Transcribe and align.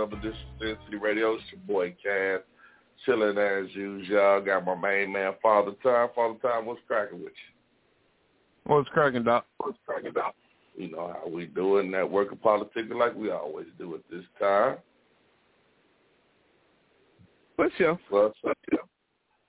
Another 0.00 0.16
edition 0.16 0.30
of 0.30 0.60
Sin 0.60 0.76
City 0.84 0.96
Radio. 0.96 1.34
It's 1.34 1.44
your 1.52 1.60
boy 1.66 1.94
Cass, 2.02 2.40
chilling 3.04 3.38
as 3.38 3.74
usual. 3.74 4.42
Got 4.44 4.64
my 4.64 4.74
main 4.74 5.12
man, 5.12 5.32
Father 5.42 5.72
Time. 5.82 6.08
Father 6.14 6.38
Time, 6.42 6.66
what's 6.66 6.80
cracking 6.86 7.18
with 7.18 7.32
you? 7.32 8.74
What's 8.74 8.88
cracking, 8.90 9.24
Doc? 9.24 9.46
What's 9.58 9.78
cracking, 9.86 10.12
Doc? 10.12 10.34
You 10.76 10.90
know 10.90 11.14
how 11.14 11.28
we 11.28 11.46
do 11.46 11.54
doing 11.54 11.90
that 11.92 12.10
working 12.10 12.38
politics 12.38 12.88
like 12.94 13.14
we 13.14 13.30
always 13.30 13.66
do 13.78 13.94
at 13.94 14.00
this 14.10 14.24
time. 14.40 14.76
What's 17.56 17.74
up? 17.86 17.98
What's 18.08 18.38
up? 18.48 18.58
yo? 18.72 18.78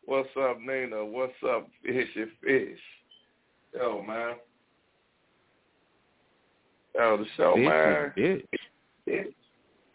What's 0.06 0.30
up, 0.40 0.60
Nina? 0.60 1.06
What's 1.06 1.34
up, 1.48 1.70
Fishy 1.84 2.26
Fish? 2.44 2.80
Yo, 3.74 4.02
man. 4.02 4.36
Yo, 7.02 7.18
the 7.18 7.26
show, 7.36 7.54
Fishy 7.56 7.68
man. 7.68 8.12
Fish. 8.16 8.44
Yeah. 9.08 9.24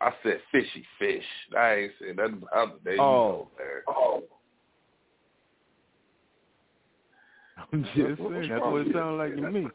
I 0.00 0.10
said 0.22 0.40
fishy 0.50 0.84
fish. 0.98 1.22
I 1.56 1.74
ain't 1.74 1.92
said 2.00 2.16
nothing 2.16 2.42
about 2.42 2.82
the 2.82 2.90
day. 2.90 2.96
Oh. 2.98 3.48
oh. 3.86 4.24
I'm 7.72 7.84
just 7.84 7.94
saying, 7.96 8.16
that's 8.48 8.60
what 8.60 8.86
it 8.86 8.92
sounds 8.92 9.18
like 9.18 9.36
to 9.36 9.50
me. 9.50 9.68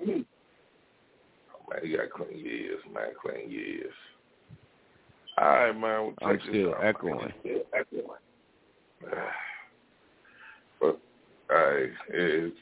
Oh, 0.00 1.64
man, 1.68 1.80
you 1.84 1.96
got 1.96 2.10
clean 2.10 2.38
years, 2.38 2.80
man, 2.94 3.08
clean 3.20 3.50
years. 3.50 3.92
All 5.38 5.48
right, 5.48 5.72
man. 5.72 6.14
We'll 6.20 6.30
I'm 6.30 6.40
still 6.48 6.74
echoing. 6.82 7.32
But 10.80 10.98
all 11.50 11.56
right, 11.56 11.90
it's 12.08 12.56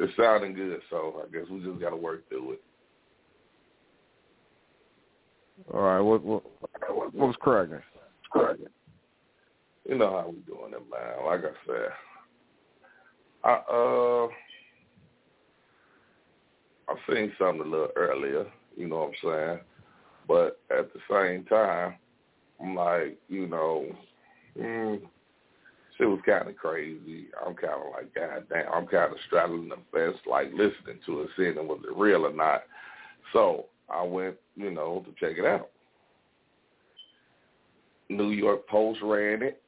it's 0.00 0.16
sounding 0.16 0.54
good, 0.54 0.80
so 0.90 1.22
I 1.22 1.30
guess 1.30 1.48
we 1.48 1.60
just 1.60 1.78
got 1.80 1.90
to 1.90 1.96
work 1.96 2.28
through 2.28 2.52
it. 2.52 2.62
All 5.72 5.80
right, 5.80 6.00
what 6.00 6.22
what 6.24 6.42
what 6.88 7.14
was 7.14 7.36
cracking? 7.40 7.80
Cracking. 8.30 8.66
You 9.88 9.98
know 9.98 10.10
how 10.10 10.28
we 10.28 10.36
doing 10.40 10.72
it, 10.72 10.82
man. 10.90 11.26
Like 11.26 11.40
I 11.40 11.66
said, 11.66 11.90
I 13.44 13.52
uh, 13.70 14.28
I 16.88 16.96
seen 17.08 17.32
something 17.38 17.60
a 17.60 17.70
little 17.70 17.90
earlier. 17.96 18.46
You 18.76 18.88
know 18.88 18.96
what 18.96 19.08
I'm 19.08 19.14
saying? 19.22 19.60
But 20.26 20.60
at 20.76 20.90
the 20.92 21.00
same 21.10 21.44
time, 21.44 21.94
I'm 22.60 22.74
like, 22.74 23.18
you 23.28 23.46
know, 23.46 23.86
mm, 24.58 25.00
shit 25.96 26.08
was 26.08 26.20
kind 26.26 26.48
of 26.48 26.56
crazy. 26.56 27.26
I'm 27.44 27.54
kind 27.54 27.74
of 27.74 27.92
like, 27.92 28.14
God 28.14 28.44
damn, 28.48 28.72
I'm 28.72 28.86
kind 28.86 29.12
of 29.12 29.18
straddling 29.26 29.68
the 29.68 29.76
fence, 29.92 30.16
like 30.28 30.50
listening 30.52 31.00
to 31.06 31.22
it, 31.22 31.28
seeing 31.36 31.56
it 31.56 31.64
was 31.64 31.80
it 31.84 31.96
real 31.96 32.26
or 32.26 32.32
not. 32.32 32.62
So 33.32 33.66
I 33.88 34.02
went, 34.02 34.36
you 34.56 34.70
know, 34.70 35.04
to 35.04 35.12
check 35.18 35.38
it 35.38 35.44
out. 35.44 35.70
New 38.08 38.30
York 38.30 38.66
Post 38.68 39.00
ran 39.02 39.42
it. 39.42 39.60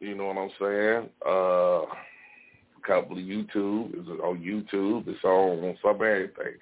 You 0.00 0.14
know 0.14 0.26
what 0.26 0.38
I'm 0.38 0.50
saying? 0.60 1.10
Uh, 1.26 1.82
a 1.82 2.86
couple 2.86 3.18
of 3.18 3.24
YouTube. 3.24 3.90
It's 3.94 4.08
on 4.08 4.38
YouTube. 4.38 5.08
It's 5.08 5.24
on, 5.24 5.76
some 5.82 5.94
everything. 5.96 6.54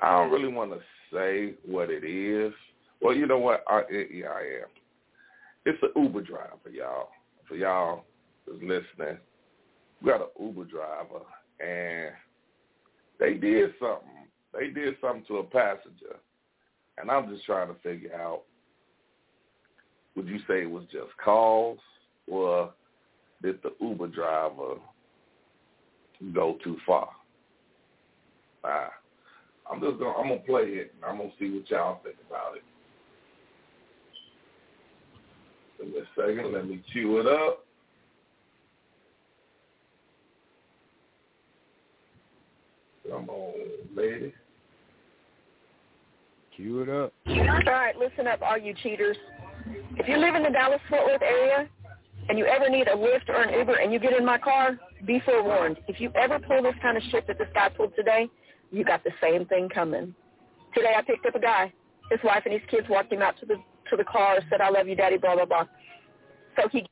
I 0.00 0.16
don't 0.16 0.30
really 0.30 0.52
want 0.52 0.72
to 0.72 0.78
say 1.12 1.54
what 1.66 1.90
it 1.90 2.04
is. 2.04 2.52
Well, 3.00 3.14
you 3.14 3.26
know 3.26 3.38
what? 3.38 3.64
I, 3.68 3.82
it, 3.88 4.08
yeah, 4.12 4.28
I 4.28 4.40
am. 4.40 4.68
It's 5.66 5.82
an 5.82 6.02
Uber 6.02 6.22
driver, 6.22 6.70
y'all. 6.72 7.08
For 7.48 7.56
y'all 7.56 8.04
that's 8.46 8.58
listening, 8.60 9.18
we 10.02 10.10
got 10.10 10.20
an 10.20 10.28
Uber 10.38 10.64
driver, 10.64 11.24
and 11.60 12.14
they 13.18 13.34
did 13.34 13.72
something. 13.80 14.08
They 14.58 14.68
did 14.68 14.96
something 15.00 15.24
to 15.28 15.36
a 15.38 15.44
passenger, 15.44 16.16
and 16.96 17.10
I'm 17.10 17.32
just 17.32 17.44
trying 17.46 17.68
to 17.68 17.80
figure 17.80 18.14
out 18.14 18.42
would 20.16 20.26
you 20.26 20.38
say 20.48 20.62
it 20.62 20.70
was 20.70 20.82
just 20.90 21.16
calls, 21.22 21.78
or 22.26 22.72
did 23.40 23.62
the 23.62 23.70
Uber 23.80 24.08
driver 24.08 24.74
go 26.34 26.58
too 26.64 26.76
far? 26.84 27.10
Uh, 28.64 28.88
I'm 29.70 29.80
just 29.80 30.00
gonna 30.00 30.18
I'm 30.18 30.28
gonna 30.28 30.40
play 30.40 30.64
it 30.64 30.92
and 30.96 31.04
I'm 31.04 31.18
gonna 31.18 31.30
see 31.38 31.50
what 31.50 31.70
y'all 31.70 32.00
think 32.02 32.16
about 32.28 32.56
it. 32.56 32.64
Give 35.78 35.94
me 35.94 36.00
a 36.00 36.20
second, 36.20 36.52
let 36.52 36.66
me 36.66 36.82
cue 36.92 37.20
it 37.20 37.26
up. 37.26 37.64
Come 43.08 43.28
on, 43.28 43.54
lady. 43.94 44.34
Cue 46.58 46.82
it 46.82 46.88
up. 46.88 47.12
All 47.28 47.72
right, 47.72 47.96
listen 47.96 48.26
up, 48.26 48.42
all 48.42 48.58
you 48.58 48.74
cheaters. 48.82 49.16
If 49.96 50.08
you 50.08 50.16
live 50.16 50.34
in 50.34 50.42
the 50.42 50.50
Dallas-Fort 50.50 51.06
Worth 51.06 51.22
area 51.22 51.68
and 52.28 52.36
you 52.36 52.46
ever 52.46 52.68
need 52.68 52.88
a 52.88 52.96
Lyft 52.96 53.28
or 53.28 53.42
an 53.42 53.56
Uber 53.56 53.74
and 53.74 53.92
you 53.92 54.00
get 54.00 54.12
in 54.12 54.24
my 54.24 54.38
car, 54.38 54.76
be 55.06 55.22
forewarned. 55.24 55.78
If 55.86 56.00
you 56.00 56.10
ever 56.20 56.40
pull 56.40 56.64
this 56.64 56.74
kind 56.82 56.96
of 56.96 57.04
shit 57.12 57.28
that 57.28 57.38
this 57.38 57.46
guy 57.54 57.68
pulled 57.68 57.94
today, 57.94 58.26
you 58.72 58.84
got 58.84 59.04
the 59.04 59.12
same 59.22 59.46
thing 59.46 59.68
coming. 59.68 60.12
Today 60.74 60.94
I 60.98 61.02
picked 61.02 61.26
up 61.26 61.36
a 61.36 61.40
guy. 61.40 61.72
His 62.10 62.18
wife 62.24 62.42
and 62.44 62.52
his 62.52 62.62
kids 62.68 62.88
walked 62.90 63.12
him 63.12 63.22
out 63.22 63.38
to 63.38 63.46
the 63.46 63.54
to 63.90 63.96
the 63.96 64.04
car, 64.04 64.34
and 64.34 64.44
said, 64.50 64.60
I 64.60 64.68
love 64.68 64.88
you, 64.88 64.96
daddy, 64.96 65.16
blah, 65.16 65.36
blah, 65.36 65.46
blah. 65.46 65.64
So 66.56 66.68
he 66.68 66.86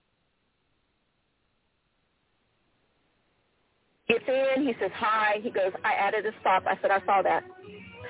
Gets 4.08 4.24
in, 4.28 4.64
he 4.64 4.72
says 4.80 4.92
hi. 4.94 5.40
He 5.42 5.50
goes, 5.50 5.72
I 5.84 5.92
added 5.94 6.24
a 6.24 6.30
stop. 6.40 6.64
I 6.66 6.78
said, 6.80 6.92
I 6.92 7.04
saw 7.04 7.22
that. 7.22 7.42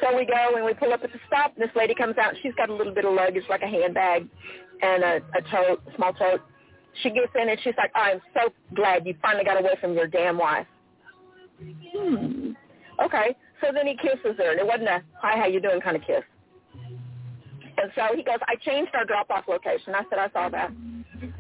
So 0.01 0.17
we 0.17 0.27
go 0.27 0.57
and 0.57 0.65
we 0.65 0.75
pull 0.75 0.93
up 0.93 1.03
at 1.05 1.13
the 1.13 1.19
stop. 1.27 1.57
This 1.57 1.71
lady 1.75 1.95
comes 1.95 2.19
out. 2.19 2.35
She's 2.43 2.55
got 2.55 2.69
a 2.69 2.75
little 2.75 2.95
bit 2.95 3.05
of 3.05 3.15
luggage, 3.15 3.45
like 3.49 3.63
a 3.63 3.69
handbag 3.69 4.29
and 4.83 5.03
a, 5.03 5.17
a 5.35 5.43
tote, 5.51 5.83
small 5.97 6.13
tote. 6.13 6.41
She 7.03 7.11
gets 7.11 7.33
in 7.35 7.49
and 7.49 7.59
she's 7.63 7.75
like, 7.77 7.91
I'm 7.95 8.21
so 8.35 8.53
glad 8.75 9.07
you 9.07 9.15
finally 9.21 9.45
got 9.45 9.61
away 9.61 9.77
from 9.81 9.95
your 9.95 10.07
damn 10.07 10.39
wife. 10.39 10.67
Hmm. 11.95 12.53
Okay. 13.03 13.37
So 13.61 13.69
then 13.73 13.87
he 13.87 13.97
kisses 13.97 14.37
her, 14.37 14.51
and 14.51 14.61
it 14.61 14.67
wasn't 14.67 14.89
a 14.89 15.03
hi, 15.21 15.39
how 15.39 15.47
you 15.47 15.61
doing 15.61 15.81
kind 15.81 15.97
of 15.97 16.03
kiss. 16.03 16.23
And 17.79 17.91
so 17.95 18.15
he 18.15 18.23
goes, 18.23 18.39
I 18.49 18.57
changed 18.57 18.95
our 18.95 19.05
drop-off 19.05 19.45
location. 19.49 19.95
I 19.95 20.03
said, 20.11 20.19
I 20.19 20.31
saw 20.31 20.49
that. 20.51 20.71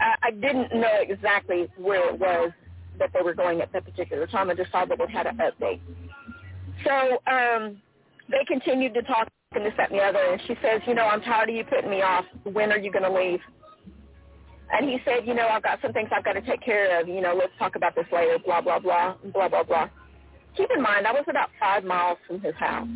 I, 0.00 0.14
I 0.22 0.30
didn't 0.30 0.74
know 0.74 0.98
exactly 1.00 1.68
where 1.76 2.08
it 2.08 2.18
was 2.18 2.52
that 2.98 3.10
they 3.12 3.22
were 3.22 3.34
going 3.34 3.60
at 3.60 3.72
that 3.72 3.84
particular 3.84 4.26
time. 4.26 4.50
I 4.50 4.54
just 4.54 4.70
saw 4.70 4.84
that 4.84 4.98
it 5.00 5.10
had 5.10 5.26
an 5.26 5.38
update. 5.38 5.80
So 6.84 7.18
um, 7.30 7.80
they 8.30 8.44
continued 8.46 8.94
to 8.94 9.02
talk 9.02 9.28
and 9.52 9.64
this, 9.64 9.72
that, 9.76 9.90
and 9.90 9.98
the 9.98 10.02
other. 10.02 10.18
And 10.18 10.40
she 10.46 10.54
says, 10.62 10.80
you 10.86 10.94
know, 10.94 11.04
I'm 11.06 11.20
tired 11.22 11.48
of 11.48 11.54
you 11.54 11.64
putting 11.64 11.90
me 11.90 12.02
off. 12.02 12.24
When 12.44 12.72
are 12.72 12.78
you 12.78 12.92
going 12.92 13.04
to 13.04 13.12
leave? 13.12 13.40
And 14.72 14.88
he 14.88 14.98
said, 15.04 15.26
you 15.26 15.34
know, 15.34 15.46
I've 15.46 15.62
got 15.62 15.80
some 15.80 15.92
things 15.92 16.08
I've 16.14 16.24
got 16.24 16.32
to 16.32 16.42
take 16.42 16.60
care 16.60 17.00
of. 17.00 17.08
You 17.08 17.20
know, 17.20 17.34
let's 17.34 17.52
talk 17.58 17.76
about 17.76 17.94
this 17.94 18.06
later, 18.12 18.38
blah, 18.44 18.60
blah, 18.60 18.80
blah, 18.80 19.14
blah, 19.32 19.48
blah, 19.48 19.62
blah. 19.62 19.88
Keep 20.56 20.70
in 20.74 20.82
mind, 20.82 21.06
I 21.06 21.12
was 21.12 21.24
about 21.28 21.50
five 21.60 21.84
miles 21.84 22.18
from 22.26 22.40
his 22.40 22.54
house. 22.56 22.88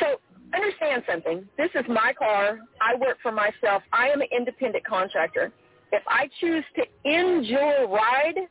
So 0.00 0.20
understand 0.54 1.02
something. 1.10 1.48
This 1.56 1.70
is 1.74 1.84
my 1.88 2.12
car. 2.18 2.58
I 2.80 2.96
work 2.96 3.18
for 3.22 3.32
myself. 3.32 3.82
I 3.92 4.08
am 4.08 4.20
an 4.20 4.28
independent 4.36 4.84
contractor. 4.84 5.52
If 5.92 6.02
I 6.06 6.28
choose 6.40 6.64
to 6.76 6.82
end 7.08 7.46
your 7.46 7.88
ride, 7.88 8.48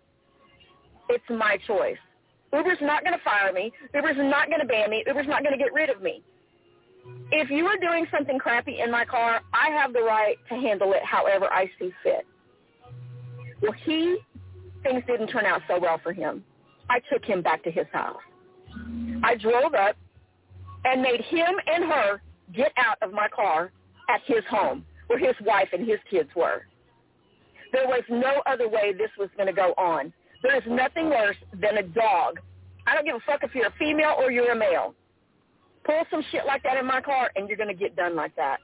it's 1.09 1.23
my 1.29 1.57
choice. 1.68 1.97
Uber's 2.53 2.77
not 2.81 3.03
going 3.03 3.18
to 3.18 3.24
fire 3.24 3.53
me. 3.53 3.71
Uber's 3.94 4.18
not 4.18 4.48
going 4.48 4.59
to 4.59 4.68
ban 4.68 4.89
me. 4.89 5.03
Uber's 5.07 5.27
not 5.27 5.44
going 5.44 5.57
to 5.57 5.57
get 5.57 5.74
rid 5.74 5.89
of 5.89 6.01
me. 6.01 6.21
If 7.31 7.50
you 7.50 7.65
are 7.68 7.77
doing 7.77 8.06
something 8.12 8.38
crappy 8.38 8.81
in 8.81 8.92
my 8.92 9.06
car, 9.06 9.42
I 9.53 9.69
have 9.69 9.94
the 9.94 10.01
right 10.01 10.38
to 10.50 10.56
handle 10.56 10.94
it 10.94 11.03
however 11.03 11.51
I 11.51 11.69
see 11.80 11.92
fit. 12.03 12.25
Well, 13.62 13.74
he, 13.86 14.18
things 14.83 15.03
didn't 15.07 15.27
turn 15.27 15.45
out 15.45 15.62
so 15.68 15.80
well 15.80 16.00
for 16.03 16.13
him. 16.13 16.44
I 16.89 17.00
took 17.12 17.24
him 17.24 17.42
back 17.42 17.63
to 17.63 17.71
his 17.71 17.86
house. 17.94 18.19
I 19.24 19.36
drove 19.36 19.74
up 19.74 19.95
and 20.83 21.01
made 21.01 21.21
him 21.21 21.56
and 21.68 21.86
her 21.86 22.21
get 22.54 22.71
out 22.77 22.97
of 23.01 23.13
my 23.13 23.27
car 23.30 23.71
at 24.09 24.21
his 24.25 24.44
home 24.50 24.83
where 25.07 25.19
his 25.19 25.36
wife 25.45 25.69
and 25.74 25.88
his 25.88 26.00
kids 26.09 26.30
were. 26.36 26.63
There 27.71 27.88
was 27.88 28.04
no 28.09 28.42
other 28.45 28.68
way 28.68 28.94
this 28.94 29.12
was 29.18 29.30
going 29.38 29.47
to 29.47 29.54
go 29.54 29.74
on. 29.77 30.12
There 30.43 30.55
is 30.55 30.63
nothing 30.67 31.09
worse 31.09 31.38
than 31.59 31.77
a 31.77 31.83
dog. 31.83 32.39
I 32.88 32.95
don't 32.95 33.05
give 33.05 33.15
a 33.15 33.19
fuck 33.25 33.43
if 33.43 33.53
you're 33.53 33.67
a 33.67 33.73
female 33.77 34.15
or 34.17 34.31
you're 34.31 34.51
a 34.51 34.55
male. 34.55 34.95
Pull 35.83 36.03
some 36.09 36.23
shit 36.31 36.45
like 36.45 36.63
that 36.63 36.77
in 36.77 36.85
my 36.85 37.01
car 37.01 37.31
and 37.35 37.47
you're 37.47 37.57
going 37.57 37.69
to 37.69 37.75
get 37.75 37.95
done 37.95 38.15
like 38.15 38.35
that. 38.35 38.57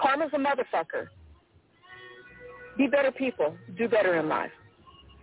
Karma's 0.00 0.30
a 0.32 0.38
motherfucker. 0.38 1.08
Be 2.76 2.86
better 2.86 3.10
people. 3.10 3.56
Do 3.76 3.88
better 3.88 4.18
in 4.18 4.28
life. 4.28 4.52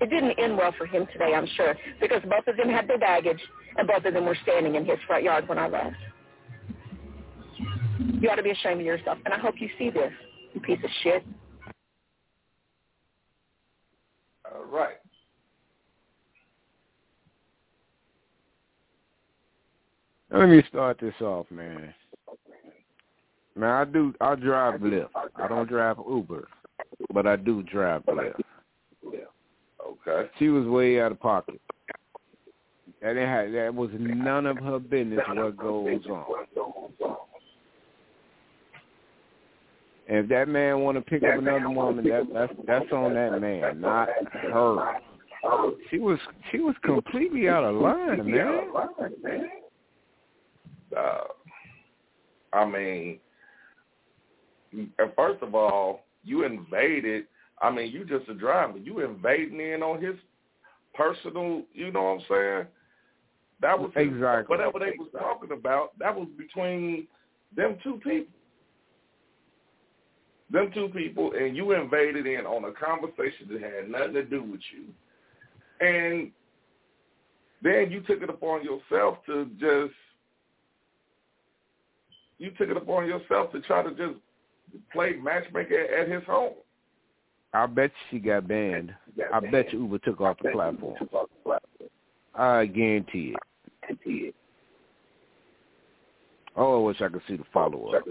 It 0.01 0.09
didn't 0.09 0.37
end 0.39 0.57
well 0.57 0.73
for 0.77 0.85
him 0.85 1.07
today, 1.13 1.33
I'm 1.33 1.47
sure, 1.55 1.75
because 2.01 2.21
both 2.23 2.47
of 2.47 2.57
them 2.57 2.69
had 2.69 2.87
their 2.87 2.97
baggage 2.97 3.39
and 3.77 3.87
both 3.87 4.03
of 4.03 4.13
them 4.13 4.25
were 4.25 4.37
standing 4.43 4.75
in 4.75 4.85
his 4.85 4.97
front 5.07 5.23
yard 5.23 5.47
when 5.47 5.57
I 5.57 5.67
left. 5.67 5.95
You 8.19 8.29
ought 8.29 8.35
to 8.35 8.43
be 8.43 8.51
ashamed 8.51 8.81
of 8.81 8.85
yourself, 8.85 9.17
and 9.23 9.33
I 9.33 9.39
hope 9.39 9.55
you 9.57 9.69
see 9.77 9.89
this, 9.89 10.11
you 10.53 10.59
piece 10.61 10.83
of 10.83 10.89
shit. 11.01 11.23
All 14.55 14.65
right. 14.65 14.95
Let 20.31 20.49
me 20.49 20.63
start 20.69 20.99
this 20.99 21.13
off, 21.21 21.45
man. 21.49 21.93
Man, 23.55 23.69
I 23.69 23.85
do. 23.85 24.13
I 24.19 24.35
drive 24.35 24.81
Lyft. 24.81 25.09
I 25.35 25.47
don't 25.47 25.69
drive 25.69 25.97
Uber, 26.09 26.47
but 27.13 27.25
I 27.25 27.35
do 27.35 27.63
drive 27.63 28.03
Lyft. 28.05 28.41
Yeah. 29.03 29.19
Okay. 29.85 30.29
She 30.39 30.49
was 30.49 30.65
way 30.65 30.99
out 30.99 31.11
of 31.11 31.19
pocket. 31.19 31.61
That 33.01 33.15
had, 33.15 33.53
that 33.53 33.73
was 33.73 33.91
none 33.93 34.45
of 34.45 34.57
her 34.57 34.79
business 34.79 35.19
what 35.27 35.57
goes 35.57 36.01
on. 36.09 36.25
And 40.07 40.17
if 40.19 40.29
that 40.29 40.47
man 40.47 40.81
want 40.81 40.97
to 40.97 41.01
pick 41.01 41.23
up 41.23 41.39
another 41.39 41.69
woman, 41.69 42.05
that 42.05 42.27
that's 42.31 42.53
that's 42.67 42.91
on 42.91 43.13
that 43.15 43.41
man, 43.41 43.81
not 43.81 44.09
her. 44.33 44.99
She 45.89 45.97
was 45.97 46.19
she 46.51 46.59
was 46.59 46.75
completely 46.83 47.49
out 47.49 47.63
of 47.63 47.75
line, 47.75 48.29
man. 48.29 48.71
Uh, 50.95 51.17
I 52.53 52.65
mean, 52.65 53.19
first 55.15 55.41
of 55.41 55.55
all, 55.55 56.01
you 56.23 56.45
invaded. 56.45 57.25
I 57.61 57.71
mean, 57.71 57.91
you 57.91 58.05
just 58.05 58.29
a 58.29 58.33
driver. 58.33 58.77
You 58.77 58.99
invading 58.99 59.59
in 59.59 59.81
on 59.81 60.03
his 60.03 60.15
personal. 60.93 61.63
You 61.73 61.91
know 61.91 62.03
what 62.03 62.09
I'm 62.09 62.21
saying? 62.29 62.67
That 63.61 63.79
was 63.79 63.91
his, 63.95 64.07
exactly 64.07 64.55
whatever 64.55 64.79
they 64.79 64.97
was 64.97 65.09
talking 65.17 65.51
about. 65.51 65.97
That 65.97 66.15
was 66.15 66.27
between 66.37 67.07
them 67.55 67.77
two 67.83 67.99
people. 68.03 68.33
Them 70.51 70.71
two 70.73 70.89
people, 70.89 71.33
and 71.33 71.55
you 71.55 71.71
invaded 71.71 72.27
in 72.27 72.45
on 72.45 72.65
a 72.65 72.71
conversation 72.71 73.47
that 73.51 73.61
had 73.61 73.89
nothing 73.89 74.13
to 74.13 74.23
do 74.23 74.43
with 74.43 74.61
you, 74.73 74.85
and 75.85 76.31
then 77.63 77.91
you 77.91 78.01
took 78.01 78.21
it 78.21 78.29
upon 78.29 78.63
yourself 78.63 79.17
to 79.25 79.45
just 79.59 79.93
you 82.37 82.51
took 82.51 82.69
it 82.69 82.77
upon 82.77 83.07
yourself 83.07 83.51
to 83.53 83.61
try 83.61 83.81
to 83.81 83.89
just 83.91 84.19
play 84.91 85.13
matchmaker 85.13 85.81
at 85.81 86.09
his 86.09 86.23
home. 86.25 86.53
I 87.53 87.65
bet 87.65 87.91
she 88.11 88.19
got 88.19 88.47
banned. 88.47 88.93
I 89.33 89.39
bet 89.39 89.71
you 89.71 89.79
Uber 89.83 89.99
took 89.99 90.19
off 90.21 90.37
the 90.43 90.49
platform. 90.49 90.95
I 92.35 92.65
guarantee 92.65 93.33
it. 93.33 93.39
I 93.83 93.87
guarantee 93.87 94.27
it. 94.27 94.35
Oh, 96.57 96.81
I 96.81 96.87
wish 96.87 97.01
I 97.01 97.07
could 97.07 97.21
see 97.27 97.37
the 97.37 97.45
follow 97.53 97.93
up. 97.93 98.03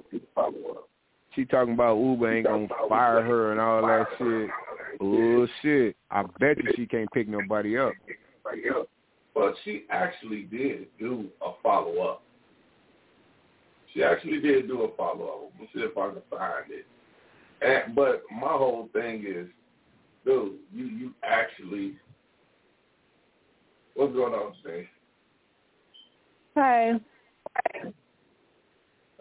She 1.34 1.44
talking 1.44 1.74
about 1.74 1.98
Uber 1.98 2.32
ain't 2.32 2.46
gonna 2.46 2.68
fire 2.88 3.22
her 3.22 3.52
and 3.52 3.60
all 3.60 3.82
that 3.82 4.06
shit. 4.18 4.50
Bullshit. 4.98 5.96
I 6.10 6.22
bet 6.38 6.62
you 6.62 6.70
she 6.76 6.86
can't 6.86 7.10
pick 7.12 7.28
nobody 7.28 7.76
up. 7.76 7.92
But 9.34 9.54
she 9.64 9.84
actually 9.90 10.42
did 10.42 10.86
do 10.98 11.26
a 11.44 11.52
follow 11.62 11.98
up. 11.98 12.22
She 13.92 14.02
actually 14.02 14.40
did 14.40 14.68
do 14.68 14.82
a 14.82 14.96
follow 14.96 15.26
up. 15.26 15.52
Let's 15.58 15.72
see 15.72 15.80
if 15.80 15.96
I 15.96 16.10
can 16.10 16.22
find 16.30 16.70
it. 16.70 16.86
And, 17.62 17.94
but 17.94 18.22
my 18.30 18.48
whole 18.48 18.88
thing 18.92 19.24
is, 19.26 19.48
dude, 20.24 20.54
you 20.72 20.84
you 20.84 21.14
actually 21.24 21.94
what's 23.94 24.12
going 24.12 24.34
on, 24.34 24.52
Steve? 24.60 24.86
Hey. 26.54 26.92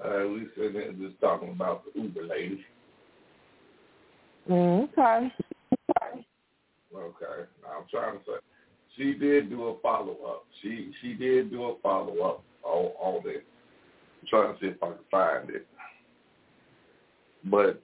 Uh, 0.03 0.27
we 0.27 0.48
sitting 0.55 0.74
there 0.74 0.91
just 0.91 1.19
talking 1.22 1.50
about 1.50 1.83
the 1.86 2.01
Uber 2.01 2.25
lady. 2.25 2.65
Mm, 4.50 4.89
okay. 4.89 5.33
Okay, 6.93 7.50
I'm 7.65 7.86
trying 7.89 8.19
to 8.19 8.25
say 8.25 8.33
she 8.98 9.13
did 9.13 9.50
do 9.50 9.63
a 9.67 9.79
follow 9.79 10.17
up. 10.27 10.45
She 10.62 10.91
she 11.01 11.13
did 11.13 11.51
do 11.51 11.63
a 11.63 11.75
follow 11.81 12.19
up 12.22 12.43
on 12.63 12.91
on 13.00 13.24
this. 13.24 13.41
I'm 14.22 14.27
trying 14.27 14.53
to 14.53 14.60
see 14.60 14.67
if 14.67 14.83
I 14.83 14.88
can 14.88 14.95
find 15.10 15.50
it. 15.50 15.65
But 17.45 17.81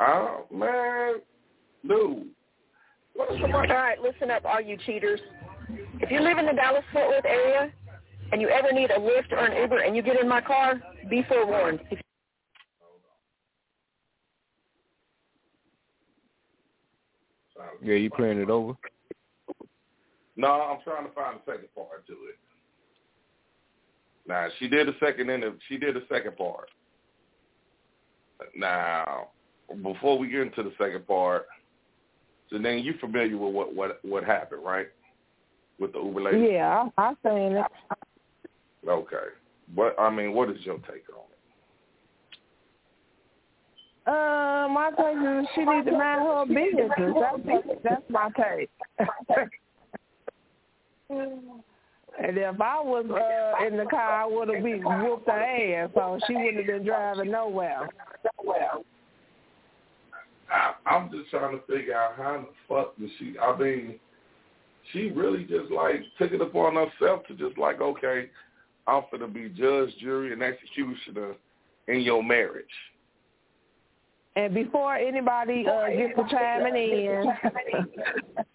oh 0.00 0.44
man, 0.52 1.14
dude. 1.88 2.28
What 3.14 3.32
is 3.32 3.40
All 3.42 3.62
right, 3.62 3.98
listen 4.00 4.30
up, 4.30 4.44
all 4.44 4.60
you 4.60 4.76
cheaters. 4.84 5.20
If 6.00 6.10
you 6.10 6.20
live 6.20 6.36
in 6.38 6.46
the 6.46 6.52
Dallas-Fort 6.52 7.08
Worth 7.08 7.24
area 7.24 7.72
and 8.32 8.40
you 8.40 8.48
ever 8.48 8.72
need 8.72 8.90
a 8.90 8.98
Lyft 8.98 9.32
or 9.32 9.44
an 9.44 9.56
Uber 9.60 9.78
and 9.78 9.94
you 9.96 10.02
get 10.02 10.20
in 10.20 10.28
my 10.28 10.40
car, 10.40 10.80
be 11.08 11.22
forewarned. 11.28 11.80
If 11.90 12.00
Yeah, 17.82 17.96
you 17.96 18.10
playing 18.10 18.40
it 18.40 18.50
over? 18.50 18.72
No, 20.36 20.48
I'm 20.48 20.78
trying 20.82 21.06
to 21.06 21.12
find 21.12 21.38
the 21.38 21.52
second 21.52 21.68
part 21.74 22.06
to 22.06 22.12
it. 22.12 22.38
Now 24.26 24.48
she 24.58 24.68
did 24.68 24.88
the 24.88 24.94
second 25.04 25.28
in 25.30 25.42
the 25.42 25.56
she 25.68 25.76
did 25.76 25.94
the 25.94 26.04
second 26.10 26.36
part. 26.36 26.70
Now, 28.56 29.28
before 29.82 30.18
we 30.18 30.28
get 30.28 30.40
into 30.40 30.62
the 30.62 30.72
second 30.78 31.06
part, 31.06 31.46
so 32.50 32.58
then 32.58 32.78
you 32.78 32.94
familiar 33.00 33.36
with 33.36 33.54
what 33.54 33.74
what 33.74 34.04
what 34.04 34.24
happened, 34.24 34.64
right? 34.64 34.86
With 35.78 35.92
the 35.92 36.00
Uber 36.00 36.22
lady. 36.22 36.52
Yeah, 36.52 36.88
I, 36.96 37.02
I 37.02 37.14
seen 37.22 37.56
it. 37.56 37.66
Okay. 38.88 39.16
What 39.74 39.98
I 39.98 40.10
mean, 40.10 40.32
what 40.32 40.50
is 40.50 40.58
your 40.62 40.78
take 40.78 41.04
on 41.10 41.24
it? 41.30 41.34
Uh, 44.06 44.68
my 44.68 44.90
take 44.90 45.16
is 45.16 45.48
she 45.54 45.64
needs 45.64 45.86
to 45.86 45.92
mind 45.92 46.20
her 46.20 46.44
business. 46.46 46.90
That's 46.98 47.82
that's 47.82 48.10
my 48.10 48.28
take. 48.36 48.70
and 51.08 52.36
if 52.36 52.60
I 52.60 52.80
was 52.80 53.06
uh, 53.10 53.66
in 53.66 53.78
the 53.78 53.86
car, 53.86 54.22
I 54.22 54.26
would 54.26 54.48
have 54.48 54.62
been 54.62 54.84
whooped 54.84 55.26
her 55.26 55.32
ass, 55.32 55.90
so 55.94 56.18
she 56.26 56.34
wouldn't 56.34 56.56
have 56.56 56.66
been 56.66 56.84
driving 56.84 57.30
nowhere. 57.30 57.88
I, 60.50 60.74
I'm 60.86 61.10
just 61.10 61.30
trying 61.30 61.58
to 61.58 61.66
figure 61.66 61.96
out 61.96 62.16
how 62.16 62.46
the 62.46 62.52
fuck 62.68 62.96
did 62.98 63.10
she? 63.18 63.36
I 63.38 63.58
mean, 63.58 63.98
she 64.92 65.10
really 65.10 65.44
just 65.44 65.70
like 65.70 66.02
took 66.18 66.32
it 66.32 66.40
upon 66.40 66.74
herself 66.74 67.26
to 67.28 67.34
just 67.34 67.56
like, 67.58 67.80
okay, 67.80 68.28
I'm 68.86 69.02
gonna 69.10 69.28
be 69.28 69.48
judge, 69.48 69.90
jury, 70.00 70.32
and 70.32 70.42
executioner 70.42 71.34
in 71.88 72.00
your 72.00 72.22
marriage. 72.22 72.66
And 74.36 74.52
before 74.52 74.96
anybody 74.96 75.64
uh, 75.66 75.86
gets 75.88 76.16
to 76.16 76.24
chiming 76.28 76.74
in, 76.74 77.24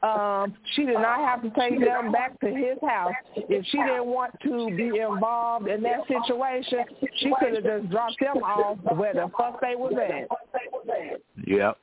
um, 0.04 0.54
she 0.76 0.86
did 0.86 0.96
not 0.96 1.20
have 1.20 1.42
to 1.42 1.50
take 1.58 1.80
them 1.80 2.12
back 2.12 2.38
to 2.42 2.48
his 2.48 2.78
house. 2.82 3.14
If 3.36 3.66
she 3.68 3.78
didn't 3.78 4.08
want 4.08 4.34
to 4.44 4.76
be 4.76 5.00
involved 5.00 5.68
in 5.68 5.82
that 5.84 6.02
situation, 6.06 6.80
she 7.16 7.32
could 7.40 7.56
have 7.56 7.64
just 7.64 7.90
dropped 7.92 8.20
them 8.20 8.44
off 8.44 8.78
where 8.98 9.14
the 9.14 9.32
fuck 9.38 9.62
they 9.62 9.76
was 9.76 9.94
at. 9.96 11.22
Yep. 11.48 11.78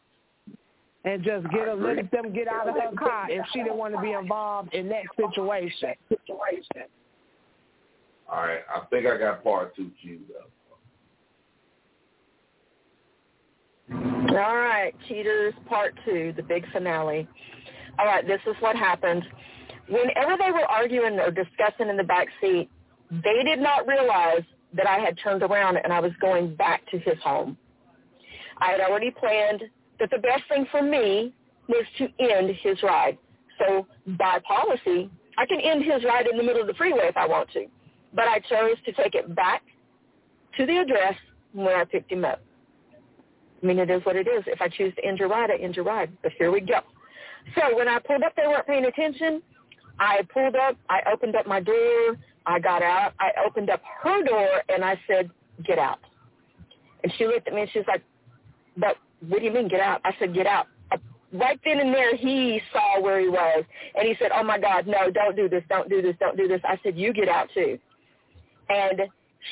And 1.05 1.23
just 1.23 1.49
get 1.51 1.69
a, 1.69 1.75
let 1.75 2.11
them 2.11 2.35
get 2.35 2.49
out 2.49 2.69
of 2.69 2.75
her 2.75 2.95
car 2.99 3.31
if 3.31 3.47
she 3.53 3.61
didn't 3.61 3.79
want 3.79 3.95
to 3.95 4.01
be 4.03 4.13
involved 4.13 4.75
in 4.75 4.91
that 4.91 5.05
situation. 5.17 5.95
All 8.29 8.43
right, 8.43 8.61
I 8.75 8.81
think 8.87 9.07
I 9.07 9.17
got 9.19 9.45
part 9.45 9.75
two 9.77 9.91
queued 10.03 10.25
up. 10.39 10.51
All 14.37 14.57
right, 14.57 14.93
Cheaters 15.09 15.55
Part 15.69 15.95
2, 16.05 16.35
the 16.37 16.43
big 16.43 16.71
finale. 16.73 17.27
All 17.99 18.05
right, 18.07 18.27
this 18.27 18.41
is 18.47 18.55
what 18.61 18.77
happened. 18.77 19.25
Whenever 19.89 20.37
they 20.37 20.51
were 20.51 20.67
arguing 20.67 21.21
or 21.21 21.31
discussing 21.31 21.89
in 21.89 21.97
the 21.97 22.05
back 22.05 22.27
seat, 22.41 22.69
they 23.11 23.43
did 23.45 23.61
not 23.61 23.87
realize 23.87 24.43
that 24.75 24.87
I 24.87 24.99
had 24.99 25.17
turned 25.23 25.43
around 25.43 25.79
and 25.79 25.93
I 25.93 26.01
was 26.01 26.13
going 26.21 26.55
back 26.57 26.83
to 26.91 26.99
his 26.99 27.19
home. 27.23 27.57
I 28.59 28.73
had 28.73 28.81
already 28.81 29.11
planned 29.11 29.63
that 30.01 30.11
the 30.11 30.19
best 30.19 30.43
thing 30.49 30.67
for 30.71 30.83
me 30.83 31.33
was 31.69 31.85
to 31.99 32.09
end 32.19 32.51
his 32.63 32.83
ride. 32.83 33.17
So 33.59 33.87
by 34.19 34.41
policy, 34.47 35.11
I 35.39 35.47
can 35.47 35.61
end 35.61 35.85
his 35.85 36.05
ride 36.05 36.27
in 36.27 36.37
the 36.37 36.43
middle 36.43 36.61
of 36.61 36.67
the 36.67 36.75
freeway 36.75 37.07
if 37.09 37.17
I 37.17 37.27
want 37.27 37.51
to. 37.53 37.67
But 38.17 38.27
I 38.27 38.41
chose 38.41 38.77
to 38.87 38.93
take 38.93 39.15
it 39.15 39.33
back 39.37 39.63
to 40.57 40.67
the 40.67 40.79
address 40.79 41.15
where 41.53 41.77
I 41.77 41.85
picked 41.85 42.11
him 42.11 42.25
up. 42.25 42.41
I 43.63 43.67
mean, 43.67 43.79
it 43.79 43.91
is 43.91 44.05
what 44.05 44.17
it 44.17 44.27
is. 44.27 44.43
If 44.47 44.61
I 44.61 44.69
choose 44.69 44.95
to 44.97 45.05
end 45.05 45.19
your 45.19 45.29
ride, 45.29 45.51
I 45.51 45.57
end 45.57 45.77
your 45.77 45.85
ride. 45.85 46.11
But 46.23 46.33
here 46.39 46.51
we 46.51 46.61
go. 46.61 46.81
So 47.55 47.77
when 47.77 47.89
I 47.89 47.99
pulled 48.01 48.23
up, 48.23 48.35
they 48.35 48.47
weren't 48.47 48.67
paying 48.67 48.87
attention. 48.87 49.43
I 49.99 50.23
pulled 50.33 50.57
up. 50.57 50.77
I 50.91 51.01
opened 51.13 51.37
up 51.37 51.47
my 51.47 51.61
door. 51.61 52.17
I 52.47 52.59
got 52.59 52.83
out. 52.83 53.13
I 53.21 53.31
opened 53.47 53.71
up 53.71 53.83
her 54.03 54.23
door, 54.25 54.49
and 54.69 54.85
I 54.85 54.99
said, 55.07 55.31
get 55.65 55.79
out. 55.79 55.99
And 57.03 57.13
she 57.19 57.27
looked 57.27 57.49
at 57.49 57.55
me, 57.55 57.63
and 57.63 57.71
she's 57.73 57.87
like, 57.87 58.03
but 58.77 58.97
what 59.29 59.41
do 59.41 59.45
you 59.45 59.53
mean, 59.53 59.69
get 59.69 59.81
out? 59.81 60.01
I 60.05 60.13
said, 60.19 60.35
get 60.35 60.47
out. 60.47 60.67
Right 61.33 61.59
then 61.65 61.81
and 61.81 61.93
there, 61.93 62.17
he 62.17 62.61
saw 62.73 63.01
where 63.01 63.21
he 63.21 63.29
was, 63.29 63.65
and 63.95 64.07
he 64.07 64.15
said, 64.19 64.31
oh, 64.35 64.45
my 64.45 64.59
God, 64.59 64.87
no, 64.87 65.11
don't 65.11 65.35
do 65.37 65.49
this, 65.49 65.65
don't 65.69 65.89
do 65.89 66.01
this, 66.01 66.15
don't 66.21 66.37
do 66.37 66.47
this. 66.47 66.61
I 66.65 66.79
said, 66.83 66.97
you 66.97 67.13
get 67.13 67.29
out, 67.29 67.49
too. 67.53 67.79
And 68.69 69.03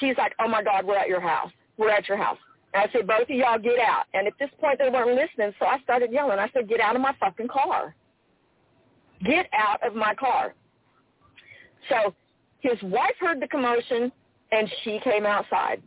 she's 0.01 0.17
like, 0.19 0.35
oh, 0.41 0.49
my 0.49 0.63
God, 0.63 0.85
we're 0.85 0.97
at 0.97 1.09
your 1.09 1.21
house. 1.21 1.51
We're 1.77 1.91
at 1.91 2.09
your 2.09 2.17
house. 2.17 2.39
And 2.73 2.83
I 2.83 2.93
said, 2.93 3.07
both 3.07 3.23
of 3.23 3.37
y'all 3.37 3.59
get 3.59 3.79
out. 3.79 4.05
And 4.15 4.27
at 4.27 4.35
this 4.39 4.51
point, 4.61 4.79
they 4.79 4.89
weren't 4.89 5.15
listening, 5.15 5.55
so 5.59 5.67
I 5.67 5.81
started 5.83 6.11
yelling. 6.13 6.39
I 6.39 6.51
said, 6.53 6.69
get 6.69 6.81
out 6.81 6.97
of 6.97 7.03
my 7.03 7.15
fucking 7.21 7.49
car. 7.49 7.95
Get 9.25 9.47
out 9.57 9.87
of 9.87 9.95
my 9.95 10.15
car. 10.15 10.55
So 11.89 12.15
his 12.61 12.81
wife 12.83 13.15
heard 13.21 13.41
the 13.41 13.49
commotion, 13.49 14.11
and 14.51 14.69
she 14.83 14.99
came 15.05 15.25
outside. 15.27 15.83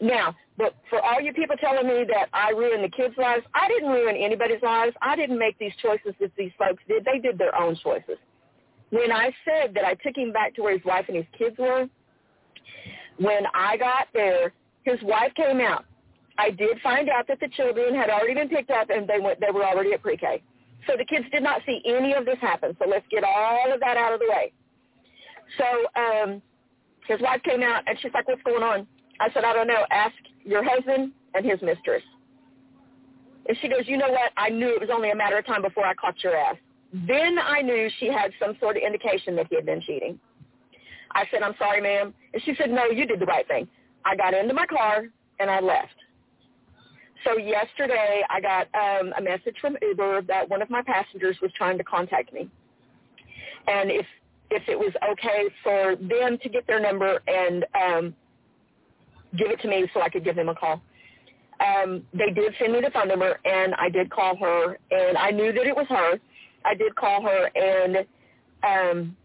Now, 0.00 0.34
but 0.56 0.74
for 0.88 1.00
all 1.02 1.20
you 1.20 1.32
people 1.32 1.56
telling 1.60 1.86
me 1.86 2.04
that 2.08 2.28
I 2.32 2.50
ruined 2.50 2.82
the 2.84 2.88
kids' 2.88 3.14
lives, 3.18 3.44
I 3.54 3.68
didn't 3.68 3.90
ruin 3.90 4.16
anybody's 4.16 4.62
lives. 4.62 4.96
I 5.02 5.16
didn't 5.16 5.38
make 5.38 5.58
these 5.58 5.72
choices 5.82 6.14
that 6.20 6.32
these 6.36 6.52
folks 6.58 6.82
did. 6.88 7.04
They 7.04 7.18
did 7.18 7.38
their 7.38 7.54
own 7.54 7.76
choices. 7.82 8.16
When 8.90 9.12
I 9.12 9.30
said 9.44 9.74
that 9.74 9.84
I 9.84 9.94
took 9.94 10.16
him 10.16 10.32
back 10.32 10.54
to 10.54 10.62
where 10.62 10.72
his 10.72 10.84
wife 10.84 11.04
and 11.08 11.16
his 11.16 11.26
kids 11.36 11.56
were, 11.58 11.88
when 13.18 13.42
I 13.54 13.76
got 13.76 14.08
there, 14.14 14.52
his 14.82 15.00
wife 15.02 15.32
came 15.34 15.60
out. 15.60 15.84
I 16.38 16.50
did 16.50 16.80
find 16.82 17.08
out 17.10 17.28
that 17.28 17.38
the 17.40 17.48
children 17.48 17.94
had 17.94 18.08
already 18.08 18.34
been 18.34 18.48
picked 18.48 18.70
up 18.70 18.88
and 18.88 19.06
they 19.06 19.20
went 19.20 19.40
they 19.40 19.50
were 19.52 19.64
already 19.64 19.92
at 19.92 20.02
pre-K. 20.02 20.42
So 20.86 20.94
the 20.96 21.04
kids 21.04 21.26
did 21.30 21.42
not 21.42 21.60
see 21.66 21.82
any 21.86 22.14
of 22.14 22.24
this 22.24 22.38
happen. 22.40 22.74
So 22.78 22.88
let's 22.88 23.04
get 23.10 23.24
all 23.24 23.72
of 23.72 23.80
that 23.80 23.96
out 23.98 24.14
of 24.14 24.20
the 24.20 24.26
way. 24.28 24.52
So 25.58 26.00
um 26.00 26.42
his 27.06 27.20
wife 27.20 27.42
came 27.42 27.62
out 27.62 27.82
and 27.86 27.98
she's 28.00 28.12
like, 28.14 28.26
What's 28.26 28.42
going 28.42 28.62
on? 28.62 28.86
I 29.20 29.30
said, 29.34 29.44
I 29.44 29.52
don't 29.52 29.66
know. 29.66 29.84
Ask 29.90 30.14
your 30.44 30.64
husband 30.64 31.12
and 31.34 31.44
his 31.44 31.60
mistress. 31.60 32.02
And 33.46 33.56
she 33.60 33.68
goes, 33.68 33.82
You 33.84 33.98
know 33.98 34.10
what? 34.10 34.32
I 34.36 34.48
knew 34.48 34.74
it 34.74 34.80
was 34.80 34.90
only 34.92 35.10
a 35.10 35.16
matter 35.16 35.36
of 35.36 35.44
time 35.44 35.62
before 35.62 35.84
I 35.84 35.94
caught 35.94 36.22
your 36.24 36.36
ass. 36.36 36.56
Then 36.92 37.38
I 37.38 37.60
knew 37.60 37.90
she 37.98 38.06
had 38.06 38.32
some 38.40 38.56
sort 38.60 38.76
of 38.76 38.82
indication 38.82 39.36
that 39.36 39.46
he 39.50 39.56
had 39.56 39.66
been 39.66 39.82
cheating. 39.82 40.18
I 41.12 41.24
said, 41.30 41.42
I'm 41.42 41.54
sorry, 41.58 41.80
ma'am. 41.80 42.14
And 42.32 42.42
she 42.44 42.54
said, 42.56 42.70
no, 42.70 42.86
you 42.86 43.06
did 43.06 43.20
the 43.20 43.26
right 43.26 43.46
thing. 43.46 43.68
I 44.04 44.16
got 44.16 44.34
into 44.34 44.54
my 44.54 44.66
car 44.66 45.04
and 45.38 45.50
I 45.50 45.60
left. 45.60 45.94
So 47.24 47.36
yesterday 47.36 48.22
I 48.30 48.40
got 48.40 48.68
um, 48.74 49.12
a 49.18 49.22
message 49.22 49.56
from 49.60 49.76
Uber 49.82 50.22
that 50.22 50.48
one 50.48 50.62
of 50.62 50.70
my 50.70 50.82
passengers 50.82 51.36
was 51.42 51.50
trying 51.56 51.76
to 51.78 51.84
contact 51.84 52.32
me. 52.32 52.48
And 53.66 53.90
if 53.90 54.06
if 54.50 54.68
it 54.68 54.76
was 54.78 54.92
okay 55.12 55.44
for 55.62 55.94
them 55.96 56.36
to 56.42 56.48
get 56.48 56.66
their 56.66 56.80
number 56.80 57.20
and 57.28 57.64
um, 57.74 58.14
give 59.38 59.50
it 59.50 59.60
to 59.60 59.68
me 59.68 59.88
so 59.94 60.00
I 60.02 60.08
could 60.08 60.24
give 60.24 60.36
them 60.36 60.48
a 60.48 60.54
call. 60.54 60.82
Um, 61.60 62.02
they 62.12 62.30
did 62.32 62.54
send 62.58 62.72
me 62.72 62.80
the 62.80 62.90
phone 62.90 63.08
number, 63.08 63.38
and 63.44 63.74
I 63.74 63.90
did 63.90 64.10
call 64.10 64.36
her, 64.36 64.78
and 64.90 65.16
I 65.16 65.30
knew 65.30 65.52
that 65.52 65.66
it 65.66 65.76
was 65.76 65.86
her. 65.88 66.18
I 66.64 66.74
did 66.74 66.96
call 66.96 67.22
her, 67.22 67.50
and 67.54 68.06
um, 68.62 69.16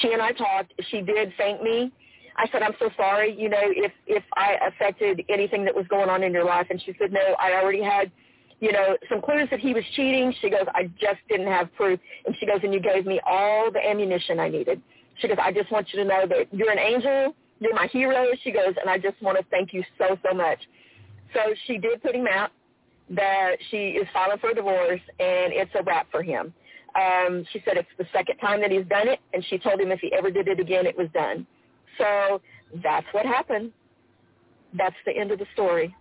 she 0.00 0.12
and 0.12 0.22
I 0.22 0.32
talked. 0.32 0.72
She 0.90 1.02
did 1.02 1.32
thank 1.36 1.62
me 1.62 1.92
I 2.36 2.48
said, 2.50 2.62
I'm 2.62 2.74
so 2.78 2.90
sorry, 2.96 3.38
you 3.38 3.48
know, 3.48 3.60
if 3.60 3.92
if 4.06 4.22
I 4.36 4.56
affected 4.66 5.24
anything 5.28 5.64
that 5.64 5.74
was 5.74 5.86
going 5.88 6.08
on 6.08 6.22
in 6.22 6.32
your 6.32 6.44
life. 6.44 6.66
And 6.70 6.80
she 6.84 6.94
said, 6.98 7.12
no, 7.12 7.20
I 7.38 7.60
already 7.60 7.82
had, 7.82 8.10
you 8.60 8.72
know, 8.72 8.96
some 9.08 9.20
clues 9.20 9.48
that 9.50 9.60
he 9.60 9.74
was 9.74 9.84
cheating. 9.94 10.34
She 10.40 10.50
goes, 10.50 10.64
I 10.74 10.84
just 11.00 11.20
didn't 11.28 11.48
have 11.48 11.72
proof. 11.74 12.00
And 12.26 12.34
she 12.38 12.46
goes, 12.46 12.60
and 12.62 12.72
you 12.72 12.80
gave 12.80 13.06
me 13.06 13.20
all 13.26 13.70
the 13.70 13.84
ammunition 13.84 14.40
I 14.40 14.48
needed. 14.48 14.80
She 15.18 15.28
goes, 15.28 15.36
I 15.40 15.52
just 15.52 15.70
want 15.70 15.88
you 15.92 16.02
to 16.02 16.08
know 16.08 16.26
that 16.26 16.52
you're 16.52 16.70
an 16.70 16.78
angel. 16.78 17.34
You're 17.60 17.74
my 17.74 17.86
hero. 17.92 18.26
She 18.42 18.50
goes, 18.50 18.74
and 18.80 18.88
I 18.88 18.98
just 18.98 19.20
want 19.22 19.38
to 19.38 19.44
thank 19.50 19.72
you 19.72 19.84
so, 19.98 20.16
so 20.26 20.34
much. 20.34 20.58
So 21.34 21.40
she 21.66 21.78
did 21.78 22.02
put 22.02 22.14
him 22.14 22.26
out 22.26 22.50
that 23.10 23.56
she 23.70 23.88
is 23.90 24.06
filing 24.12 24.38
for 24.38 24.50
a 24.50 24.54
divorce, 24.54 25.00
and 25.20 25.52
it's 25.52 25.70
a 25.78 25.82
wrap 25.82 26.10
for 26.10 26.22
him. 26.22 26.52
Um, 26.94 27.44
she 27.52 27.62
said 27.64 27.76
it's 27.76 27.88
the 27.98 28.06
second 28.12 28.36
time 28.38 28.60
that 28.60 28.70
he's 28.70 28.84
done 28.86 29.08
it, 29.08 29.20
and 29.32 29.44
she 29.46 29.58
told 29.58 29.80
him 29.80 29.90
if 29.90 30.00
he 30.00 30.12
ever 30.12 30.30
did 30.30 30.48
it 30.48 30.60
again, 30.60 30.86
it 30.86 30.96
was 30.96 31.08
done. 31.14 31.46
So 31.98 32.40
that's 32.82 33.06
what 33.12 33.24
happened. 33.24 33.72
That's 34.74 34.96
the 35.06 35.16
end 35.16 35.30
of 35.30 35.38
the 35.38 35.46
story. 35.54 35.94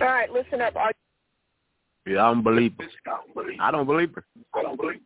All 0.00 0.06
right, 0.06 0.30
listen 0.32 0.60
up. 0.60 0.74
Are- 0.76 0.92
Yeah, 2.06 2.24
I 2.24 2.32
don't 2.32 2.42
believe 2.42 2.72
her. 2.78 2.86
I 3.60 3.70
don't 3.70 3.86
believe 3.86 4.14
her. 4.14 4.24
I 4.54 4.62
don't 4.62 4.76
believe. 4.76 5.00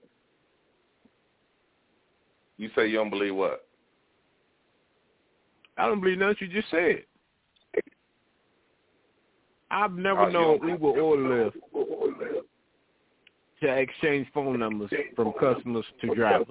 You 2.57 2.71
say 2.77 2.87
you 2.87 2.97
don't 2.99 3.11
believe 3.11 3.35
what? 3.35 3.67
I 5.77 5.87
don't 5.87 6.01
believe 6.01 6.19
nothing 6.19 6.37
you 6.41 6.49
just 6.49 6.71
said. 6.71 7.05
I've 9.71 9.93
never 9.95 10.21
Oh, 10.23 10.31
known 10.31 10.59
don't- 10.61 10.69
Uber 10.71 11.01
or 11.01 11.17
Lyft 11.17 11.55
to 13.65 13.73
exchange 13.79 14.27
phone 14.35 14.59
numbers 14.59 14.91
from 15.17 15.33
customers 15.41 15.85
to 16.01 16.15
drivers 16.15 16.49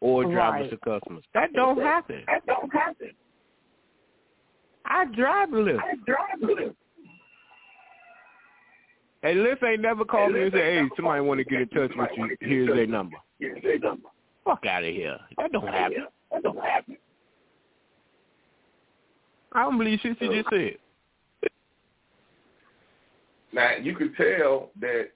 or 0.00 0.24
drivers 0.24 0.60
Right. 0.62 0.70
to 0.70 0.76
customers. 0.78 1.24
That 1.34 1.52
don't 1.54 1.80
happen. 1.80 2.22
That 2.26 2.44
don't 2.46 2.72
happen. 2.72 3.10
I 4.84 5.04
drive 5.06 5.50
Lyft. 5.50 5.80
I 5.82 5.94
drive 6.06 6.40
Lyft. 6.40 6.74
Hey, 9.22 9.34
Lyft 9.34 9.62
ain't 9.64 9.80
never 9.82 10.04
called 10.04 10.32
me 10.32 10.42
and 10.42 10.52
said, 10.52 10.60
"Hey, 10.60 10.88
somebody 10.96 11.20
want 11.22 11.38
to 11.38 11.44
get 11.44 11.62
in 11.62 11.68
touch 11.68 11.90
with 11.96 12.10
you. 12.16 12.36
Here's 12.40 12.68
their 12.68 12.86
number." 12.86 13.16
Here's 13.38 13.60
their 13.62 13.78
number. 13.78 14.08
Fuck 14.44 14.64
out 14.66 14.84
of 14.84 14.94
here. 14.94 15.18
That 15.36 15.52
don't 15.52 15.66
happen. 15.66 16.06
That 16.30 16.42
don't 16.42 16.58
happen. 16.64 16.96
I 19.52 19.62
don't 19.62 19.78
believe 19.78 19.98
shit 20.00 20.20
you 20.22 20.32
just 20.32 20.50
said. 20.50 20.78
Now 23.52 23.72
you 23.76 23.94
could 23.96 24.14
tell 24.16 24.70
that 24.80 25.10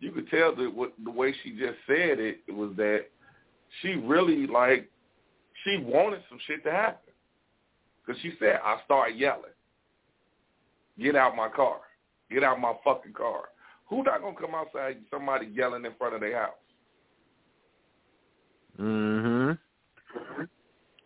you 0.00 0.10
could 0.10 0.28
tell 0.28 0.54
that 0.54 0.74
what 0.74 0.92
the 1.02 1.10
way 1.10 1.34
she 1.42 1.50
just 1.50 1.78
said 1.86 2.18
it, 2.18 2.40
it 2.46 2.54
was 2.54 2.70
that 2.76 3.06
she 3.80 3.94
really 3.94 4.46
like 4.46 4.90
she 5.64 5.78
wanted 5.78 6.20
some 6.28 6.38
shit 6.46 6.62
to 6.64 6.70
happen 6.70 7.12
because 8.04 8.20
she 8.22 8.32
said 8.38 8.60
I 8.64 8.78
start 8.84 9.14
yelling. 9.14 9.44
Get 10.98 11.16
out 11.16 11.36
my 11.36 11.48
car. 11.48 11.78
Get 12.30 12.44
out 12.44 12.60
my 12.60 12.74
fucking 12.84 13.14
car. 13.14 13.44
Who 13.88 14.02
not 14.02 14.20
gonna 14.20 14.36
come 14.36 14.54
outside? 14.54 14.98
Somebody 15.10 15.46
yelling 15.46 15.84
in 15.84 15.92
front 15.98 16.14
of 16.14 16.20
their 16.20 16.38
house. 16.38 16.54
Mhm. 18.78 19.58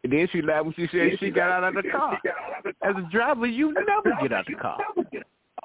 And 0.05 0.13
then 0.13 0.29
she 0.29 0.43
laughed 0.43 0.67
when 0.67 0.75
she 0.75 0.87
said 0.89 1.19
she 1.19 1.31
got 1.31 1.51
out 1.51 1.65
of 1.65 1.75
the 1.83 1.91
car. 1.91 2.19
As 2.83 2.97
a 2.97 3.09
driver, 3.11 3.47
you 3.47 3.73
never 3.73 4.17
get 4.23 4.33
out 4.33 4.47
the 4.47 4.55
car. 4.55 4.79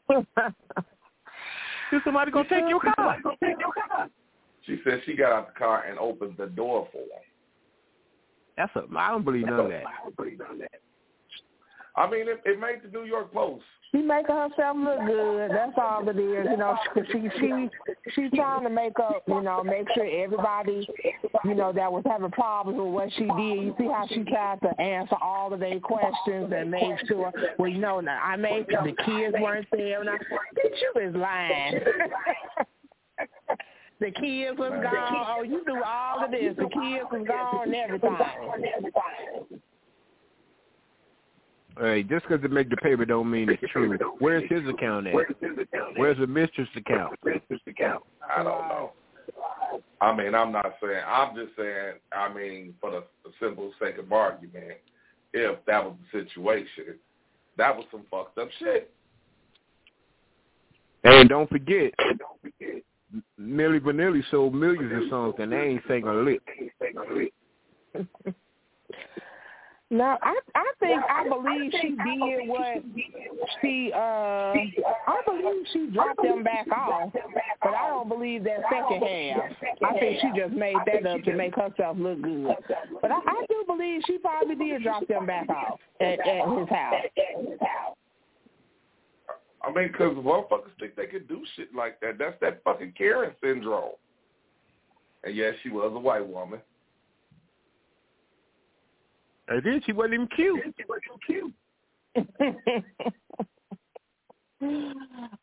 Is 1.93 2.01
somebody 2.03 2.31
gonna 2.31 2.50
take 2.50 2.67
your 2.67 2.79
car? 2.79 3.17
She 4.65 4.79
said 4.83 5.01
she 5.05 5.15
got 5.15 5.31
out 5.31 5.53
the 5.53 5.59
car 5.59 5.83
and 5.83 6.00
opened 6.00 6.35
the 6.38 6.47
door 6.47 6.88
for 6.91 7.00
him. 7.00 7.07
That's 8.57 8.75
a. 8.75 8.83
I 8.97 9.12
don't 9.12 9.23
believe 9.23 9.45
none 9.45 9.59
of 9.59 9.69
that. 9.69 9.83
I 11.95 12.09
mean, 12.09 12.27
it, 12.27 12.41
it 12.45 12.59
made 12.59 12.81
the 12.83 12.89
New 12.97 13.05
York 13.05 13.31
Post. 13.31 13.63
She 13.93 14.01
making 14.01 14.35
herself 14.35 14.75
look 14.75 15.05
good. 15.05 15.51
That's 15.51 15.73
all 15.77 16.07
it 16.09 16.17
is, 16.17 16.47
you 16.50 16.57
know. 16.57 16.75
She 17.12 17.29
she 17.39 17.69
she's 18.15 18.31
trying 18.33 18.63
to 18.63 18.69
make 18.69 19.00
up, 19.00 19.21
you 19.27 19.39
know, 19.39 19.63
make 19.63 19.85
sure 19.93 20.03
everybody, 20.03 20.88
you 21.45 21.53
know, 21.53 21.71
that 21.71 21.91
was 21.91 22.01
having 22.07 22.31
problems 22.31 22.79
with 22.79 22.88
what 22.88 23.09
she 23.13 23.25
did. 23.25 23.63
You 23.63 23.75
see 23.77 23.85
how 23.85 24.07
she 24.09 24.23
tried 24.23 24.62
to 24.62 24.81
answer 24.81 25.15
all 25.21 25.53
of 25.53 25.59
their 25.59 25.79
questions 25.79 26.51
and 26.55 26.71
make 26.71 27.07
sure. 27.07 27.31
Well, 27.59 27.69
you 27.69 27.77
know, 27.77 28.00
I 28.00 28.35
made 28.35 28.65
sure 28.71 28.83
the 28.83 28.95
kids 29.03 29.35
weren't 29.39 29.67
there. 29.71 30.01
And 30.01 30.09
I, 30.09 30.17
bitch, 30.17 30.81
you 30.95 31.09
is 31.09 31.15
lying. 31.15 31.79
the 34.00 34.09
kids 34.09 34.57
was 34.57 34.71
gone. 34.71 35.25
Oh, 35.38 35.43
you 35.43 35.62
do 35.67 35.83
all 35.85 36.25
of 36.25 36.31
this. 36.31 36.55
The 36.57 36.63
kids 36.63 37.05
was 37.12 37.27
gone 37.27 37.65
and 37.65 37.75
everything. 37.75 38.17
Hey, 41.80 42.03
just 42.03 42.27
because 42.27 42.44
it 42.44 42.51
make 42.51 42.70
the 42.70 42.77
paper 42.77 43.06
don't 43.06 43.30
mean 43.30 43.50
it's 43.50 43.63
true. 43.72 43.98
Where's 44.20 44.50
his 44.50 44.68
account 44.68 45.08
at? 45.08 45.13
Where's 45.13 45.36
his 45.42 45.58
account? 45.58 45.98
Where's 45.98 46.18
the 46.18 46.27
mistress 46.27 46.70
account? 46.75 47.15
I 47.25 48.44
don't 48.44 48.68
know. 48.68 48.92
I 50.00 50.15
mean, 50.15 50.36
I'm 50.36 50.51
not 50.51 50.75
saying. 50.82 51.01
I'm 51.08 51.36
just 51.36 51.56
saying. 51.58 51.94
I 52.12 52.32
mean, 52.32 52.75
for 52.80 52.92
the, 52.92 53.03
the 53.24 53.32
simple 53.39 53.72
sake 53.82 53.98
of 53.98 54.12
argument, 54.12 54.77
if 55.34 55.58
that 55.65 55.84
was 55.84 55.96
the 56.12 56.20
situation, 56.25 56.96
that 57.58 57.75
was 57.75 57.86
some 57.92 58.03
fucked 58.12 58.38
up 58.38 58.50
shit. 58.60 58.92
And 61.03 61.27
don't 61.27 61.50
forget, 61.50 61.94
Milli 63.39 63.80
Vanilli 63.80 64.22
sold 64.32 64.53
millions 64.53 65.03
of 65.03 65.10
songs 65.10 65.36
and 65.39 65.51
they 65.51 65.58
ain't 65.58 65.82
sing 65.88 66.08
a 66.08 66.13
lick. 66.13 66.42
No, 69.93 70.17
I 70.23 70.39
I 70.55 70.71
think 70.79 71.03
I 71.07 71.29
believe 71.29 71.71
she 71.79 71.89
did 71.89 72.50
what 72.50 72.83
she 73.62 73.91
uh 73.93 74.00
I 74.00 75.21
believe 75.23 75.67
she 75.71 75.91
dropped 75.93 76.23
them 76.23 76.43
back 76.43 76.65
off, 76.75 77.12
but 77.62 77.75
I 77.75 77.89
don't 77.89 78.09
believe 78.09 78.43
that 78.45 78.62
second 78.71 79.03
half. 79.03 79.51
I 79.85 80.00
think 80.00 80.19
she 80.19 80.31
just 80.35 80.55
made 80.55 80.77
that 80.88 81.05
up 81.05 81.21
to 81.25 81.33
make 81.35 81.53
herself 81.53 81.95
look 82.00 82.19
good. 82.23 82.55
But 83.03 83.12
I, 83.12 83.17
I 83.17 83.45
do 83.47 83.63
believe 83.67 84.01
she 84.07 84.17
probably 84.17 84.55
did 84.55 84.81
drop 84.81 85.07
them 85.07 85.27
back 85.27 85.47
off 85.50 85.79
at, 86.01 86.19
at 86.27 86.50
his 86.57 86.69
house. 86.69 87.95
I 89.62 89.71
mean, 89.71 89.89
because 89.91 90.17
motherfuckers 90.17 90.73
think 90.79 90.95
they 90.95 91.05
can 91.05 91.27
do 91.27 91.45
shit 91.55 91.73
like 91.75 92.00
that. 92.00 92.17
That's 92.17 92.35
that 92.41 92.63
fucking 92.63 92.95
Karen 92.97 93.35
syndrome. 93.43 93.91
And 95.23 95.35
yes, 95.35 95.53
she 95.62 95.69
was 95.69 95.91
a 95.93 96.00
white 96.00 96.27
woman. 96.27 96.62
And 99.53 99.63
then 99.63 99.81
she 99.86 99.91
wasn't 99.91 100.15
even 100.15 100.27
cute. 100.36 100.60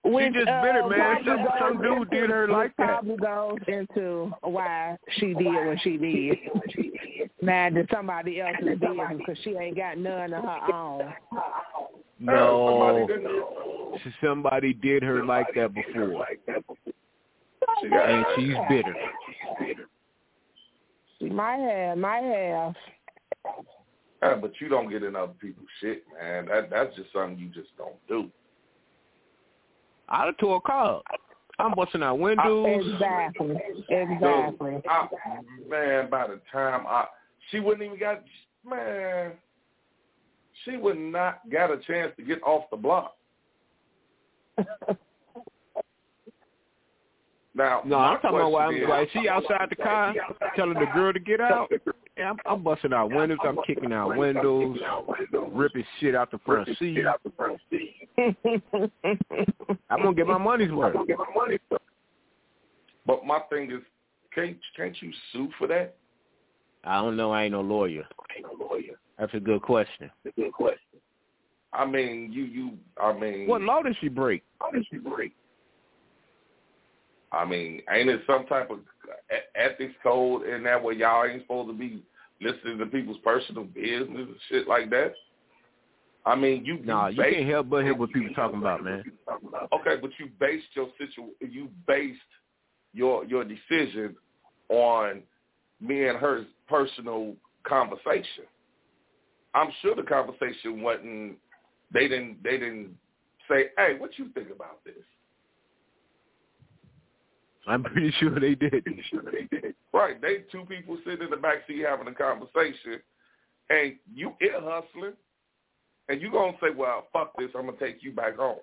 Which, 0.03 0.33
just 0.33 0.47
bitter, 0.47 0.83
uh, 0.83 0.89
man. 0.89 1.23
probably 1.23 1.25
Some- 1.25 1.49
some 1.59 1.83
dude 1.83 1.93
into- 1.99 2.05
did 2.11 2.31
her 2.31 2.49
like 2.49 2.75
that. 2.77 2.87
Probably 3.05 3.17
goes 3.19 3.59
into 3.69 4.33
why 4.41 4.97
she 5.11 5.35
did 5.35 5.67
what 5.67 5.79
she 5.83 5.97
did. 5.99 7.31
Mad 7.43 7.77
at 7.77 7.89
somebody 7.91 8.41
else's 8.41 8.79
business 8.81 9.19
because 9.19 9.39
she 9.45 9.55
ain't 9.57 9.77
got 9.77 9.99
none 9.99 10.33
of 10.33 10.43
her 10.43 10.75
own. 10.75 11.15
No, 12.19 12.69
Somebody 12.69 13.07
didn't- 13.07 14.01
she- 14.03 14.15
somebody 14.27 14.73
did 14.73 15.03
her 15.05 15.25
like 15.25 15.55
that 15.55 15.73
before, 15.73 16.27
She 17.81 17.87
and 17.87 18.27
she's 18.37 18.57
bitter. 18.69 18.97
She 21.19 21.29
might 21.29 21.59
have, 21.59 21.99
might 21.99 22.23
have. 22.25 22.75
Yeah, 24.23 24.35
but 24.35 24.53
you 24.61 24.69
don't 24.69 24.91
get 24.91 25.03
in 25.03 25.17
other 25.17 25.33
people's 25.41 25.67
shit, 25.81 26.05
man. 26.21 26.47
That 26.47 26.69
that's 26.71 26.95
just 26.97 27.13
something 27.13 27.39
you 27.39 27.49
just 27.49 27.75
don't 27.79 27.97
do. 28.09 28.31
I'd 30.09 30.27
have 30.27 30.37
tore 30.39 30.57
a 30.57 30.61
car. 30.61 31.03
I'm 31.59 31.75
busting 31.75 32.03
out 32.03 32.19
windows. 32.19 32.67
Exactly, 32.95 33.57
exactly. 33.69 34.73
Dude, 34.73 34.83
I, 34.89 35.09
man, 35.69 36.11
by 36.11 36.27
the 36.27 36.41
time 36.53 36.87
I, 36.87 37.07
she 37.51 37.61
wouldn't 37.61 37.83
even 37.85 37.99
got, 37.99 38.23
man, 38.69 39.33
she 40.65 40.77
would 40.77 40.99
not 40.99 41.41
got 41.51 41.71
a 41.71 41.79
chance 41.79 42.13
to 42.17 42.23
get 42.23 42.43
off 42.43 42.65
the 42.71 42.77
block. 42.77 43.17
Now, 47.53 47.83
No, 47.85 47.99
I'm 47.99 48.21
talking 48.21 48.39
about 48.39 48.53
why 48.53 48.67
question 48.67 48.85
I'm 48.85 48.85
is- 48.85 48.89
like 48.89 49.11
she 49.13 49.29
outside 49.29 49.67
the 49.71 49.77
car 49.77 50.15
telling 50.55 50.75
the 50.79 50.87
girl 50.95 51.13
to 51.13 51.19
get 51.19 51.41
out. 51.41 51.71
Yeah, 52.21 52.33
I'm, 52.33 52.37
I'm 52.45 52.63
busting 52.63 52.93
out 52.93 53.11
windows. 53.11 53.39
I'm 53.43 53.57
kicking 53.67 53.95
out 53.95 54.15
windows, 54.15 54.77
ripping 55.53 55.87
shit 55.99 56.15
out 56.15 56.31
the 56.31 56.39
front 56.45 56.69
seat. 56.79 57.07
I'm 59.89 60.03
gonna 60.03 60.15
get 60.15 60.27
my 60.27 60.37
money's 60.37 60.71
worth. 60.71 60.97
But 63.07 63.25
my 63.25 63.41
thing 63.49 63.71
is, 63.71 63.81
can't 64.35 64.59
can't 64.77 64.95
you 65.01 65.11
sue 65.33 65.49
for 65.57 65.67
that? 65.69 65.97
I 66.85 66.97
don't 66.97 67.17
know. 67.17 67.33
I 67.33 67.45
ain't 67.45 67.53
no 67.53 67.63
lawyer. 67.63 68.07
That's 69.19 69.33
a 69.33 69.41
good 69.41 69.63
question. 69.63 70.11
I 71.73 71.87
mean, 71.87 72.31
you 72.35 72.45
you. 72.45 72.73
I 73.03 73.15
mean, 73.19 73.49
What 73.49 73.63
law 73.63 73.81
did 73.81 73.97
she 73.99 74.09
break? 74.09 74.45
I 77.33 77.47
mean, 77.47 77.81
ain't 77.91 78.11
it 78.11 78.21
some 78.27 78.45
type 78.45 78.71
of 78.71 78.81
ethics 79.55 79.95
code 80.03 80.47
in 80.47 80.65
there 80.65 80.79
where 80.79 80.95
y'all 80.95 81.25
ain't 81.25 81.43
supposed 81.43 81.71
to 81.71 81.75
be 81.75 82.03
listening 82.41 82.79
to 82.79 82.87
people's 82.87 83.19
personal 83.25 83.65
business 83.65 84.09
and 84.29 84.37
shit 84.49 84.69
like 84.69 84.91
that? 84.91 85.13
I 86.27 86.37
mean, 86.37 86.65
you 86.65 86.79
Nah, 86.85 87.09
you 87.09 87.23
you 87.23 87.33
can't 87.33 87.49
help 87.49 87.71
but 87.71 87.85
hear 87.85 87.95
what 87.95 88.13
people 88.13 88.35
talking 88.35 88.59
about, 88.59 88.85
man. 88.85 89.03
okay, 89.73 89.97
but 90.01 90.11
you 90.19 90.29
based 90.39 90.67
your 90.75 90.89
situ 90.99 91.29
you 91.41 91.69
based 91.87 92.19
your 92.93 93.25
your 93.25 93.45
decision 93.45 94.17
on 94.69 95.23
me 95.81 96.07
and 96.09 96.19
her 96.19 96.45
personal 96.69 97.35
conversation. 97.65 98.45
I'm 99.55 99.71
sure 99.83 99.97
the 99.97 100.03
conversation 100.03 100.83
wasn't. 100.83 101.37
They 101.93 102.07
didn't. 102.07 102.43
They 102.43 102.59
didn't 102.59 102.97
say, 103.49 103.71
"Hey, 103.77 103.97
what 103.99 104.19
you 104.19 104.29
think 104.35 104.51
about 104.51 104.85
this?" 104.85 104.95
I'm 107.71 107.85
pretty 107.85 108.13
sure 108.19 108.39
they 108.41 108.57
did. 108.57 108.85
Right. 109.93 110.21
They 110.21 110.39
two 110.51 110.65
people 110.65 110.99
sitting 111.05 111.25
in 111.25 111.31
the 111.31 111.37
back 111.37 111.59
seat 111.69 111.85
having 111.87 112.09
a 112.09 112.15
conversation, 112.15 113.01
and 113.71 113.95
you 114.13 114.35
ear 114.43 114.61
hustling, 114.61 115.13
and 116.09 116.21
you 116.21 116.33
gonna 116.33 116.57
say, 116.61 116.71
"Well, 116.71 117.07
fuck 117.13 117.37
this. 117.39 117.51
I'm 117.55 117.67
gonna 117.67 117.79
take 117.79 118.03
you 118.03 118.11
back 118.11 118.37
home." 118.37 118.59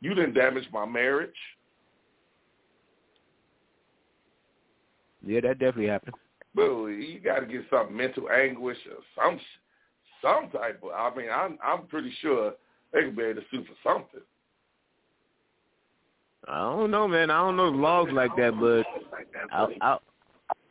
You 0.00 0.14
didn't 0.14 0.34
damage 0.34 0.70
my 0.72 0.84
marriage. 0.86 1.34
Yeah, 5.26 5.40
that 5.40 5.58
definitely 5.58 5.88
happened. 5.88 6.14
Boo, 6.54 6.88
you 6.88 7.18
got 7.18 7.40
to 7.40 7.46
get 7.46 7.62
some 7.68 7.96
mental 7.96 8.30
anguish 8.30 8.78
or 8.86 9.02
some 9.16 9.40
some 10.22 10.50
type 10.50 10.80
of. 10.84 10.90
I 10.90 11.16
mean, 11.16 11.30
I'm 11.30 11.58
I'm 11.64 11.86
pretty 11.86 12.12
sure 12.20 12.54
they 12.92 13.02
could 13.02 13.16
be 13.16 13.24
able 13.24 13.40
to 13.40 13.46
sue 13.50 13.64
for 13.64 13.74
something. 13.82 14.20
I 16.48 16.60
don't 16.60 16.90
know, 16.90 17.08
man. 17.08 17.30
I 17.30 17.38
don't 17.38 17.56
know 17.56 17.70
the 17.70 17.76
laws 17.76 18.08
like 18.12 18.34
that, 18.36 18.58
but 18.60 18.84
I, 19.52 19.66
I, 19.80 19.98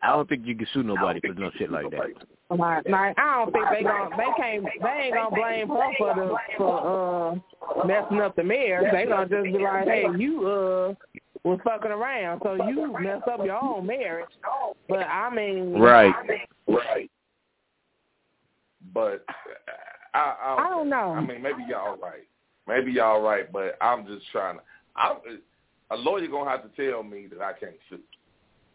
I 0.03 0.09
don't 0.09 0.27
think 0.27 0.45
you 0.45 0.55
can 0.55 0.67
sue 0.73 0.83
nobody 0.83 1.19
for 1.21 1.33
no 1.33 1.49
shit 1.57 1.71
like 1.71 1.89
that. 1.91 2.09
Like, 2.49 2.87
like 2.87 3.17
I 3.17 3.39
don't 3.39 3.51
think 3.51 3.65
they 3.71 3.83
gonna 3.83 4.09
they 4.15 4.27
can't 4.37 4.65
they 4.81 4.89
ain't 4.89 5.15
gonna 5.15 5.35
blame 5.35 5.67
her 5.69 5.91
for 5.97 6.13
the 6.13 6.35
for 6.57 7.39
uh 7.81 7.85
messing 7.87 8.19
up 8.19 8.35
the 8.35 8.43
marriage. 8.43 8.91
They 8.91 9.05
gonna 9.05 9.29
just 9.29 9.45
be 9.45 9.63
like, 9.63 9.87
hey, 9.87 10.05
you 10.17 10.47
uh 10.47 10.93
was 11.43 11.59
fucking 11.63 11.91
around, 11.91 12.41
so 12.43 12.55
you 12.67 12.95
messed 12.99 13.27
up 13.27 13.43
your 13.43 13.61
own 13.61 13.87
marriage. 13.87 14.29
But 14.87 15.07
I 15.07 15.33
mean, 15.33 15.73
Right. 15.73 16.13
Right. 16.67 17.09
But 18.93 19.25
I 20.13 20.35
I, 20.43 20.65
I 20.65 20.69
don't 20.69 20.89
know. 20.89 21.13
I 21.13 21.21
mean, 21.21 21.41
maybe 21.41 21.63
y'all 21.67 21.97
right. 21.97 22.27
Maybe 22.67 22.91
y'all 22.91 23.21
right, 23.21 23.51
but 23.51 23.77
I'm 23.81 24.05
just 24.05 24.29
trying 24.31 24.57
to. 24.57 24.63
I'm 24.95 25.17
a 25.93 25.95
lawyer 25.95 26.27
gonna 26.27 26.49
have 26.49 26.63
to 26.63 26.91
tell 26.91 27.03
me 27.03 27.27
that 27.27 27.41
I 27.41 27.53
can't 27.53 27.73
sue 27.89 27.99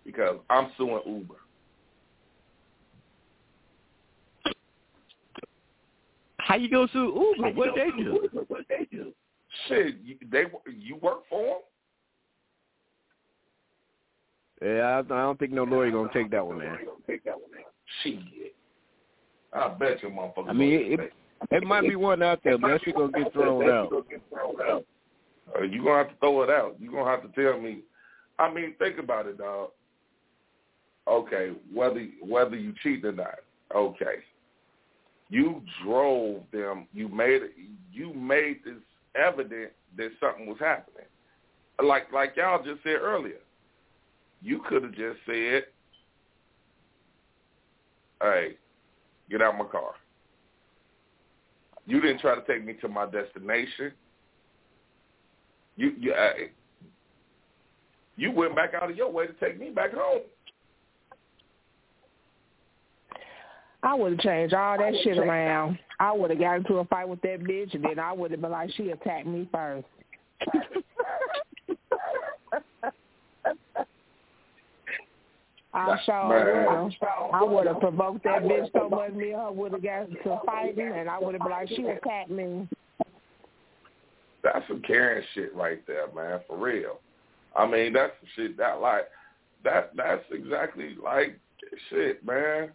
because 0.04 0.38
I'm 0.48 0.70
suing 0.76 1.02
Uber. 1.04 1.34
How 6.38 6.54
you 6.54 6.70
go 6.70 6.86
sue 6.92 7.34
Uber? 7.36 7.50
What 7.50 7.70
they 7.74 7.90
do? 8.02 8.28
What 8.46 8.64
they 8.68 8.86
do? 8.90 9.12
Shit, 9.66 9.96
you, 10.04 10.16
they 10.30 10.44
you 10.72 10.96
work 10.96 11.20
for 11.28 11.42
them? 11.42 11.56
Yeah, 14.62 14.82
I, 14.82 14.98
I 14.98 15.22
don't 15.22 15.38
think 15.38 15.52
no 15.52 15.64
lawyer 15.64 15.90
gonna 15.90 16.10
take 16.12 16.30
that 16.30 16.46
one, 16.46 16.58
man. 16.58 16.78
Shit. 18.02 18.18
I 19.52 19.68
bet 19.68 20.02
you 20.02 20.10
motherfucker. 20.10 20.48
I 20.48 20.52
mean, 20.52 20.92
it, 20.92 21.12
it 21.50 21.62
might 21.64 21.82
be 21.82 21.96
one 21.96 22.22
out 22.22 22.40
there, 22.44 22.58
but 22.58 22.80
shit 22.82 22.94
gonna 22.94 23.12
get 23.12 23.32
thrown 23.32 23.68
out. 23.70 23.92
Uh, 25.56 25.62
you 25.62 25.82
gonna 25.82 25.98
have 25.98 26.10
to 26.10 26.16
throw 26.20 26.42
it 26.42 26.50
out. 26.50 26.76
You 26.78 26.90
gonna 26.90 27.10
have 27.10 27.22
to 27.22 27.40
tell 27.40 27.60
me. 27.60 27.80
I 28.38 28.52
mean, 28.52 28.74
think 28.78 28.98
about 28.98 29.26
it, 29.26 29.38
dog. 29.38 29.70
Okay, 31.06 31.52
whether 31.72 32.06
whether 32.22 32.56
you 32.56 32.74
cheat 32.82 33.04
or 33.04 33.12
not, 33.12 33.38
okay. 33.74 34.16
You 35.30 35.62
drove 35.82 36.42
them. 36.52 36.86
You 36.92 37.08
made 37.08 37.42
it. 37.42 37.52
You 37.92 38.12
made 38.14 38.60
this 38.64 38.74
evident 39.14 39.72
that 39.96 40.10
something 40.20 40.46
was 40.46 40.58
happening. 40.58 41.06
Like 41.82 42.12
like 42.12 42.34
y'all 42.36 42.62
just 42.62 42.82
said 42.82 42.96
earlier, 43.00 43.40
you 44.42 44.62
could 44.68 44.82
have 44.82 44.94
just 44.94 45.18
said, 45.26 45.64
"Hey, 48.20 48.56
get 49.30 49.42
out 49.42 49.54
of 49.54 49.58
my 49.58 49.70
car." 49.70 49.92
You 51.86 52.02
didn't 52.02 52.20
try 52.20 52.34
to 52.34 52.42
take 52.46 52.64
me 52.66 52.74
to 52.82 52.88
my 52.88 53.06
destination. 53.06 53.92
You 55.78 55.94
you 55.98 56.12
uh, 56.12 56.32
you 58.16 58.32
went 58.32 58.56
back 58.56 58.74
out 58.74 58.90
of 58.90 58.96
your 58.96 59.10
way 59.10 59.28
to 59.28 59.32
take 59.34 59.58
me 59.58 59.70
back 59.70 59.92
home. 59.94 60.22
I 63.84 63.94
would 63.94 64.12
have 64.12 64.20
changed 64.20 64.54
all 64.54 64.76
that 64.76 64.92
shit 65.04 65.18
around. 65.18 65.78
I 66.00 66.12
would 66.12 66.30
have 66.30 66.40
got 66.40 66.56
into 66.56 66.74
a 66.78 66.84
fight 66.86 67.08
with 67.08 67.22
that 67.22 67.40
bitch, 67.40 67.74
and 67.74 67.84
then 67.84 68.00
I 68.00 68.12
would 68.12 68.32
have 68.32 68.40
been 68.40 68.50
like, 68.50 68.70
she 68.76 68.90
attacked 68.90 69.28
me 69.28 69.48
first. 69.52 69.86
I 75.74 75.96
sure 76.04 76.28
would 76.28 76.96
I 77.32 77.44
would 77.44 77.66
have 77.68 77.78
provoked 77.78 78.24
that 78.24 78.42
bitch 78.42 78.72
so 78.72 78.88
much, 78.88 79.12
me 79.12 79.30
and 79.30 79.40
her 79.40 79.52
would 79.52 79.72
have 79.72 79.82
got 79.82 80.10
to 80.10 80.40
fighting, 80.44 80.92
and 80.92 81.08
I 81.08 81.20
would 81.20 81.34
have 81.34 81.42
been 81.42 81.52
like, 81.52 81.68
she 81.68 81.84
attacked 81.84 82.30
me. 82.30 82.66
That's 84.42 84.66
some 84.68 84.82
Karen 84.82 85.24
shit 85.34 85.54
right 85.54 85.84
there, 85.86 86.06
man, 86.14 86.40
for 86.46 86.56
real. 86.56 87.00
I 87.56 87.66
mean, 87.66 87.92
that's 87.92 88.12
the 88.20 88.28
shit 88.36 88.56
that 88.58 88.80
like 88.80 89.08
that. 89.64 89.92
That's 89.96 90.24
exactly 90.30 90.96
like 91.02 91.38
shit, 91.90 92.24
man. 92.24 92.70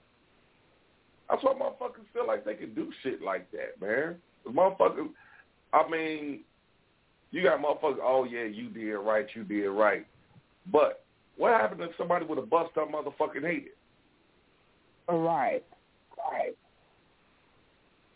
That's 1.29 1.43
why 1.43 1.53
motherfuckers 1.53 2.05
feel 2.13 2.27
like 2.27 2.43
they 2.43 2.55
can 2.55 2.73
do 2.73 2.91
shit 3.01 3.21
like 3.21 3.49
that, 3.51 3.79
man. 3.81 4.15
The 4.45 4.51
motherfuckers, 4.51 5.09
I 5.71 5.89
mean, 5.89 6.41
you 7.31 7.43
got 7.43 7.59
motherfuckers. 7.61 7.99
Oh 8.03 8.25
yeah, 8.25 8.43
you 8.43 8.69
did 8.69 8.93
right, 8.95 9.25
you 9.33 9.43
did 9.43 9.67
right. 9.69 10.05
But 10.71 11.03
what 11.37 11.59
happened 11.59 11.81
if 11.81 11.91
somebody 11.97 12.25
would 12.25 12.37
have 12.37 12.49
bust 12.49 12.77
up 12.77 12.91
motherfucking 12.91 13.43
head? 13.43 13.69
Right. 15.07 15.63
Right. 16.17 16.55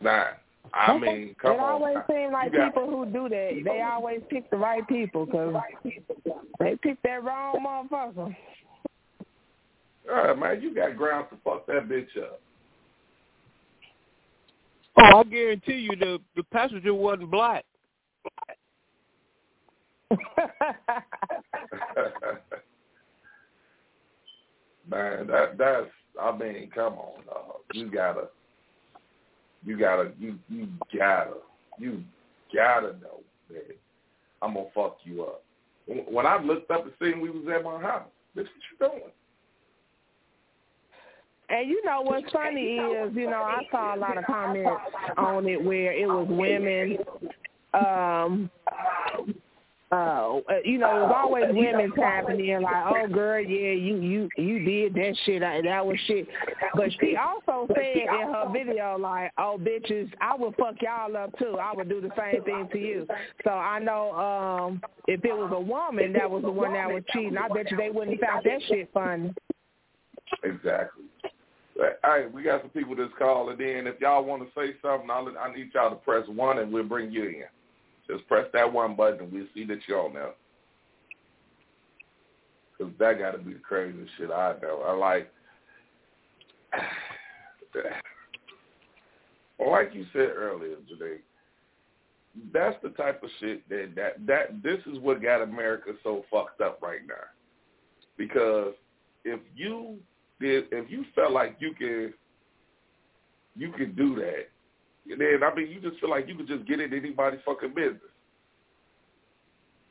Nah. 0.01 0.25
I 0.73 0.97
mean, 0.97 1.35
come 1.41 1.53
it 1.53 1.59
on. 1.59 1.69
always 1.71 1.97
seems 2.09 2.33
like 2.33 2.51
got- 2.51 2.73
people 2.73 2.89
who 2.89 3.05
do 3.05 3.29
that, 3.29 3.61
they 3.63 3.81
always 3.81 4.21
pick 4.29 4.49
the 4.49 4.57
right 4.57 4.87
people 4.87 5.25
because 5.25 5.55
they 6.59 6.75
pick 6.81 7.01
that 7.03 7.23
wrong 7.23 7.55
motherfucker. 7.65 8.35
Yeah, 10.05 10.33
man, 10.33 10.61
you 10.61 10.73
got 10.73 10.95
grounds 10.95 11.27
to 11.31 11.37
fuck 11.43 11.65
that 11.67 11.87
bitch 11.89 12.17
up. 12.21 12.39
Oh, 14.99 15.19
I 15.19 15.23
guarantee 15.23 15.73
you, 15.73 15.95
the 15.95 16.19
the 16.35 16.43
passenger 16.43 16.93
wasn't 16.93 17.29
black. 17.29 17.65
man, 24.89 25.27
that 25.27 25.57
that's 25.57 25.87
I 26.21 26.35
mean, 26.35 26.69
come 26.73 26.93
on, 26.93 27.23
dog. 27.25 27.55
You 27.73 27.91
gotta 27.91 28.29
you 29.65 29.77
gotta 29.77 30.11
you 30.19 30.37
you 30.49 30.67
gotta 30.97 31.33
you 31.79 32.03
gotta 32.53 32.93
know 33.01 33.21
that 33.49 33.77
I'm 34.41 34.53
gonna 34.53 34.67
fuck 34.73 34.97
you 35.03 35.23
up. 35.23 35.43
When 35.85 35.99
when 35.99 36.25
I 36.25 36.41
looked 36.41 36.71
up 36.71 36.85
and 36.85 36.93
seen 37.01 37.21
we 37.21 37.29
was 37.29 37.45
at 37.53 37.63
my 37.63 37.81
house, 37.81 38.07
this 38.35 38.45
is 38.45 38.49
what 38.79 38.91
you're 38.91 38.99
doing? 38.99 39.11
And 41.49 41.69
you 41.69 41.81
know 41.85 42.01
what's 42.01 42.29
funny 42.33 42.75
is, 42.75 43.15
you 43.15 43.29
know, 43.29 43.41
I 43.41 43.61
saw 43.71 43.95
a 43.95 43.97
lot 43.97 44.17
of 44.17 44.25
comments 44.25 44.69
on 45.17 45.47
it 45.47 45.63
where 45.63 45.93
it 45.93 46.05
was 46.05 46.27
women, 46.29 46.97
um, 47.73 48.51
uh, 49.91 50.41
you 50.65 50.77
know, 50.77 50.89
it 50.97 50.99
was 51.03 51.13
always 51.15 51.45
women 51.49 51.91
tapping 51.95 52.45
in 52.45 52.61
like, 52.61 52.85
"Oh, 52.87 53.07
girl, 53.07 53.39
yeah, 53.39 53.71
you 53.71 53.97
you 53.97 54.29
you 54.37 54.59
did 54.65 54.93
that 54.95 55.17
shit. 55.25 55.41
I- 55.41 55.61
That 55.61 55.85
was 55.85 55.97
shit." 56.07 56.27
But 56.75 56.89
she 56.99 57.15
also 57.15 57.71
said 57.73 57.95
in 57.95 58.33
her 58.33 58.49
video 58.51 58.97
like, 58.97 59.31
"Oh, 59.37 59.57
bitches, 59.57 60.11
I 60.19 60.35
would 60.35 60.55
fuck 60.55 60.75
y'all 60.81 61.15
up 61.15 61.37
too. 61.39 61.57
I 61.57 61.73
would 61.73 61.87
do 61.87 62.01
the 62.01 62.11
same 62.17 62.43
thing 62.43 62.67
to 62.73 62.77
you." 62.77 63.07
So 63.45 63.51
I 63.51 63.79
know 63.79 64.11
um 64.13 64.81
if 65.07 65.23
it 65.23 65.33
was 65.33 65.51
a 65.53 65.59
woman 65.59 66.11
that 66.13 66.29
was 66.29 66.43
the 66.43 66.51
one 66.51 66.73
that 66.73 66.91
was 66.91 67.03
cheating, 67.13 67.37
I 67.37 67.47
bet 67.47 67.71
you 67.71 67.77
they 67.77 67.89
wouldn't 67.89 68.21
have 68.21 68.29
found 68.29 68.45
that 68.45 68.61
shit 68.67 68.89
funny. 68.93 69.33
Exactly. 70.43 71.05
All 72.03 72.09
right, 72.09 72.31
we 72.31 72.43
got 72.43 72.61
some 72.61 72.71
people 72.71 72.95
that's 72.95 73.11
calling 73.17 73.61
in. 73.61 73.87
If 73.87 74.01
y'all 74.01 74.23
want 74.25 74.41
to 74.43 74.49
say 74.59 74.73
something, 74.81 75.09
I'll, 75.09 75.31
I 75.39 75.53
need 75.55 75.69
y'all 75.73 75.91
to 75.91 75.95
press 75.97 76.27
one, 76.27 76.57
and 76.57 76.73
we'll 76.73 76.83
bring 76.83 77.11
you 77.11 77.23
in. 77.23 77.43
Just 78.09 78.27
press 78.27 78.45
that 78.53 78.71
one 78.71 78.95
button, 78.95 79.19
and 79.21 79.31
we'll 79.31 79.47
see 79.53 79.65
that 79.65 79.79
you're 79.87 80.01
on 80.01 80.13
there. 80.13 80.33
Because 82.77 82.93
that 82.99 83.19
got 83.19 83.31
to 83.31 83.39
be 83.39 83.53
the 83.53 83.59
craziest 83.59 84.11
shit 84.17 84.31
I 84.31 84.55
know. 84.61 84.83
I 84.87 84.93
like, 84.93 85.31
like 89.59 89.93
you 89.93 90.05
said 90.13 90.29
earlier 90.35 90.75
today, 90.87 91.17
that's 92.53 92.75
the 92.83 92.89
type 92.89 93.23
of 93.23 93.29
shit 93.39 93.67
that 93.69 93.93
that 93.95 94.25
that 94.27 94.63
this 94.63 94.79
is 94.85 94.99
what 94.99 95.21
got 95.21 95.41
America 95.41 95.91
so 96.03 96.23
fucked 96.31 96.61
up 96.61 96.79
right 96.81 97.01
now. 97.07 97.15
Because 98.17 98.73
if 99.25 99.39
you 99.55 99.97
did, 100.39 100.65
if 100.71 100.89
you 100.89 101.05
felt 101.15 101.31
like 101.31 101.57
you 101.59 101.73
could, 101.77 102.13
you 103.55 103.71
could 103.71 103.95
do 103.95 104.15
that, 104.15 104.49
then 105.09 105.43
I 105.43 105.55
mean, 105.55 105.69
you 105.69 105.79
just 105.79 105.99
feel 106.01 106.09
like 106.09 106.27
you 106.27 106.35
could 106.35 106.47
just 106.47 106.65
get 106.67 106.79
in 106.79 106.93
anybody's 106.93 107.39
fucking 107.45 107.73
business. 107.75 108.01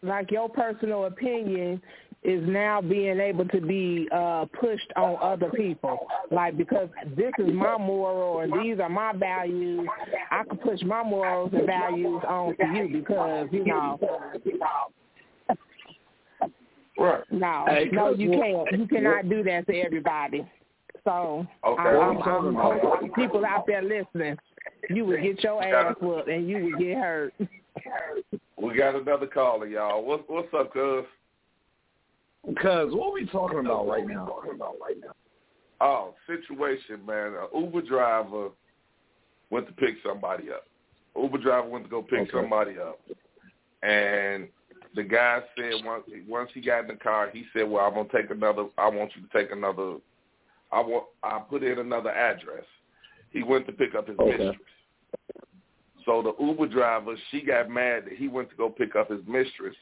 like 0.02 0.30
your 0.30 0.48
personal 0.48 1.06
opinion 1.06 1.80
is 2.22 2.42
now 2.46 2.80
being 2.80 3.20
able 3.20 3.46
to 3.46 3.60
be 3.60 4.08
uh 4.12 4.44
pushed 4.60 4.92
on 4.96 5.16
other 5.22 5.50
people. 5.50 6.06
Like 6.30 6.56
because 6.56 6.88
this 7.16 7.32
is 7.38 7.52
my 7.52 7.76
moral 7.78 8.40
and 8.40 8.52
these 8.64 8.80
are 8.80 8.88
my 8.88 9.12
values. 9.12 9.86
I 10.30 10.42
can 10.44 10.58
push 10.58 10.82
my 10.82 11.02
morals 11.02 11.52
and 11.54 11.66
values 11.66 12.22
on 12.26 12.56
to 12.56 12.66
you 12.74 12.88
because 12.98 13.48
you 13.52 13.64
know. 13.64 13.98
Right. 16.98 17.22
no 17.30 17.64
Hey, 17.68 17.88
no 17.92 18.14
you 18.14 18.30
can't 18.30 18.80
you 18.80 18.86
cannot 18.88 19.28
do 19.28 19.42
that 19.44 19.66
to 19.66 19.74
everybody. 19.80 20.46
So 21.04 21.46
Okay. 21.64 21.82
I, 21.82 21.88
I'm, 21.88 22.16
I'm 22.16 22.16
I'm 22.18 22.54
talking 22.54 22.56
about- 22.56 23.14
people 23.14 23.44
out 23.46 23.66
there 23.66 23.82
listening 23.82 24.36
you 24.90 25.04
would 25.04 25.22
get 25.22 25.42
your 25.42 25.62
ass 25.62 25.96
whooped 26.00 26.28
and 26.28 26.48
you 26.48 26.64
would 26.64 26.78
get 26.78 26.96
hurt 26.98 27.34
We 28.60 28.76
got 28.76 28.94
another 28.94 29.26
caller, 29.26 29.66
y'all. 29.66 30.04
What's 30.04 30.24
what's 30.28 30.52
up, 30.54 30.72
cuz? 30.72 31.04
Because 32.46 32.92
what 32.92 33.12
we 33.12 33.26
talking 33.26 33.58
about 33.58 33.86
right 33.88 34.06
now? 34.06 34.28
Oh, 35.80 36.14
situation, 36.26 37.04
man. 37.04 37.34
An 37.34 37.64
Uber 37.64 37.82
driver 37.82 38.48
went 39.50 39.66
to 39.66 39.72
pick 39.72 39.96
somebody 40.04 40.50
up. 40.50 40.64
Uber 41.20 41.38
driver 41.38 41.68
went 41.68 41.84
to 41.84 41.90
go 41.90 42.02
pick 42.02 42.20
Okay. 42.20 42.30
somebody 42.32 42.78
up, 42.78 43.00
and 43.82 44.48
the 44.94 45.02
guy 45.02 45.42
said 45.56 45.84
once 45.84 46.04
once 46.26 46.50
he 46.54 46.60
got 46.60 46.80
in 46.82 46.88
the 46.88 46.96
car, 46.96 47.30
he 47.30 47.46
said, 47.52 47.68
"Well, 47.68 47.84
I'm 47.84 47.94
gonna 47.94 48.08
take 48.08 48.30
another. 48.30 48.68
I 48.78 48.88
want 48.88 49.14
you 49.16 49.22
to 49.22 49.28
take 49.28 49.50
another. 49.50 49.96
I 50.72 50.80
want. 50.80 51.06
I 51.22 51.38
put 51.40 51.62
in 51.62 51.78
another 51.78 52.10
address." 52.10 52.64
He 53.30 53.42
went 53.42 53.66
to 53.66 53.72
pick 53.72 53.94
up 53.94 54.08
his 54.08 54.18
Okay. 54.18 54.38
mistress. 54.38 54.68
So 56.04 56.22
the 56.22 56.34
Uber 56.42 56.68
driver, 56.68 57.16
she 57.30 57.42
got 57.42 57.68
mad 57.68 58.04
that 58.04 58.14
he 58.14 58.28
went 58.28 58.48
to 58.50 58.56
go 58.56 58.70
pick 58.70 58.94
up 58.94 59.10
his 59.10 59.26
mistress. 59.26 59.76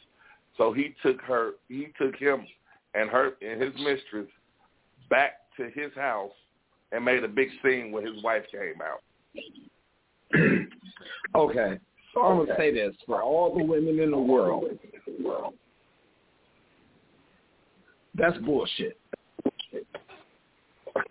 So 0.56 0.72
he 0.72 0.94
took 1.02 1.20
her, 1.22 1.52
he 1.68 1.88
took 1.98 2.16
him 2.16 2.46
and 2.94 3.10
her 3.10 3.36
and 3.42 3.60
his 3.60 3.74
mistress 3.74 4.28
back 5.10 5.32
to 5.56 5.68
his 5.70 5.92
house 5.94 6.32
and 6.92 7.04
made 7.04 7.24
a 7.24 7.28
big 7.28 7.48
scene 7.62 7.92
when 7.92 8.06
his 8.06 8.22
wife 8.22 8.44
came 8.50 8.80
out. 8.82 9.02
Okay. 11.36 11.78
So 12.12 12.22
I'm 12.22 12.46
gonna 12.46 12.56
say 12.56 12.72
this 12.72 12.94
for 13.06 13.20
all 13.20 13.56
the 13.56 13.64
women 13.64 13.98
in 13.98 14.12
the 14.12 14.18
world. 14.18 14.66
That's 18.14 18.38
bullshit. 18.38 18.96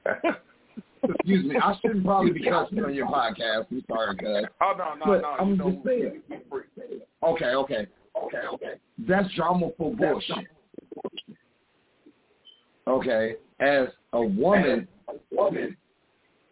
Excuse 1.04 1.46
me. 1.46 1.56
I 1.62 1.76
shouldn't 1.82 2.06
probably 2.06 2.32
be 2.32 2.44
cussing 2.50 2.84
on 2.84 2.94
your 2.94 3.08
podcast. 3.08 3.66
I'm 3.72 3.84
sorry, 3.90 4.16
guys. 4.16 4.46
Oh 4.62 4.74
no, 4.78 4.94
no, 4.96 5.06
But 5.06 5.22
no. 5.22 5.36
I'm 5.40 5.50
you 5.52 5.56
know, 5.58 5.72
just 5.72 5.86
saying. 5.86 6.22
Okay, 7.24 7.46
okay, 7.46 7.88
okay, 8.24 8.38
okay. 8.54 8.74
That's 9.08 9.32
drama 9.34 9.70
for 9.78 9.96
bullshit. 9.96 10.48
Okay, 12.88 13.36
as 13.60 13.88
a 14.12 14.22
woman, 14.22 14.88
woman, 15.32 15.78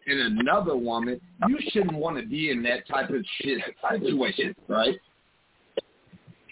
and 0.06 0.40
another 0.40 0.76
woman, 0.76 1.20
you 1.48 1.58
shouldn't 1.70 1.94
want 1.94 2.16
to 2.18 2.26
be 2.26 2.50
in 2.50 2.62
that 2.62 2.86
type 2.88 3.10
of 3.10 3.24
shit 3.40 3.60
situation, 3.90 4.54
right? 4.68 4.98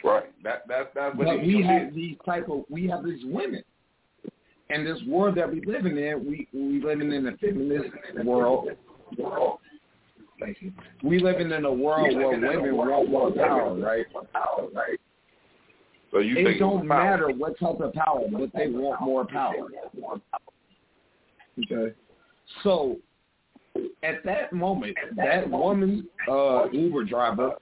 Right. 0.04 0.24
That 0.44 0.66
that 0.68 0.92
that's 0.94 1.16
what 1.16 1.26
But 1.26 1.40
we 1.42 1.60
is. 1.60 1.66
have 1.66 1.94
these 1.94 2.16
type 2.24 2.48
of 2.48 2.64
we 2.70 2.88
have 2.88 3.04
these 3.04 3.24
women. 3.24 3.62
And 4.72 4.86
this 4.86 4.98
world 5.06 5.36
that 5.36 5.50
we 5.50 5.60
living 5.66 5.96
in, 5.98 6.24
we 6.26 6.46
we 6.52 6.82
living 6.82 7.12
in 7.12 7.26
a 7.26 7.36
feminist 7.38 7.90
world. 8.24 8.68
We 11.02 11.18
living 11.18 11.50
in 11.50 11.64
a 11.64 11.72
world 11.72 12.14
where 12.16 12.30
women 12.30 12.76
want 12.76 13.10
more 13.10 13.30
power, 13.32 13.74
right? 13.74 14.06
So 16.12 16.18
you 16.18 16.38
It 16.38 16.58
don't 16.58 16.88
power. 16.88 17.04
matter 17.04 17.28
what 17.30 17.58
type 17.58 17.80
of 17.80 17.92
power, 17.92 18.22
but 18.32 18.50
they 18.54 18.68
want 18.68 19.00
more 19.00 19.24
power. 19.26 19.68
Okay. 21.58 21.94
So 22.62 22.96
at 24.02 24.24
that 24.24 24.52
moment, 24.52 24.96
that 25.16 25.48
woman, 25.48 26.08
uh, 26.28 26.66
Uber 26.72 27.04
driver, 27.04 27.52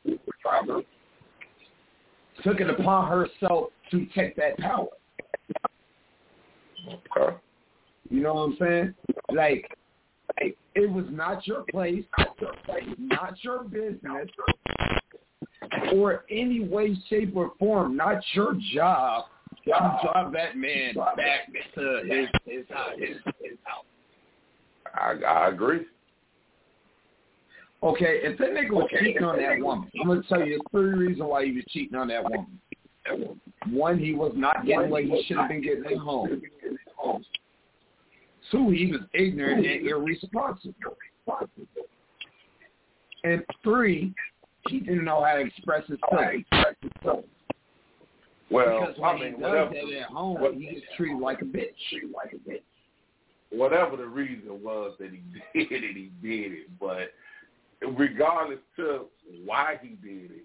took 2.43 2.61
it 2.61 2.71
upon 2.71 3.09
herself 3.09 3.71
to 3.91 4.07
take 4.15 4.37
that 4.37 4.57
power. 4.59 4.87
Okay. 6.89 7.37
You 8.11 8.23
know 8.23 8.35
what 8.35 8.41
I'm 8.41 8.57
saying? 8.59 8.95
Like, 9.35 9.71
it 10.75 10.91
was 10.91 11.05
not 11.11 11.47
your 11.47 11.65
place, 11.71 12.05
not 12.99 13.43
your 13.43 13.65
business, 13.65 14.29
or 15.93 16.25
any 16.31 16.61
way, 16.61 16.97
shape, 17.09 17.35
or 17.35 17.53
form, 17.59 17.97
not 17.97 18.23
your 18.35 18.57
job 18.73 19.25
to 19.65 20.01
drive 20.03 20.33
that 20.33 20.57
man 20.57 20.95
back 20.95 21.49
to 21.75 22.03
his 22.07 22.29
his 22.45 22.65
house. 22.71 22.93
His 22.99 23.17
house. 23.65 23.85
I 24.95 25.25
I 25.27 25.49
agree. 25.49 25.87
Okay, 27.83 28.21
if 28.23 28.39
that 28.39 28.51
nigga 28.51 28.71
was 28.71 28.91
cheating 28.99 29.23
on 29.23 29.37
that 29.37 29.59
woman, 29.61 29.89
I'm 30.01 30.09
gonna 30.09 30.23
tell 30.29 30.45
you 30.45 30.61
three 30.71 30.93
reasons 30.95 31.29
why 31.29 31.45
he 31.45 31.53
was 31.53 31.65
cheating 31.69 31.97
on 31.97 32.09
that 32.09 32.25
woman. 32.25 33.41
One, 33.71 33.99
he 33.99 34.15
was 34.15 34.33
not 34.35 34.65
getting 34.65 34.91
what 34.91 35.05
he 35.05 35.25
should 35.27 35.37
have 35.37 35.49
been 35.49 35.63
getting 35.63 35.85
at 35.85 35.99
home. 35.99 36.41
Two, 38.51 38.71
he 38.71 38.93
was 38.93 39.01
ignorant 39.13 39.67
and 39.67 39.87
irresponsible. 39.87 40.75
And 43.25 43.45
three, 43.63 44.15
he 44.69 44.81
didn't 44.81 45.05
know 45.05 45.23
how 45.23 45.35
to 45.35 45.41
express 45.41 45.87
his 45.87 45.99
feelings. 46.11 46.45
Well, 48.51 48.81
Because 48.81 48.99
when 48.99 49.11
I 49.11 49.17
he 49.17 49.23
mean, 49.25 49.33
does 49.33 49.41
whatever, 49.43 49.71
that 49.75 50.01
at 50.01 50.07
home, 50.09 50.41
what- 50.41 50.55
he 50.55 50.67
gets 50.67 50.87
treated 50.97 51.19
like 51.19 51.43
a 51.43 51.45
bitch. 51.45 51.75
Like 52.15 52.33
a 52.33 52.37
bitch. 52.37 52.63
whatever 53.51 53.97
the 53.97 54.07
reason 54.07 54.63
was 54.63 54.97
that 54.99 55.11
he 55.11 55.21
did 55.69 55.85
it, 55.85 55.97
he 55.97 56.11
did 56.23 56.53
it. 56.53 56.79
But 56.81 57.13
regardless 57.97 58.61
to 58.77 59.07
why 59.45 59.79
he 59.83 59.89
did 59.97 60.31
it, 60.31 60.45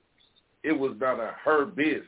it 0.63 0.71
was 0.77 0.93
none 0.99 1.19
of 1.21 1.29
her 1.45 1.65
business. 1.65 2.07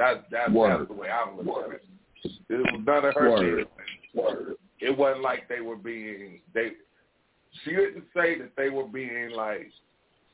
That's 0.00 0.20
that's, 0.30 0.50
Word. 0.50 0.78
that's 0.78 0.88
the 0.88 0.94
way 0.94 1.08
I'm 1.10 1.36
looking 1.36 1.74
at 1.74 1.80
it. 2.24 2.32
It 2.48 2.56
was 2.56 2.80
none 2.86 3.04
of 3.04 3.14
her 3.14 3.30
Word. 3.32 3.68
business. 4.14 4.56
It 4.80 4.96
wasn't 4.96 5.22
like 5.22 5.46
they 5.46 5.60
were 5.60 5.76
being 5.76 6.40
they. 6.54 6.70
She 7.64 7.72
didn't 7.72 8.04
say 8.16 8.38
that 8.38 8.52
they 8.56 8.70
were 8.70 8.86
being 8.86 9.32
like, 9.32 9.70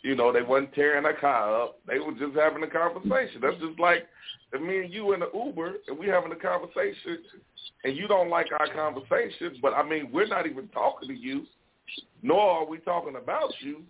you 0.02 0.14
know, 0.14 0.32
they 0.32 0.42
wasn't 0.42 0.72
tearing 0.74 1.04
a 1.04 1.20
car 1.20 1.62
up. 1.62 1.80
They 1.84 1.98
were 1.98 2.12
just 2.12 2.36
having 2.36 2.62
a 2.62 2.68
conversation. 2.68 3.40
That's 3.42 3.58
just 3.58 3.80
like 3.80 4.06
if 4.52 4.62
me 4.62 4.84
and 4.84 4.94
you 4.94 5.14
in 5.14 5.20
the 5.20 5.30
Uber 5.34 5.74
and 5.88 5.98
we 5.98 6.06
having 6.06 6.30
a 6.30 6.36
conversation, 6.36 7.18
and 7.82 7.96
you 7.96 8.06
don't 8.06 8.30
like 8.30 8.46
our 8.52 8.72
conversation, 8.72 9.58
but 9.60 9.74
I 9.74 9.82
mean, 9.82 10.10
we're 10.12 10.28
not 10.28 10.46
even 10.46 10.68
talking 10.68 11.08
to 11.08 11.14
you, 11.14 11.44
nor 12.22 12.60
are 12.60 12.66
we 12.66 12.78
talking 12.78 13.16
about 13.16 13.52
you. 13.58 13.82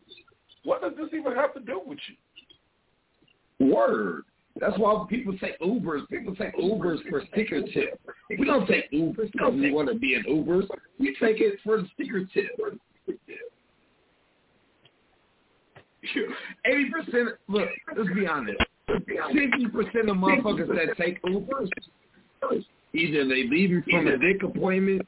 What 0.64 0.80
does 0.80 0.92
this 0.96 1.10
even 1.12 1.34
have 1.34 1.52
to 1.52 1.60
do 1.60 1.82
with 1.84 1.98
you? 2.08 3.74
Word. 3.74 4.24
That's 4.58 4.78
why 4.78 5.04
people 5.08 5.36
take 5.38 5.58
Ubers. 5.60 6.08
People 6.08 6.34
take 6.34 6.56
Ubers 6.56 6.98
for 7.10 7.22
sticker 7.32 7.62
tip. 7.62 8.00
We 8.30 8.46
don't 8.46 8.66
take 8.66 8.90
Ubers 8.90 9.30
because 9.32 9.52
we 9.54 9.70
want 9.70 9.88
to 9.88 9.94
be 9.94 10.14
in 10.14 10.24
Ubers. 10.24 10.66
We 10.98 11.14
take 11.20 11.40
it 11.40 11.58
for 11.62 11.82
the 11.82 11.88
sticker 11.94 12.24
tip. 12.32 12.50
Eighty 16.64 16.90
percent. 16.90 17.30
Look, 17.48 17.68
let's 17.96 18.10
be 18.14 18.26
honest. 18.26 18.58
Sixty 18.88 19.66
percent 19.66 20.08
of 20.08 20.16
motherfuckers 20.16 20.68
that 20.68 20.96
take 20.96 21.20
Ubers, 21.22 21.68
either 22.94 23.26
they 23.26 23.46
leaving 23.48 23.82
from 23.90 24.06
a 24.06 24.16
dick 24.16 24.42
appointment, 24.42 25.06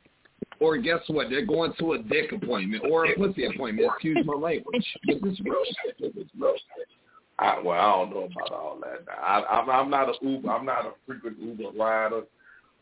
or 0.61 0.77
guess 0.77 1.01
what? 1.07 1.31
They're 1.31 1.47
going 1.47 1.73
to 1.79 1.93
a 1.93 2.03
dick 2.03 2.33
appointment 2.33 2.83
or 2.91 3.07
a 3.07 3.15
pussy 3.15 3.47
appointment. 3.47 3.89
Excuse 3.95 4.27
my 4.27 4.35
language. 4.35 4.85
But 5.07 5.23
this 5.23 5.41
real 5.41 5.65
shit. 5.65 6.15
This 6.15 6.27
real 6.39 6.55
shit. 6.55 6.89
I, 7.39 7.61
well, 7.61 7.79
I 7.79 8.05
don't 8.05 8.11
know 8.11 8.29
about 8.35 8.53
all 8.53 8.81
that. 8.81 9.05
I, 9.13 9.43
I'm, 9.49 9.71
I'm 9.71 9.91
not 9.91 10.09
a 10.09 10.15
Uber. 10.21 10.51
I'm 10.51 10.67
not 10.67 10.87
a 10.87 10.93
frequent 11.07 11.39
Uber 11.39 11.71
rider, 11.79 12.23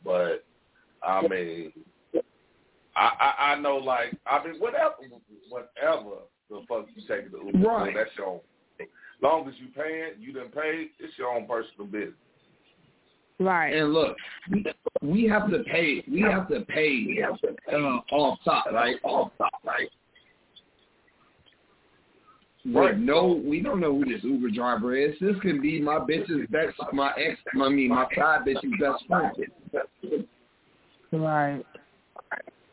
but 0.04 0.44
I 1.02 1.28
mean, 1.28 1.72
I, 2.96 3.10
I, 3.20 3.52
I 3.52 3.60
know 3.60 3.76
like 3.76 4.16
I 4.26 4.42
mean 4.44 4.58
whatever, 4.58 4.94
whatever 5.50 6.22
the 6.48 6.62
fuck 6.68 6.86
you 6.94 7.02
take 7.06 7.30
the 7.30 7.38
Uber, 7.38 7.62
for, 7.62 7.78
Right. 7.84 7.94
that's 7.94 8.10
your 8.16 8.26
own. 8.26 8.40
As 8.80 8.86
long 9.22 9.48
as 9.48 9.54
you 9.58 9.68
paying, 9.74 10.12
you 10.20 10.32
didn't 10.32 10.54
pay. 10.54 10.88
It's 10.98 11.16
your 11.18 11.32
own 11.32 11.46
personal 11.46 11.86
business. 11.86 12.14
Right. 13.38 13.74
And 13.74 13.92
look, 13.92 14.16
we, 14.50 14.64
we 15.02 15.28
have 15.28 15.50
to 15.50 15.58
pay. 15.64 16.02
We 16.10 16.22
have 16.22 16.48
to 16.48 16.60
pay 16.62 17.22
uh, 17.72 17.76
off 17.76 18.38
top, 18.44 18.66
right? 18.72 18.96
Off 19.04 19.32
top, 19.36 19.52
right? 19.64 19.90
Right. 22.74 22.92
But 22.92 22.98
no, 22.98 23.40
we 23.44 23.60
don't 23.60 23.78
know 23.80 23.96
who 23.96 24.04
this 24.04 24.24
Uber 24.24 24.50
driver 24.50 24.96
is. 24.96 25.14
This 25.20 25.36
could 25.40 25.62
be 25.62 25.80
my 25.80 25.98
bitch's 25.98 26.48
best, 26.50 26.74
my 26.92 27.12
ex, 27.16 27.38
I 27.54 27.68
mean 27.68 27.90
my 27.90 28.06
side 28.16 28.40
bitch's 28.44 28.80
best 28.80 29.06
friend, 29.06 30.26
Right. 31.12 31.64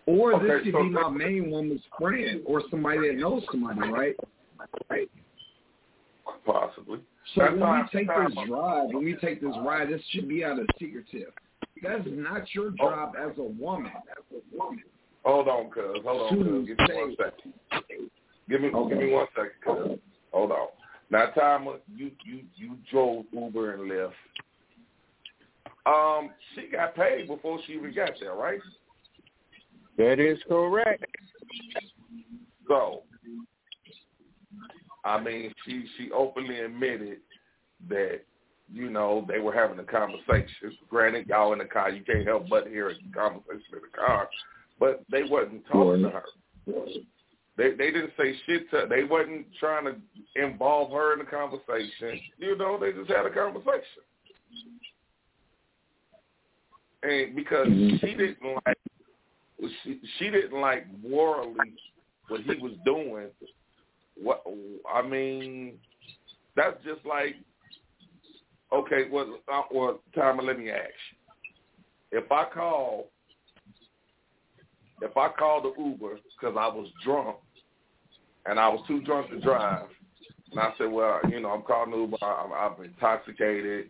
or 0.07 0.39
this 0.39 0.63
could 0.63 0.73
so- 0.73 0.83
be 0.83 0.89
my 0.89 1.09
main 1.09 1.51
woman's 1.51 1.85
friend, 1.99 2.41
or 2.45 2.63
somebody 2.71 3.07
that 3.09 3.17
knows 3.17 3.45
somebody, 3.51 3.81
right? 3.81 4.15
Right. 4.89 5.11
Possibly. 6.43 6.99
So 7.35 7.41
That's 7.41 7.51
when 7.53 7.61
how 7.61 7.81
we 7.83 7.99
take 7.99 8.07
this 8.07 8.33
how 8.35 8.41
I- 8.41 8.47
drive, 8.47 8.87
when 8.93 9.03
we 9.03 9.15
take 9.17 9.41
this 9.41 9.55
ride, 9.63 9.89
this 9.89 10.01
should 10.09 10.27
be 10.27 10.43
out 10.43 10.57
of 10.57 10.65
secretive. 10.79 11.33
That's 11.83 12.03
not 12.07 12.53
your 12.55 12.73
oh. 12.79 12.89
job 12.89 13.15
as 13.19 13.37
a 13.37 13.43
woman. 13.43 13.91
as 14.09 14.23
a 14.31 14.57
woman. 14.57 14.83
Hold 15.23 15.47
on, 15.47 15.69
cuz. 15.69 16.03
Hold 16.03 16.31
on, 16.31 16.65
cuz. 16.65 16.67
Give 16.67 16.77
me 16.79 16.95
one 16.95 17.15
second. 17.17 18.09
Give 18.49 18.61
me, 18.61 18.69
give 18.89 18.97
me 18.97 19.11
one 19.11 19.27
second. 19.35 19.99
Hold 20.31 20.51
on. 20.51 20.67
Now, 21.09 21.27
Tama, 21.27 21.77
you 21.95 22.11
you 22.25 22.41
you 22.55 22.77
drove 22.91 23.25
Uber 23.31 23.73
and 23.73 23.91
Lyft. 23.91 24.13
Um, 25.85 26.31
she 26.55 26.67
got 26.71 26.95
paid 26.95 27.27
before 27.27 27.59
she 27.65 27.73
even 27.73 27.93
got 27.93 28.11
there, 28.19 28.35
right? 28.35 28.59
That 29.97 30.19
is 30.19 30.39
correct. 30.47 31.05
So, 32.67 33.03
I 35.05 35.19
mean, 35.21 35.53
she 35.65 35.85
she 35.97 36.09
openly 36.11 36.61
admitted 36.61 37.19
that 37.89 38.21
you 38.71 38.89
know 38.89 39.25
they 39.27 39.39
were 39.39 39.53
having 39.53 39.79
a 39.79 39.83
conversation. 39.83 40.75
Granted, 40.89 41.27
y'all 41.27 41.53
in 41.53 41.59
the 41.59 41.65
car, 41.65 41.91
you 41.91 42.03
can't 42.03 42.25
help 42.25 42.49
but 42.49 42.67
hear 42.67 42.89
a 42.89 42.95
conversation 43.13 43.61
in 43.73 43.81
the 43.81 43.97
car, 43.97 44.29
but 44.79 45.03
they 45.11 45.23
wasn't 45.23 45.65
talking 45.67 46.01
to 46.03 46.09
her. 46.09 46.23
They 47.55 47.71
they 47.71 47.91
didn't 47.91 48.13
say 48.17 48.33
shit 48.45 48.69
to. 48.71 48.87
They 48.89 49.03
wasn't 49.03 49.45
trying 49.59 49.85
to 49.85 49.95
involve 50.35 50.91
her 50.91 51.13
in 51.13 51.19
the 51.19 51.25
conversation. 51.25 52.19
You 52.37 52.57
know, 52.57 52.79
they 52.79 52.91
just 52.91 53.09
had 53.09 53.25
a 53.25 53.29
conversation. 53.29 54.03
And 57.03 57.35
because 57.35 57.67
she 57.67 58.15
didn't 58.15 58.37
like, 58.65 58.77
she 59.83 59.99
she 60.17 60.29
didn't 60.31 60.59
like 60.59 60.87
morally 61.07 61.73
what 62.27 62.41
he 62.41 62.55
was 62.55 62.73
doing. 62.85 63.27
What 64.19 64.43
I 64.91 65.03
mean, 65.03 65.73
that's 66.55 66.77
just 66.83 67.05
like 67.05 67.35
okay. 68.71 69.09
Well, 69.11 69.37
uh, 69.51 69.61
well, 69.71 69.99
time 70.15 70.39
let 70.43 70.57
me 70.57 70.71
ask 70.71 70.89
you. 72.11 72.19
If 72.19 72.31
I 72.31 72.45
call, 72.51 73.09
if 75.01 75.15
I 75.15 75.29
call 75.29 75.61
the 75.61 75.73
Uber 75.79 76.19
because 76.39 76.55
I 76.57 76.67
was 76.67 76.87
drunk 77.03 77.37
and 78.45 78.59
I 78.59 78.67
was 78.69 78.83
too 78.87 79.01
drunk 79.01 79.29
to 79.29 79.39
drive, 79.39 79.87
and 80.51 80.59
I 80.59 80.73
said, 80.77 80.91
well, 80.91 81.19
you 81.29 81.39
know, 81.39 81.49
I'm 81.49 81.61
calling 81.63 81.93
Uber. 81.93 82.17
I'm, 82.21 82.51
I'm 82.51 82.83
intoxicated. 82.83 83.89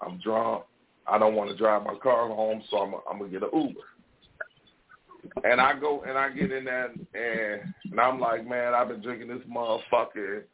I'm 0.00 0.18
drunk. 0.18 0.64
I 1.06 1.18
don't 1.18 1.34
want 1.34 1.50
to 1.50 1.56
drive 1.56 1.84
my 1.84 1.94
car 1.96 2.28
home, 2.28 2.62
so 2.70 2.78
I'm, 2.78 2.94
I'm 3.10 3.18
gonna 3.18 3.30
get 3.30 3.42
an 3.42 3.50
Uber. 3.52 3.80
and 5.44 5.60
I 5.60 5.78
go 5.78 6.02
and 6.06 6.16
I 6.16 6.30
get 6.30 6.50
in 6.50 6.64
there 6.64 6.86
and, 6.86 7.06
and 7.90 8.00
I'm 8.00 8.20
like, 8.20 8.46
man, 8.46 8.74
I've 8.74 8.88
been 8.88 9.02
drinking 9.02 9.28
this 9.28 9.42
motherfucker. 9.50 10.44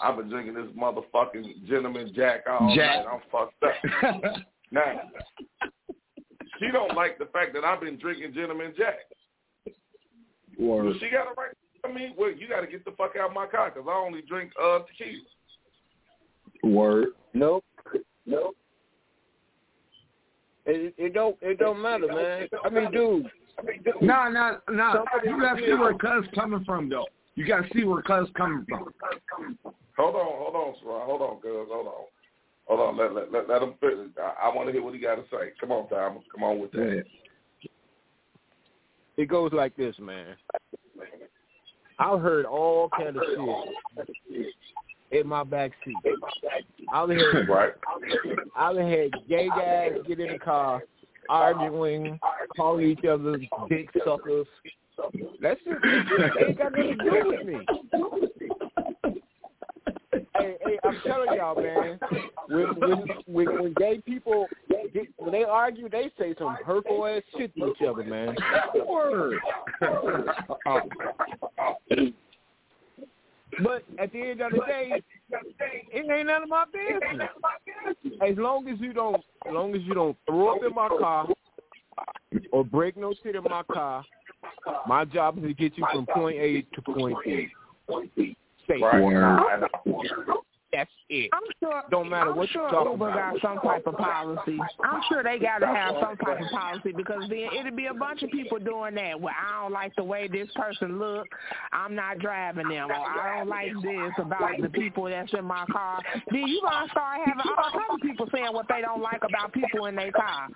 I've 0.00 0.16
been 0.16 0.28
drinking 0.28 0.54
this 0.54 0.70
motherfucking 0.76 1.66
gentleman 1.68 2.12
Jack 2.14 2.44
all 2.48 2.74
Jack. 2.74 3.04
night. 3.04 3.12
I'm 3.12 3.20
fucked 3.30 3.62
up. 3.62 4.32
now, 4.70 5.02
she 6.58 6.70
don't 6.72 6.94
like 6.94 7.18
the 7.18 7.26
fact 7.26 7.54
that 7.54 7.64
I've 7.64 7.80
been 7.80 7.98
drinking 7.98 8.34
gentleman 8.34 8.74
Jack. 8.76 8.98
Or 10.60 10.84
Well, 10.84 10.94
she 11.00 11.10
got 11.10 11.26
a 11.26 11.34
right. 11.36 11.54
I 11.84 11.92
mean, 11.92 12.14
well, 12.16 12.30
you 12.30 12.48
got 12.48 12.60
to 12.62 12.66
get 12.66 12.84
the 12.84 12.92
fuck 12.92 13.12
out 13.20 13.28
of 13.28 13.34
my 13.34 13.46
car 13.46 13.70
because 13.70 13.86
I 13.88 13.94
only 13.94 14.22
drink 14.22 14.52
uh 14.62 14.80
tequila. 14.80 15.22
word. 16.62 17.08
Nope. 17.34 17.64
Nope. 18.26 18.56
It, 20.66 20.94
it 20.96 21.12
don't 21.12 21.36
it 21.42 21.58
don't 21.58 21.80
matter, 21.82 22.06
man. 22.06 22.48
I 22.64 22.68
mean, 22.70 22.90
dude. 22.90 23.30
No, 24.00 24.28
no, 24.30 24.58
no. 24.70 25.04
You 25.24 25.40
gotta 25.40 25.60
see 25.60 25.74
where 25.74 25.94
cuz 25.94 26.26
coming 26.34 26.64
from, 26.64 26.88
though. 26.88 27.06
You 27.34 27.46
gotta 27.46 27.68
see 27.74 27.84
where 27.84 28.02
cuz 28.02 28.28
coming 28.34 28.64
from. 28.68 28.92
Hold 29.96 30.16
on, 30.16 30.26
hold 30.26 30.56
on, 30.56 30.74
Sarah. 30.82 31.04
Hold 31.04 31.22
on, 31.22 31.40
cuz. 31.40 31.68
Hold 31.70 31.86
on. 31.86 32.04
Hold 32.66 32.80
on. 32.80 32.96
Let 32.96 33.14
let 33.14 33.32
let, 33.32 33.48
let 33.48 33.62
him 33.62 33.74
finish. 33.78 34.10
I, 34.18 34.46
I 34.48 34.54
want 34.54 34.68
to 34.68 34.72
hear 34.72 34.82
what 34.82 34.94
he 34.94 35.00
got 35.00 35.16
to 35.16 35.24
say. 35.30 35.52
Come 35.60 35.70
on, 35.70 35.88
Thomas. 35.88 36.22
Come 36.32 36.44
on 36.44 36.58
with 36.58 36.72
that. 36.72 37.04
It 39.16 39.28
goes 39.28 39.52
like 39.52 39.76
this, 39.76 39.94
man. 40.00 40.34
I 41.98 42.18
heard 42.18 42.44
all 42.44 42.88
kind 42.90 43.16
of 43.16 43.22
shit 44.28 44.46
in 45.12 45.26
my 45.26 45.44
back 45.44 45.72
seat. 45.84 45.94
I 46.92 47.06
done 47.06 47.16
had 47.16 47.48
Right. 47.48 47.72
I 48.56 48.72
had 48.72 49.10
gay 49.28 49.48
guys 49.48 49.92
get 50.06 50.20
in 50.20 50.32
the 50.32 50.38
car 50.38 50.82
arguing, 51.28 52.18
calling 52.56 52.86
each 52.86 53.04
other 53.04 53.38
dick 53.68 53.88
suckers. 54.04 54.46
That's 55.40 55.60
just 55.64 55.78
it 55.82 56.48
ain't 56.48 56.58
got 56.58 56.72
nothing 56.72 56.98
to 56.98 57.04
do 57.04 57.28
with 57.28 57.46
me. 57.46 58.43
Hey, 60.44 60.56
hey, 60.60 60.78
I'm 60.84 61.00
telling 61.06 61.32
y'all, 61.34 61.54
man. 61.54 61.98
When 62.48 62.66
when 62.78 63.08
when, 63.24 63.62
when 63.62 63.74
gay 63.78 64.02
people 64.04 64.46
get, 64.92 65.06
when 65.16 65.32
they 65.32 65.44
argue, 65.44 65.88
they 65.88 66.10
say 66.18 66.34
some 66.38 66.54
hurtful 66.66 67.06
ass 67.06 67.22
shit 67.34 67.54
to 67.56 67.68
each 67.68 67.80
other, 67.88 68.04
man. 68.04 68.36
Word. 68.86 69.38
But 73.62 73.84
at 73.98 74.12
the 74.12 74.20
end 74.20 74.42
of 74.42 74.52
the 74.52 74.60
day, 74.66 75.02
it 75.92 76.10
ain't 76.10 76.26
none 76.26 76.42
of 76.42 76.48
my 76.50 76.64
business. 76.70 77.30
As 78.20 78.36
long 78.36 78.68
as 78.68 78.78
you 78.80 78.92
don't, 78.92 79.24
as 79.46 79.52
long 79.52 79.74
as 79.74 79.80
you 79.82 79.94
don't 79.94 80.16
throw 80.26 80.56
up 80.56 80.62
in 80.62 80.74
my 80.74 80.88
car 80.88 81.26
or 82.52 82.64
break 82.64 82.98
no 82.98 83.14
shit 83.22 83.34
in 83.34 83.44
my 83.44 83.62
car, 83.72 84.04
my 84.86 85.06
job 85.06 85.38
is 85.38 85.44
to 85.44 85.54
get 85.54 85.78
you 85.78 85.86
from 85.90 86.04
point 86.04 86.36
A 86.36 86.66
to 86.74 86.82
point 86.82 87.16
B. 87.24 88.36
Safe. 88.68 88.82
Right. 88.82 89.02
Word. 89.02 89.40
That's 90.74 90.90
it. 91.08 91.30
I'm 91.32 91.42
sure. 91.62 91.84
Don't 91.88 92.10
matter 92.10 92.30
I'm 92.30 92.36
what 92.36 92.48
sure 92.48 92.62
you're 92.62 92.70
talking 92.72 92.92
Uber 92.92 93.10
about. 93.10 93.40
got 93.40 93.42
some 93.42 93.60
type 93.60 93.86
of 93.86 93.96
policy. 93.96 94.58
I'm 94.82 95.02
sure 95.08 95.22
they 95.22 95.38
got 95.38 95.58
to 95.58 95.68
have 95.68 95.94
some 96.00 96.16
type 96.16 96.40
of 96.40 96.50
policy 96.50 96.90
because 96.90 97.22
then 97.28 97.48
it'll 97.56 97.76
be 97.76 97.86
a 97.86 97.94
bunch 97.94 98.24
of 98.24 98.30
people 98.30 98.58
doing 98.58 98.96
that. 98.96 99.20
Well, 99.20 99.32
I 99.38 99.62
don't 99.62 99.72
like 99.72 99.94
the 99.94 100.02
way 100.02 100.26
this 100.26 100.48
person 100.56 100.98
look. 100.98 101.28
I'm 101.72 101.94
not 101.94 102.18
driving 102.18 102.68
them, 102.68 102.90
or 102.90 102.94
I 102.94 103.38
don't 103.38 103.48
like 103.48 103.70
this 103.82 104.12
about 104.18 104.60
the 104.60 104.68
people 104.68 105.04
that's 105.04 105.32
in 105.32 105.44
my 105.44 105.64
car. 105.70 106.00
Then 106.32 106.42
you 106.48 106.60
gonna 106.60 106.88
start 106.90 107.20
having 107.24 107.52
all 107.56 107.70
kinds 107.70 107.84
of 107.94 108.00
people 108.00 108.28
saying 108.34 108.52
what 108.52 108.66
they 108.68 108.80
don't 108.80 109.00
like 109.00 109.22
about 109.22 109.52
people 109.52 109.86
in 109.86 109.94
their 109.94 110.10
car. 110.10 110.48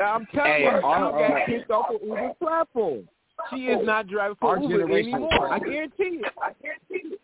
I'm 0.00 0.26
telling 0.34 0.50
Hey, 0.50 0.62
you, 0.62 0.68
our, 0.70 1.18
she 1.18 1.24
uh, 1.24 1.28
got 1.28 1.46
kicked 1.46 1.70
off 1.70 1.94
of 1.94 2.02
Uber's 2.02 2.34
platform. 2.40 3.08
She 3.50 3.66
is 3.66 3.84
not 3.84 4.08
driving 4.08 4.36
for 4.40 4.56
Our 4.56 4.62
Uber 4.62 4.98
anymore. 4.98 5.52
I 5.52 5.58
guarantee 5.58 6.20
it. 6.22 6.32
I 6.42 6.52
guarantee 6.62 7.14
it. 7.14 7.20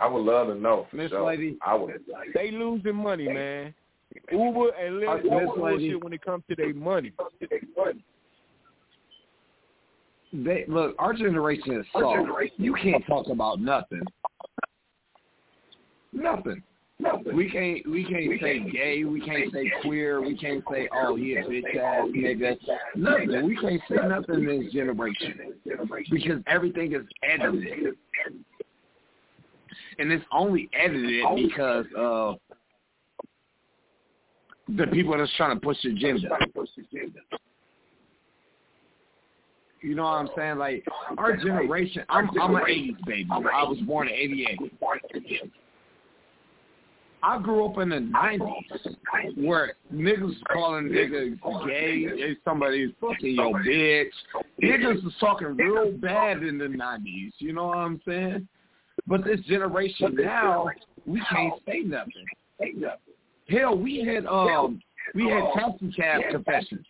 I 0.00 0.06
would 0.06 0.24
love 0.24 0.48
to 0.48 0.54
know. 0.54 0.86
Miss 0.92 1.10
sure. 1.10 1.26
Lady. 1.26 1.58
I 1.64 1.74
would. 1.74 2.00
They 2.34 2.50
losing 2.50 2.96
money, 2.96 3.28
man. 3.28 3.74
Uber 4.32 4.70
and 4.70 4.94
Lyft 4.96 5.24
don't 5.24 5.56
bullshit 5.56 6.02
when 6.02 6.12
it 6.12 6.22
comes 6.24 6.42
to 6.48 6.56
their 6.56 6.74
money. 6.74 7.12
They 10.32 10.64
look. 10.68 10.94
Our 10.98 11.12
generation 11.12 11.80
is 11.80 11.86
soft. 11.92 12.28
You 12.56 12.74
can't 12.74 13.04
talk 13.06 13.26
about 13.28 13.60
nothing. 13.60 14.02
Nothing. 16.12 16.62
We 17.34 17.50
can't. 17.50 17.88
We 17.90 18.04
can't 18.04 18.40
say 18.40 18.60
gay. 18.70 19.04
We 19.04 19.20
can't 19.20 19.52
say 19.52 19.72
queer. 19.82 20.20
We 20.20 20.36
can't 20.36 20.62
say 20.70 20.88
oh 20.92 21.16
he 21.16 21.34
a 21.34 21.44
bitch 21.44 21.76
ass 21.76 22.08
nigga. 22.08 22.56
Nothing. 22.96 23.46
We 23.46 23.56
can't 23.56 23.80
say 23.88 23.96
nothing 24.06 24.48
in 24.48 24.62
this 24.62 24.72
generation 24.72 25.54
because 26.10 26.42
everything 26.46 26.92
is 26.94 27.02
edited, 27.22 27.94
and 29.98 30.12
it's 30.12 30.24
only 30.32 30.68
edited 30.72 31.24
because 31.36 31.86
of 31.96 32.36
the 34.76 34.86
people 34.88 35.16
that's 35.16 35.32
trying 35.36 35.58
to 35.58 35.60
push 35.60 35.76
the 35.82 35.90
agenda. 35.90 36.28
You 39.82 39.94
know 39.94 40.02
what 40.02 40.10
I'm 40.10 40.28
saying? 40.36 40.58
Like 40.58 40.84
our 41.16 41.36
generation. 41.36 42.04
I'm 42.08 42.28
I'm 42.40 42.54
an 42.56 42.62
'80s 42.62 43.04
baby. 43.06 43.28
I 43.30 43.64
was 43.64 43.78
born 43.86 44.08
in 44.08 44.14
'88. 44.14 44.58
I 47.22 47.38
grew 47.38 47.66
up 47.66 47.78
in 47.78 47.90
the 47.90 47.96
'90s 47.96 49.36
where 49.36 49.74
niggas 49.92 50.34
calling 50.52 50.86
niggas 50.86 51.38
gay. 51.66 52.06
If 52.06 52.38
somebody's 52.44 52.90
fucking 53.00 53.34
your 53.34 53.52
bitch. 53.60 54.10
Niggas 54.62 55.04
was 55.04 55.12
talking 55.20 55.56
real 55.56 55.92
bad 55.92 56.42
in 56.42 56.58
the 56.58 56.66
'90s. 56.66 57.32
You 57.38 57.52
know 57.52 57.66
what 57.66 57.78
I'm 57.78 58.00
saying? 58.06 58.48
But 59.06 59.24
this 59.24 59.40
generation 59.40 60.14
now, 60.14 60.68
we 61.06 61.22
can't 61.30 61.54
say 61.66 61.80
nothing. 61.80 62.24
Hell, 63.48 63.76
we 63.76 64.04
had 64.04 64.26
um 64.26 64.80
we 65.14 65.28
had 65.28 65.42
taxi 65.54 65.92
cab 65.92 66.22
confessions. 66.30 66.86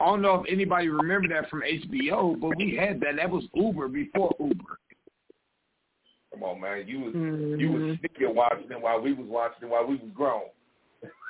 I 0.00 0.06
don't 0.06 0.22
know 0.22 0.36
if 0.36 0.50
anybody 0.50 0.88
remember 0.88 1.28
that 1.28 1.50
from 1.50 1.62
HBO, 1.62 2.40
but 2.40 2.56
we 2.56 2.74
had 2.74 3.00
that. 3.00 3.16
That 3.16 3.30
was 3.30 3.44
Uber 3.54 3.88
before 3.88 4.34
Uber. 4.40 4.78
Come 6.40 6.48
on, 6.48 6.60
man. 6.60 6.84
You 6.86 7.00
was 7.00 7.14
Mm-hmm. 7.14 7.60
you 7.60 7.70
was 7.72 7.98
sneaking 8.00 8.34
watching 8.34 8.70
it 8.70 8.80
while 8.80 9.00
we 9.00 9.12
was 9.12 9.26
watching 9.28 9.64
it 9.64 9.70
while 9.70 9.86
we 9.86 9.96
was 9.96 10.08
grown. 10.14 10.42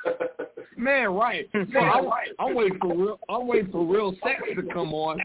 Man, 0.77 1.09
right. 1.13 1.49
So 1.73 1.79
I'm, 1.79 2.05
I'm 2.39 2.55
waiting 2.55 2.77
for 2.79 2.95
real. 2.95 3.19
I'm 3.29 3.45
waiting 3.47 3.71
for 3.71 3.85
real 3.85 4.13
sex 4.23 4.41
to 4.55 4.63
come 4.73 4.93
on, 4.93 5.19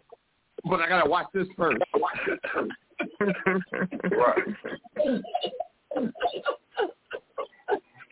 but 0.68 0.80
I 0.80 0.88
gotta 0.88 1.08
watch 1.08 1.26
this 1.32 1.46
first. 1.56 1.78
right. 3.20 4.42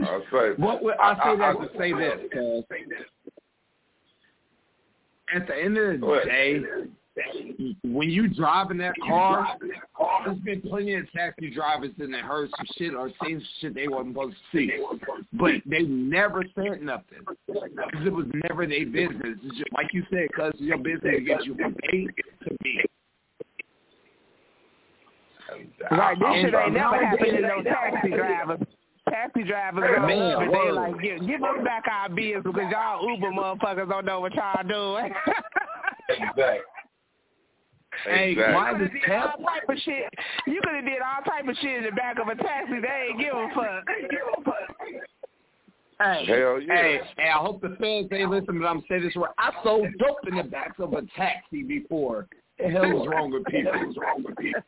I 0.01 0.21
say. 0.31 0.51
What 0.57 0.83
would- 0.83 0.97
I 0.99 1.15
say 1.15 1.37
that 1.39 1.53
to 1.61 1.69
say 1.79 1.93
this, 1.95 2.21
cause 2.33 2.65
at 5.35 5.47
the 5.49 5.57
end 5.57 5.77
of 5.79 5.93
the 5.93 5.99
Go 5.99 6.15
ahead. 6.15 6.29
day, 6.29 6.61
when 7.85 8.11
you 8.11 8.29
drive 8.29 8.71
in 8.71 8.79
that 8.79 8.95
car, 9.07 9.57
there's 10.25 10.39
been 10.39 10.61
plenty 10.63 10.95
of 10.95 11.11
taxi 11.13 11.51
drivers 11.51 11.91
that 11.99 12.11
have 12.11 12.25
heard 12.25 12.51
some 12.57 12.67
shit 12.77 12.95
or 12.95 13.09
seen 13.25 13.39
some 13.41 13.49
shit 13.61 13.75
they 13.75 13.87
wasn't 13.89 14.15
supposed 14.15 14.37
to 14.53 14.59
see, 14.59 14.71
but 15.33 15.53
they 15.67 15.83
never 15.83 16.45
said 16.55 16.83
nothing 16.83 17.21
because 17.47 18.07
it 18.07 18.13
was 18.13 18.27
never 18.49 18.67
their 18.67 18.87
business. 18.87 19.39
It's 19.45 19.59
just, 19.59 19.73
like 19.73 19.87
you 19.93 20.03
said, 20.11 20.27
because 20.29 20.53
your 20.59 20.79
business 20.79 21.15
to 21.17 21.21
get 21.21 21.45
you 21.45 21.55
from 21.55 21.77
A 21.93 22.07
to 22.49 22.57
B. 22.63 22.81
Right, 25.91 26.19
this 26.19 26.27
And 26.27 26.47
shit 26.47 26.55
ain't 26.55 26.55
never 26.55 26.71
nowadays- 26.71 27.05
happened 27.11 27.37
to 27.37 27.41
no 27.43 27.63
taxi 27.63 28.09
drivers. 28.11 28.61
Taxi 29.09 29.43
drivers 29.45 29.85
go 29.97 30.07
Man, 30.07 30.33
up 30.33 30.43
and 30.43 30.53
they 30.53 30.73
like, 30.73 31.01
give, 31.01 31.27
give 31.29 31.43
us 31.43 31.63
back 31.63 31.85
our 31.93 32.09
bills 32.09 32.43
because 32.43 32.73
y'all 32.73 33.09
Uber 33.09 33.31
motherfuckers 33.31 33.89
don't 33.89 34.05
know 34.07 34.21
what 34.21 34.35
y'all 34.35 34.67
doing. 34.67 35.13
Exactly. 36.07 36.59
Hey, 38.05 38.33
Exactly. 38.33 38.55
why 38.55 38.73
You 38.73 38.79
does 38.79 38.89
could 38.93 39.13
have 39.13 39.23
did 39.23 39.41
all 39.41 39.47
type 39.47 39.69
of 39.69 39.79
shit. 39.79 40.15
You 40.47 40.61
could 40.63 40.75
have 40.75 40.85
did 40.85 41.03
all 41.03 41.23
type 41.25 41.49
of 41.49 41.57
shit 41.57 41.77
in 41.79 41.85
the 41.85 41.93
back 41.93 42.19
of 42.19 42.29
a 42.29 42.35
taxi. 42.35 42.81
They 42.81 43.09
ain't 43.11 43.21
give 43.21 43.35
a 43.35 43.49
fuck. 43.55 43.85
Hey, 46.01 46.27
Hell 46.27 46.61
yeah. 46.61 46.75
hey, 46.75 47.01
hey, 47.17 47.29
I 47.29 47.39
hope 47.39 47.63
the 47.63 47.77
fans 47.81 48.09
ain't 48.13 48.31
listening, 48.31 48.61
but 48.61 48.67
I'm 48.67 48.83
saying 48.89 49.03
this 49.05 49.15
right. 49.17 49.31
I 49.39 49.53
sold 49.63 49.87
dope 49.99 50.27
in 50.27 50.37
the 50.37 50.43
back 50.43 50.79
of 50.81 50.93
a 50.93 51.03
taxi 51.17 51.63
before. 51.63 52.27
The 52.59 52.69
hell 52.69 52.85
is 53.03 53.09
wrong 53.09 53.31
with 53.31 53.45
people? 53.47 53.73
What's 53.85 53.97
wrong 53.99 54.25
with 54.25 54.37
people? 54.37 54.61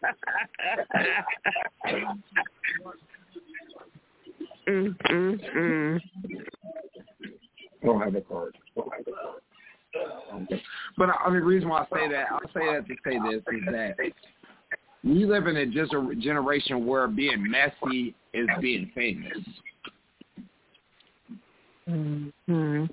mm, 4.69 4.97
mm, 5.11 5.57
mm. 5.57 6.01
Don't 7.85 8.01
have 8.01 8.15
a 8.15 8.21
card. 8.21 8.57
But 10.97 11.11
I 11.11 11.29
mean, 11.31 11.41
the 11.41 11.47
reason 11.47 11.69
why 11.69 11.81
I 11.81 11.87
say 11.97 12.09
that, 12.11 12.27
I 12.31 12.39
say 12.53 12.67
that 12.73 12.87
to 12.87 12.95
say 13.05 13.19
this 13.31 13.43
is 13.53 13.65
that 13.67 13.97
we 15.05 15.25
live 15.25 15.47
in 15.47 15.57
a 15.57 15.67
just 15.67 15.93
a 15.93 16.15
generation 16.19 16.87
where 16.87 17.07
being 17.07 17.49
messy 17.51 18.15
is 18.35 18.49
being 18.61 18.91
famous. 18.95 19.39
Mm-hmm. 21.89 22.85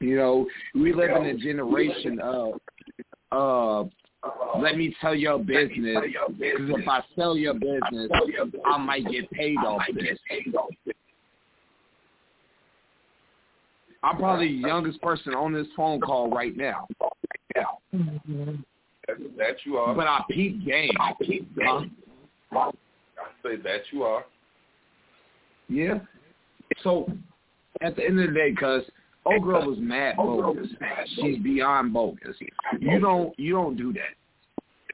You 0.00 0.16
know, 0.16 0.46
we 0.74 0.92
live 0.92 1.10
in 1.16 1.24
a 1.26 1.36
generation 1.36 2.20
of, 2.20 2.60
uh, 3.32 3.84
let 4.60 4.76
me 4.76 4.94
tell 5.00 5.14
your 5.14 5.38
business, 5.38 5.96
because 6.38 6.70
if 6.70 6.88
I 6.88 7.02
sell 7.16 7.36
your 7.36 7.54
business, 7.54 8.10
I 8.66 8.78
might 8.78 9.06
get 9.10 9.30
paid 9.30 9.56
off 9.56 9.82
this. 9.94 10.18
I'm 14.02 14.16
probably 14.16 14.48
the 14.48 14.68
youngest 14.68 15.00
person 15.02 15.34
on 15.34 15.52
this 15.52 15.66
phone 15.76 16.00
call 16.00 16.30
right 16.30 16.56
now. 16.56 16.86
Mm-hmm. 17.94 18.54
That, 19.06 19.16
that 19.36 19.56
you 19.64 19.76
are. 19.76 19.94
But 19.94 20.06
I 20.06 20.20
peep 20.30 20.64
game. 20.64 20.92
I 21.00 21.12
peep 21.20 21.56
game. 21.56 21.96
I 22.52 22.70
say 23.42 23.56
that 23.56 23.80
you 23.90 24.02
are. 24.04 24.24
Yeah. 25.68 25.98
So 26.82 27.10
at 27.80 27.96
the 27.96 28.04
end 28.04 28.20
of 28.20 28.28
the 28.28 28.34
day, 28.34 28.52
cuz 28.52 28.84
old 29.24 29.42
girl 29.42 29.66
was 29.68 29.78
mad 29.78 30.16
bogus. 30.16 30.68
She's 31.16 31.38
beyond 31.38 31.92
bogus. 31.92 32.36
You 32.78 33.00
don't 33.00 33.38
you 33.38 33.52
don't 33.54 33.76
do 33.76 33.92
that. 33.94 34.14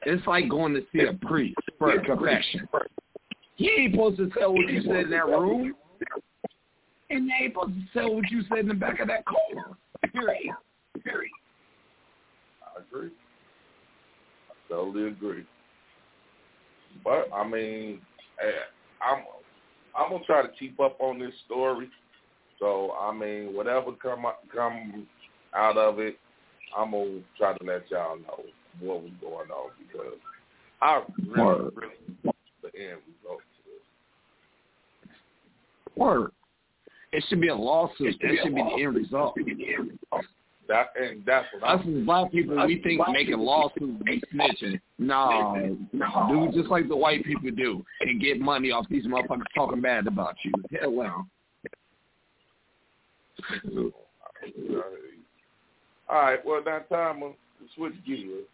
It's 0.05 0.25
like 0.27 0.49
going 0.49 0.73
to 0.73 0.81
see 0.91 1.01
a 1.01 1.13
priest 1.13 1.57
for 1.77 1.91
a 1.91 2.03
confession. 2.03 2.67
He 3.55 3.69
ain't 3.69 3.93
supposed 3.93 4.17
to 4.17 4.29
tell 4.37 4.53
what 4.53 4.67
you 4.69 4.81
said 4.81 5.05
in 5.05 5.09
that 5.11 5.25
room. 5.25 5.73
And 7.09 7.29
they 7.29 7.45
ain't 7.45 7.53
supposed 7.53 7.73
to 7.73 7.99
tell 7.99 8.15
what 8.15 8.29
you 8.31 8.41
said 8.49 8.59
in 8.59 8.67
the 8.67 8.73
back 8.73 8.99
of 8.99 9.07
that 9.07 9.25
car. 9.25 9.77
Period. 10.11 10.55
Period. 11.03 11.31
I 12.63 12.81
agree. 12.81 13.11
I 14.49 14.73
totally 14.73 15.07
agree. 15.09 15.45
But 17.03 17.29
I 17.33 17.47
mean, 17.47 18.01
eh, 18.41 18.51
I'm 19.01 19.23
I'm 19.97 20.11
gonna 20.11 20.23
try 20.25 20.41
to 20.41 20.51
keep 20.59 20.79
up 20.79 20.97
on 20.99 21.19
this 21.19 21.33
story. 21.45 21.89
So 22.59 22.91
I 22.99 23.13
mean, 23.13 23.55
whatever 23.55 23.91
come 23.91 24.25
come 24.53 25.07
out 25.53 25.77
of 25.77 25.99
it, 25.99 26.17
I'm 26.75 26.91
gonna 26.91 27.19
try 27.37 27.57
to 27.57 27.63
let 27.63 27.89
y'all 27.91 28.17
know 28.17 28.43
what 28.79 29.03
was 29.03 29.11
going 29.21 29.51
on 29.51 29.71
because 29.79 30.17
I 30.81 31.03
really, 31.27 31.43
Word. 31.43 31.73
really 31.75 31.93
want 32.23 32.37
the 32.61 32.67
end 32.79 32.99
result 33.07 33.39
to 33.39 33.61
this. 35.07 35.15
Word. 35.95 36.31
It 37.15 37.23
should 37.29 37.39
be 37.39 37.47
a 37.47 37.55
lawsuit. 37.55 38.15
That 38.21 38.37
should 38.43 38.53
be 38.53 38.61
the 38.61 38.83
end 38.83 38.95
result. 38.95 39.37
That 40.67 40.87
and 40.99 41.23
that's 41.25 41.45
what 41.53 41.63
Us 41.63 41.81
I'm 41.85 41.99
as 41.99 42.05
black 42.05 42.31
people, 42.31 42.65
we 42.65 42.81
think 42.81 42.99
making 43.11 43.37
lawsuits 43.37 44.03
be 44.03 44.21
snitching. 44.33 44.81
No, 44.97 45.77
do 45.93 46.51
just 46.53 46.69
like 46.69 46.89
the 46.89 46.95
white 46.95 47.23
people 47.23 47.51
do 47.51 47.85
and 48.01 48.19
get 48.19 48.41
money 48.41 48.71
off 48.71 48.85
these 48.89 49.05
motherfuckers 49.05 49.43
talking 49.55 49.79
bad 49.79 50.07
about 50.07 50.35
you. 50.43 50.51
Hell 50.77 50.91
well. 50.91 51.27
All 56.09 56.21
right, 56.21 56.45
well 56.45 56.61
now 56.65 56.79
time 56.79 57.19
to 57.19 57.33
switch 57.75 57.93
gears. 58.05 58.45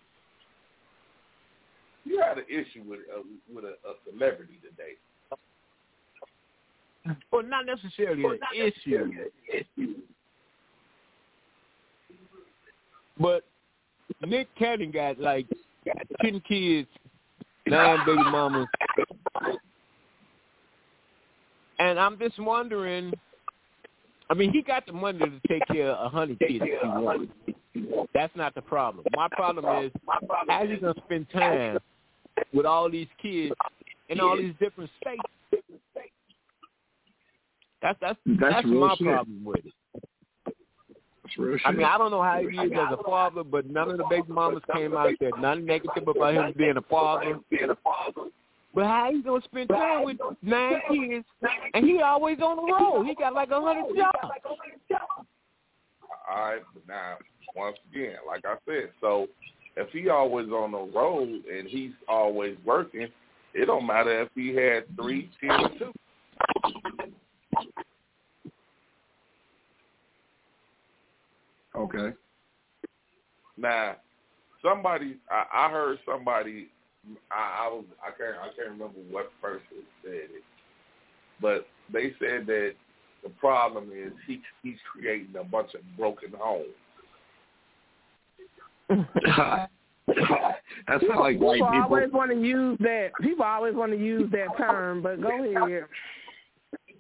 You 2.03 2.19
had 2.19 2.37
an 2.37 2.45
issue 2.49 2.83
with 2.87 2.99
uh, 3.15 3.21
with 3.53 3.63
a, 3.63 3.75
a 3.87 3.93
celebrity 4.11 4.59
today. 4.61 4.97
Well, 7.31 7.43
not 7.43 7.65
oh, 7.67 7.75
necessarily 7.75 8.23
an 8.23 8.39
issue, 8.55 9.11
but 13.19 13.43
Nick 14.25 14.47
Cannon 14.57 14.91
got 14.91 15.19
like 15.19 15.47
ten 16.21 16.41
kids, 16.47 16.87
nine 17.65 17.99
baby 18.05 18.23
mamas, 18.23 18.67
and 21.79 21.99
I'm 21.99 22.19
just 22.19 22.39
wondering. 22.39 23.13
I 24.29 24.33
mean, 24.33 24.53
he 24.53 24.61
got 24.61 24.85
the 24.85 24.93
money 24.93 25.19
to 25.19 25.31
take 25.49 25.61
care 25.67 25.89
of 25.89 26.05
a 26.05 26.09
hundred 26.09 26.39
kids 26.39 26.63
if 26.65 26.81
he 26.81 26.87
wants. 26.87 27.33
That's 28.13 28.33
not 28.35 28.55
the 28.55 28.61
problem. 28.61 29.05
My 29.13 29.27
problem 29.27 29.65
is 29.83 29.91
how 30.47 30.63
you 30.63 30.79
gonna 30.79 30.93
spend 31.05 31.27
time 31.31 31.79
with 32.53 32.65
all 32.65 32.89
these 32.89 33.07
kids 33.21 33.53
in 34.09 34.19
all 34.19 34.37
these 34.37 34.53
different 34.59 34.89
states. 35.01 35.21
That's 37.81 37.97
that's 38.01 38.19
That's 38.25 38.55
that's, 38.55 38.67
my 38.67 38.95
shit. 38.95 39.07
problem 39.07 39.43
with 39.43 39.65
it. 39.65 39.73
That's 40.45 41.37
real 41.37 41.57
I 41.65 41.71
mean, 41.71 41.85
I 41.85 41.97
don't 41.97 42.11
know 42.11 42.21
how 42.21 42.39
he 42.39 42.57
is 42.57 42.71
as 42.71 42.99
a 42.99 43.03
father, 43.03 43.43
but 43.43 43.69
none 43.69 43.89
of 43.89 43.97
the 43.97 44.05
baby 44.09 44.27
mamas 44.27 44.63
came 44.73 44.95
out 44.95 45.11
there 45.19 45.31
nothing 45.39 45.65
negative 45.65 46.07
about 46.07 46.33
him 46.33 46.53
being 46.57 46.77
a 46.77 46.81
father. 46.81 47.39
Being 47.49 47.69
a 47.69 47.75
father. 47.83 48.29
But 48.73 48.85
how 48.85 49.11
he 49.11 49.21
gonna 49.21 49.41
spend 49.43 49.69
time 49.69 50.05
with 50.05 50.17
nine 50.41 50.79
kids 50.89 51.25
and 51.73 51.85
he 51.85 52.01
always 52.01 52.39
on 52.39 52.55
the 52.57 52.73
road? 52.73 53.05
He 53.05 53.15
got 53.15 53.33
like 53.33 53.49
a 53.49 53.59
hundred 53.59 53.97
jobs. 53.97 54.17
All 56.29 56.37
right, 56.37 56.61
but 56.73 56.87
now 56.87 57.17
once 57.55 57.77
again, 57.91 58.15
like 58.27 58.45
I 58.45 58.55
said, 58.65 58.91
so 59.01 59.27
if 59.75 59.89
he 59.91 60.09
always 60.09 60.49
on 60.49 60.71
the 60.71 60.91
road 60.97 61.27
and 61.27 61.67
he's 61.67 61.91
always 62.07 62.57
working, 62.65 63.07
it 63.53 63.65
don't 63.65 63.85
matter 63.85 64.21
if 64.21 64.29
he 64.35 64.55
had 64.55 64.83
three, 64.95 65.29
ten, 65.39 65.51
or 65.51 65.69
two. 65.77 65.93
Okay. 71.75 72.13
Now, 73.57 73.95
somebody, 74.61 75.17
I, 75.29 75.67
I 75.67 75.71
heard 75.71 75.99
somebody, 76.05 76.67
I, 77.31 77.65
I 77.65 77.67
was, 77.69 77.85
I 78.01 78.09
can't, 78.17 78.37
I 78.41 78.47
can't 78.55 78.71
remember 78.71 78.99
what 79.09 79.31
person 79.41 79.85
said 80.03 80.13
it, 80.13 80.43
but 81.41 81.65
they 81.91 82.13
said 82.19 82.45
that 82.47 82.73
the 83.23 83.29
problem 83.39 83.91
is 83.95 84.11
he 84.27 84.41
he's 84.63 84.77
creating 84.91 85.35
a 85.39 85.43
bunch 85.43 85.73
of 85.75 85.81
broken 85.97 86.31
homes. 86.37 86.67
That's 90.87 91.03
not 91.07 91.19
like 91.19 91.39
white 91.39 91.55
People 91.55 91.67
people. 91.67 91.83
always 91.83 92.11
want 92.11 92.31
to 92.31 92.37
use 92.37 92.77
that. 92.81 93.11
People 93.21 93.45
always 93.45 93.75
want 93.75 93.91
to 93.91 93.97
use 93.97 94.29
that 94.31 94.47
term, 94.57 95.01
but 95.01 95.21
go 95.21 95.29
ahead. 95.29 95.85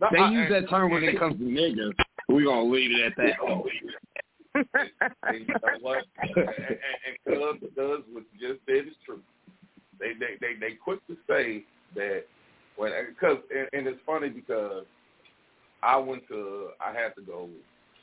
No, 0.01 0.07
They 0.11 0.17
I- 0.17 0.31
use 0.31 0.49
that 0.49 0.69
term 0.69 0.91
when 0.91 1.03
it 1.03 1.17
comes 1.19 1.37
to 1.37 1.43
niggas. 1.45 1.93
We're 2.27 2.43
going 2.45 2.65
to 2.67 2.73
leave 2.73 2.91
it 2.91 3.05
at 3.05 3.15
that. 3.17 3.33
and 5.23 5.47
you 5.47 5.53
know 5.53 5.59
what? 5.81 6.03
and 6.21 6.37
and, 6.37 6.47
and 6.47 7.15
Cuz, 7.25 7.69
Cuz 7.75 8.03
what 8.11 8.23
you 8.33 8.49
just 8.49 8.59
said 8.65 8.87
is 8.87 8.95
true. 9.05 9.21
They 9.99 10.13
they 10.13 10.37
they 10.41 10.59
they 10.59 10.73
quick 10.73 11.05
to 11.07 11.15
say 11.27 11.63
that 11.95 12.23
when 12.75 12.91
because 13.09 13.37
and, 13.55 13.67
and 13.73 13.87
it's 13.87 14.01
funny 14.05 14.29
because 14.29 14.85
I 15.83 15.97
went 15.97 16.27
to 16.29 16.69
I 16.81 16.91
had 16.91 17.15
to 17.15 17.21
go 17.21 17.49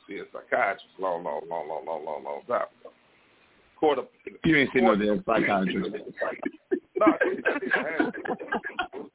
see 0.07 0.17
a 0.17 0.23
psychiatrist 0.31 0.85
long 0.97 1.23
long 1.23 1.41
long 1.49 1.67
long 1.67 1.85
long 1.85 2.05
long 2.05 2.23
long 2.23 2.41
time 2.47 2.67
ago. 2.81 2.91
Quarter 3.77 4.03
You 4.45 4.57
ain't 4.57 4.71
seen 4.73 4.85
no 4.85 4.95
damn 4.95 5.23
psychiatrist. 5.25 5.95
no, 6.99 7.05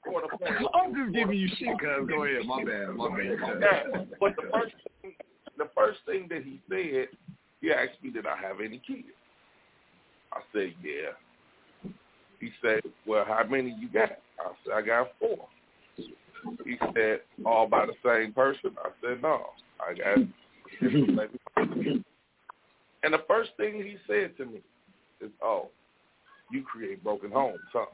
I 0.07 0.11
had 0.11 0.19
to. 0.19 0.25
It 0.25 0.35
was 0.35 0.37
quarter 0.39 0.59
point. 0.59 0.71
I'm 0.75 0.95
just 0.95 1.15
giving 1.15 1.39
you 1.39 1.49
shit, 1.59 1.79
cuz. 1.79 2.09
Go 2.09 2.25
ahead. 2.25 2.47
My 2.47 2.65
bad. 2.65 2.95
My 2.95 3.55
bad. 3.55 4.09
But 4.21 4.37
the 4.37 4.49
first 4.53 4.75
thing, 5.03 5.13
the 5.59 5.69
first 5.75 5.99
thing 6.07 6.27
that 6.31 6.43
he 6.45 6.61
said, 6.69 7.09
he 7.61 7.73
asked 7.73 8.03
me, 8.03 8.11
"Did 8.11 8.27
I 8.27 8.37
have 8.37 8.61
any 8.61 8.81
kids?" 8.87 9.09
I 10.33 10.41
said, 10.53 10.75
"Yeah." 10.83 11.91
He 12.41 12.51
said, 12.63 12.83
"Well, 13.07 13.25
how 13.25 13.45
many 13.49 13.77
you 13.79 13.89
got?" 13.89 14.11
I 14.39 14.53
said, 14.65 14.75
"I 14.75 14.83
got 14.83 15.13
four. 15.19 15.49
He 16.65 16.77
said, 16.95 17.21
"All 17.47 17.67
by 17.67 17.87
the 17.87 17.95
same 18.05 18.33
person?" 18.33 18.77
I 18.83 18.91
said, 19.01 19.23
"No, 19.23 19.47
I 19.81 19.95
got." 19.95 20.19
and 23.03 23.15
the 23.15 23.23
first 23.29 23.51
thing 23.57 23.75
he 23.75 23.97
said 24.07 24.37
to 24.37 24.47
me 24.47 24.61
is, 25.21 25.31
"Oh, 25.43 25.69
you 26.51 26.63
create 26.63 27.03
broken 27.03 27.31
homes, 27.31 27.61
huh?" 27.73 27.87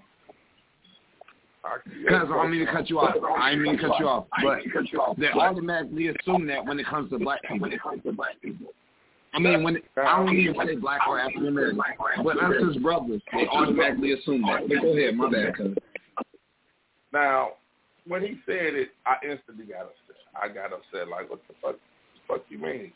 Cuz 1.63 1.75
I 2.09 2.27
don't 2.27 2.51
mean 2.51 2.65
to 2.65 2.73
cut 2.73 2.89
you 2.89 2.99
off. 2.99 3.15
I 3.39 3.51
didn't 3.51 3.65
mean 3.65 3.77
to 3.77 3.89
cut 3.89 4.01
you 4.01 4.07
off. 4.07 4.27
But 4.43 4.61
they 5.19 5.29
automatically 5.29 6.09
assume 6.09 6.47
that 6.47 6.65
when 6.65 6.79
it 6.81 6.87
comes 6.87 7.11
to 7.11 7.19
black 7.19 7.43
people. 7.43 7.69
I 9.33 9.39
mean, 9.39 9.63
when 9.63 9.79
I 9.97 10.25
don't 10.25 10.37
even 10.37 10.57
say 10.67 10.77
black 10.77 11.07
or 11.07 11.21
African 11.21 11.47
American, 11.49 11.81
but 12.25 12.37
us 12.39 12.55
as 12.69 12.77
brothers, 12.83 13.23
they 13.33 13.47
automatically 13.47 14.13
assume 14.13 14.43
that. 14.43 14.69
But 14.69 14.81
go 14.83 14.97
ahead, 14.97 15.15
my 15.17 15.31
bad. 15.31 15.55
Now, 17.13 17.51
when 18.07 18.23
he 18.23 18.41
said 18.47 18.75
it, 18.75 18.89
I 19.07 19.17
instantly 19.25 19.67
got 19.67 19.83
upset. 19.83 20.17
I 20.35 20.49
got 20.49 20.73
upset. 20.73 21.09
Like, 21.09 21.29
what 21.31 21.41
the 21.47 21.55
fuck? 21.63 21.77
The 21.77 22.21
fuck 22.27 22.45
you 22.49 22.59
mean? 22.59 22.93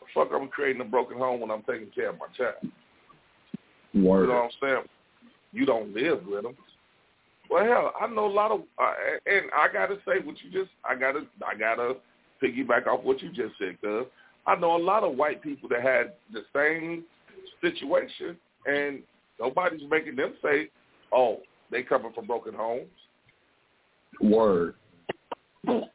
The 0.00 0.06
fuck 0.12 0.32
I'm 0.34 0.48
creating 0.48 0.82
a 0.82 0.84
broken 0.84 1.16
home 1.18 1.40
when 1.40 1.50
I'm 1.50 1.62
taking 1.62 1.90
care 1.94 2.10
of 2.10 2.18
my 2.18 2.26
child. 2.36 2.56
You 3.92 4.02
know 4.02 4.08
what 4.10 4.30
I'm 4.30 4.50
saying? 4.60 4.88
You 5.52 5.64
don't 5.64 5.94
live 5.94 6.26
with 6.26 6.42
them. 6.42 6.56
Well, 7.52 7.66
hell, 7.66 7.92
I 8.00 8.06
know 8.06 8.24
a 8.24 8.32
lot 8.32 8.50
of, 8.50 8.60
uh, 8.82 8.94
and 9.26 9.50
I 9.54 9.70
gotta 9.70 9.96
say 10.06 10.24
what 10.24 10.36
you 10.42 10.50
just, 10.50 10.70
I 10.88 10.94
gotta, 10.94 11.26
I 11.46 11.54
gotta 11.54 11.96
piggyback 12.42 12.86
off 12.86 13.04
what 13.04 13.20
you 13.20 13.28
just 13.28 13.58
said, 13.58 13.78
cuz 13.82 14.06
I 14.46 14.56
know 14.56 14.74
a 14.74 14.78
lot 14.78 15.04
of 15.04 15.18
white 15.18 15.42
people 15.42 15.68
that 15.68 15.82
had 15.82 16.14
the 16.32 16.46
same 16.54 17.04
situation, 17.60 18.38
and 18.64 19.02
nobody's 19.38 19.82
making 19.90 20.16
them 20.16 20.34
say, 20.42 20.70
"Oh, 21.12 21.42
they 21.70 21.82
coming 21.82 22.14
from 22.14 22.26
broken 22.26 22.54
homes." 22.54 22.88
Word. 24.18 24.74
So 25.66 25.88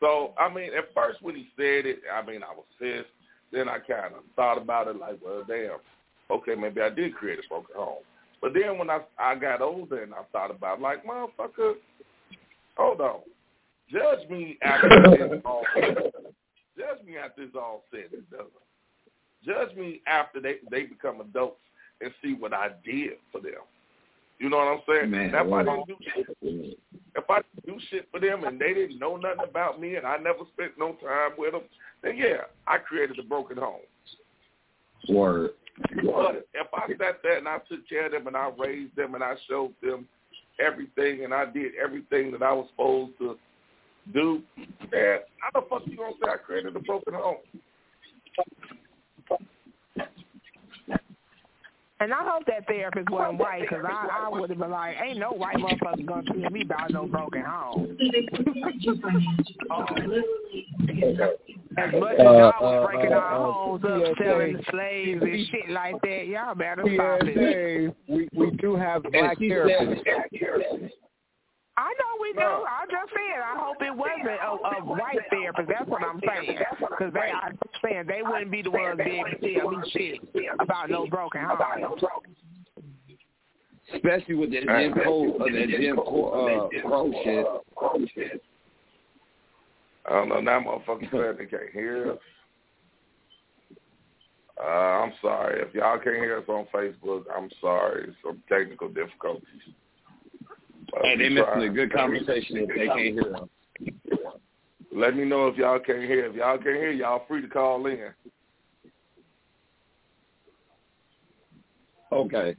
So 0.00 0.34
I 0.36 0.52
mean, 0.52 0.74
at 0.74 0.92
first 0.92 1.22
when 1.22 1.34
he 1.34 1.48
said 1.56 1.86
it, 1.86 2.02
I 2.12 2.20
mean, 2.20 2.42
I 2.42 2.52
was 2.54 2.66
pissed. 2.78 3.08
Then 3.52 3.70
I 3.70 3.78
kind 3.78 4.14
of 4.14 4.22
thought 4.36 4.58
about 4.58 4.88
it, 4.88 4.96
like, 4.96 5.18
well, 5.24 5.44
damn, 5.48 5.78
okay, 6.30 6.54
maybe 6.54 6.82
I 6.82 6.90
did 6.90 7.14
create 7.14 7.38
a 7.38 7.48
broken 7.48 7.74
home. 7.74 8.02
But 8.44 8.52
then 8.52 8.76
when 8.76 8.90
I 8.90 9.00
I 9.18 9.36
got 9.36 9.62
older 9.62 10.02
and 10.02 10.12
I 10.12 10.18
thought 10.30 10.50
about, 10.50 10.76
it, 10.78 10.82
like, 10.82 11.02
motherfucker, 11.06 11.76
hold 12.76 13.00
on, 13.00 13.20
judge 13.90 14.28
me 14.28 14.58
after 14.62 14.90
this 14.90 15.40
all 15.46 15.62
judge 16.76 17.06
me 17.06 17.16
after 17.16 17.46
this 17.46 17.54
all 17.54 17.84
said 17.90 18.12
and 18.12 18.30
done. 18.30 18.44
Judge 19.46 19.74
me 19.74 20.02
after 20.06 20.42
they 20.42 20.56
they 20.70 20.82
become 20.82 21.22
adults 21.22 21.62
and 22.02 22.12
see 22.22 22.34
what 22.34 22.52
I 22.52 22.72
did 22.84 23.12
for 23.32 23.40
them. 23.40 23.64
You 24.38 24.50
know 24.50 24.58
what 24.58 24.68
I'm 24.68 24.80
saying? 24.86 25.10
Man, 25.10 25.34
if 25.34 25.50
I 25.50 25.62
didn't 25.62 25.86
do 25.86 25.96
shit, 26.14 26.78
if 27.16 27.30
I 27.30 27.40
didn't 27.40 27.78
do 27.78 27.86
shit 27.88 28.08
for 28.10 28.20
them 28.20 28.44
and 28.44 28.60
they 28.60 28.74
didn't 28.74 28.98
know 28.98 29.16
nothing 29.16 29.48
about 29.48 29.80
me 29.80 29.96
and 29.96 30.06
I 30.06 30.18
never 30.18 30.40
spent 30.52 30.72
no 30.78 30.98
time 31.02 31.30
with 31.38 31.52
them, 31.52 31.62
then 32.02 32.18
yeah, 32.18 32.42
I 32.66 32.76
created 32.76 33.18
a 33.18 33.22
broken 33.22 33.56
home. 33.56 33.80
Word. 35.08 35.52
But 35.78 36.46
if 36.54 36.66
I 36.72 36.88
sat 36.98 37.20
there 37.22 37.38
and 37.38 37.48
I 37.48 37.58
took 37.68 37.88
care 37.88 38.06
of 38.06 38.12
them 38.12 38.26
and 38.26 38.36
I 38.36 38.50
raised 38.56 38.94
them 38.96 39.14
and 39.14 39.24
I 39.24 39.34
showed 39.48 39.72
them 39.82 40.06
everything 40.60 41.24
and 41.24 41.34
I 41.34 41.46
did 41.46 41.72
everything 41.82 42.30
that 42.32 42.42
I 42.42 42.52
was 42.52 42.68
supposed 42.70 43.12
to 43.18 43.36
do, 44.12 44.42
man, 44.92 45.20
how 45.38 45.60
the 45.60 45.66
fuck 45.68 45.82
you 45.86 45.96
gonna 45.96 46.12
say 46.22 46.30
I 46.30 46.36
created 46.36 46.76
a 46.76 46.80
broken 46.80 47.14
home? 47.14 47.36
And 52.00 52.12
I 52.12 52.28
hope 52.28 52.44
that 52.46 52.66
therapist 52.66 53.08
wasn't 53.08 53.38
white 53.38 53.62
because 53.62 53.84
I, 53.88 54.24
I 54.24 54.28
would 54.28 54.50
have 54.50 54.58
been 54.58 54.70
like, 54.70 54.96
ain't 55.00 55.18
no 55.18 55.30
white 55.30 55.56
motherfucker 55.56 56.04
going 56.04 56.24
to 56.26 56.40
tell 56.40 56.50
me 56.50 56.62
about 56.62 56.90
no 56.90 57.06
broken 57.06 57.42
home. 57.42 57.96
Oh. 59.70 59.86
As 61.76 61.92
much 61.92 62.18
uh, 62.18 62.22
as 62.22 62.26
y'all 62.26 62.52
was 62.60 62.82
uh, 62.82 62.86
breaking 62.86 63.12
our 63.12 63.34
uh, 63.34 63.52
homes 63.52 63.84
up, 63.84 64.02
selling 64.22 64.62
slaves 64.70 65.22
and 65.22 65.46
shit 65.48 65.70
like 65.70 65.94
that, 66.02 66.26
y'all 66.28 66.54
better 66.54 66.82
stop 66.82 67.20
it. 67.22 67.96
We 68.06 68.28
we 68.32 68.50
do 68.58 68.76
have 68.76 69.02
black 69.02 69.38
she 69.38 69.48
therapists. 69.48 70.90
I 71.76 71.92
know 71.98 72.22
we 72.22 72.32
do. 72.32 72.38
No. 72.38 72.64
I 72.68 72.86
just 72.86 73.10
said 73.10 73.42
I 73.42 73.58
hope 73.58 73.76
it 73.80 73.94
wasn't 73.94 74.28
a, 74.28 74.78
a 74.78 74.84
white 74.84 75.18
therapist. 75.30 75.68
That's 75.68 75.88
what 75.88 76.02
I'm 76.02 76.20
saying. 76.20 76.58
Because 76.78 77.12
they, 77.12 77.32
I'm 77.32 77.58
saying 77.82 78.04
they 78.06 78.22
wouldn't 78.22 78.50
be 78.50 78.62
the 78.62 78.70
ones 78.70 79.00
being 79.04 79.24
to 79.24 79.54
tell 79.54 79.70
me 79.70 79.90
shit 79.90 80.20
about 80.60 80.88
no 80.88 81.06
broken 81.06 81.42
home. 81.42 81.98
Especially 83.92 84.34
with 84.34 84.50
that 84.52 84.62
Jim 84.66 84.92
Crow, 84.92 85.34
uh, 85.34 85.44
that 85.44 85.66
Jim 85.68 85.96
Crow, 85.96 86.70
uh, 86.72 87.76
Crow 87.76 87.98
shit. 88.14 88.42
I 90.06 90.10
don't 90.10 90.28
know. 90.28 90.40
Now 90.40 90.60
motherfuckers 90.60 91.10
saying 91.10 91.34
they 91.38 91.46
can't 91.46 91.70
hear 91.72 92.12
us. 92.12 92.18
Uh, 94.62 94.66
I'm 94.66 95.12
sorry. 95.20 95.60
If 95.62 95.74
y'all 95.74 95.98
can't 95.98 96.16
hear 96.16 96.38
us 96.38 96.44
on 96.48 96.66
Facebook, 96.72 97.24
I'm 97.34 97.50
sorry. 97.60 98.14
Some 98.24 98.42
technical 98.48 98.88
difficulties. 98.88 99.42
Hey, 101.02 101.16
they 101.16 101.28
missing 101.28 101.62
a 101.62 101.68
good 101.68 101.92
conversation 101.92 102.56
if 102.56 102.68
they 102.68 102.86
can't 102.86 103.00
hear 103.00 103.32
them. 103.32 103.50
Let 104.94 105.16
me 105.16 105.24
know 105.24 105.48
if 105.48 105.56
y'all 105.56 105.80
can't 105.80 106.02
hear. 106.02 106.26
If 106.26 106.36
y'all 106.36 106.56
can't 106.56 106.76
hear, 106.76 106.92
y'all 106.92 107.24
free 107.26 107.42
to 107.42 107.48
call 107.48 107.84
in. 107.86 108.10
Okay. 112.12 112.54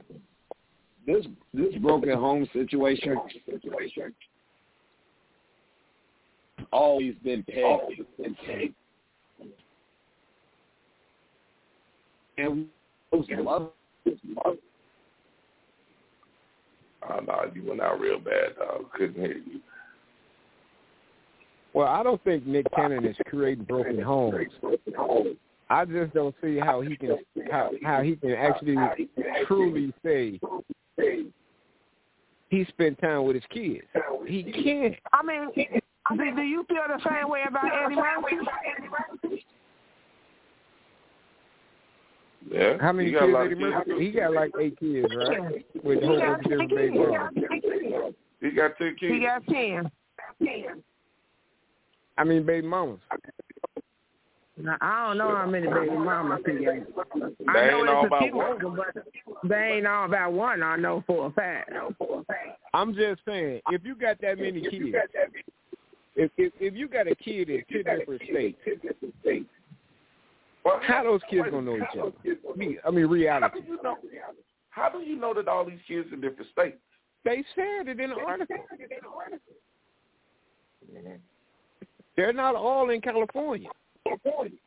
This 1.06 1.24
this 1.54 1.74
broken 1.80 2.12
home 2.18 2.46
situation 2.52 3.16
always 6.72 7.14
been 7.22 7.42
pegged. 7.44 8.74
And 12.38 12.66
was 13.12 13.26
love 13.30 13.70
Oh, 17.08 17.20
no, 17.20 17.50
you 17.54 17.68
went 17.68 17.80
out 17.80 18.00
real 18.00 18.18
bad, 18.18 18.56
dog. 18.58 18.92
Couldn't 18.92 19.20
hear 19.20 19.36
you. 19.36 19.60
Well, 21.72 21.88
I 21.88 22.02
don't 22.02 22.22
think 22.24 22.46
Nick 22.46 22.66
Cannon 22.74 23.04
is 23.04 23.16
creating 23.26 23.64
broken 23.64 24.00
homes. 24.00 24.46
I 25.68 25.84
just 25.84 26.14
don't 26.14 26.34
see 26.42 26.58
how 26.58 26.80
he 26.80 26.96
can 26.96 27.18
how 27.50 27.70
how 27.84 28.02
he 28.02 28.16
can 28.16 28.32
actually 28.32 28.76
truly 29.46 29.92
say 30.04 30.40
he 32.48 32.64
spent 32.66 32.98
time 33.00 33.24
with 33.24 33.34
his 33.34 33.44
kids. 33.50 33.84
He 34.26 34.44
can't. 34.44 34.94
I 35.12 35.22
mean, 35.22 35.50
do, 35.54 36.36
do 36.36 36.42
you 36.42 36.64
feel 36.68 36.84
the 36.88 37.02
same 37.04 37.28
way 37.28 37.42
about 37.46 37.66
Eddie 37.66 37.96
Murphy? 37.96 38.36
Yeah. 42.50 42.76
How 42.80 42.92
many 42.92 43.10
You 43.10 43.18
got 43.18 43.26
kids 43.26 43.48
did 43.50 43.58
he 43.58 43.64
murder? 43.64 44.00
He 44.00 44.10
got 44.12 44.32
like 44.32 44.52
eight 44.60 44.78
kids, 44.78 45.08
right? 45.16 45.64
With 45.82 45.98
a 45.98 46.00
He 46.00 46.06
whole 46.06 46.18
got 46.18 46.42
bunch 46.42 46.44
of 46.44 46.50
different 46.50 46.70
ten 46.70 46.78
baby 46.78 46.98
kids. 46.98 47.10
mamas. 47.10 48.14
He 48.40 48.50
got 48.50 48.78
two 48.78 48.94
kids. 49.00 49.12
He 49.12 49.20
got 49.20 49.46
ten. 49.46 49.90
I 52.18 52.24
mean 52.24 52.46
baby 52.46 52.66
mamas. 52.66 53.00
Now, 54.58 54.76
I 54.80 55.08
don't 55.08 55.18
know 55.18 55.36
how 55.36 55.46
many 55.46 55.66
baby 55.66 55.90
mamas 55.96 56.40
he 56.46 56.64
got. 56.64 56.74
They 56.74 57.46
I 57.48 57.70
know 57.70 57.80
ain't 57.80 57.88
all 57.90 58.04
it's 58.04 58.04
a 58.04 58.06
about 58.06 58.22
few 58.22 58.36
one. 58.36 58.52
of 58.52 58.58
them, 58.60 58.76
but 58.76 59.48
they 59.48 59.56
ain't 59.76 59.86
all 59.86 60.06
about 60.06 60.32
one. 60.32 60.62
I 60.62 60.76
know 60.76 61.04
for 61.06 61.26
a 61.26 61.30
fact. 61.32 61.70
I'm 62.72 62.94
just 62.94 63.20
saying, 63.26 63.60
if 63.70 63.84
you 63.84 63.94
got 63.94 64.20
that 64.22 64.38
many 64.38 64.62
kids, 64.62 64.96
if 66.14 66.30
if, 66.38 66.52
if 66.58 66.74
you 66.74 66.88
got 66.88 67.06
a 67.06 67.14
kid 67.16 67.50
in 67.50 67.62
two 67.70 67.82
different 67.82 68.22
states, 68.22 68.58
Well, 70.66 70.80
how 70.82 71.04
those 71.04 71.20
kids 71.30 71.46
gonna 71.48 71.62
know 71.62 71.76
each 71.76 71.96
other? 71.96 72.10
Me- 72.56 72.76
I 72.84 72.90
mean, 72.90 73.06
reality. 73.06 73.46
How 73.46 73.60
do 73.60 73.66
you 73.68 73.78
know? 73.84 73.96
reality? 74.02 74.40
How 74.70 74.88
do 74.88 74.98
you 74.98 75.14
know 75.14 75.32
that 75.32 75.46
all 75.46 75.64
these 75.64 75.78
kids 75.86 76.08
in 76.12 76.20
different 76.20 76.50
states? 76.50 76.78
They 77.24 77.44
said 77.54 77.86
it 77.86 78.00
in 78.00 78.10
the 78.10 78.16
article. 78.16 78.56
They're 82.16 82.32
not 82.32 82.56
all 82.56 82.90
in 82.90 83.00
California. 83.00 83.68
California. 84.04 84.58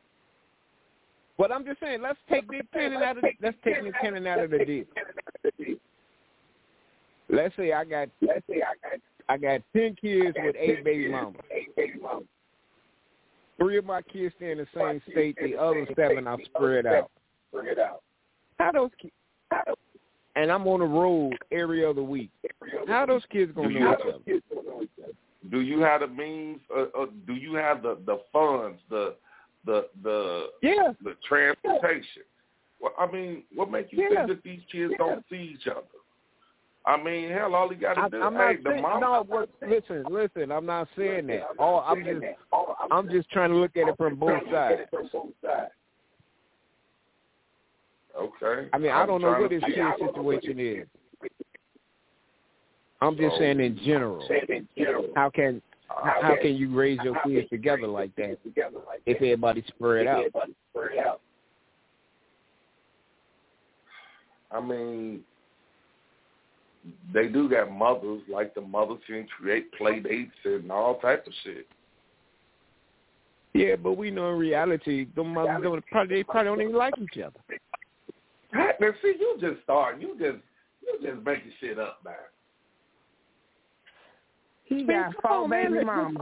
But 1.36 1.52
I'm 1.52 1.66
just 1.66 1.80
saying, 1.80 2.00
let's 2.00 2.18
take 2.30 2.50
Nick 2.50 2.72
Cannon 2.72 3.02
out 3.02 3.18
of 3.18 3.24
let's 3.42 3.58
take 3.62 3.84
Nick 3.84 3.92
Cannon 4.00 4.26
out 4.26 4.40
of 4.40 4.52
the 4.52 4.64
deal. 4.64 4.84
Let's 7.28 7.54
say 7.56 7.72
I 7.72 7.84
got 7.84 8.08
I 9.28 9.36
got 9.36 9.60
ten 9.76 9.94
kids 10.00 10.34
with 10.42 10.56
eight 10.58 10.82
baby 10.82 11.08
mamas. 11.08 11.42
Three 13.60 13.76
of 13.76 13.84
my 13.84 14.00
kids 14.00 14.34
stay 14.38 14.52
in 14.52 14.58
the 14.58 14.66
same 14.74 15.02
state. 15.10 15.36
The 15.40 15.56
other 15.56 15.86
seven 15.94 16.26
are 16.26 16.38
spread 16.44 16.86
out. 16.86 17.10
Spread 17.50 17.78
out. 17.78 18.02
How 18.58 18.72
those 18.72 18.90
kids? 19.00 19.12
And 20.36 20.50
I'm 20.50 20.66
on 20.66 20.80
the 20.80 20.86
road 20.86 21.36
every 21.52 21.84
other 21.84 22.02
week. 22.02 22.30
How 22.88 23.04
those 23.04 23.22
kids 23.30 23.52
gonna 23.54 23.68
know 23.68 23.92
each 23.92 24.00
other? 24.00 24.40
Do 25.50 25.60
you 25.60 25.80
have 25.80 26.00
the 26.00 26.06
means? 26.06 26.60
Uh, 26.74 26.84
uh, 26.98 27.06
do 27.26 27.34
you 27.34 27.54
have 27.54 27.82
the 27.82 27.98
the 28.06 28.20
funds, 28.32 28.80
the 28.88 29.16
the 29.66 29.88
the 30.02 30.50
Yeah, 30.62 30.92
the 31.02 31.16
transportation? 31.26 32.22
Well, 32.80 32.94
I 32.98 33.10
mean, 33.10 33.42
what 33.54 33.70
makes 33.70 33.92
you 33.92 34.02
Yeah. 34.02 34.26
think 34.26 34.28
that 34.28 34.42
these 34.42 34.62
kids 34.72 34.94
don't 34.96 35.24
see 35.28 35.56
each 35.58 35.66
other? 35.66 35.82
I 36.86 37.02
mean, 37.02 37.30
hell, 37.30 37.54
all 37.54 37.70
you 37.72 37.78
got 37.78 37.94
to 37.94 38.08
do, 38.10 38.22
I'm 38.22 38.32
hey, 38.32 38.38
not 38.38 38.64
the 38.64 38.70
saying 38.70 38.82
mom. 38.82 39.00
no. 39.00 39.24
What, 39.28 39.50
listen, 39.68 40.04
listen. 40.10 40.50
I'm 40.50 40.64
not 40.66 40.88
saying 40.96 41.26
that. 41.26 41.42
All 41.58 41.84
I'm 41.86 42.02
just, 42.04 42.24
I'm 42.90 43.10
just 43.10 43.30
trying 43.30 43.50
to 43.50 43.56
look 43.56 43.76
at 43.76 43.88
it 43.88 43.96
from 43.98 44.16
both 44.16 44.40
sides. 44.50 44.80
Okay. 48.18 48.68
I 48.72 48.78
mean, 48.78 48.90
I 48.90 49.02
I'm 49.02 49.06
don't 49.06 49.20
know 49.20 49.32
what 49.32 49.52
his 49.52 49.62
kid 49.62 49.76
situation 49.98 50.58
is. 50.58 50.86
I'm 53.02 53.16
just 53.16 53.34
So- 53.34 53.38
saying 53.40 53.60
in 53.60 53.78
general. 53.84 54.26
How 55.14 55.30
can 55.30 55.62
how, 55.88 56.22
how 56.22 56.36
can 56.40 56.54
you 56.56 56.74
raise 56.74 56.98
your 57.02 57.16
kids 57.26 57.48
together 57.50 57.88
like 57.88 58.14
that 58.16 58.38
if 59.06 59.16
everybody's 59.16 59.64
spread 59.66 60.06
out? 60.06 60.24
I 64.52 64.60
mean, 64.60 65.20
they 67.12 67.28
do 67.28 67.48
got 67.48 67.70
mothers, 67.70 68.22
like 68.28 68.54
the 68.54 68.60
mothers 68.60 68.98
can 69.06 69.26
create 69.26 69.72
play 69.72 70.00
dates 70.00 70.32
and 70.44 70.70
all 70.70 70.98
type 70.98 71.26
of 71.26 71.32
shit. 71.44 71.66
Yeah, 73.52 73.76
but 73.76 73.94
we 73.94 74.10
know 74.10 74.30
in 74.32 74.38
reality, 74.38 75.08
the 75.16 75.24
mothers 75.24 75.60
don't 75.62 75.86
probably 75.86 76.16
they 76.16 76.22
probably 76.22 76.44
don't 76.44 76.62
even 76.62 76.74
like 76.74 76.94
each 76.98 77.20
other. 77.22 77.40
Now, 78.52 78.90
see, 79.02 79.14
you 79.18 79.36
just 79.40 79.62
start. 79.64 80.00
You 80.00 80.16
just 80.18 80.38
you 80.82 80.98
just 81.02 81.24
making 81.24 81.52
shit 81.60 81.78
up, 81.78 82.00
man. 82.04 82.14
He 84.64 84.84
Man, 84.84 85.12
got 85.12 85.22
come 85.22 85.30
four 85.30 85.44
on, 85.44 85.50
baby 85.50 85.84
mamas. 85.84 86.16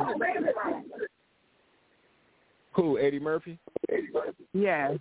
Who? 2.72 2.98
Eddie 2.98 3.20
Murphy? 3.20 3.58
Yeah. 4.54 4.94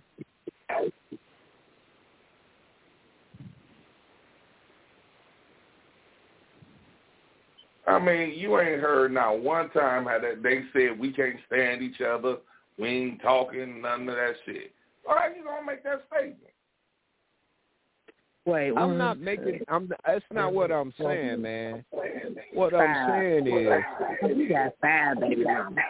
I 7.88 7.98
mean, 7.98 8.38
you 8.38 8.60
ain't 8.60 8.80
heard 8.80 9.12
not 9.12 9.40
one 9.40 9.70
time 9.70 10.04
how 10.04 10.18
that 10.18 10.42
they 10.42 10.62
said 10.72 10.98
we 10.98 11.10
can't 11.12 11.38
stand 11.46 11.82
each 11.82 12.00
other, 12.00 12.36
we 12.78 12.88
ain't 12.88 13.22
talking, 13.22 13.80
none 13.80 14.08
of 14.08 14.14
that 14.14 14.34
shit. 14.44 14.72
Why 15.04 15.30
you 15.34 15.42
gonna 15.42 15.66
make 15.66 15.82
that 15.84 16.02
statement? 16.08 16.36
Wait, 18.44 18.68
I'm 18.68 18.88
one, 18.88 18.98
not 18.98 19.18
making. 19.18 19.60
I'm. 19.68 19.90
That's 20.06 20.24
not 20.32 20.52
what 20.52 20.70
I'm 20.70 20.92
saying, 20.98 21.42
man. 21.42 21.84
What 22.52 22.72
five. 22.72 22.80
I'm 22.80 23.20
saying 23.20 23.46
is, 23.46 24.36
You 24.36 24.48
got 24.48 24.72
five 24.80 25.20
baby 25.20 25.44
mamas. 25.44 25.80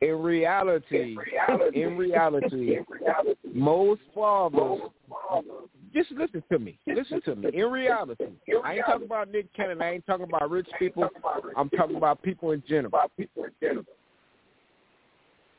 in 0.00 0.14
reality, 0.22 1.16
in 1.74 1.96
reality, 1.96 2.78
most 3.52 4.00
fathers. 4.14 4.80
Just 5.92 6.10
listen 6.12 6.42
to 6.50 6.58
me. 6.58 6.78
Listen 6.86 7.20
to 7.22 7.34
me. 7.34 7.50
In 7.52 7.66
reality, 7.66 8.24
I 8.64 8.74
ain't 8.74 8.86
talking 8.86 9.06
about 9.06 9.30
Nick 9.30 9.52
Cannon. 9.54 9.82
I 9.82 9.94
ain't 9.94 10.06
talking 10.06 10.24
about 10.24 10.50
rich 10.50 10.68
people. 10.78 11.08
I'm 11.56 11.68
talking 11.70 11.96
about 11.96 12.22
people 12.22 12.52
in 12.52 12.62
general. 12.68 12.92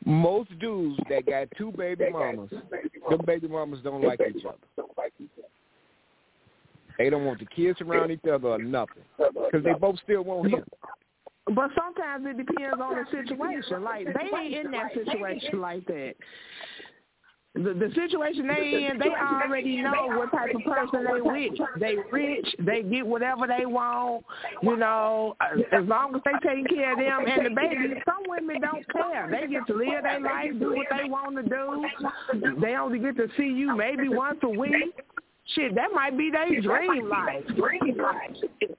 Most 0.05 0.57
dudes 0.59 0.99
that 1.09 1.25
got 1.27 1.47
two 1.57 1.71
baby 1.73 2.09
mamas, 2.11 2.49
them 2.49 3.21
baby 3.25 3.47
mamas 3.47 3.79
don't 3.83 4.03
like 4.03 4.19
each 4.35 4.43
other. 4.45 4.57
They 6.97 7.09
don't 7.09 7.25
want 7.25 7.39
the 7.39 7.45
kids 7.45 7.79
around 7.81 8.11
each 8.11 8.25
other 8.31 8.47
or 8.49 8.57
nothing, 8.57 9.03
because 9.17 9.63
they 9.63 9.73
both 9.73 9.99
still 10.03 10.23
want 10.23 10.51
him. 10.51 10.63
But 11.47 11.71
sometimes 11.75 12.25
it 12.27 12.37
depends 12.37 12.79
on 12.81 12.95
the 12.95 13.05
situation. 13.11 13.83
Like 13.83 14.05
they 14.05 14.37
ain't 14.37 14.65
in 14.65 14.71
that 14.71 14.93
situation 14.93 15.59
like 15.59 15.85
that. 15.87 16.13
The, 17.53 17.73
the 17.73 17.91
situation 17.93 18.47
they 18.47 18.87
in, 18.89 18.97
they 18.97 19.09
already 19.09 19.81
know 19.81 20.07
what 20.07 20.31
type 20.31 20.55
of 20.55 20.63
person 20.63 21.03
they 21.03 21.19
with. 21.19 21.51
They 21.81 21.95
rich, 22.09 22.47
they 22.59 22.81
get 22.81 23.05
whatever 23.05 23.45
they 23.45 23.65
want. 23.65 24.23
You 24.63 24.77
know, 24.77 25.35
as 25.73 25.83
long 25.83 26.15
as 26.15 26.21
they 26.23 26.47
taking 26.47 26.65
care 26.65 26.93
of 26.93 26.99
them 26.99 27.25
and 27.27 27.45
the 27.47 27.49
baby. 27.49 27.95
Some 28.05 28.23
women 28.27 28.61
don't 28.61 28.87
care. 28.93 29.27
They 29.29 29.47
get 29.51 29.67
to 29.67 29.73
live 29.73 30.03
their 30.03 30.21
life, 30.21 30.51
do 30.59 30.75
what 30.75 30.87
they 30.97 31.09
want 31.09 31.35
to 31.35 31.43
do. 31.43 32.59
They 32.61 32.75
only 32.75 32.99
get 32.99 33.17
to 33.17 33.27
see 33.37 33.49
you 33.49 33.75
maybe 33.75 34.07
once 34.07 34.39
a 34.43 34.49
week. 34.49 34.95
Shit, 35.55 35.75
that 35.75 35.91
might 35.93 36.17
be 36.17 36.31
their 36.31 36.61
dream 36.61 37.09
life. 37.09 37.45
Dream 37.47 37.97
life. 37.97 38.71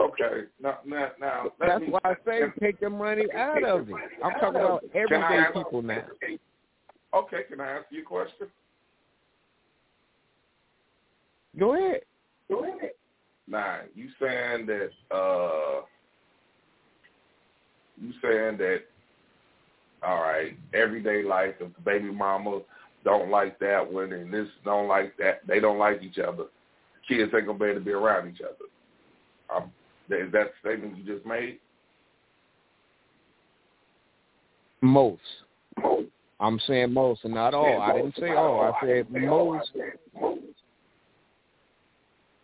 Okay, 0.00 0.46
now 0.62 0.78
now 0.86 1.10
now 1.20 1.52
That's 1.58 1.80
me, 1.80 1.88
why 1.88 2.00
I 2.04 2.14
say 2.26 2.40
take 2.60 2.80
the 2.80 2.90
money 2.90 3.24
out 3.34 3.62
of 3.64 3.88
it. 3.88 3.94
I'm 4.22 4.32
talking 4.32 4.60
about 4.60 4.84
everyday 4.94 5.44
people 5.54 5.82
now. 5.82 6.04
Okay, 7.16 7.44
can 7.48 7.60
I 7.62 7.78
ask 7.78 7.86
you 7.90 8.02
a 8.02 8.04
question? 8.04 8.48
Go 11.58 11.74
ahead. 11.74 12.02
Go 12.50 12.64
ahead. 12.64 12.90
Now, 13.48 13.80
you 13.94 14.08
saying 14.20 14.66
that 14.66 14.90
uh 15.14 15.82
you 17.98 18.12
saying 18.22 18.58
that 18.58 18.80
all 20.02 20.20
right, 20.20 20.58
everyday 20.74 21.22
life 21.22 21.54
if 21.58 21.74
the 21.74 21.80
baby 21.80 22.10
mama 22.12 22.60
don't 23.02 23.30
like 23.30 23.58
that 23.60 23.90
one 23.90 24.12
and 24.12 24.32
this 24.32 24.48
don't 24.64 24.88
like 24.88 25.16
that 25.16 25.40
they 25.48 25.58
don't 25.58 25.78
like 25.78 26.02
each 26.02 26.18
other, 26.18 26.44
kids 27.08 27.32
ain't 27.34 27.46
gonna 27.46 27.58
be 27.58 27.66
able 27.66 27.78
to 27.78 27.84
be 27.84 27.92
around 27.92 28.28
each 28.28 28.42
other. 28.42 29.54
Um, 29.54 29.70
is 30.10 30.30
that 30.32 30.50
the 30.62 30.68
statement 30.68 30.98
you 30.98 31.14
just 31.14 31.24
made? 31.24 31.60
Most. 34.82 35.22
I'm 36.38 36.60
saying 36.66 36.92
most 36.92 37.24
and 37.24 37.34
not 37.34 37.54
all. 37.54 37.80
I 37.80 37.94
didn't 37.94 38.14
say 38.18 38.30
all. 38.30 38.60
I 38.60 38.86
said 38.86 39.10
most. 39.10 39.70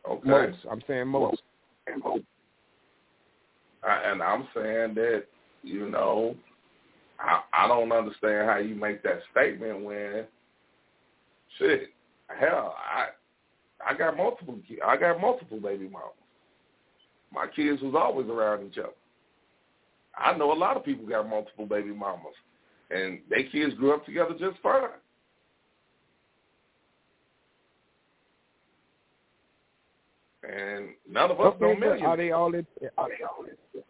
Okay. 0.09 0.29
Most. 0.29 0.59
I'm 0.71 0.83
saying 0.87 1.09
most. 1.09 1.43
And 1.87 2.03
I'm 4.23 4.49
saying 4.55 4.95
that, 4.95 5.25
you 5.63 5.91
know, 5.91 6.35
I, 7.19 7.43
I 7.53 7.69
don't 7.69 7.93
understand 7.93 8.49
how 8.49 8.59
you 8.59 8.75
make 8.75 9.03
that 9.03 9.21
statement 9.31 9.85
when, 9.85 10.25
shit, 11.59 11.91
hell, 12.39 12.75
I 12.79 13.09
I 13.85 13.97
got 13.97 14.17
multiple 14.17 14.59
I 14.85 14.97
got 14.97 15.21
multiple 15.21 15.61
baby 15.61 15.89
mamas. 15.89 16.13
My 17.33 17.47
kids 17.47 17.83
was 17.83 17.95
always 17.97 18.29
around 18.29 18.67
each 18.67 18.79
other. 18.79 18.91
I 20.17 20.37
know 20.37 20.53
a 20.53 20.55
lot 20.55 20.77
of 20.77 20.85
people 20.85 21.07
got 21.07 21.29
multiple 21.29 21.67
baby 21.67 21.91
mamas, 21.91 22.35
and 22.93 23.21
their 23.29 23.45
kids 23.45 23.75
grew 23.75 23.95
up 23.95 24.05
together 24.05 24.35
just 24.39 24.61
fine. 24.63 24.83
And 30.43 30.91
none 31.09 31.31
of 31.31 31.41
us 31.41 31.55
know 31.61 31.75
millions. 31.77 32.03
are 32.05 32.17
they 32.17 32.33
all 32.33 32.53
in? 32.55 32.67
Are 32.99 33.09
they 33.09 33.25
all 33.25 33.45
in? 33.45 33.83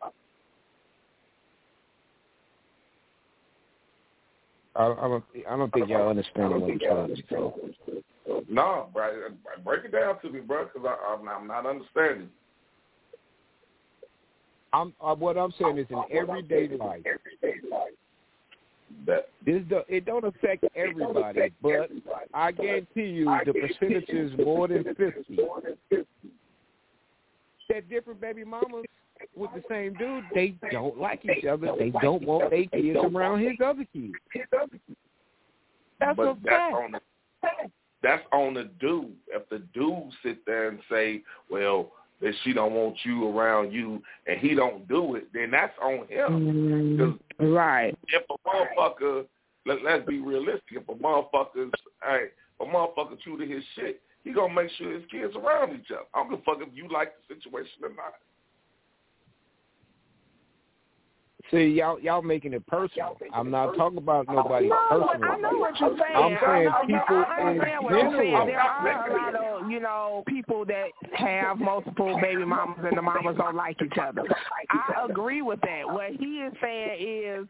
I, 4.75 4.87
I 4.87 5.09
don't. 5.09 5.25
I 5.49 5.57
don't 5.57 5.73
think 5.73 5.89
y'all 5.89 6.09
understand 6.09 6.51
what 6.51 6.71
I'm 6.71 6.79
trying 6.79 7.09
to 7.09 7.23
say. 7.31 8.03
No, 8.49 8.89
bro, 8.93 9.29
break 9.65 9.85
it 9.85 9.93
down 9.93 10.21
to 10.21 10.31
me, 10.31 10.41
bro, 10.41 10.67
because 10.67 10.89
I'm, 11.09 11.29
I'm 11.29 11.47
not 11.47 11.67
understanding. 11.67 12.29
I'm. 14.73 14.93
Uh, 15.01 15.15
what 15.15 15.37
I'm 15.39 15.53
saying 15.59 15.79
is 15.79 15.87
in 15.91 16.03
everyday 16.11 16.69
life. 16.77 17.03
everyday 17.07 17.67
life. 17.69 17.93
That 19.07 19.29
This 19.45 19.63
do, 19.69 19.83
it 19.89 20.05
don't 20.05 20.25
affect 20.25 20.65
everybody, 20.77 21.53
but 21.61 21.91
I 22.33 22.53
guarantee 22.53 23.03
you 23.03 23.25
the 23.45 23.53
percentage 23.53 24.09
is 24.09 24.33
more 24.39 24.69
than 24.69 24.85
fifty. 24.85 25.39
That 27.69 27.89
different 27.89 28.21
baby 28.21 28.45
mamas 28.45 28.85
with 29.35 29.51
the 29.55 29.63
same 29.69 29.95
dude, 29.95 30.25
they 30.35 30.55
don't 30.71 30.99
like 30.99 31.25
each 31.25 31.45
other. 31.45 31.73
They 31.79 31.91
don't 32.03 32.23
want 32.23 32.51
their 32.51 32.67
kids 32.67 32.99
around 33.03 33.41
his 33.41 33.57
other 33.65 33.87
kids. 33.93 34.15
That's 36.01 36.17
but 36.17 36.23
a 36.23 36.37
that's 36.43 36.45
fact. 36.45 36.75
on 36.75 36.93
the 36.93 37.01
that's 38.03 38.25
on 38.33 38.55
the 38.55 38.65
dude. 38.81 39.13
If 39.29 39.49
the 39.49 39.61
dude 39.73 40.11
sit 40.23 40.45
there 40.45 40.69
and 40.69 40.81
say, 40.91 41.23
"Well, 41.51 41.93
that 42.23 42.33
she 42.43 42.53
don't 42.53 42.73
want 42.73 42.97
you 43.05 43.29
around 43.29 43.73
you," 43.73 44.03
and 44.27 44.39
he 44.39 44.55
don't 44.55 44.87
do 44.89 45.17
it, 45.17 45.29
then 45.35 45.51
that's 45.51 45.77
on 45.83 46.07
him. 46.09 46.31
Mm, 46.31 47.19
because 47.29 47.51
Right. 47.53 47.95
if 48.09 48.23
a 48.31 48.49
motherfucker, 48.49 49.27
let, 49.67 49.83
let's 49.83 50.07
be 50.07 50.21
realistic. 50.21 50.63
If 50.73 50.89
a 50.89 50.95
motherfucker's, 50.95 51.73
hey, 52.05 52.29
a 52.61 52.65
motherfucker 52.65 53.21
true 53.21 53.37
to 53.39 53.47
his 53.47 53.63
shit, 53.75 54.01
he 54.25 54.33
gonna 54.33 54.55
make 54.55 54.71
sure 54.79 54.93
his 54.93 55.05
kids 55.11 55.35
around 55.37 55.75
each 55.79 55.91
other. 55.91 56.07
I 56.15 56.21
don't 56.21 56.31
give 56.31 56.39
a 56.39 56.43
fuck 56.43 56.59
if 56.61 56.69
you 56.75 56.89
like 56.89 57.13
the 57.29 57.35
situation 57.35 57.83
or 57.83 57.91
not. 57.91 58.15
See, 61.51 61.67
y'all 61.67 61.99
y'all 62.01 62.23
making 62.23 62.53
it 62.55 62.65
personal. 62.67 63.19
I'm 63.35 63.51
not 63.51 63.77
talking 63.77 63.99
about 63.99 64.27
nobody 64.29 64.69
No, 64.69 64.79
personal. 64.89 65.31
I 65.33 65.37
know 65.39 65.59
what 65.59 65.79
you're 65.81 65.99
saying. 65.99 66.17
I'm 66.17 66.39
saying 66.41 66.69
I 66.69 66.87
people 66.87 67.25
I 67.29 67.41
understand 67.43 67.79
in 67.79 67.85
what 67.85 67.93
you're 67.93 68.11
saying. 68.17 68.31
general. 68.31 68.47
There 68.47 68.61
are 68.61 69.11
a 69.11 69.13
lot 69.13 69.35
of, 69.35 69.43
you 69.69 69.81
know, 69.81 70.23
people 70.27 70.65
that 70.67 70.89
have 71.15 71.59
multiple 71.59 72.19
baby 72.21 72.45
mamas 72.45 72.79
and 72.85 72.97
the 72.97 73.03
mamas 73.03 73.37
don't 73.37 73.57
like 73.57 73.77
each 73.83 73.99
other. 74.01 74.23
I 74.71 75.07
agree 75.09 75.43
with 75.43 75.61
that. 75.63 75.87
What 75.87 76.11
he 76.11 76.41
is 76.41 76.53
saying 76.61 77.01
is 77.01 77.47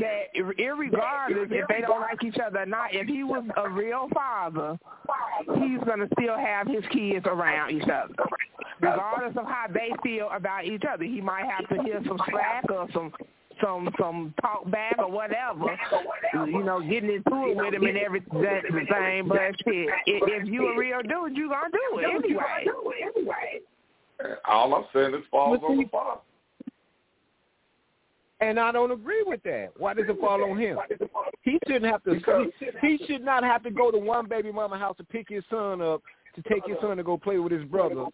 that 0.00 0.34
irregardless 0.36 1.50
if 1.50 1.68
they 1.68 1.80
don't 1.80 2.00
like 2.00 2.22
each 2.24 2.38
other 2.44 2.60
or 2.60 2.66
not, 2.66 2.94
if 2.94 3.06
he 3.06 3.24
was 3.24 3.44
a 3.56 3.68
real 3.68 4.08
father, 4.14 4.78
he's 5.54 5.80
going 5.84 6.00
to 6.00 6.08
still 6.18 6.36
have 6.36 6.66
his 6.66 6.84
kids 6.92 7.26
around 7.26 7.70
each 7.70 7.88
other. 7.88 8.14
Regardless 8.80 9.36
of 9.36 9.44
how 9.44 9.66
they 9.72 9.90
feel 10.04 10.28
about 10.32 10.64
each 10.64 10.84
other. 10.88 11.04
He 11.04 11.20
might 11.20 11.46
have 11.46 11.68
to 11.68 11.82
hear 11.82 12.00
some 12.06 12.18
slack 12.30 12.64
or 12.70 12.86
some 12.92 13.12
some 13.62 13.88
some 14.00 14.34
talk 14.40 14.70
back 14.70 14.96
or 14.98 15.10
whatever, 15.10 15.78
you 16.46 16.62
know, 16.62 16.80
getting 16.80 17.10
into 17.10 17.46
it 17.46 17.56
with 17.56 17.74
him 17.74 17.84
and 17.84 17.98
everything, 17.98 18.42
that's 18.42 18.66
the 18.66 18.86
thing. 18.88 19.28
But 19.28 19.38
shit, 19.64 19.88
if, 20.06 20.42
if 20.42 20.48
you 20.48 20.68
a 20.68 20.78
real 20.78 21.02
dude, 21.02 21.36
you 21.36 21.48
gonna 21.48 21.68
do 21.70 21.98
it 21.98 22.24
anyway. 22.24 23.60
And 24.20 24.36
all 24.46 24.74
I'm 24.74 24.84
saying 24.92 25.14
is 25.14 25.22
falls 25.30 25.60
on 25.66 25.76
the 25.76 25.84
father. 25.84 26.20
And 28.40 28.60
I 28.60 28.70
don't 28.70 28.92
agree 28.92 29.24
with 29.26 29.42
that. 29.42 29.70
Why 29.76 29.94
does 29.94 30.04
it 30.08 30.20
fall 30.20 30.48
on 30.48 30.58
him? 30.58 30.78
He 31.42 31.58
shouldn't 31.66 31.86
have 31.86 32.04
to. 32.04 32.14
He, 32.80 32.96
he 32.98 33.06
should 33.06 33.24
not 33.24 33.42
have 33.42 33.64
to 33.64 33.70
go 33.70 33.90
to 33.90 33.98
one 33.98 34.28
baby 34.28 34.52
mama 34.52 34.78
house 34.78 34.96
to 34.98 35.04
pick 35.04 35.28
his 35.28 35.42
son 35.50 35.82
up 35.82 36.02
to 36.34 36.48
take 36.48 36.64
his 36.66 36.76
son 36.80 36.96
to 36.96 37.02
go 37.02 37.18
play 37.18 37.38
with 37.38 37.52
his 37.52 37.64
brother 37.64 38.04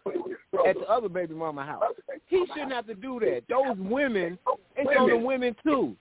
at 0.67 0.75
the 0.75 0.85
other 0.89 1.09
baby 1.09 1.35
mama 1.35 1.63
house. 1.63 1.83
He 2.27 2.43
shouldn't 2.53 2.71
have 2.71 2.87
to 2.87 2.95
do 2.95 3.19
that. 3.19 3.43
Those 3.49 3.77
women, 3.77 4.39
it's 4.77 4.99
on 4.99 5.09
the 5.09 5.17
women 5.17 5.55
too. 5.63 5.95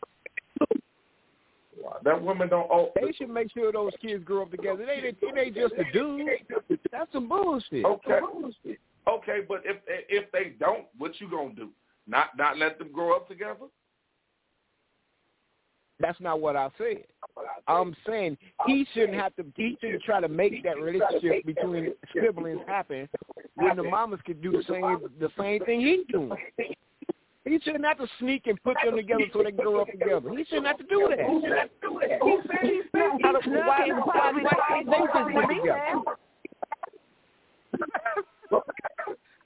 That 2.03 2.23
woman 2.23 2.49
don't 2.49 2.71
owe. 2.71 2.93
They 2.95 3.13
should 3.13 3.31
make 3.31 3.53
sure 3.53 3.71
those 3.73 3.93
kids 4.01 4.25
grow 4.25 4.43
up 4.43 4.51
together. 4.51 4.87
They 4.87 5.09
it 5.09 5.39
ain't 5.39 5.55
just 5.55 5.75
a 5.75 5.85
dude. 5.93 6.29
That's 6.91 7.13
some 7.13 7.29
bullshit. 7.29 7.85
Okay. 7.85 8.21
Okay, 9.07 9.41
but 9.47 9.63
if 9.65 9.77
if 9.87 10.31
they 10.33 10.55
don't, 10.59 10.87
what 10.97 11.21
you 11.21 11.29
gonna 11.29 11.55
do? 11.55 11.71
Not 12.07 12.37
not 12.39 12.59
let 12.59 12.79
them 12.79 12.91
grow 12.93 13.15
up 13.15 13.29
together? 13.29 13.67
That's 16.01 16.21
not 16.21 16.41
what 16.41 16.57
I 16.57 16.71
said. 16.77 17.05
I'm 17.69 17.95
saying 18.07 18.37
he 18.67 18.87
shouldn't 18.93 19.15
have 19.15 19.35
to. 19.37 19.45
He 19.57 19.77
shouldn't 19.81 20.03
try 20.03 20.21
to 20.21 20.29
make 20.29 20.63
that 20.65 20.79
relationship 20.81 21.45
between 21.45 21.93
siblings 22.13 22.61
happen 22.67 23.09
when 23.55 23.77
the 23.77 23.83
mamas 23.83 24.21
could 24.25 24.43
do 24.43 24.53
the 24.53 24.65
same 24.69 24.99
the 25.21 25.31
same 25.39 25.65
thing 25.65 25.81
he's 25.81 26.07
doing. 26.11 26.33
He 27.45 27.61
shouldn't 27.63 27.85
have 27.85 27.99
to 27.99 28.07
sneak 28.19 28.47
and 28.47 28.63
put 28.63 28.77
them 28.83 28.97
together 28.97 29.25
so 29.33 29.43
they 29.43 29.53
can 29.53 29.57
grow 29.57 29.83
up 29.83 29.89
together. 29.91 30.31
He 30.31 30.45
shouldn't 30.45 30.67
have 30.67 30.79
to 30.79 30.85
do 30.85 31.09
that. 31.11 31.21
He 31.21 32.39
said 32.49 32.63
he 32.63 32.81
snuck 32.91 33.13
Why- 33.21 33.33
he 33.45 33.51
snuck 33.51 33.67
why- 33.67 33.85
and 33.85 33.99
why- 33.99 34.13
probably 34.13 34.43
why 34.45 34.51
thought 34.51 34.69
can't 34.69 34.87
both 34.87 34.97
they 34.97 35.05
of 35.05 35.13
just 35.13 35.15
them 35.15 35.33
get 35.35 35.35
were 35.35 35.55
together? 35.55 36.17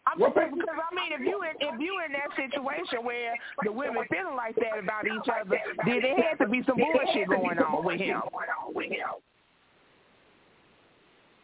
I'm 0.06 0.18
just 0.18 0.34
saying, 0.36 0.54
because 0.54 0.78
I 0.78 0.94
mean, 0.94 1.12
if 1.12 1.20
you 1.20 1.42
in, 1.42 1.50
if 1.60 1.80
you 1.80 2.00
in 2.06 2.12
that 2.12 2.30
situation 2.34 3.04
where 3.04 3.34
the 3.62 3.72
women 3.72 4.04
feeling 4.10 4.36
like 4.36 4.54
that 4.56 4.78
about 4.78 5.06
each 5.06 5.28
other, 5.28 5.58
then 5.84 6.00
there 6.00 6.16
had 6.22 6.38
to 6.38 6.48
be 6.48 6.62
some 6.64 6.78
bullshit 6.78 7.28
going 7.28 7.58
on 7.58 7.84
with 7.84 8.00
him. 8.00 8.22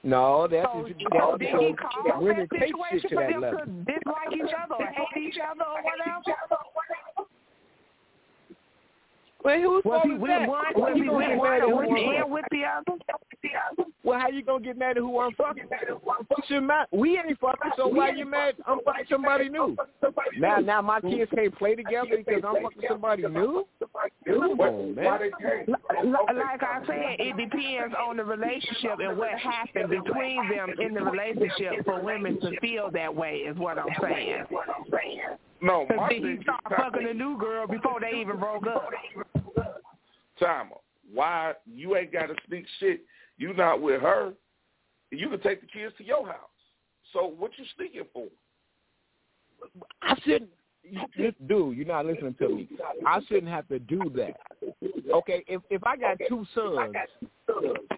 No, 0.05 0.47
that's 0.47 0.69
So, 0.69 0.85
that's 0.85 1.17
so 1.17 1.39
did 1.39 1.49
he 1.49 1.73
cause 1.73 2.05
that 2.05 2.21
take 2.53 2.77
situation 2.77 3.09
for 3.09 3.25
that 3.25 3.41
them 3.41 3.57
to 3.57 3.65
dislike 3.89 4.37
each 4.37 4.53
other 4.53 4.77
or 4.77 4.87
hate 4.87 5.17
each 5.17 5.41
other 5.41 5.65
or 5.65 5.81
whatever? 5.81 6.37
Well, 9.45 9.61
who's 9.61 9.85
Was 9.85 10.01
fault 10.03 10.15
is 10.15 10.21
with 10.21 10.31
that? 10.31 10.49
one? 10.49 10.65
How 10.75 10.81
Was 10.81 10.93
you 10.97 11.11
gonna 11.11 11.29
get 11.29 11.37
one 11.39 11.49
mad 11.51 11.57
at 11.59 11.65
or 11.65 11.71
who 11.71 11.77
with 11.77 11.91
I'm 11.91 11.97
and 11.97 12.17
fucking? 12.17 12.33
with 12.33 12.45
the 12.51 12.59
other? 12.65 13.91
Well, 14.03 14.19
how 14.21 14.29
you 14.29 14.43
gonna 14.43 14.65
get 14.65 14.79
mad 14.79 14.97
at 14.97 15.03
who 15.03 15.21
I'm 15.21 15.33
fucking? 15.35 15.65
Shouldn't. 16.49 16.71
We 16.93 17.19
ain't 17.19 17.39
fucking, 17.41 17.73
so 17.77 17.89
why 17.89 18.11
you 18.11 18.25
mad? 18.27 18.55
I'm 18.67 18.79
fucking 18.85 19.05
somebody 19.11 19.49
new. 19.51 19.77
Now, 20.39 20.59
now 20.61 20.81
my 20.83 21.01
kids 21.01 21.31
can't 21.35 21.55
play 21.59 21.75
together 21.75 22.09
because 22.25 22.43
I'm 22.47 22.63
fucking 22.63 22.83
somebody 22.89 23.23
new. 23.29 23.67
Come 24.27 24.61
on, 24.61 24.95
man. 24.95 25.19
they 25.21 25.31
can't? 25.41 25.69
Li- 25.69 25.75
Like 26.35 26.63
I 26.63 26.81
said, 26.87 27.17
it 27.19 27.37
depends 27.37 27.95
on 27.99 28.17
the 28.17 28.25
relationship 28.25 28.99
and 29.01 29.17
what 29.19 29.39
happened 29.39 29.91
between 29.91 30.49
them 30.49 30.71
in 30.81 30.95
the 30.95 31.03
relationship 31.03 31.85
for 31.85 32.01
women 32.03 32.41
to 32.41 32.59
feel 32.61 32.91
that 32.93 33.15
way 33.15 33.37
is 33.47 33.57
what 33.59 33.79
I'm 33.79 33.89
saying. 34.01 34.45
No, 35.65 35.87
Because 35.89 35.97
my 35.97 36.15
he 36.15 36.21
thing 36.21 36.41
started 36.43 36.77
fucking 36.77 37.09
a 37.09 37.15
new 37.15 37.39
girl 37.39 37.67
before 37.67 37.99
they 38.01 38.19
even 38.19 38.39
broke 38.39 38.67
up. 38.67 38.91
Timer. 40.39 40.77
Why 41.13 41.55
you 41.67 41.97
ain't 41.97 42.13
got 42.13 42.27
to 42.27 42.35
sneak 42.47 42.67
shit? 42.79 43.03
You 43.39 43.55
not 43.55 43.81
with 43.81 44.01
her. 44.03 44.33
You 45.11 45.29
can 45.29 45.41
take 45.41 45.61
the 45.61 45.67
kids 45.67 45.95
to 45.99 46.05
your 46.05 46.27
house. 46.27 46.37
So 47.13 47.33
what 47.39 47.53
you 47.57 47.65
sneaking 47.77 48.05
for? 48.13 48.27
I 50.03 50.17
shouldn't. 50.25 50.51
This 51.17 51.33
dude, 51.47 51.77
you're 51.79 51.87
not 51.87 52.05
listening 52.05 52.35
to 52.41 52.49
me. 52.49 52.69
I 53.07 53.21
shouldn't 53.27 53.49
have 53.49 53.67
to 53.69 53.79
do 53.79 54.01
that. 54.17 54.37
Okay, 55.15 55.43
if 55.47 55.63
if 55.71 55.83
I 55.85 55.97
got 55.97 56.19
two 56.29 56.45
sons 56.55 56.95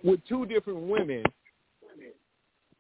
with 0.04 0.20
two 0.28 0.46
different 0.46 0.82
women, 0.82 1.24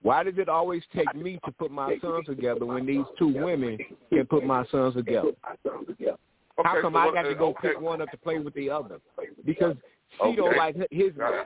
why 0.06 0.22
does 0.22 0.34
it 0.38 0.48
always 0.48 0.84
take 0.94 1.12
me 1.16 1.40
to 1.44 1.50
put 1.50 1.72
my 1.72 1.98
sons 2.00 2.26
together 2.26 2.64
when 2.64 2.86
these 2.86 3.04
two 3.18 3.26
women 3.26 3.76
can 4.08 4.24
put 4.24 4.44
my 4.44 4.64
sons 4.66 4.94
together? 4.94 5.32
How 5.42 6.80
come 6.80 6.92
so 6.92 6.98
I 7.00 7.12
got 7.12 7.22
to 7.22 7.30
uh, 7.30 7.34
go 7.34 7.48
okay. 7.48 7.70
pick 7.70 7.80
one 7.80 8.00
up 8.00 8.12
to 8.12 8.16
play 8.16 8.38
with 8.38 8.54
the 8.54 8.70
other? 8.70 9.00
Because 9.44 9.74
she 10.22 10.36
don't 10.36 10.56
like 10.56 10.76
his. 10.92 11.10
Uh, 11.20 11.42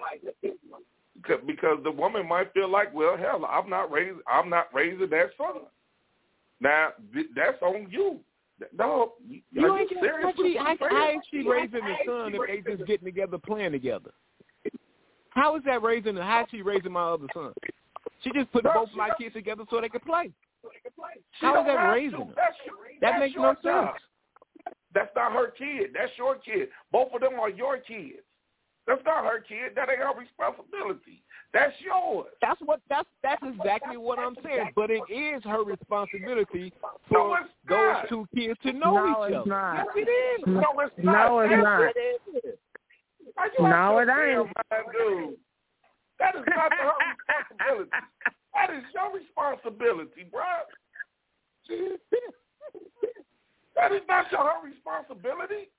because- 1.17 1.41
Because 1.47 1.79
the 1.85 1.91
woman 1.91 2.29
might 2.29 2.53
feel 2.53 2.69
like, 2.69 2.93
well, 2.93 3.17
hell, 3.17 3.47
I'm 3.47 3.71
not 3.71 3.91
raising, 3.91 4.21
I'm 4.31 4.51
not 4.51 4.67
raising 4.75 5.09
that 5.09 5.31
son. 5.39 5.63
Now 6.61 6.91
that's 7.35 7.63
on 7.63 7.89
you. 7.91 8.21
No, 8.77 9.15
you, 9.27 9.41
You 9.53 9.75
ain't 9.75 9.91
you 9.91 9.97
got, 9.97 10.05
serious? 10.05 10.35
how, 10.37 10.43
she, 10.43 10.49
your 10.53 10.65
how, 10.65 10.77
friend? 10.77 11.11
ain't 11.13 11.25
she 11.31 11.49
raising 11.49 11.81
the 11.81 11.95
son 12.07 12.35
if 12.35 12.65
they 12.65 12.77
just 12.77 12.87
getting 12.87 13.07
together 13.07 13.39
playing 13.39 13.73
together? 13.73 14.11
How 15.31 15.57
is 15.57 15.63
that 15.65 15.83
raising? 15.83 16.17
How 16.17 16.43
is 16.43 16.49
she 16.51 16.61
raising 16.61 16.93
my 16.93 17.05
other 17.05 17.27
son? 17.33 17.53
She 18.23 18.31
just 18.33 18.53
put 18.53 18.65
No, 18.65 18.73
both 18.75 18.91
she 18.91 18.97
my 18.97 19.11
kids 19.19 19.35
together 19.35 19.65
so 19.71 19.81
they 19.81 19.89
could 19.89 20.05
play. 20.05 20.33
She 21.41 21.47
How 21.47 21.55
don't 21.55 21.67
is 21.69 21.75
that 21.75 21.91
raising 21.91 22.19
them? 22.19 22.33
That's 22.37 22.57
That 23.01 23.11
that's 23.13 23.21
makes 23.21 23.37
no 23.37 23.55
job. 23.63 23.95
sense. 23.95 24.75
That's 24.93 25.11
not 25.17 25.33
her 25.33 25.51
kid. 25.53 25.91
That's 25.95 26.13
your 26.19 26.37
kid. 26.37 26.69
Both 26.93 27.15
of 27.15 27.21
them 27.21 27.39
are 27.41 27.49
your 27.49 27.79
kids. 27.79 28.19
That's 28.87 29.03
not 29.05 29.25
her 29.25 29.41
kid. 29.41 29.73
That 29.77 29.89
ain't 29.89 30.01
her 30.01 30.19
responsibility. 30.19 31.23
That's 31.53 31.73
yours. 31.81 32.27
That's 32.41 32.61
what 32.65 32.81
that's 32.89 33.09
that's 33.23 33.43
exactly 33.43 33.97
what 33.97 34.19
I'm 34.19 34.37
saying. 34.45 34.71
But 34.75 34.91
it 34.91 35.03
is 35.11 35.43
her 35.45 35.63
responsibility 35.63 36.73
for 37.09 37.39
it's 37.39 37.51
those 37.69 38.09
two 38.09 38.27
kids 38.35 38.59
to 38.65 38.73
know 38.73 38.95
No, 38.95 39.25
each 39.27 39.33
it's 39.33 39.37
other. 39.41 39.49
not. 39.49 39.75
Yes, 39.75 39.87
it 39.97 40.41
is. 40.41 40.47
No, 40.47 40.81
it's 40.81 40.93
not. 40.99 41.29
No, 41.29 41.39
it's 41.41 41.51
Yes, 41.51 41.63
not. 41.63 41.93
it 41.95 42.47
is. 42.47 42.55
No, 43.59 43.99
it 43.99 44.09
ain't. 44.09 44.49
dude? 44.93 45.37
That 46.21 46.37
is 46.37 46.45
not 46.47 46.71
her 46.73 46.93
responsibility. 47.01 47.91
That 48.53 48.71
is 48.77 48.85
your 48.95 49.09
responsibility, 49.17 50.25
bro. 50.31 50.45
that 53.75 53.93
is 53.93 54.03
not 54.07 54.31
your 54.31 54.45
her 54.45 54.61
responsibility. 54.63 55.71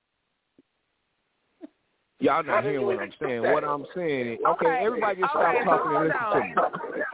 Y'all 2.18 2.42
not 2.44 2.62
hearing 2.62 2.80
you 2.80 2.86
what 2.86 3.00
I'm 3.00 3.12
saying. 3.20 3.42
What 3.42 3.64
I'm 3.64 3.84
saying 3.96 4.34
is, 4.34 4.38
okay, 4.46 4.66
Okay, 4.66 4.84
everybody 4.84 5.20
just 5.20 5.34
okay, 5.34 5.58
stop 5.64 5.82
talking 5.82 5.96
and 5.96 6.04
listen 6.04 6.20
hold 6.20 6.34
to 6.34 6.40
me. 6.40 6.54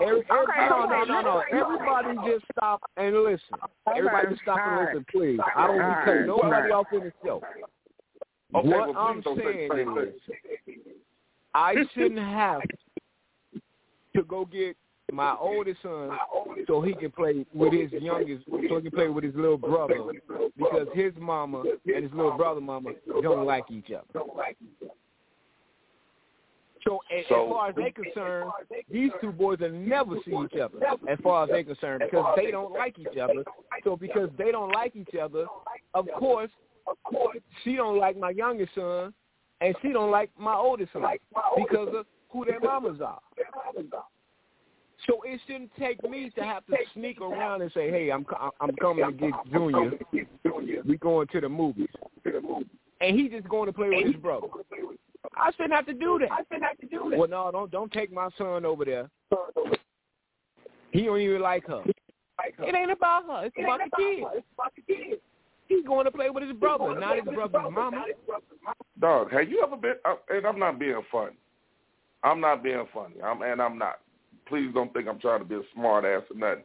Every, 0.01 0.21
every, 0.21 0.43
Okay, 0.43 0.69
no, 0.69 0.87
no, 0.87 1.05
no, 1.05 1.21
no. 1.23 1.43
Everybody 1.51 2.09
just 2.31 2.45
stop 2.53 2.83
and 2.99 3.25
listen. 3.25 3.57
Everybody 3.97 4.29
just 4.31 4.43
stop 4.43 4.59
and 4.61 4.87
listen, 4.87 5.07
please. 5.11 5.41
I 5.57 5.67
don't 5.67 5.77
want 5.77 5.97
to 5.97 6.05
cut 6.05 6.13
Alright, 6.13 6.27
nobody 6.27 6.73
alright. 6.73 6.73
off 6.73 6.87
in 6.93 7.01
the 7.01 7.13
show. 7.25 7.43
Okay, 8.55 8.69
what 8.69 8.89
well, 8.89 8.99
I'm 8.99 9.17
please 9.17 9.25
don't 9.25 9.39
say 9.39 9.69
saying 9.69 9.97
is, 9.99 10.77
I 11.55 11.75
shouldn't 11.95 12.21
have 12.21 12.61
to 14.17 14.23
go 14.25 14.45
get 14.45 14.77
my 15.13 15.35
oldest 15.41 15.81
son 15.83 16.11
so 16.67 16.83
he 16.83 16.93
can 16.95 17.11
play 17.11 17.47
with 17.55 17.73
his 17.73 17.91
youngest, 17.93 18.45
so 18.47 18.59
he 18.77 18.83
can 18.83 18.91
play 18.91 19.09
with 19.09 19.25
his 19.25 19.35
little 19.35 19.57
brother 19.57 19.97
because 20.57 20.87
his 20.95 21.13
mama 21.19 21.63
and 21.87 22.03
his 22.05 22.13
little 22.13 22.37
brother 22.37 22.61
mama 22.61 22.91
don't 23.23 23.47
like 23.47 23.71
each 23.71 23.91
other. 23.91 24.25
So, 26.85 27.01
as, 27.11 27.25
So- 27.29 27.47
as 27.47 27.51
far 27.51 27.69
as 27.71 27.75
they're 27.75 27.91
concerned, 27.91 28.51
these 28.91 29.11
two 29.21 29.33
boys 29.33 29.59
will 29.61 29.73
never 29.73 30.17
see 30.25 30.33
each 30.33 30.59
other. 30.61 30.79
As 31.09 31.19
far 31.23 31.45
as 31.45 31.51
they're 31.51 31.65
concerned, 31.65 32.03
because 32.11 32.35
they 32.37 32.51
don't 32.51 32.73
like 32.73 32.99
each 32.99 33.19
other. 33.19 33.45
So, 33.85 33.97
because 33.97 34.31
they 34.39 34.51
don't 34.53 34.73
like 34.73 34.95
each 34.95 35.15
other, 35.21 35.47
of 35.95 36.07
course, 36.19 36.51
she 37.65 37.77
don't 37.77 37.99
like 37.99 38.17
my 38.17 38.31
youngest 38.31 38.75
son, 38.75 39.13
and 39.61 39.75
she 39.83 39.93
don't 39.93 40.11
like 40.11 40.31
my 40.39 40.55
oldest 40.55 40.93
son 40.93 41.03
because 41.57 41.89
of 41.95 42.07
who 42.31 42.45
their 42.45 42.61
mamas 42.61 43.01
are. 43.01 43.21
So 45.07 45.23
it 45.25 45.41
shouldn't 45.47 45.71
take 45.79 46.03
me 46.09 46.31
to 46.37 46.43
have 46.43 46.67
to 46.67 46.77
sneak 46.93 47.21
around 47.21 47.63
and 47.63 47.73
say, 47.73 47.91
"Hey, 47.91 48.11
I'm 48.11 48.27
I'm 48.61 48.75
coming 48.77 49.07
to 49.07 49.13
get 49.13 49.33
Junior. 49.53 49.93
We 50.85 50.97
going 50.99 51.29
to 51.29 51.41
the 51.41 51.49
movies," 51.49 51.89
and 53.01 53.17
he 53.17 53.29
just 53.29 53.49
going 53.49 53.67
to 53.67 53.73
play 53.73 53.89
with 53.89 54.07
his 54.07 54.17
brother. 54.17 54.49
I 55.37 55.51
shouldn't 55.53 55.73
have 55.73 55.87
to 55.87 55.95
do 55.95 56.19
that. 56.21 56.31
I 56.33 56.43
shouldn't 56.45 56.65
have 56.65 56.79
to 56.79 56.87
do 56.87 57.11
that. 57.11 57.19
Well, 57.19 57.29
no, 57.29 57.51
don't 57.53 57.71
don't 57.71 57.93
take 57.93 58.13
my 58.13 58.29
son 58.37 58.65
over 58.65 58.85
there. 58.85 59.09
He 60.91 61.05
don't 61.05 61.21
even 61.21 61.41
like 61.41 61.67
her. 61.67 61.83
It 62.61 62.75
ain't 62.75 62.91
about 62.91 63.27
her. 63.27 63.47
It's 63.47 63.57
about 63.59 63.81
the 64.77 64.83
kid. 64.87 65.21
He's 65.69 65.85
going 65.85 66.07
to 66.07 66.11
play 66.11 66.31
with 66.31 66.43
his 66.43 66.57
brother, 66.57 66.99
not 66.99 67.17
his 67.17 67.25
brother's 67.25 67.71
mama. 67.71 68.05
Dog, 68.99 69.31
have 69.33 69.49
you 69.49 69.63
ever 69.63 69.77
been? 69.77 69.97
Uh, 70.05 70.15
and 70.31 70.47
I'm 70.47 70.59
not 70.59 70.79
being 70.79 71.01
funny. 71.13 71.37
I'm 72.23 72.41
not 72.41 72.63
being 72.63 72.85
funny. 72.93 73.17
I'm 73.23 73.43
and 73.43 73.61
I'm 73.61 73.79
not. 73.79 74.01
Please 74.47 74.71
don't 74.73 74.93
think 74.93 75.09
I'm 75.09 75.19
trying 75.21 75.41
to 75.41 75.45
be 75.45 75.57
a 75.57 75.63
smart 75.75 76.05
ass 76.05 76.23
or 76.31 76.37
nothing. 76.37 76.65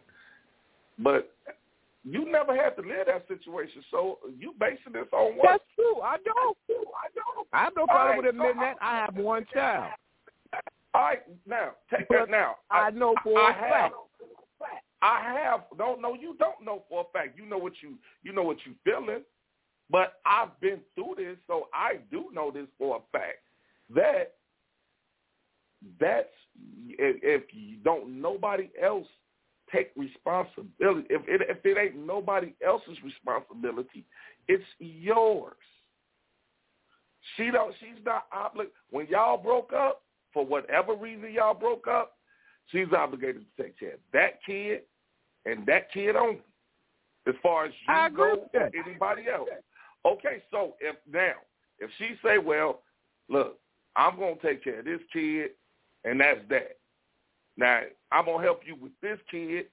But 1.00 1.32
you 2.04 2.30
never 2.32 2.56
had 2.56 2.76
to 2.76 2.82
live 2.82 3.08
that 3.08 3.28
situation, 3.28 3.84
so 3.92 4.20
you 4.40 4.54
basing 4.60 4.94
this 4.94 5.08
on 5.12 5.38
what? 5.38 5.48
That's 5.52 5.64
true. 5.76 6.02
I 6.02 6.18
don't. 6.18 6.58
I 6.70 7.08
know. 7.16 7.44
I 7.54 7.64
have 7.64 7.74
no 7.76 7.86
problem 7.86 8.18
with 8.18 8.28
admitting 8.28 8.60
that. 8.60 8.76
I 8.82 8.98
have 8.98 9.16
one 9.16 9.46
child. 9.54 9.92
All 10.96 11.02
right, 11.02 11.22
now 11.48 11.72
take 11.90 12.08
But 12.08 12.18
that 12.20 12.30
now. 12.30 12.56
I 12.70 12.92
know 12.92 13.16
for 13.24 13.40
I 13.40 13.50
a 13.50 13.54
have. 13.54 13.70
fact. 13.70 13.94
I 15.02 15.34
have. 15.44 15.62
Don't 15.78 16.02
know. 16.02 16.14
You 16.14 16.36
don't 16.40 16.64
know 16.64 16.84
for 16.88 17.02
a 17.02 17.12
fact. 17.12 17.38
You 17.38 17.46
know 17.46 17.58
what 17.58 17.74
you. 17.82 17.96
You 18.24 18.34
know 18.34 18.44
what 18.44 18.58
you 18.66 18.74
feeling. 18.84 19.24
But 19.90 20.20
I've 20.26 20.60
been 20.62 20.80
through 20.96 21.16
this, 21.18 21.38
so 21.48 21.68
I 21.74 21.98
do 22.12 22.26
know 22.34 22.52
this 22.52 22.68
for 22.78 22.98
a 22.98 23.18
fact 23.18 23.40
that 23.94 24.34
that's 26.00 26.28
if, 26.88 27.18
if 27.24 27.44
you 27.54 27.78
don't 27.84 28.22
nobody 28.22 28.70
else 28.82 29.08
take 29.72 29.92
responsibility. 29.96 31.08
If 31.10 31.22
it 31.28 31.42
if 31.50 31.66
it 31.66 31.78
ain't 31.78 32.06
nobody 32.06 32.54
else's 32.66 32.98
responsibility, 33.04 34.06
it's 34.48 34.64
yours. 34.80 35.54
She 37.36 37.52
don't. 37.52 37.74
She's 37.80 38.04
not 38.06 38.26
obligated. 38.32 38.74
When 38.92 39.08
y'all 39.08 39.38
broke 39.38 39.72
up, 39.74 40.04
for 40.34 40.46
whatever 40.46 40.94
reason 40.94 41.32
y'all 41.32 41.54
broke 41.54 41.88
up, 41.88 42.18
she's 42.72 42.92
obligated 42.96 43.46
to 43.58 43.64
take 43.64 43.80
care 43.80 43.94
of 43.94 44.00
that 44.12 44.44
kid 44.46 44.82
and 45.46 45.66
that 45.66 45.92
kid 45.92 46.16
only. 46.16 46.42
As 47.26 47.36
far 47.42 47.66
as 47.66 47.72
you 47.88 48.18
go, 48.18 48.32
with 48.32 48.52
that. 48.52 48.74
or 48.76 48.84
anybody 48.86 49.24
else. 49.34 49.48
Okay, 50.06 50.44
so 50.52 50.74
if 50.82 50.98
now 51.12 51.34
if 51.80 51.90
she 51.98 52.16
say, 52.24 52.38
well, 52.38 52.82
look, 53.30 53.60
I'm 53.96 54.18
gonna 54.18 54.36
take 54.42 54.64
care 54.64 54.80
of 54.80 54.86
this 54.86 55.00
kid, 55.12 55.52
and 56.04 56.20
that's 56.20 56.40
that. 56.50 56.78
Now 57.58 57.82
I'm 58.12 58.26
gonna 58.26 58.44
help 58.44 58.62
you 58.66 58.76
with 58.76 58.92
this 59.02 59.20
kid. 59.30 59.66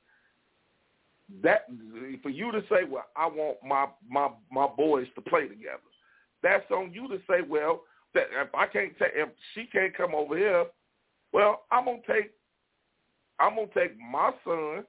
that 1.43 1.66
for 2.22 2.31
you 2.31 2.53
to 2.53 2.62
say, 2.68 2.85
well, 2.89 3.07
I 3.16 3.26
want 3.26 3.59
my 3.66 3.87
my 4.09 4.28
my 4.51 4.66
boys 4.66 5.07
to 5.14 5.20
play 5.20 5.49
together. 5.49 5.78
That's 6.43 6.68
on 6.70 6.93
you 6.93 7.09
to 7.09 7.18
say, 7.28 7.43
well, 7.47 7.83
that 8.14 8.24
if 8.33 8.55
I 8.55 8.66
can't 8.66 8.97
take 8.99 9.12
if 9.14 9.28
she 9.55 9.66
can't 9.66 9.97
come 9.97 10.14
over 10.14 10.37
here, 10.37 10.66
well, 11.33 11.64
I'm 11.70 11.85
gonna 11.85 11.99
take 12.07 12.33
I'm 13.39 13.55
gonna 13.55 13.68
take 13.74 13.99
my 13.99 14.31
son 14.45 14.85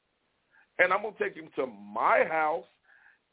and 0.80 0.92
I'm 0.92 1.04
gonna 1.04 1.16
take 1.20 1.36
him 1.36 1.50
to 1.56 1.68
my 1.68 2.24
house 2.30 2.66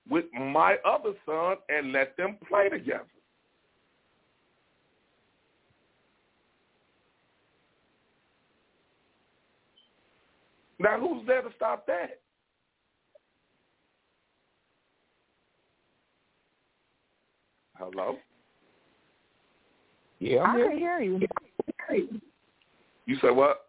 with 0.09 0.27
my 0.35 0.77
other 0.87 1.13
son 1.27 1.57
and 1.69 1.93
let 1.93 2.17
them 2.17 2.37
play 2.49 2.69
together. 2.69 3.05
Now, 10.79 10.99
who's 11.01 11.27
there 11.27 11.43
to 11.43 11.49
stop 11.57 11.87
that? 11.87 12.21
Hello? 17.77 18.17
Yeah, 20.21 20.43
I'm 20.43 20.51
I 20.51 20.59
here. 20.59 20.69
can 20.71 20.79
hear 20.79 21.01
you. 21.01 21.21
You 23.07 23.17
said 23.21 23.31
what? 23.31 23.67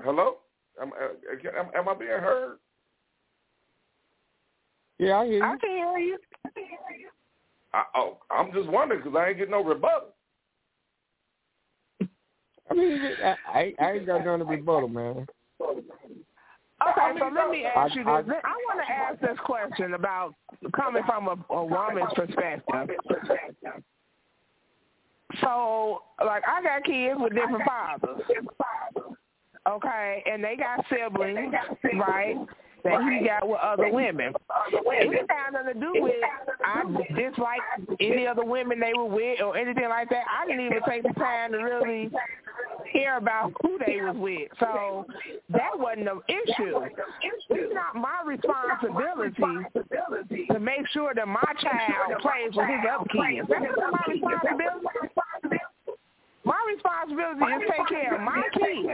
Hello? 0.00 0.36
Am, 0.80 0.92
uh, 0.92 1.58
am, 1.58 1.70
am 1.74 1.88
I 1.88 1.94
being 1.94 2.10
heard? 2.10 2.58
Yeah, 4.98 5.18
I 5.18 5.24
hear 5.24 5.34
you. 5.34 5.44
I 5.44 5.56
can 5.56 5.70
hear 5.70 5.98
you. 5.98 6.18
I, 7.72 7.84
oh, 7.96 8.18
I'm 8.30 8.52
just 8.52 8.68
wondering 8.68 9.02
because 9.02 9.16
I 9.18 9.28
ain't 9.28 9.38
getting 9.38 9.52
no 9.52 9.64
rebuttal. 9.64 10.13
I 12.70 12.74
mean, 12.74 13.00
I, 13.22 13.34
I, 13.48 13.74
I 13.78 13.92
ain't 13.92 14.06
got 14.06 14.24
nothing 14.24 14.40
to 14.40 14.44
rebuttal, 14.46 14.88
man. 14.88 15.26
Okay, 15.60 17.18
so 17.18 17.30
let 17.34 17.50
me 17.50 17.64
ask 17.64 17.92
I- 17.92 17.94
you 18.00 18.08
I- 18.08 18.22
this. 18.22 18.34
I 18.44 18.54
want 18.68 18.80
to 18.86 18.92
ask 18.92 19.20
this 19.20 19.38
question 19.44 19.94
about 19.94 20.34
coming 20.74 21.02
from 21.06 21.28
a, 21.28 21.54
a 21.54 21.64
woman's 21.64 22.12
perspective. 22.14 22.90
So, 25.40 26.02
like, 26.24 26.42
I 26.46 26.62
got 26.62 26.84
kids 26.84 27.18
with 27.18 27.34
different 27.34 27.64
fathers. 27.64 28.22
Okay, 29.66 30.22
and 30.30 30.44
they 30.44 30.56
got 30.56 30.84
siblings, 30.90 31.54
right? 31.94 32.36
That 32.84 33.00
he 33.10 33.26
got 33.26 33.48
with 33.48 33.58
other 33.60 33.90
women. 33.90 34.34
It 34.72 35.30
had 35.30 35.54
nothing 35.54 35.72
to 35.72 35.80
do 35.80 36.02
with 36.02 36.12
I 36.62 36.82
dislike 37.16 37.60
any 37.98 38.26
other 38.26 38.44
women 38.44 38.78
they 38.78 38.92
were 38.94 39.06
with 39.06 39.40
or 39.40 39.56
anything 39.56 39.88
like 39.88 40.10
that. 40.10 40.24
I 40.30 40.46
didn't 40.46 40.66
even 40.66 40.82
take 40.86 41.02
the 41.02 41.14
time 41.14 41.52
to 41.52 41.58
really 41.58 42.10
care 42.94 43.16
about 43.18 43.52
who 43.62 43.78
they 43.84 44.00
was 44.00 44.16
with. 44.16 44.48
So 44.60 45.04
that 45.50 45.70
wasn't 45.74 46.08
an 46.08 46.20
issue. 46.28 46.80
It's 47.50 47.74
not 47.74 47.94
my 47.94 48.22
responsibility 48.24 49.66
to 50.50 50.60
make 50.60 50.86
sure 50.92 51.12
that 51.14 51.26
my 51.26 51.42
child 51.60 52.20
plays 52.22 52.54
with 52.54 52.68
his 52.68 52.84
other 52.88 53.04
kids. 53.10 53.48
That's 53.50 53.64
my 53.90 54.04
responsibility. 54.08 54.86
My 56.44 56.60
responsibility 56.68 57.40
is 57.40 57.70
take 57.72 57.88
care 57.88 58.14
of 58.14 58.20
my 58.20 58.42
kids. 58.52 58.86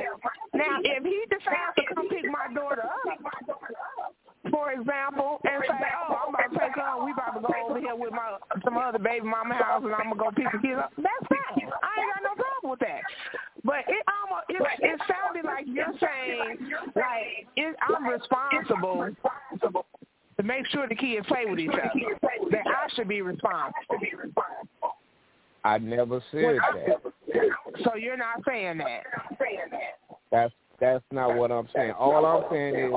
Now, 0.55 0.79
if 0.83 1.03
he 1.03 1.25
decides 1.29 1.75
to 1.77 1.83
come 1.95 2.09
pick 2.09 2.25
my 2.31 2.47
daughter 2.55 2.85
up, 2.87 3.19
for 4.51 4.73
example, 4.73 5.41
and 5.45 5.63
say, 5.69 5.93
"Oh, 6.09 6.15
I'm 6.15 6.29
about 6.35 6.51
to 6.53 6.59
take 6.59 6.75
her, 6.77 7.05
we 7.05 7.13
about 7.13 7.35
to 7.35 7.41
go 7.41 7.53
over 7.69 7.79
here 7.81 7.95
with 7.95 8.13
my 8.13 8.39
some 8.65 8.79
other 8.79 8.99
baby 8.99 9.27
mama 9.27 9.55
house, 9.55 9.83
and 9.85 9.95
I'm 9.95 10.05
gonna 10.11 10.17
go 10.17 10.31
pick 10.31 10.51
the 10.53 10.59
kids 10.59 10.79
up," 10.79 10.93
that's 10.97 11.27
fine. 11.27 11.71
I 11.83 12.01
ain't 12.01 12.15
got 12.15 12.23
no 12.23 12.35
problem 12.37 12.71
with 12.71 12.81
that. 12.81 13.03
But 13.65 13.85
it 13.89 14.05
almost 14.09 14.47
it, 14.49 14.63
it 14.81 15.01
sounded 15.09 15.45
like 15.45 15.65
you're 15.67 15.87
saying 16.01 16.71
like 16.97 17.47
it, 17.57 17.77
I'm 17.89 18.07
responsible 18.07 19.15
to 20.37 20.43
make 20.43 20.67
sure 20.69 20.89
the 20.89 20.95
kids 20.95 21.27
play 21.27 21.45
with 21.47 21.59
each 21.59 21.71
other. 21.71 21.91
That 22.51 22.67
I 22.67 22.89
should 22.95 23.09
be 23.09 23.23
responsible. 23.23 23.75
I 25.65 25.79
never 25.79 26.23
said 26.31 26.57
that. 26.75 27.03
So 27.85 27.95
you're 27.97 28.17
not 28.17 28.43
saying 28.47 28.79
that. 28.79 29.03
That's 30.31 30.53
that's 30.81 31.05
not 31.11 31.37
what 31.37 31.53
I'm 31.53 31.69
saying. 31.75 31.93
All 31.93 32.25
I'm 32.25 32.45
saying 32.51 32.75
is, 32.75 32.93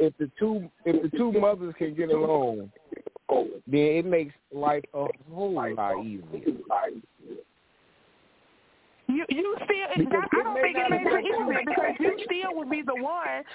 if 0.00 0.16
the 0.18 0.30
two 0.38 0.70
if 0.84 1.10
the 1.10 1.16
two 1.16 1.32
mothers 1.32 1.74
can 1.76 1.94
get 1.94 2.10
along, 2.10 2.70
then 3.28 3.58
it 3.80 4.06
makes 4.06 4.34
life 4.52 4.84
a 4.94 5.06
whole 5.32 5.74
lot 5.74 6.04
easier. 6.04 6.54
You 9.14 9.24
you 9.30 9.54
still 9.62 10.10
that, 10.10 10.26
I 10.34 10.42
don't 10.42 10.58
think 10.58 10.74
it 10.74 10.90
makes 10.90 11.06
it 11.06 11.22
easier 11.22 11.62
because 11.62 11.94
you 12.02 12.12
still 12.26 12.50
would 12.58 12.70
be 12.70 12.82
the 12.82 12.98
one 12.98 13.46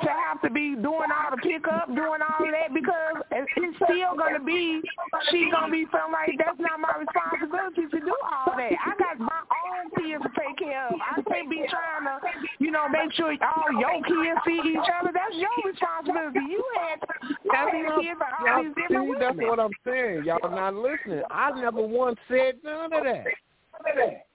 to 0.00 0.08
have 0.08 0.40
to 0.40 0.48
be 0.48 0.72
doing 0.72 1.12
all 1.12 1.36
the 1.36 1.40
pickup, 1.44 1.92
doing 1.92 2.24
all 2.24 2.40
of 2.40 2.48
that 2.48 2.72
because 2.72 3.20
it's 3.30 3.76
still 3.76 4.16
gonna 4.16 4.40
be 4.40 4.80
she 5.28 5.52
gonna 5.52 5.68
be 5.68 5.84
feeling 5.92 6.16
like 6.16 6.32
that's 6.40 6.56
not 6.56 6.80
my 6.80 6.96
responsibility 6.96 7.92
to 7.92 7.98
do 8.00 8.14
all 8.24 8.56
that. 8.56 8.72
I 8.72 8.96
got 8.96 9.20
my 9.20 9.42
own 9.68 9.92
kids 10.00 10.24
to 10.24 10.30
take 10.32 10.56
care 10.56 10.88
of. 10.88 10.96
I 10.96 11.20
can't 11.28 11.50
be 11.52 11.60
trying 11.68 12.08
to, 12.08 12.16
you 12.56 12.72
know, 12.72 12.88
make 12.88 13.12
sure 13.12 13.36
all 13.44 13.68
your 13.76 14.00
kids 14.08 14.40
see 14.48 14.64
each 14.64 14.88
other. 14.96 15.12
That's 15.12 15.36
your 15.36 15.52
responsibility. 15.60 16.40
You 16.48 16.64
had 16.80 17.04
all 17.52 17.68
these 17.68 17.92
kids 18.00 18.16
by 18.16 18.32
all 18.32 18.64
these 18.64 18.72
different 18.80 19.12
see, 19.12 19.20
that's 19.20 19.36
what 19.36 19.60
I'm 19.60 19.76
saying. 19.84 20.24
Y'all 20.24 20.40
not 20.48 20.72
listening. 20.72 21.22
I 21.28 21.52
never 21.52 21.84
once 21.84 22.18
said 22.28 22.56
none 22.64 22.92
of 22.92 23.04
that. 23.04 23.28
none 23.28 23.84
of 23.84 23.96
that. 23.96 24.31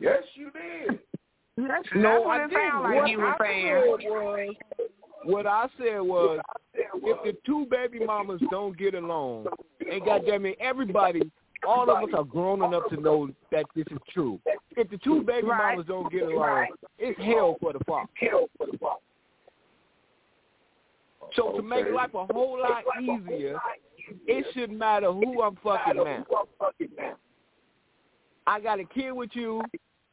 Yes, 0.00 0.22
you 0.34 0.50
did. 0.52 0.98
That's, 1.68 1.88
No, 1.94 2.20
what 2.22 2.40
I 2.40 2.46
didn't. 2.46 2.82
like 2.82 2.94
what 2.94 3.10
you 3.10 3.18
were 3.18 3.26
I 3.26 3.38
saying. 3.40 3.66
said 3.66 4.08
was, 4.10 4.54
what 5.24 5.46
I 5.46 5.66
said 5.76 5.98
was, 6.00 6.40
if 6.74 7.22
the 7.24 7.36
two 7.44 7.66
baby 7.68 7.98
mamas 8.04 8.40
don't 8.50 8.76
get 8.78 8.94
along, 8.94 9.46
and 9.90 10.04
goddamn 10.04 10.46
it, 10.46 10.56
everybody, 10.60 11.30
all 11.66 11.90
of 11.90 12.04
us 12.08 12.10
are 12.14 12.22
grown 12.22 12.62
enough 12.62 12.84
to 12.90 13.00
know 13.00 13.28
that 13.50 13.64
this 13.74 13.86
is 13.90 13.98
true. 14.14 14.38
If 14.76 14.88
the 14.90 14.98
two 14.98 15.22
baby 15.22 15.48
Right. 15.48 15.70
mamas 15.72 15.86
don't 15.86 16.12
get 16.12 16.22
along, 16.22 16.68
it's 17.00 17.18
hell 17.18 17.56
for 17.60 17.72
the 17.72 17.80
father. 17.84 18.08
Hell 18.14 18.48
for 18.56 18.66
the 18.70 18.78
father. 18.78 19.00
So 21.34 21.56
to 21.56 21.62
make 21.62 21.86
life 21.92 22.14
a 22.14 22.32
whole 22.32 22.60
lot 22.60 22.84
easier, 23.02 23.58
it 24.28 24.46
shouldn't 24.54 24.78
matter 24.78 25.10
who 25.12 25.42
I'm 25.42 25.56
fucking 25.56 25.96
now. 25.96 26.24
I 28.46 28.60
got 28.60 28.78
a 28.80 28.84
kid 28.84 29.10
with 29.12 29.30
you, 29.34 29.60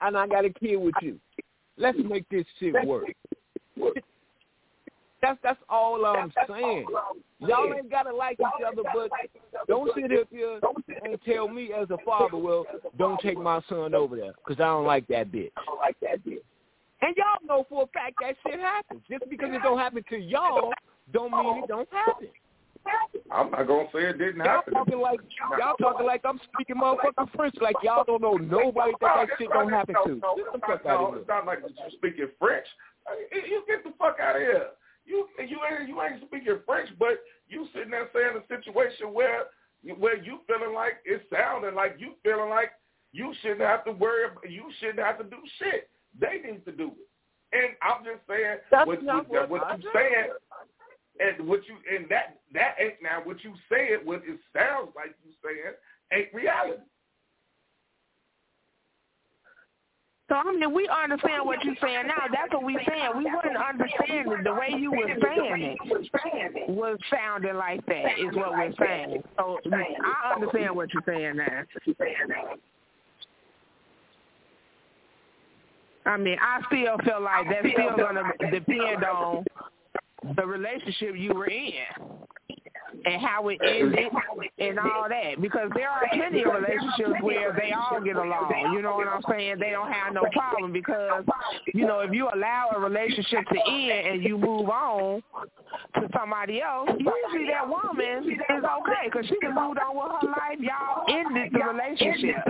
and 0.01 0.17
I 0.17 0.27
got 0.27 0.45
a 0.45 0.49
kid 0.49 0.77
with 0.77 0.95
you. 1.01 1.19
Let's 1.77 1.97
make 2.03 2.27
this 2.29 2.45
shit 2.59 2.73
work. 2.85 3.05
That's 5.21 5.39
that's 5.41 5.59
all 5.69 6.05
I'm 6.05 6.31
saying. 6.47 6.85
Y'all 7.39 7.73
ain't 7.73 7.89
gotta 7.89 8.15
like 8.15 8.37
each 8.39 8.65
other, 8.65 8.83
but 8.93 9.09
don't 9.67 9.91
sit 9.95 10.11
up 10.19 10.27
here 10.29 10.59
and 11.03 11.19
tell 11.25 11.47
me 11.47 11.71
as 11.73 11.89
a 11.89 11.97
father, 12.05 12.37
well, 12.37 12.65
don't 12.97 13.19
take 13.21 13.37
my 13.37 13.59
son 13.67 13.95
over 13.95 14.15
there 14.15 14.33
because 14.45 14.61
I 14.61 14.67
don't 14.67 14.85
like 14.85 15.07
that 15.07 15.31
bitch. 15.31 15.51
And 17.01 17.15
y'all 17.17 17.45
know 17.45 17.65
for 17.69 17.83
a 17.83 17.87
fact 17.87 18.15
that 18.21 18.35
shit 18.45 18.59
happens. 18.59 19.01
Just 19.09 19.23
because 19.29 19.49
it 19.51 19.61
don't 19.63 19.79
happen 19.79 20.03
to 20.09 20.17
y'all, 20.17 20.71
don't 21.11 21.31
mean 21.31 21.63
it 21.63 21.67
don't 21.67 21.89
happen. 21.91 22.27
I'm 23.31 23.51
not 23.51 23.67
gonna 23.67 23.87
say 23.91 24.05
it 24.05 24.17
didn't 24.17 24.37
Y'all 24.37 24.61
happen. 24.61 24.73
talking 24.73 24.99
like 24.99 25.19
y'all 25.57 25.75
talking 25.77 26.05
like 26.05 26.21
I'm 26.25 26.39
speaking 26.53 26.75
motherfucking 26.75 27.35
French, 27.35 27.55
like 27.59 27.75
y'all 27.83 28.03
don't 28.05 28.21
know 28.21 28.37
nobody 28.37 28.93
that 29.01 29.27
that 29.27 29.29
shit 29.37 29.49
don't 29.51 29.69
happen 29.71 29.95
to. 30.05 30.21
Get 30.35 30.53
the 30.53 30.59
fuck 30.59 30.85
out 30.85 31.01
No, 31.11 31.13
it's 31.17 31.27
not 31.27 31.45
like 31.45 31.59
you're 31.61 31.89
speaking 31.97 32.29
French. 32.39 32.65
You 33.31 33.41
you 33.41 33.63
get 33.67 33.83
the 33.83 33.91
fuck 33.97 34.19
out 34.19 34.35
of 34.35 34.41
here. 34.41 34.67
You 35.05 35.27
you 35.39 35.57
ain't 35.65 35.89
you 35.89 36.01
ain't 36.01 36.21
speaking 36.25 36.59
French, 36.65 36.89
but 36.99 37.19
you 37.49 37.67
sitting 37.73 37.91
there 37.91 38.09
saying 38.13 38.37
a 38.37 38.45
situation 38.47 39.13
where 39.13 39.45
where 39.97 40.17
you 40.17 40.39
feeling 40.47 40.73
like 40.73 40.97
it 41.05 41.21
sounding 41.33 41.75
like 41.75 41.95
you 41.99 42.13
feeling 42.23 42.49
like 42.49 42.71
you 43.11 43.33
shouldn't 43.41 43.61
have 43.61 43.85
to 43.85 43.91
worry. 43.91 44.25
ab- 44.25 44.49
You 44.49 44.65
shouldn't 44.79 44.99
have 44.99 45.17
to 45.19 45.23
do 45.23 45.37
shit. 45.59 45.89
They 46.19 46.41
need 46.45 46.65
to 46.65 46.71
do 46.71 46.93
it. 46.93 47.07
And 47.53 47.75
I'm 47.81 48.03
just 48.03 48.25
saying 48.27 48.57
That's 48.71 48.87
what, 48.87 49.03
not 49.03 49.29
what, 49.29 49.49
what 49.49 49.61
what 49.61 49.71
I 49.71 49.75
you 49.75 49.83
said. 49.83 49.91
saying. 49.93 50.29
And 51.19 51.47
what 51.47 51.61
you 51.67 51.75
and 51.95 52.09
that 52.09 52.39
that 52.53 52.75
ain't 52.79 53.01
now 53.01 53.21
what 53.23 53.43
you 53.43 53.53
saying. 53.71 53.99
What 54.03 54.21
it 54.25 54.39
sounds 54.53 54.91
like 54.95 55.15
you 55.23 55.31
saying 55.43 55.75
ain't 56.11 56.33
reality. 56.33 56.81
So 60.27 60.35
I 60.35 60.51
mean, 60.51 60.73
we 60.73 60.89
understand 60.89 61.45
what 61.45 61.63
you're 61.63 61.75
saying 61.81 62.07
now. 62.07 62.25
That's 62.33 62.51
what 62.51 62.63
we're 62.63 62.81
saying. 62.87 63.11
We 63.15 63.25
wouldn't 63.25 63.57
understand 63.57 64.31
it 64.31 64.43
the 64.43 64.53
way 64.53 64.73
you 64.77 64.91
were 64.91 65.07
saying 65.21 65.77
it 65.85 66.69
was 66.69 66.97
sounding 67.11 67.55
like 67.55 67.85
that. 67.85 68.05
Is 68.19 68.35
what 68.35 68.51
we're 68.51 68.73
saying. 68.79 69.23
So 69.37 69.59
I 69.71 70.33
understand 70.33 70.75
what 70.75 70.89
you're 70.93 71.03
saying 71.05 71.37
now. 71.37 71.63
I 76.07 76.17
mean, 76.17 76.37
I 76.41 76.61
still 76.67 76.97
feel 77.03 77.21
like 77.21 77.47
that's 77.49 77.67
still 77.73 77.95
gonna 77.97 78.31
depend 78.51 79.03
on 79.03 79.45
the 80.35 80.45
relationship 80.45 81.15
you 81.17 81.33
were 81.33 81.47
in. 81.47 81.73
and 83.05 83.21
how 83.21 83.47
it 83.49 83.59
ended 83.63 84.09
and 84.57 84.79
all 84.79 85.07
that. 85.09 85.41
Because 85.41 85.69
there 85.75 85.89
are 85.89 86.07
plenty 86.13 86.43
of 86.43 86.53
relationships 86.53 87.21
where 87.21 87.53
they 87.53 87.71
all 87.71 88.01
get 88.01 88.15
along. 88.15 88.71
You 88.73 88.81
know 88.81 88.95
what 88.95 89.07
I'm 89.07 89.21
saying? 89.29 89.57
They 89.59 89.71
don't 89.71 89.91
have 89.91 90.13
no 90.13 90.23
problem 90.31 90.71
because, 90.71 91.23
you 91.73 91.85
know, 91.85 91.99
if 91.99 92.11
you 92.13 92.29
allow 92.33 92.71
a 92.75 92.79
relationship 92.79 93.45
to 93.53 93.71
end 93.71 94.07
and 94.07 94.23
you 94.23 94.37
move 94.37 94.69
on 94.69 95.21
to 95.95 96.09
somebody 96.17 96.61
else, 96.61 96.89
usually 96.97 97.47
that 97.51 97.67
woman 97.67 98.31
is 98.31 98.63
okay 98.63 99.05
because 99.05 99.25
she 99.27 99.35
can 99.41 99.53
move 99.53 99.77
on 99.77 99.95
with 99.95 100.21
her 100.21 100.27
life. 100.27 100.59
Y'all 100.59 101.05
ended 101.09 101.51
the 101.53 101.59
relationship. 101.59 102.43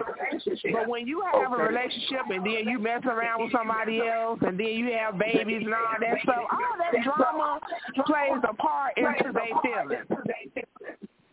But 0.71 0.87
when 0.87 1.07
you 1.07 1.23
have 1.31 1.51
a 1.51 1.55
relationship 1.55 2.21
and 2.29 2.45
then 2.45 2.67
you 2.67 2.79
mess 2.79 3.01
around 3.05 3.43
with 3.43 3.51
somebody 3.51 4.01
else 4.01 4.39
and 4.41 4.59
then 4.59 4.67
you 4.67 4.91
have 4.97 5.17
babies 5.17 5.63
and 5.65 5.73
all 5.73 5.97
that 5.99 6.21
stuff, 6.23 6.43
all 6.51 6.77
that 6.79 7.03
drama 7.03 7.59
plays 8.05 8.41
a 8.49 8.53
part 8.53 8.97
into 8.97 9.31
their 9.33 9.53
feelings. 9.63 10.05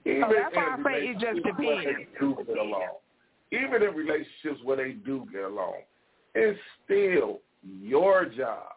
Even 0.05 0.22
So 0.22 0.34
that's 0.34 0.57
why 0.57 0.76
I 0.78 0.82
say 0.82 1.07
it 1.09 1.18
just 1.18 1.45
depends. 1.45 1.84
They 1.84 2.07
do 2.18 2.36
get 2.47 2.59
along. 2.59 2.88
Even 3.53 3.82
in 3.82 3.95
relationships 3.95 4.61
where 4.64 4.76
they 4.76 4.93
do 4.93 5.26
get 5.32 5.45
along, 5.45 5.74
it's 6.34 6.59
still 6.84 7.40
your 7.82 8.24
job 8.26 8.72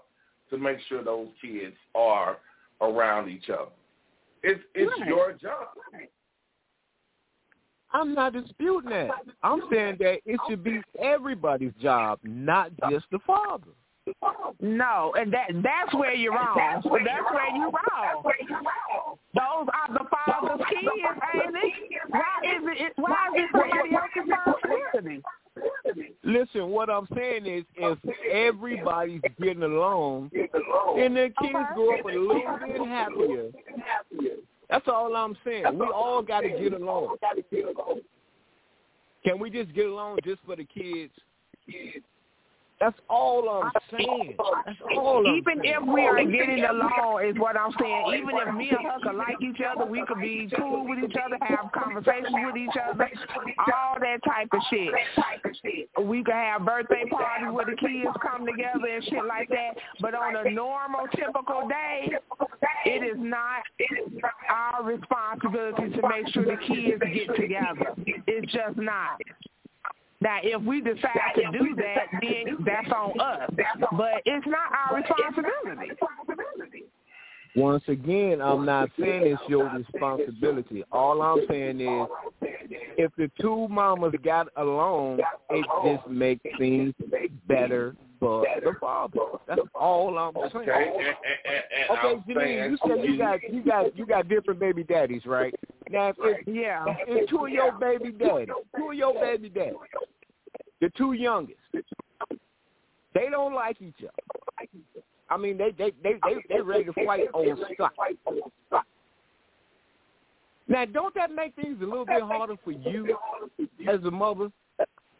to 0.49 0.57
make 0.57 0.77
sure 0.87 1.03
those 1.03 1.29
kids 1.41 1.75
are 1.95 2.37
around 2.81 3.29
each 3.29 3.49
other. 3.49 3.71
It's 4.43 4.61
it's 4.75 4.91
Right. 4.99 5.07
your 5.07 5.33
job. 5.33 5.69
I'm 7.95 8.13
not 8.13 8.33
disputing 8.33 8.89
that. 8.89 9.09
I'm 9.41 9.61
saying 9.71 9.97
that 9.99 10.19
it 10.25 10.39
should 10.49 10.63
be 10.63 10.81
everybody's 11.01 11.71
job, 11.81 12.19
not 12.23 12.71
just 12.89 13.05
the 13.09 13.19
father. 13.25 13.71
No, 14.59 15.13
and 15.17 15.33
that 15.33 15.47
that's 15.63 15.93
where 15.93 16.13
you're 16.13 16.33
wrong. 16.33 16.55
That's 16.57 16.85
where 16.85 17.01
you're 17.01 17.71
wrong. 17.71 18.23
Those 19.33 19.67
are 19.73 19.93
the 19.93 20.05
father's 20.11 20.65
kids, 20.69 20.87
ain't 21.33 21.55
it? 21.55 21.73
Why 22.09 22.21
is 22.43 22.63
it? 22.65 22.93
Why 22.97 23.27
is 23.35 23.45
it 23.45 23.49
somebody 23.51 23.95
else's 23.95 24.27
responsibility? 24.27 25.23
Listen, 26.23 26.69
what 26.69 26.89
I'm 26.89 27.07
saying 27.15 27.45
is, 27.45 27.63
if 27.77 27.97
everybody's 28.29 29.21
getting 29.41 29.63
along, 29.63 30.31
then 30.97 31.13
their 31.13 31.29
kids 31.29 31.57
grow 31.73 31.97
up 31.97 32.05
a 32.05 32.09
little 32.09 32.59
bit 32.67 32.87
happier. 32.87 33.51
That's 34.69 34.87
all 34.87 35.15
I'm 35.15 35.37
saying. 35.45 35.65
We 35.77 35.87
all 35.87 36.21
got 36.21 36.41
to 36.41 36.49
get 36.49 36.73
along. 36.73 37.17
Can 39.23 39.39
we 39.39 39.49
just 39.49 39.73
get 39.73 39.85
along 39.87 40.19
just 40.23 40.41
for 40.45 40.55
the 40.55 40.65
kids? 40.65 41.13
That's 42.79 42.99
all 43.09 43.47
I'm 43.49 43.71
saying. 43.91 44.35
That's 44.65 44.77
all 44.97 45.25
I'm 45.25 45.35
Even 45.35 45.61
saying. 45.63 45.75
if 45.77 45.87
we 45.87 46.01
are 46.01 46.23
getting 46.25 46.65
along, 46.65 47.23
is 47.25 47.37
what 47.39 47.55
I'm 47.55 47.71
saying. 47.79 48.05
Even 48.17 48.35
if 48.35 48.53
me 48.53 48.69
and 48.69 48.85
her 48.85 48.99
could 49.01 49.15
like 49.15 49.37
each 49.41 49.61
other, 49.61 49.85
we 49.85 50.03
could 50.05 50.19
be 50.19 50.49
cool 50.57 50.85
with 50.85 50.99
each 50.99 51.15
other, 51.15 51.37
have 51.41 51.71
conversations 51.71 52.35
with 52.45 52.57
each 52.57 52.75
other, 52.75 53.09
all 53.73 53.95
that 53.99 54.19
type 54.25 54.49
of 54.51 54.59
shit. 54.69 54.93
We 56.05 56.23
could 56.23 56.33
have 56.33 56.65
birthday 56.65 57.05
parties 57.09 57.47
where 57.51 57.65
the 57.65 57.77
kids 57.77 58.11
come 58.21 58.45
together 58.45 58.87
and 58.93 59.03
shit 59.05 59.25
like 59.25 59.47
that. 59.49 59.77
But 60.01 60.13
on 60.13 60.35
a 60.35 60.51
normal, 60.51 61.07
typical 61.15 61.67
day, 61.69 62.11
it 62.85 63.03
is 63.03 63.17
not 63.17 63.63
our 64.49 64.83
responsibility 64.83 65.95
to 65.95 66.09
make 66.09 66.27
sure 66.33 66.45
the 66.45 66.57
kids 66.67 67.01
get 67.01 67.35
together. 67.35 67.93
It's 68.27 68.51
just 68.51 68.77
not. 68.77 69.21
Now, 70.25 70.39
if 70.41 70.59
we 70.63 70.81
decide 70.81 71.35
to 71.35 71.51
do 71.51 71.75
that, 71.75 72.07
then 72.19 72.57
that's 72.65 72.91
on 72.91 73.19
us. 73.19 73.47
But 73.95 74.23
it's 74.25 74.47
not 74.47 74.71
our 74.73 74.97
responsibility. 74.97 75.91
Once 77.55 77.83
again, 77.87 78.41
I'm 78.41 78.65
not 78.65 78.89
saying 78.99 79.21
it's 79.23 79.41
your 79.47 79.69
responsibility. 79.69 80.83
All 80.91 81.21
I'm 81.21 81.45
saying 81.47 81.79
is, 81.79 82.07
if 82.97 83.11
the 83.17 83.29
two 83.39 83.67
mamas 83.67 84.15
got 84.23 84.47
along, 84.57 85.19
it 85.51 85.65
just 85.85 86.09
makes 86.09 86.41
things 86.57 86.95
better 87.47 87.95
for 88.19 88.45
the 88.63 88.73
father. 88.79 89.19
That's 89.47 89.61
all 89.73 90.17
I'm 90.17 90.33
saying. 90.33 90.69
Okay, 90.69 90.91
and, 90.97 91.17
and, 91.45 91.63
and, 91.89 92.21
Okay, 92.23 92.33
Janine, 92.33 92.71
you 92.71 92.77
said 92.87 93.05
you 93.05 93.17
got 93.17 93.53
you 93.53 93.63
got 93.63 93.97
you 93.97 94.05
got 94.05 94.27
different 94.29 94.59
baby 94.59 94.83
daddies, 94.83 95.25
right? 95.25 95.53
Now, 95.89 96.09
if 96.09 96.15
it's, 96.19 96.47
Yeah. 96.47 96.85
if 97.07 97.29
two 97.29 97.45
of 97.45 97.51
your 97.51 97.71
baby 97.73 98.11
daddies, 98.11 98.49
two 98.77 98.89
of 98.89 98.95
your 98.95 99.13
baby 99.13 99.49
daddies, 99.49 99.75
the 100.81 100.89
two 100.97 101.13
youngest, 101.13 101.59
they 103.13 103.29
don't 103.29 103.53
like 103.53 103.81
each 103.81 103.95
other. 103.99 104.69
I 105.29 105.37
mean, 105.37 105.57
they 105.57 105.71
they 105.71 105.91
they 106.03 106.13
they 106.23 106.35
they 106.49 106.61
ready 106.61 106.85
to 106.85 106.93
fight 107.05 107.27
on 107.33 107.57
sight. 107.77 108.19
Now, 110.67 110.85
don't 110.85 111.13
that 111.15 111.31
make 111.31 111.55
things 111.55 111.77
a 111.81 111.85
little 111.85 112.05
bit 112.05 112.21
harder 112.23 112.55
for 112.63 112.71
you 112.71 113.17
as 113.87 114.03
a 114.03 114.11
mother? 114.11 114.49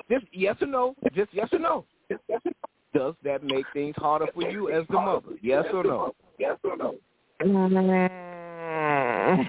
Just 0.09 0.25
yes 0.31 0.55
or 0.61 0.67
no? 0.67 0.95
Just 1.13 1.33
yes 1.33 1.49
or 1.51 1.59
no? 1.59 1.85
Does 2.95 3.13
that 3.25 3.43
make 3.43 3.65
things 3.73 3.93
harder 3.97 4.27
for 4.33 4.49
you 4.49 4.69
as 4.69 4.87
the 4.87 4.93
mother? 4.93 5.35
Yes 5.41 5.65
or 5.73 5.83
no? 5.83 6.15
Yes 6.39 6.57
or 6.63 6.77
no? 6.77 6.95
Mm. 7.41 7.65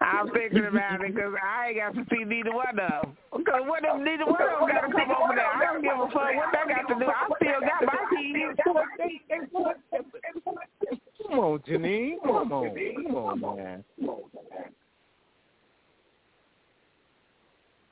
I'm 0.00 0.30
thinking 0.30 0.66
about 0.66 1.04
it 1.04 1.12
because 1.12 1.34
I 1.42 1.68
ain't 1.70 1.78
got 1.78 1.94
to 1.96 2.04
see 2.10 2.22
neither 2.22 2.52
one 2.54 2.68
of 2.68 2.76
them. 2.76 3.16
Because 3.36 3.62
what 3.66 3.82
if 3.82 4.00
neither 4.00 4.24
one 4.24 4.40
of 4.40 4.60
them 4.60 4.68
got 4.68 4.86
to 4.86 4.92
come 4.92 5.10
over 5.10 5.34
there? 5.34 5.50
I 5.50 5.64
don't 5.64 5.82
give 5.82 5.98
a 5.98 6.06
fuck 6.06 6.14
what 6.14 6.52
they 6.52 6.62
got 6.72 6.86
to 6.86 6.94
do. 6.94 7.06
I 7.10 7.26
still 7.42 7.60
got 7.60 7.82
my 7.82 7.98
kids. 8.14 8.54
Come 11.26 11.38
on, 11.40 11.58
Janine. 11.66 12.22
Come 12.22 12.52
on. 12.52 12.70
Come 13.02 13.16
on, 13.16 13.56
man. 13.56 13.84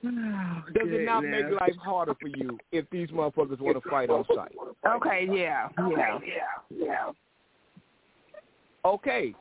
Does 0.74 0.88
it 0.88 1.04
not 1.06 1.22
make 1.22 1.50
life 1.60 1.76
harder 1.80 2.14
for 2.20 2.28
you 2.28 2.58
if 2.72 2.84
these 2.90 3.08
motherfuckers 3.08 3.60
want 3.60 3.82
to 3.82 3.90
fight 3.90 4.10
on 4.10 4.24
sight? 4.34 4.54
Okay, 4.96 5.28
yeah, 5.32 5.68
yeah, 5.78 6.18
yeah. 6.26 6.76
yeah. 6.76 7.10
Okay. 8.84 9.34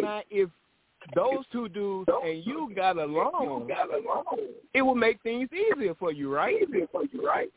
now 0.00 0.22
if 0.30 0.48
those 1.14 1.44
two 1.50 1.68
dudes 1.68 2.10
and 2.24 2.44
you 2.46 2.72
got 2.76 2.98
along, 2.98 3.68
it 4.74 4.82
will 4.82 4.94
make 4.94 5.20
things 5.22 5.48
easier 5.52 5.94
for 5.94 6.12
you, 6.12 6.32
right? 6.32 6.62
easier 6.62 6.86
for 6.92 7.02
you, 7.04 7.26
right? 7.26 7.50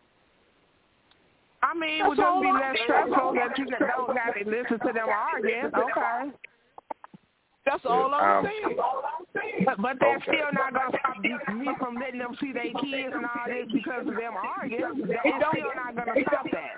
I 1.62 1.74
mean, 1.74 2.02
it 2.02 2.08
would 2.08 2.18
just 2.18 2.42
be 2.42 2.52
less 2.52 2.76
stressful 2.84 3.34
that 3.36 3.58
you 3.58 3.66
don't 3.66 4.08
got 4.08 4.34
to 4.34 4.50
listen 4.50 4.80
to 4.80 4.94
them 4.94 5.08
arguing. 5.34 5.66
Okay. 5.66 6.32
That's 7.66 7.86
all 7.86 8.14
I'm 8.14 8.38
Um, 8.39 8.45
saying. 8.45 8.78
But, 9.66 9.78
but 9.82 9.97
that's 9.99 10.22
Okay. 10.28 10.38
still 10.38 10.51
not 10.53 10.74
going 10.74 10.91
to 10.91 10.97
stop 10.99 11.18
me 11.20 11.38
me 11.66 11.74
from 11.80 11.95
letting 11.95 12.20
them 12.20 12.36
see 12.39 12.51
their 12.51 12.72
kids 12.82 13.14
and 13.16 13.26
all 13.26 13.47
this 13.47 13.68
because 13.72 14.05
of 14.07 14.16
them 14.16 14.34
arguing. 14.36 14.82
That- 15.07 15.22
It's 15.26 15.47
still 15.47 15.72
not 15.76 15.95
going 15.95 16.16
to 16.16 16.30
stop 16.30 16.45
that. 16.51 16.76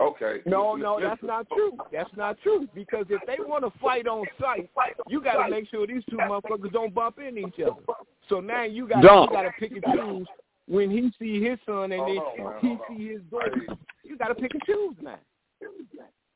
Okay. 0.00 0.40
No, 0.44 0.74
no, 0.74 0.98
that's 1.00 1.22
not 1.22 1.48
true. 1.48 1.78
That's 1.92 2.10
not 2.16 2.36
true. 2.42 2.68
Because 2.74 3.06
if 3.10 3.24
they 3.26 3.36
want 3.38 3.64
to 3.64 3.70
fight 3.78 4.08
on 4.08 4.26
sight, 4.40 4.68
you 5.08 5.20
got 5.20 5.44
to 5.44 5.48
make 5.50 5.68
sure 5.68 5.86
these 5.86 6.02
two 6.10 6.18
motherfuckers 6.18 6.72
don't 6.72 6.92
bump 6.92 7.18
into 7.20 7.46
each 7.46 7.60
other. 7.60 7.80
So 8.28 8.40
now 8.40 8.64
you 8.64 8.88
got 8.88 9.02
Don't. 9.02 9.28
you 9.30 9.36
got 9.36 9.42
to 9.42 9.52
pick 9.52 9.70
and 9.72 9.84
choose 9.92 10.26
when 10.66 10.90
he 10.90 11.12
see 11.18 11.42
his 11.44 11.58
son 11.64 11.92
and 11.92 12.08
then 12.08 12.18
Hold 12.18 12.40
on, 12.40 12.44
man, 12.44 12.58
he 12.60 12.68
on. 12.70 12.80
see 12.88 13.08
his 13.12 13.20
daughter. 13.30 13.66
You 14.02 14.16
got 14.18 14.28
to 14.28 14.34
pick 14.34 14.52
and 14.54 14.62
choose 14.64 14.96
now. 15.00 15.18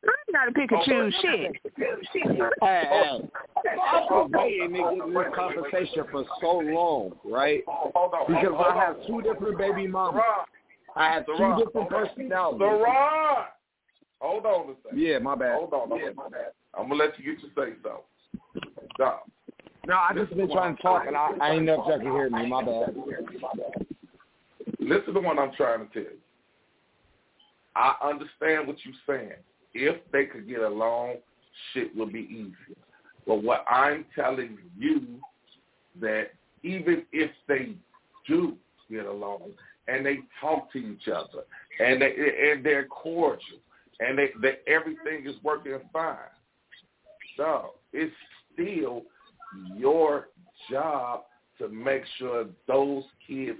I 0.04 0.10
ain't 0.28 0.34
got 0.34 0.44
to 0.44 0.52
pick 0.52 0.70
and 0.70 0.80
oh, 0.80 0.84
choose 0.84 1.14
shit. 1.22 1.52
Hey, 2.60 2.84
hey. 2.88 3.20
I've 3.82 4.08
been 4.08 4.40
waiting 4.40 4.72
to 4.72 4.78
get 4.78 5.14
this 5.14 5.34
conversation 5.34 6.04
for 6.10 6.24
so 6.40 6.58
long, 6.58 7.12
right? 7.24 7.64
Because 7.64 8.54
I 8.58 8.76
have 8.76 8.96
two 9.06 9.22
different 9.22 9.58
baby 9.58 9.86
mamas. 9.86 10.22
I 10.94 11.12
have 11.12 11.26
two 11.26 11.56
different 11.64 11.90
personalities. 11.90 12.58
The 12.58 12.64
Ron. 12.64 13.44
Hold 14.20 14.46
on 14.46 14.70
a 14.70 14.74
second. 14.82 15.00
Yeah, 15.00 15.18
my 15.18 15.34
bad. 15.34 15.54
Hold 15.54 15.72
on. 15.72 15.92
I'm, 15.92 16.14
I'm 16.74 16.88
gonna 16.88 16.94
let 16.94 17.18
you 17.18 17.34
get 17.34 17.42
your 17.42 17.66
say 17.66 17.74
so. 17.82 18.02
Stop. 18.94 19.30
No, 19.86 19.94
I 19.94 20.12
just 20.14 20.36
been 20.36 20.50
trying 20.50 20.76
to 20.76 20.82
talk 20.82 21.04
and 21.06 21.16
I, 21.16 21.30
I 21.40 21.52
ain't 21.52 21.64
know 21.64 21.82
if 21.82 21.88
y'all 21.88 21.98
can 21.98 22.12
hear 22.12 22.28
me. 22.28 22.46
My 22.46 22.64
bad. 22.64 22.94
Listen 24.80 25.14
to 25.14 25.20
what 25.20 25.38
I'm 25.38 25.52
trying 25.54 25.86
to 25.86 25.92
tell 25.92 26.02
you. 26.02 26.18
I 27.76 27.94
understand 28.02 28.66
what 28.66 28.76
you're 28.84 28.94
saying. 29.06 29.38
If 29.74 29.96
they 30.12 30.26
could 30.26 30.48
get 30.48 30.60
along, 30.60 31.16
shit 31.72 31.94
would 31.96 32.12
be 32.12 32.26
easier. 32.30 32.76
But 33.26 33.42
what 33.42 33.64
I'm 33.68 34.06
telling 34.14 34.58
you 34.76 35.20
that 36.00 36.28
even 36.62 37.04
if 37.12 37.30
they 37.46 37.74
do 38.26 38.56
get 38.90 39.06
along 39.06 39.50
and 39.86 40.04
they 40.04 40.18
talk 40.40 40.72
to 40.72 40.78
each 40.78 41.08
other 41.08 41.44
and 41.80 42.00
they 42.00 42.14
and 42.52 42.64
they're 42.64 42.86
cordial 42.86 43.58
and 44.00 44.18
they, 44.18 44.30
everything 44.66 45.26
is 45.26 45.36
working 45.42 45.78
fine, 45.92 46.16
so 47.36 47.74
it's 47.92 48.14
still 48.52 49.02
your 49.76 50.28
job 50.70 51.22
to 51.58 51.68
make 51.68 52.02
sure 52.18 52.46
those 52.66 53.04
kids 53.26 53.58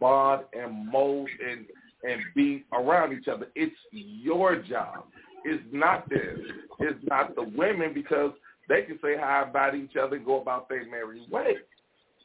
bond 0.00 0.42
and 0.52 0.90
mold 0.90 1.28
and 1.46 1.66
and 2.08 2.20
be 2.34 2.64
around 2.72 3.16
each 3.16 3.28
other. 3.28 3.48
It's 3.54 3.74
your 3.90 4.56
job. 4.56 5.04
It's 5.44 5.62
not 5.72 6.08
theirs. 6.08 6.40
It's 6.80 6.98
not 7.08 7.34
the 7.34 7.42
women 7.56 7.92
because 7.94 8.32
They 8.66 8.80
can 8.82 8.98
say 9.02 9.14
hi 9.18 9.42
about 9.42 9.74
each 9.74 9.94
other 9.96 10.16
and 10.16 10.24
go 10.24 10.40
about 10.40 10.70
their 10.70 10.86
merry 10.86 11.20
way. 11.30 11.56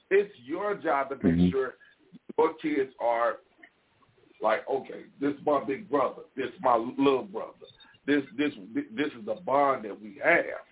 It's 0.10 0.34
your 0.40 0.74
job 0.76 1.10
to 1.10 1.16
make 1.16 1.36
Mhm. 1.36 1.52
sure 1.52 1.76
your 2.38 2.54
kids 2.54 2.94
are 3.00 3.40
like, 4.40 4.66
okay, 4.70 5.04
this 5.20 5.36
is 5.36 5.46
my 5.46 5.62
big 5.66 5.90
brother, 5.90 6.24
this 6.36 6.50
is 6.54 6.62
my 6.62 6.78
little 6.78 7.24
brother, 7.26 7.66
this 8.06 8.24
this 8.38 8.54
this 8.92 9.14
is 9.14 9.26
the 9.26 9.36
bond 9.36 9.84
that 9.84 10.00
we 10.00 10.14
have. 10.24 10.64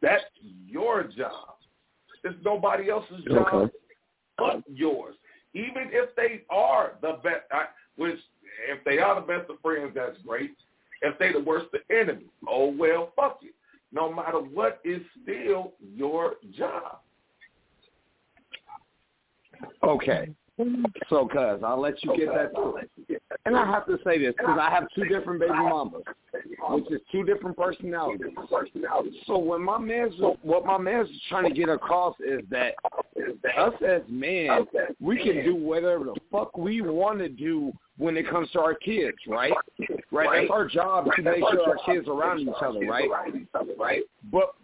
That's 0.00 0.24
your 0.66 1.02
job. 1.04 1.56
It's 2.24 2.42
nobody 2.42 2.88
else's 2.88 3.22
job 3.24 3.52
Okay. 3.54 3.76
but 4.38 4.62
yours. 4.68 5.16
Even 5.52 5.90
if 5.92 6.14
they 6.16 6.44
are 6.48 6.96
the 7.02 7.12
best, 7.22 7.44
I, 7.52 7.68
which 7.96 8.18
if 8.68 8.82
they 8.84 9.00
are 9.00 9.16
the 9.16 9.26
best 9.26 9.50
of 9.50 9.60
friends, 9.60 9.92
that's 9.94 10.16
great. 10.22 10.56
If 11.02 11.18
they 11.18 11.32
the 11.32 11.40
worst 11.40 11.66
of 11.74 11.80
enemy, 11.90 12.26
oh 12.48 12.74
well, 12.76 13.12
fuck 13.16 13.40
it. 13.42 13.54
No 13.92 14.12
matter 14.12 14.38
what, 14.38 14.80
it's 14.84 15.04
still 15.22 15.72
your 15.94 16.34
job. 16.56 16.98
Okay. 19.82 20.28
So, 21.08 21.26
cuz, 21.26 21.62
I'll 21.64 21.80
let 21.80 22.02
you 22.04 22.16
get 22.16 22.28
that. 22.28 22.52
And 23.44 23.56
I 23.56 23.66
have 23.66 23.86
to 23.86 23.98
say 24.04 24.18
this 24.18 24.34
because 24.38 24.58
I 24.60 24.70
have 24.70 24.86
two 24.94 25.04
different 25.06 25.40
baby 25.40 25.52
mamas, 25.52 26.02
which 26.70 26.90
is 26.92 27.00
two 27.10 27.24
different 27.24 27.56
personalities. 27.56 28.32
So 29.26 29.36
when 29.36 29.62
my 29.62 29.78
man's 29.78 30.14
what 30.42 30.64
my 30.64 30.78
man's 30.78 31.08
trying 31.28 31.48
to 31.48 31.54
get 31.54 31.68
across 31.68 32.14
is 32.20 32.40
that 32.50 32.74
us 33.58 33.74
as 33.86 34.02
men, 34.08 34.66
we 35.00 35.16
can 35.16 35.44
do 35.44 35.56
whatever 35.56 36.04
the 36.04 36.14
fuck 36.30 36.56
we 36.56 36.80
want 36.80 37.18
to 37.18 37.28
do 37.28 37.72
when 37.98 38.16
it 38.16 38.28
comes 38.28 38.50
to 38.50 38.60
our 38.60 38.74
kids, 38.74 39.16
right? 39.28 39.52
Right. 40.10 40.42
That's 40.42 40.50
our 40.50 40.68
job 40.68 41.06
to 41.16 41.22
make 41.22 41.38
sure 41.38 41.68
our 41.68 41.78
kids 41.86 42.08
are 42.08 42.12
around 42.12 42.40
each 42.40 42.48
other, 42.60 42.80
right? 42.80 43.08
Right. 43.78 44.02
But 44.32 44.54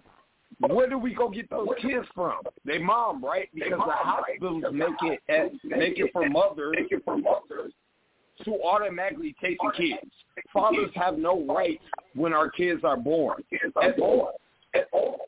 where 0.68 0.88
do 0.88 0.98
we 0.98 1.14
go 1.14 1.28
get 1.28 1.48
those 1.48 1.68
kids 1.80 2.06
from? 2.14 2.40
They 2.64 2.78
mom, 2.78 3.24
right? 3.24 3.48
Because 3.54 3.78
the 3.78 3.92
hospitals 3.92 4.64
make 4.72 4.88
it 5.02 5.20
at, 5.28 5.52
make 5.64 5.98
it 5.98 6.10
for 6.12 6.28
mothers 6.28 6.76
to 8.44 8.62
automatically 8.64 9.34
take 9.42 9.58
the 9.58 9.72
kids. 9.76 10.12
Fathers 10.52 10.90
have 10.94 11.18
no 11.18 11.44
rights 11.44 11.82
when 12.14 12.32
our 12.32 12.50
kids 12.50 12.82
are 12.84 12.96
born 12.96 13.42
at 13.82 13.98
all. 13.98 14.32
At 14.74 14.88
all. 14.92 15.20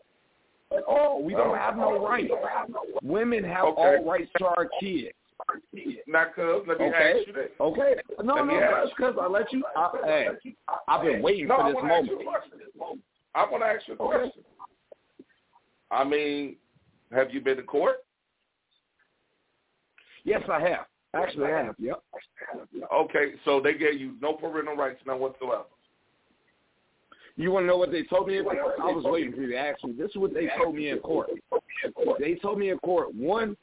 At 0.75 0.83
all. 0.85 1.23
We 1.23 1.35
don't 1.35 1.57
have 1.57 1.77
no 1.77 2.05
rights. 2.07 2.33
Women 3.03 3.45
have 3.45 3.65
Okay. 3.65 3.83
all 3.83 4.05
rights 4.05 4.31
to 4.39 4.47
our 4.47 4.69
kids. 4.81 5.15
Now, 6.07 6.27
cuz, 6.35 6.67
let 6.67 6.79
me 6.79 6.87
Okay. 6.87 7.21
ask 7.21 7.27
you. 7.27 7.49
Okay. 7.61 7.95
No, 8.23 8.35
Let 8.35 8.47
no, 8.47 8.61
that's 8.61 8.91
because 8.91 9.15
I 9.21 9.27
let 9.27 9.53
you. 9.53 9.65
I, 9.77 9.91
hey, 10.05 10.29
I've 10.89 11.03
been 11.03 11.23
waiting 11.23 11.47
No, 11.47 11.57
for 11.57 11.65
this 11.67 11.75
want 11.75 11.89
to 11.89 11.95
ask 11.95 12.07
moment. 12.07 12.21
you 12.23 12.29
a 12.29 12.33
question. 12.33 12.61
I 13.35 13.51
want 13.51 13.63
to 13.63 13.67
ask 13.67 13.89
you 13.89 13.95
a 13.95 14.03
Okay. 14.03 14.19
question. 14.19 14.45
I 15.91 16.05
mean, 16.05 16.57
have 17.13 17.33
you 17.33 17.41
been 17.41 17.57
to 17.57 17.63
court? 17.63 17.97
Yes, 20.25 20.43
I 20.51 20.61
have. 20.61 20.87
Actually, 21.15 21.53
I 21.53 21.65
have. 21.65 21.75
Yep. 21.79 22.03
Okay, 22.93 23.33
so 23.45 23.61
they 23.61 23.75
gave 23.75 24.01
you 24.01 24.15
no 24.21 24.33
parental 24.33 24.77
rights 24.77 25.01
none 25.07 25.21
whatsoever. 25.21 25.65
You 27.37 27.51
want 27.51 27.65
to 27.65 27.67
know 27.69 27.77
what 27.77 27.91
they 27.91 28.03
told 28.05 28.29
me? 28.29 28.39
I 28.39 28.43
was 28.43 29.05
waiting 29.05 29.33
for 29.33 29.43
you 29.43 29.51
to 29.53 29.57
ask 29.57 29.83
me. 29.85 29.93
This 29.93 30.11
is 30.11 30.17
what 30.17 30.35
they 30.35 30.49
told 30.57 30.75
me 30.75 30.91
in 30.91 30.99
court. 30.99 31.31
They 32.19 32.35
told 32.37 32.59
me 32.59 32.71
in 32.71 32.79
court 32.79 33.15
one, 33.15 33.57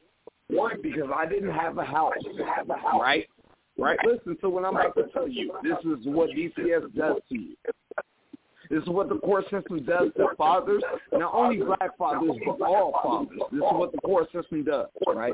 one 0.50 0.82
because 0.82 1.10
I 1.16 1.26
didn't 1.26 1.52
have 1.52 1.78
a 1.78 1.84
house, 1.84 2.14
right? 3.00 3.28
Right. 3.78 3.97
Listen 4.06 4.36
to 4.41 4.50
what 4.50 4.66
I'm 4.66 4.76
about 4.76 4.95
to 4.95 5.08
tell 5.14 5.28
you. 5.28 5.54
This 5.64 5.78
is 5.86 6.06
what 6.06 6.30
DCS 6.32 6.93
does 6.95 7.18
to 7.30 7.36
you. 7.36 7.56
This 8.70 8.84
is 8.84 8.89
what 8.89 9.10
the 9.10 9.16
court 9.16 9.45
system 9.50 9.84
does 9.84 10.10
to 10.18 10.28
fathers, 10.38 10.84
not 11.12 11.34
only 11.34 11.58
black 11.58 11.97
fathers, 11.97 12.32
but 12.45 12.62
all 12.62 12.91
fathers. 13.02 13.39
This 13.52 13.58
is 13.58 13.72
what 13.72 13.91
the 13.91 13.97
court 14.00 14.32
system 14.32 14.64
does, 14.64 14.88
right? 15.08 15.34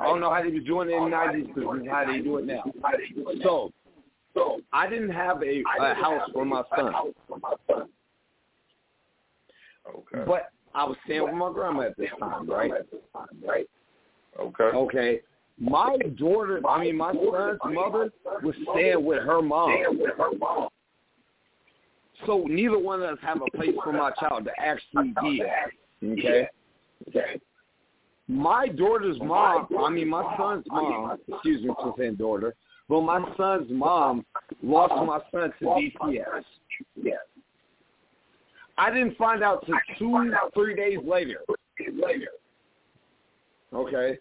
I 0.00 0.04
don't 0.04 0.20
know 0.20 0.32
how 0.32 0.42
they 0.42 0.50
were 0.50 0.60
doing 0.60 0.90
it 0.90 0.94
in 0.94 1.04
the 1.04 1.16
90s 1.16 1.54
because 1.54 1.76
this 1.76 1.82
is 1.84 1.90
how 1.90 2.04
they 2.06 2.20
do 2.20 2.38
it 2.38 2.46
now. 2.46 2.64
So, 3.42 3.72
I 4.72 4.88
didn't 4.88 5.10
have 5.10 5.42
a, 5.42 5.62
a 5.80 5.94
house 5.94 6.30
for 6.32 6.44
my 6.44 6.62
son. 6.76 6.94
Okay. 9.88 10.24
But 10.26 10.50
I 10.74 10.84
was 10.84 10.96
staying 11.04 11.24
with 11.24 11.34
my 11.34 11.52
grandma 11.52 11.82
at 11.82 11.96
this 11.96 12.10
time, 12.20 12.48
right? 12.48 12.70
right? 13.44 13.66
Okay. 14.38 14.64
Okay. 14.64 15.20
My 15.60 15.96
daughter, 16.16 16.60
I 16.68 16.84
mean, 16.84 16.96
my 16.96 17.12
son's 17.12 17.58
mother 17.64 18.12
was 18.42 18.54
staying 18.72 19.04
with 19.04 19.22
her 19.22 19.42
mom. 19.42 20.68
So 22.26 22.44
neither 22.48 22.78
one 22.78 23.02
of 23.02 23.10
us 23.10 23.18
have 23.22 23.40
a 23.42 23.56
place 23.56 23.74
for 23.82 23.92
my 23.92 24.10
child 24.20 24.44
to 24.44 24.50
actually 24.58 25.12
be 25.20 25.42
Okay. 26.04 26.48
Okay. 27.08 27.40
My 28.28 28.68
daughter's 28.68 29.18
mom, 29.20 29.68
I 29.78 29.90
mean, 29.90 30.08
my 30.08 30.36
son's 30.36 30.64
mom, 30.68 31.18
excuse 31.28 31.62
me 31.62 31.70
for 31.74 31.94
saying 31.98 32.16
daughter, 32.16 32.54
but 32.88 33.00
my 33.00 33.24
son's 33.36 33.70
mom 33.70 34.24
lost 34.62 34.92
my 35.06 35.20
son 35.32 35.52
to 35.58 35.64
DCS. 35.64 36.42
I 38.76 38.90
didn't 38.90 39.16
find 39.16 39.42
out 39.42 39.64
till 39.66 39.76
two, 39.98 40.32
three 40.54 40.76
days 40.76 40.98
later. 41.04 41.40
later. 41.80 42.28
Okay. 43.74 44.18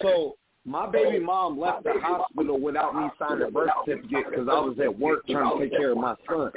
So 0.00 0.36
my 0.64 0.88
baby 0.88 1.18
mom 1.18 1.58
left 1.58 1.84
the 1.84 1.94
hospital 2.00 2.60
without 2.60 2.94
me 2.94 3.08
signing 3.18 3.46
a 3.48 3.50
birth 3.50 3.70
certificate 3.84 4.30
because 4.30 4.48
I 4.48 4.60
was 4.60 4.76
at 4.82 4.98
work 4.98 5.26
trying 5.26 5.58
to 5.58 5.68
take 5.68 5.78
care 5.78 5.92
of 5.92 5.98
my 5.98 6.14
son. 6.28 6.52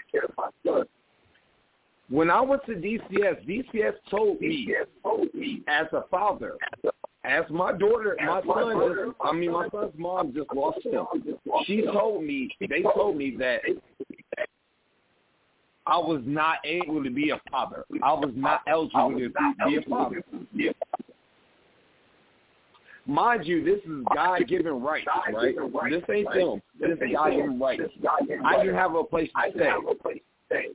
When 2.09 2.29
I 2.29 2.41
went 2.41 2.65
to 2.65 2.73
DCS, 2.73 3.47
DCS 3.47 3.93
told 4.11 4.41
me 4.41 4.75
as 5.67 5.87
a 5.93 6.03
father, 6.11 6.57
as 7.23 7.43
my 7.49 7.71
daughter, 7.71 8.17
my 8.19 8.41
son, 8.41 8.93
just, 8.95 9.17
I 9.21 9.31
mean 9.31 9.53
my 9.53 9.69
son's 9.69 9.93
mom 9.97 10.33
just 10.35 10.53
lost 10.53 10.85
him. 10.85 11.05
She 11.65 11.81
told 11.83 12.23
me, 12.23 12.49
they 12.59 12.81
told 12.81 13.15
me 13.15 13.35
that 13.39 13.61
I 15.85 15.97
was 15.97 16.21
not 16.25 16.57
able 16.65 17.03
to 17.03 17.09
be 17.09 17.29
a 17.29 17.39
father. 17.49 17.85
I 18.03 18.13
was 18.13 18.33
not 18.35 18.61
eligible 18.67 19.11
to 19.11 19.31
be 19.65 19.77
a 19.77 19.81
father. 19.89 20.23
Mind 23.05 23.45
you, 23.45 23.63
this 23.65 23.79
is 23.83 24.03
God-given 24.15 24.81
rights, 24.81 25.07
right? 25.33 25.55
This 25.89 26.03
ain't 26.09 26.33
them. 26.33 26.61
This 26.79 26.91
is 26.91 27.13
God-given 27.13 27.59
rights. 27.59 27.83
I 28.45 28.57
didn't 28.57 28.75
have 28.75 28.95
a 28.95 29.03
place 29.03 29.29
to 29.35 29.51
stay. 30.47 30.67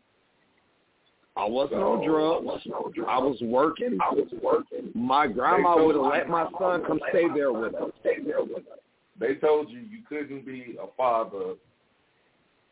I 1.37 1.45
wasn't 1.45 1.83
on 1.83 2.05
drugs. 2.05 2.47
I 3.07 3.19
was 3.19 3.41
working. 3.41 3.99
I 4.03 4.13
was 4.13 4.29
working. 4.43 4.91
My 4.95 5.27
grandma 5.29 5.83
would 5.83 5.95
have 5.95 6.05
let 6.05 6.29
my 6.29 6.49
son 6.59 6.85
come 6.85 7.01
stay 7.11 7.29
there 7.35 7.53
with 7.53 7.75
us. 7.75 7.93
They 9.21 9.35
told 9.37 9.71
you 9.71 9.81
you 9.81 10.03
couldn't 10.09 10.45
be 10.45 10.77
a 10.83 10.87
father 10.97 11.55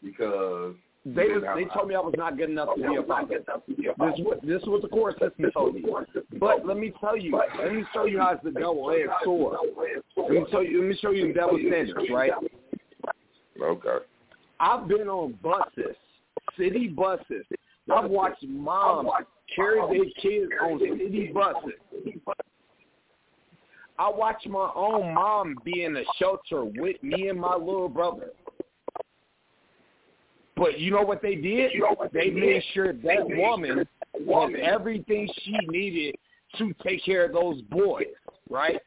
because 0.02 0.74
They 1.14 1.28
was, 1.28 1.44
they 1.54 1.64
told 1.72 1.88
me 1.88 1.94
I 1.94 2.00
was 2.00 2.14
not 2.16 2.36
good 2.36 2.50
enough 2.50 2.70
to 2.74 2.82
be 2.82 2.96
a 2.96 3.02
father. 3.04 3.38
This 3.68 3.86
was 3.96 4.38
this 4.42 4.60
is 4.60 4.68
what 4.68 4.82
the 4.82 4.88
court 4.88 5.14
system 5.20 5.52
told 5.52 5.76
me. 5.76 5.84
But 6.40 6.66
let 6.66 6.76
me 6.76 6.92
tell 7.00 7.16
you, 7.16 7.40
let 7.62 7.72
me 7.72 7.84
show 7.94 8.06
you 8.06 8.18
how 8.18 8.30
it's 8.30 8.42
the 8.42 8.50
double-edged 8.50 9.08
sword. 9.22 9.56
Let 10.16 10.30
me 10.30 10.44
show 10.50 10.60
you. 10.62 10.80
Let 10.80 10.88
me 10.88 10.98
show 11.00 11.12
you 11.12 11.28
the 11.28 11.32
double 11.32 11.58
standards, 11.58 12.10
right? 12.10 12.32
Okay. 13.62 14.04
I've 14.58 14.88
been 14.88 15.08
on 15.08 15.38
buses, 15.44 15.94
city 16.58 16.88
buses. 16.88 17.46
I've 17.94 18.10
watched 18.10 18.42
moms 18.42 19.08
carry 19.54 19.80
their 19.80 20.10
kids 20.20 20.50
on 20.60 20.80
city 20.80 21.30
buses. 21.32 21.78
I 23.96 24.10
watched 24.10 24.48
my 24.48 24.72
own 24.74 25.14
mom 25.14 25.56
be 25.64 25.84
in 25.84 25.96
a 25.96 26.02
shelter 26.18 26.64
with 26.64 27.00
me 27.04 27.28
and 27.28 27.40
my 27.40 27.54
little 27.54 27.88
brother. 27.88 28.32
But 30.56 30.80
you 30.80 30.90
know 30.90 31.02
what 31.02 31.20
they 31.20 31.34
did? 31.34 31.72
They 32.12 32.30
made 32.30 32.62
sure 32.72 32.92
that 32.92 33.28
woman 33.28 33.86
had 34.26 34.54
everything 34.60 35.28
she 35.44 35.58
needed 35.68 36.16
to 36.58 36.72
take 36.82 37.04
care 37.04 37.26
of 37.26 37.32
those 37.32 37.60
boys, 37.62 38.06
right? 38.48 38.80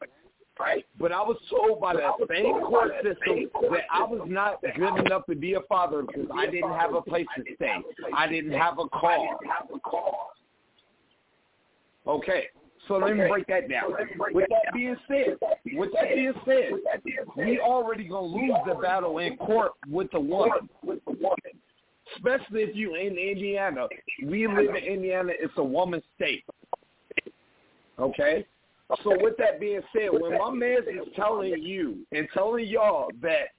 Right. 0.59 0.85
But 0.99 1.13
I 1.13 1.21
was 1.21 1.37
told 1.49 1.79
by 1.79 1.93
that 1.93 2.15
same 2.29 2.59
court 2.61 2.91
system 2.97 3.49
that 3.71 3.83
I 3.89 4.03
was 4.03 4.27
not 4.27 4.61
good 4.61 5.05
enough 5.05 5.25
to 5.27 5.35
be 5.35 5.53
a 5.53 5.61
father 5.61 6.01
because 6.01 6.27
I 6.35 6.47
didn't 6.47 6.73
have 6.73 6.95
a 6.95 7.01
place 7.01 7.27
to 7.37 7.43
stay. 7.55 7.77
I 8.13 8.27
didn't 8.27 8.51
have 8.51 8.77
a 8.77 8.89
car. 8.89 9.37
Okay. 12.05 12.47
So 12.89 12.97
let 12.97 13.15
me 13.15 13.27
break 13.27 13.45
that 13.47 13.69
down. 13.69 13.93
With 14.33 14.49
that 14.49 14.73
being 14.73 14.95
said, 15.07 15.37
with 15.73 15.91
that 15.93 16.15
being 16.15 16.33
said, 16.43 16.71
we 17.37 17.59
already 17.59 18.05
gonna 18.05 18.25
lose 18.25 18.57
the 18.65 18.73
battle 18.73 19.19
in 19.19 19.37
court 19.37 19.73
with 19.87 20.09
the 20.11 20.19
woman. 20.19 20.67
Especially 22.15 22.63
if 22.63 22.75
you 22.75 22.95
in 22.95 23.15
Indiana. 23.15 23.87
We 24.25 24.47
live 24.47 24.75
in 24.75 24.83
Indiana, 24.83 25.33
it's 25.39 25.53
a 25.57 25.63
woman's 25.63 26.03
state. 26.15 26.43
Okay? 27.99 28.47
So 29.03 29.15
with 29.21 29.37
that 29.37 29.59
being 29.59 29.81
said, 29.93 30.09
when 30.11 30.37
my 30.39 30.49
man 30.49 30.79
is 30.89 31.07
telling 31.15 31.61
you 31.61 31.99
and 32.11 32.27
telling 32.33 32.65
y'all 32.65 33.09
that 33.21 33.49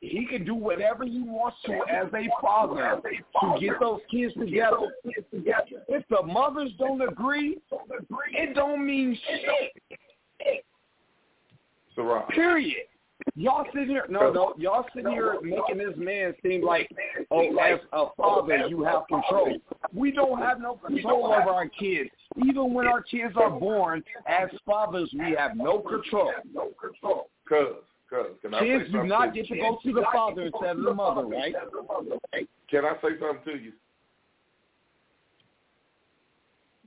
he 0.00 0.24
can 0.26 0.44
do 0.44 0.54
whatever 0.54 1.04
he 1.04 1.20
wants 1.22 1.56
to 1.66 1.72
as 1.90 2.06
a 2.14 2.28
father 2.40 3.00
to 3.02 3.60
get 3.60 3.80
those 3.80 4.00
kids 4.08 4.34
together, 4.34 4.92
if 5.04 6.04
the 6.08 6.22
mothers 6.22 6.70
don't 6.78 7.00
agree, 7.00 7.58
it 8.30 8.54
don't 8.54 8.86
mean 8.86 9.18
shit. 9.26 10.64
Period. 12.30 12.86
Y'all 13.34 13.64
sitting 13.72 13.88
here, 13.88 14.06
no, 14.08 14.30
no, 14.32 14.54
y'all 14.58 14.84
sitting 14.94 15.10
here 15.10 15.38
making 15.42 15.78
this 15.78 15.96
man 15.96 16.34
seem 16.42 16.64
like, 16.64 16.90
oh, 17.30 17.56
as 17.58 17.80
a 17.92 18.06
father, 18.16 18.66
you 18.68 18.82
have 18.82 19.06
control. 19.08 19.56
We 19.94 20.10
don't 20.10 20.38
have 20.38 20.60
no 20.60 20.74
control 20.74 21.26
over 21.26 21.50
our 21.50 21.68
kids. 21.68 22.10
Even 22.46 22.72
when 22.72 22.86
our 22.86 23.02
kids 23.02 23.34
are 23.36 23.50
born, 23.50 24.02
as 24.26 24.48
fathers, 24.64 25.10
we 25.12 25.34
have 25.36 25.56
no 25.56 25.80
control. 25.80 26.32
No 26.52 26.70
control. 26.80 27.28
Cuz, 27.48 27.76
cuz, 28.10 28.26
can 28.42 28.54
I 28.54 28.60
Kids 28.60 28.92
do 28.92 29.04
not 29.04 29.34
get 29.34 29.46
to 29.48 29.56
go 29.56 29.78
to 29.82 29.92
the 29.92 30.04
father 30.12 30.42
instead 30.42 30.76
of 30.76 30.82
the 30.82 30.94
mother, 30.94 31.26
right? 31.26 31.54
Can 32.70 32.84
I 32.84 32.94
say 33.02 33.18
something 33.20 33.52
to 33.52 33.58
you? 33.58 33.72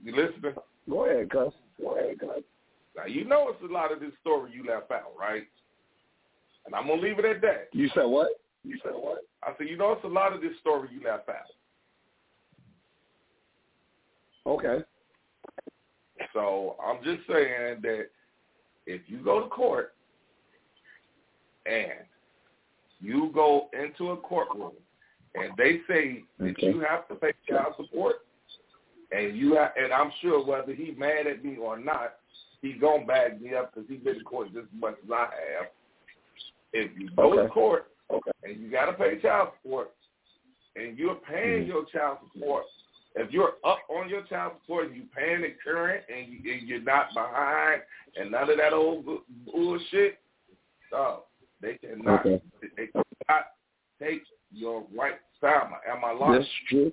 You 0.03 0.15
listening? 0.15 0.53
Go 0.89 1.05
ahead, 1.05 1.29
cuz. 1.29 1.53
Go 1.81 1.97
ahead, 1.97 2.19
cuz. 2.19 2.43
Now 2.95 3.05
you 3.05 3.25
know 3.25 3.49
it's 3.49 3.63
a 3.63 3.73
lot 3.73 3.91
of 3.91 3.99
this 3.99 4.11
story 4.21 4.51
you 4.53 4.65
left 4.65 4.91
out, 4.91 5.13
right? 5.19 5.43
And 6.65 6.75
I'm 6.75 6.87
gonna 6.87 7.01
leave 7.01 7.19
it 7.19 7.25
at 7.25 7.41
that. 7.41 7.69
You 7.71 7.89
said 7.93 8.05
what? 8.05 8.29
You 8.63 8.77
said 8.83 8.93
what? 8.93 9.19
I 9.43 9.53
said, 9.57 9.67
you 9.67 9.77
know, 9.77 9.93
it's 9.93 10.03
a 10.03 10.07
lot 10.07 10.33
of 10.33 10.41
this 10.41 10.57
story 10.59 10.89
you 10.91 11.03
left 11.03 11.29
out. 11.29 11.35
Okay. 14.45 14.83
So 16.33 16.75
I'm 16.83 17.03
just 17.03 17.25
saying 17.27 17.79
that 17.81 18.07
if 18.85 19.01
you 19.07 19.23
go 19.23 19.41
to 19.41 19.49
court 19.49 19.93
and 21.65 22.05
you 22.99 23.31
go 23.33 23.69
into 23.73 24.11
a 24.11 24.17
courtroom 24.17 24.73
and 25.35 25.51
they 25.57 25.79
say 25.87 26.23
that 26.39 26.49
Okay. 26.51 26.67
you 26.67 26.81
have 26.81 27.07
to 27.07 27.15
pay 27.15 27.33
child 27.47 27.75
support, 27.77 28.17
and 29.11 29.37
you 29.37 29.55
have, 29.55 29.71
and 29.77 29.93
I'm 29.93 30.11
sure 30.21 30.43
whether 30.45 30.73
he's 30.73 30.97
mad 30.97 31.27
at 31.27 31.43
me 31.43 31.57
or 31.57 31.79
not, 31.79 32.15
he 32.61 32.73
gonna 32.73 33.05
back 33.05 33.39
me 33.39 33.55
up 33.55 33.73
because 33.73 33.89
he's 33.89 34.01
been 34.01 34.19
to 34.19 34.23
court 34.23 34.53
just 34.53 34.65
as 34.65 34.79
much 34.79 34.95
as 35.03 35.11
I 35.11 35.21
have. 35.21 35.67
If 36.73 36.91
you 36.99 37.09
go 37.15 37.35
to 37.35 37.49
court 37.49 37.87
Okay. 38.11 38.31
and 38.43 38.59
you 38.59 38.69
gotta 38.71 38.93
pay 38.93 39.19
child 39.21 39.49
support, 39.61 39.91
and 40.75 40.97
you're 40.97 41.15
paying 41.15 41.61
Mm-hmm. 41.63 41.67
your 41.71 41.85
child 41.85 42.19
support, 42.33 42.65
if 43.15 43.31
you're 43.31 43.53
up 43.63 43.79
on 43.89 44.07
your 44.09 44.21
child 44.23 44.53
support 44.61 44.87
and 44.87 44.95
you're 44.95 45.05
paying 45.15 45.43
it 45.43 45.57
current 45.63 46.03
and, 46.13 46.27
you, 46.27 46.53
and 46.53 46.67
you're 46.67 46.81
not 46.81 47.13
behind 47.13 47.81
and 48.15 48.31
none 48.31 48.49
of 48.49 48.57
that 48.57 48.73
old 48.73 49.05
bullshit, 49.45 50.19
oh, 50.93 51.23
they 51.61 51.75
cannot, 51.75 52.25
Okay. 52.25 52.41
they 52.77 52.87
cannot 52.87 53.45
take 54.01 54.23
your 54.51 54.85
right 54.95 55.19
time. 55.41 55.71
Am 55.87 56.03
I 56.05 56.11
lying? 56.11 56.33
That's 56.33 56.49
true. 56.69 56.91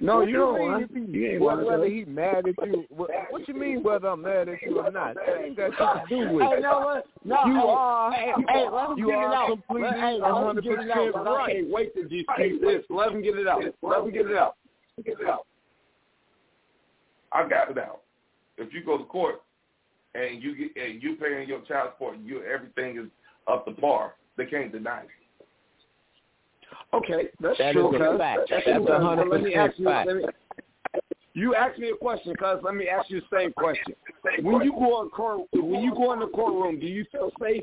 No, 0.00 0.18
What 0.18 0.28
you 0.28 0.36
don't 0.36 0.54
mean 0.58 0.68
want. 0.70 0.82
if 0.84 0.90
he- 0.90 1.18
You 1.18 1.26
ain't 1.32 1.40
whether, 1.42 1.64
whether 1.64 1.86
he 1.86 2.04
mad 2.04 2.46
at 2.46 2.54
you. 2.68 2.84
What, 2.88 3.10
what 3.30 3.48
you 3.48 3.54
mean 3.54 3.82
whether 3.82 4.06
I'm 4.08 4.22
mad 4.22 4.48
at 4.48 4.62
you 4.62 4.78
or 4.78 4.90
not? 4.92 5.16
That 5.16 5.42
ain't 5.44 5.56
got 5.56 5.70
shit 5.70 5.78
to 5.78 6.02
do 6.08 6.34
with 6.34 6.44
Hey, 6.46 6.56
it. 6.58 6.60
no, 6.62 6.78
what? 6.80 7.06
No, 7.24 7.44
You 7.46 7.54
hey, 7.54 7.66
are- 7.66 8.12
Hey, 8.12 8.32
hey, 8.48 8.68
let 8.70 8.90
him 8.90 8.98
you 8.98 9.06
get 9.08 9.18
it 9.18 9.24
out. 9.24 9.48
completely 9.48 9.88
Let, 9.88 9.98
hey, 9.98 10.18
let 10.20 10.30
him 10.54 10.60
get 10.62 10.72
it 10.80 10.90
out. 10.90 10.96
100% 10.96 11.12
but 11.12 11.26
I 11.26 11.52
can't 11.52 11.70
wait 11.70 11.94
to 11.96 12.02
dispute 12.04 12.60
this. 12.60 12.84
Let 12.90 13.10
him 13.10 13.22
get 13.22 13.36
it 13.38 13.48
out. 13.48 13.62
Let 13.82 14.00
him 14.04 14.10
get 14.12 14.26
it 14.30 14.36
out. 14.36 14.56
Get 15.04 15.20
it 15.20 15.26
out. 15.26 15.46
I 17.32 17.48
got 17.48 17.70
it 17.70 17.78
out. 17.78 18.02
If 18.56 18.72
you 18.72 18.84
go 18.84 18.98
to 18.98 19.04
court 19.04 19.42
and 20.14 20.42
you 20.42 20.54
get 20.56 20.82
and 20.82 21.02
you 21.02 21.16
paying 21.16 21.48
your 21.48 21.60
child 21.62 21.90
support, 21.94 22.16
and 22.16 22.26
you 22.26 22.42
everything 22.44 22.98
is 22.98 23.10
up 23.48 23.64
to 23.66 23.72
par. 23.72 24.14
They 24.36 24.46
can't 24.46 24.70
deny 24.72 25.02
it. 25.02 25.08
Okay, 26.94 27.28
that's 27.40 27.58
That 27.58 27.72
true. 27.72 27.94
is 27.94 28.00
a 28.00 28.18
fact. 28.18 28.40
That's 28.48 28.64
That's 28.64 28.78
true, 28.78 28.88
a 28.88 29.00
hundred 29.00 29.24
But 29.24 29.30
let 29.32 29.42
me 29.42 29.50
percent 29.50 29.70
ask 29.70 29.78
you. 29.78 29.84
fact. 29.84 30.06
Let 30.08 30.16
me, 30.16 30.24
you 31.34 31.54
asked 31.54 31.78
me 31.78 31.90
a 31.90 31.96
question, 31.96 32.34
cuz. 32.36 32.60
Let 32.62 32.74
me 32.74 32.88
ask 32.88 33.10
you 33.10 33.20
the 33.20 33.36
same 33.38 33.52
question. 33.52 33.94
When 34.42 34.62
you 34.62 34.72
go 34.72 35.02
in 35.02 35.10
court, 35.10 35.46
when 35.52 35.82
you 35.82 35.94
go 35.94 36.12
in 36.14 36.20
the 36.20 36.26
courtroom, 36.28 36.80
do 36.80 36.86
you 36.86 37.04
feel 37.12 37.30
safe? 37.40 37.62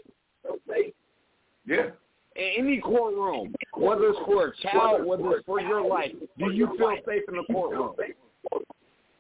Yeah. 1.66 1.88
In 2.36 2.66
any 2.66 2.80
courtroom, 2.80 3.56
whether 3.74 4.10
it's 4.10 4.20
for 4.26 4.48
a 4.48 4.56
child, 4.58 5.06
whether 5.06 5.32
it's 5.32 5.46
for 5.46 5.60
your 5.60 5.86
life, 5.86 6.12
do 6.38 6.52
you 6.52 6.68
feel 6.78 6.96
safe 7.08 7.24
in 7.28 7.36
the 7.38 7.44
courtroom? 7.52 7.96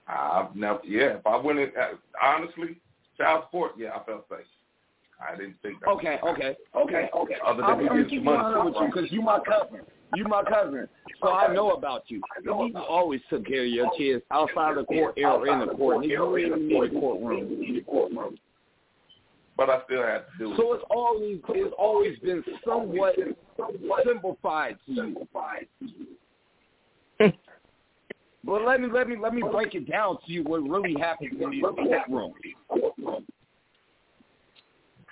I've 0.07 0.55
never. 0.55 0.79
Yeah. 0.85 1.17
If 1.17 1.25
I 1.25 1.35
went 1.37 1.59
in, 1.59 1.71
uh, 1.79 1.95
honestly, 2.21 2.79
child 3.17 3.45
support. 3.47 3.71
Yeah, 3.77 3.89
I 3.95 4.03
felt 4.03 4.25
safe. 4.29 4.45
I 5.19 5.35
didn't 5.37 5.55
think 5.61 5.79
that. 5.79 5.89
Okay, 5.89 6.19
okay, 6.23 6.55
okay, 6.75 7.09
okay. 7.15 7.35
Other 7.45 7.61
than 7.61 7.65
I'm, 7.65 7.79
I'm 7.79 7.87
getting 7.87 8.09
keep 8.09 8.23
money. 8.23 8.37
honest 8.37 8.65
with 8.65 8.75
you 8.81 8.87
because 8.93 9.11
you 9.11 9.21
my 9.21 9.39
cousin. 9.39 9.81
You 10.15 10.25
my 10.25 10.43
cousin, 10.43 10.87
so 11.21 11.29
I 11.29 11.51
know 11.53 11.71
about 11.71 12.03
you. 12.07 12.21
You 12.43 12.71
always 12.77 13.21
took 13.29 13.45
care 13.45 13.63
of 13.63 13.69
your 13.69 13.89
kids 13.97 14.23
outside 14.31 14.77
of 14.77 14.85
the 14.87 14.93
court 14.93 15.17
or 15.17 15.47
in 15.47 15.59
the 15.59 15.73
court. 15.73 16.05
You 16.05 16.37
didn't 16.37 16.67
need 16.67 16.83
a 16.83 17.81
courtroom. 17.81 18.37
But 19.57 19.69
I 19.69 19.81
still 19.85 20.03
had 20.03 20.19
to 20.19 20.37
do 20.37 20.53
it. 20.53 20.57
So 20.57 20.73
it's 20.73 20.83
always 20.89 21.39
it's 21.49 21.73
always 21.77 22.19
been 22.19 22.43
somewhat 22.65 23.15
simplified 24.05 24.77
to 24.87 24.93
you. 24.93 26.07
But 28.45 28.63
let 28.63 28.79
me 28.79 28.87
let 28.93 29.09
me 29.09 29.15
let 29.19 29.33
me 29.33 29.41
break 29.51 29.73
it 29.73 29.89
down 29.89 30.17
to 30.25 30.31
you 30.31 30.43
what 30.43 30.61
really 30.61 30.95
happens 30.99 31.31
in 31.41 31.49
these 31.49 31.63
courtrooms. 31.63 32.33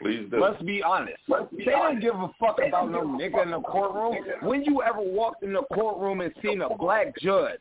Please 0.03 0.27
do. 0.29 0.41
Let's 0.41 0.61
be 0.63 0.83
honest. 0.83 1.17
They 1.57 1.63
don't 1.65 2.01
give 2.01 2.15
a 2.15 2.29
fuck 2.39 2.59
about 2.65 2.91
no 2.91 3.01
nigga 3.03 3.43
in 3.43 3.51
the 3.51 3.61
courtroom. 3.61 4.17
When 4.41 4.63
you 4.63 4.81
ever 4.81 4.99
walked 5.01 5.43
in 5.43 5.53
the 5.53 5.63
courtroom 5.73 6.21
and 6.21 6.33
seen 6.41 6.61
a 6.61 6.75
black 6.75 7.17
judge? 7.19 7.59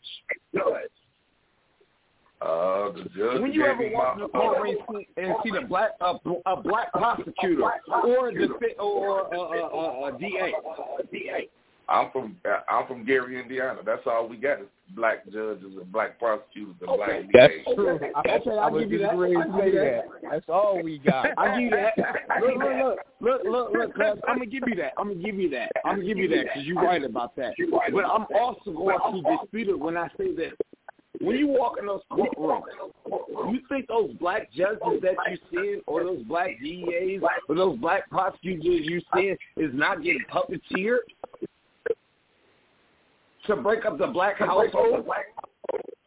Uh, 2.40 2.90
the 2.90 3.04
judge 3.16 3.40
When 3.40 3.52
you 3.52 3.64
ever 3.64 3.78
me 3.78 3.92
walk 3.94 4.16
in 4.16 4.22
the 4.22 4.28
courtroom 4.28 4.76
and 4.76 4.98
see, 4.98 5.22
and 5.22 5.34
see 5.44 5.50
the 5.50 5.66
black 5.68 5.90
a, 6.00 6.14
a 6.46 6.60
black 6.60 6.92
prosecutor 6.92 7.62
or 8.04 8.30
a 8.30 8.32
defi- 8.34 8.74
or 8.80 9.20
a, 9.32 9.38
a, 9.38 10.08
a, 10.08 10.14
a 10.14 10.18
DA? 10.18 11.48
I'm 11.88 12.10
from 12.10 12.36
uh, 12.44 12.60
I'm 12.72 12.86
from 12.86 13.04
Gary, 13.04 13.40
Indiana. 13.40 13.80
That's 13.84 14.02
all 14.06 14.28
we 14.28 14.36
got 14.36 14.60
is 14.60 14.66
black 14.94 15.24
judges 15.26 15.64
and 15.64 15.90
black 15.92 16.18
prosecutors 16.18 16.74
and 16.80 16.96
black 16.96 17.22
That's 17.32 17.52
DAs. 17.66 17.74
true. 17.74 17.88
I, 17.90 17.92
Okay, 17.92 18.50
I 18.50 18.54
I'll 18.54 18.70
was 18.70 18.82
give 18.82 18.92
you 18.92 18.98
just 18.98 19.10
that. 19.10 19.16
ready 19.18 19.36
I'll 19.36 19.42
to 19.44 19.48
give 19.50 19.60
say 19.60 19.66
you 19.66 19.78
that. 19.78 20.04
that. 20.22 20.30
That's 20.30 20.44
all 20.48 20.82
we 20.82 20.98
got. 20.98 21.26
I 21.38 21.58
give 21.58 21.64
you 21.64 21.70
that. 21.70 21.94
Look, 22.40 22.56
look, 22.56 22.98
look, 23.20 23.42
look, 23.44 23.44
look, 23.44 23.72
look. 23.72 23.94
Cuz 23.96 24.20
I'm 24.28 24.36
gonna 24.36 24.46
give 24.46 24.64
you 24.66 24.74
that. 24.76 24.92
I'm 24.96 25.08
gonna 25.08 25.22
give 25.22 25.36
you 25.36 25.48
that. 25.50 25.70
I'm 25.84 25.96
gonna 25.96 26.06
give 26.06 26.18
you 26.18 26.28
that 26.28 26.44
because 26.44 26.64
you're 26.64 26.82
right 26.82 27.02
about 27.02 27.34
that. 27.36 27.54
But 27.92 28.04
I'm 28.04 28.26
also 28.34 28.72
going 28.72 28.98
to 29.22 29.36
dispute 29.38 29.68
it 29.68 29.78
when 29.78 29.96
I 29.96 30.08
say 30.16 30.34
that 30.36 30.52
when 31.20 31.36
you 31.36 31.46
walk 31.46 31.76
in 31.78 31.86
those 31.86 32.00
courtrooms, 32.10 32.62
you 33.52 33.60
think 33.68 33.86
those 33.86 34.12
black 34.14 34.50
judges 34.52 34.80
that 35.02 35.14
you 35.30 35.38
see 35.52 35.80
or 35.86 36.02
those 36.02 36.22
black 36.24 36.50
DAs 36.62 37.20
or 37.48 37.54
those 37.54 37.78
black 37.78 38.08
prosecutors 38.10 38.64
you 38.64 39.00
see 39.14 39.34
is 39.56 39.70
not 39.72 40.02
getting 40.02 40.24
puppeteered 40.32 40.98
to 43.46 43.56
break 43.56 43.84
up 43.84 43.98
the 43.98 44.06
black 44.06 44.38
household? 44.38 45.06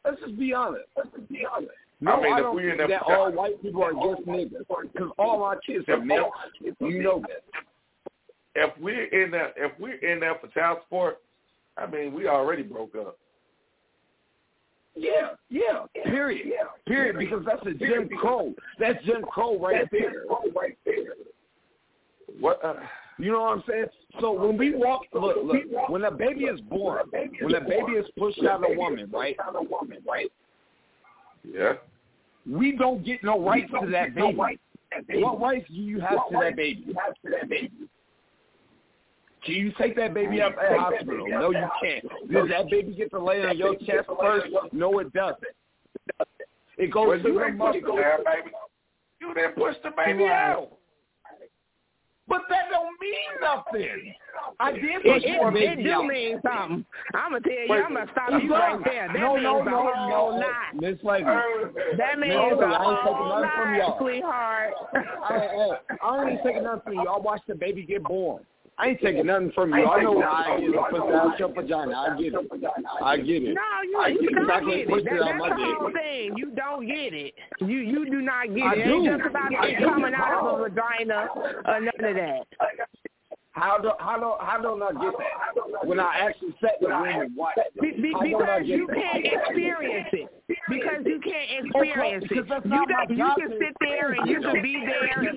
Let's 0.03 0.19
just 0.21 0.37
be 0.37 0.53
honest. 0.53 0.85
Let's 0.95 1.09
just 1.15 1.29
be 1.29 1.45
honest. 1.45 1.71
No, 2.01 2.13
I 2.13 2.21
mean, 2.23 2.33
I 2.33 2.39
don't 2.41 2.55
we 2.55 2.63
think 2.63 2.77
that- 2.77 2.89
that 2.89 3.01
all 3.03 3.31
white 3.31 3.61
people 3.61 3.83
are 3.83 3.93
just 3.93 4.27
niggas 4.27 4.65
because 4.93 5.11
all 5.17 5.43
our 5.43 5.57
kids 5.57 5.87
are 5.89 5.97
males. 5.97 6.33
You 6.59 7.01
know 7.01 7.21
that. 7.21 7.43
If 8.55 8.77
we're 8.79 9.05
in 9.05 9.31
that, 9.31 9.53
if 9.57 9.77
we're 9.79 9.95
in 9.95 10.19
that 10.21 10.41
for 10.41 10.47
child 10.47 10.79
support, 10.83 11.21
I 11.77 11.85
mean, 11.87 12.13
we 12.13 12.27
already 12.27 12.63
broke 12.63 12.95
up. 12.95 13.17
Yeah, 14.95 15.31
yeah, 15.49 15.85
period, 16.05 16.47
Yeah, 16.47 16.67
period, 16.85 17.17
because 17.17 17.43
that's 17.45 17.65
a 17.65 17.73
Jim 17.73 18.07
Crow. 18.07 18.53
That's 18.79 19.03
Jim 19.03 19.23
Crow 19.23 19.59
right 19.59 19.89
there. 19.91 20.23
What? 22.39 22.63
Uh, 22.63 22.75
You 23.17 23.31
know 23.31 23.41
what 23.43 23.57
I'm 23.57 23.63
saying? 23.67 23.85
So 24.19 24.33
when 24.33 24.57
we 24.57 24.75
walk, 24.75 25.03
look, 25.13 25.37
look, 25.43 25.89
when 25.89 26.03
a 26.03 26.11
baby 26.11 26.45
is 26.45 26.59
born, 26.61 27.05
when 27.41 27.55
a 27.55 27.61
baby 27.61 27.93
is 27.93 28.05
pushed 28.17 28.43
out 28.43 28.63
of 28.63 28.71
a 28.71 28.77
woman, 28.77 29.09
right? 29.11 29.37
yeah. 31.49 31.73
We 32.49 32.73
don't 32.77 33.03
get 33.03 33.23
no 33.23 33.39
rights 33.39 33.71
to 33.81 33.89
that 33.89 34.13
baby. 34.13 34.37
What 35.21 35.39
rights 35.39 35.65
do 35.67 35.75
you 35.75 35.99
have 35.99 36.19
to 36.29 36.37
that 36.41 36.55
baby? 36.55 36.93
Can 39.45 39.53
you 39.53 39.71
take 39.79 39.95
that 39.95 40.13
baby 40.13 40.41
out 40.41 40.53
of 40.53 40.57
the 40.57 40.79
hospital? 40.79 41.27
No, 41.27 41.51
you 41.51 41.67
can't. 41.81 42.03
Does 42.31 42.49
that 42.49 42.69
baby 42.69 42.93
get 42.93 43.11
to 43.11 43.23
lay 43.23 43.45
on 43.45 43.57
your 43.57 43.75
chest 43.75 44.09
first? 44.19 44.47
No, 44.73 44.99
it 44.99 45.13
doesn't. 45.13 45.37
It 46.77 46.91
goes 46.91 47.21
to 47.21 47.27
you 47.29 47.33
the 47.35 47.39
didn't 47.39 47.57
mother. 47.57 47.79
push 47.79 47.83
the 47.83 48.23
baby. 48.25 48.51
You 49.21 49.33
didn't 49.33 49.55
push 49.55 49.75
the 49.83 49.91
baby 49.95 50.25
out. 50.25 50.71
But 52.27 52.41
that 52.49 52.65
don't 52.71 52.95
mean 52.99 53.31
nothing. 53.41 54.13
I 54.59 54.71
did 54.71 54.83
It, 54.83 55.03
push 55.03 55.23
it, 55.23 55.37
more 55.37 55.49
it 55.49 55.53
baby 55.53 55.83
do 55.83 56.03
mean 56.07 56.41
something. 56.41 56.85
I'm 57.13 57.31
gonna 57.31 57.41
tell 57.41 57.51
you. 57.51 57.65
Wait, 57.69 57.83
I'm 57.83 57.93
gonna 57.93 58.11
stop 58.11 58.41
you 58.41 58.51
right 58.51 58.79
there. 58.83 59.07
That 59.07 59.19
no, 59.19 59.33
means 59.33 59.43
no, 59.43 59.61
a 59.61 59.65
no, 59.65 59.71
whole 59.71 60.31
no. 60.33 60.37
lot. 60.39 60.73
Miss 60.75 60.97
Lady. 61.03 61.23
That 61.25 62.19
means 62.19 62.33
No, 62.33 62.59
a 62.59 62.65
I 62.65 63.01
whole 63.03 63.29
lot, 63.29 63.77
y'all. 63.77 63.97
sweetheart. 63.99 64.73
Hey, 65.29 65.49
hey, 65.53 65.71
I 66.03 66.29
ain't 66.29 66.39
taking 66.43 66.63
nothing 66.63 66.81
from. 66.83 66.93
Y'all 66.95 67.21
watch 67.21 67.41
the 67.47 67.55
baby 67.55 67.83
get 67.83 68.03
born. 68.03 68.43
I 68.77 68.87
ain't 68.87 69.01
taking 69.01 69.25
nothing 69.27 69.51
from 69.55 69.73
you. 69.73 69.85
I 69.85 70.03
know 70.03 70.21
how 70.21 70.55
I 70.55 70.59
get 70.59 70.69
it 70.69 70.75
out 70.75 71.39
your 71.39 71.53
vagina. 71.53 71.93
I 71.93 72.21
get 72.21 72.33
it. 72.33 72.39
I 73.01 73.17
get 73.17 73.43
it. 73.43 73.55
No, 73.55 73.61
you, 73.89 73.97
I 73.97 74.07
you 74.09 74.29
it. 74.29 74.35
Don't 74.35 74.67
get 74.67 74.79
it. 74.79 74.87
That, 74.87 75.19
that's 75.25 75.39
my 75.39 75.49
the 75.49 75.55
whole 75.55 75.87
dick. 75.87 75.95
thing. 75.95 76.33
You 76.35 76.51
don't 76.51 76.85
get 76.85 77.13
it. 77.13 77.33
You 77.61 77.77
you 77.77 78.09
do 78.09 78.21
not 78.21 78.53
get 78.53 78.63
I 78.63 78.73
it. 78.73 78.79
It 78.79 78.91
ain't 78.91 79.05
just 79.05 79.29
about 79.29 79.51
it 79.51 79.79
coming 79.79 80.13
out 80.13 80.45
of 80.45 80.59
a 80.59 80.63
vagina 80.63 81.27
or 81.65 81.79
none 81.79 82.03
of 82.03 82.15
that. 82.15 82.43
How 83.51 83.77
do 83.77 83.91
how 83.99 84.19
do 84.19 84.33
how 84.43 84.61
don't 84.61 84.83
I 84.83 84.91
get 84.91 85.13
that 85.17 85.87
when 85.87 85.97
I 85.97 86.27
actually 86.27 86.53
sat 86.59 86.75
with 86.81 86.91
women 86.91 87.33
watch? 87.37 87.55
Be, 87.81 87.91
be, 87.91 88.11
I 88.13 88.23
because 88.27 88.61
you 88.65 88.87
that? 88.87 88.95
can't 88.97 89.25
experience 89.25 90.09
it. 90.11 90.27
Because 90.67 91.05
you 91.05 91.21
can't 91.23 91.65
experience 91.65 92.25
it. 92.29 92.35
You 92.35 92.85
don't, 92.85 93.09
you 93.09 93.31
can 93.39 93.51
sit 93.57 93.75
there 93.79 94.11
and 94.11 94.29
you 94.29 94.41
can 94.41 94.61
be 94.61 94.83
there 94.85 95.31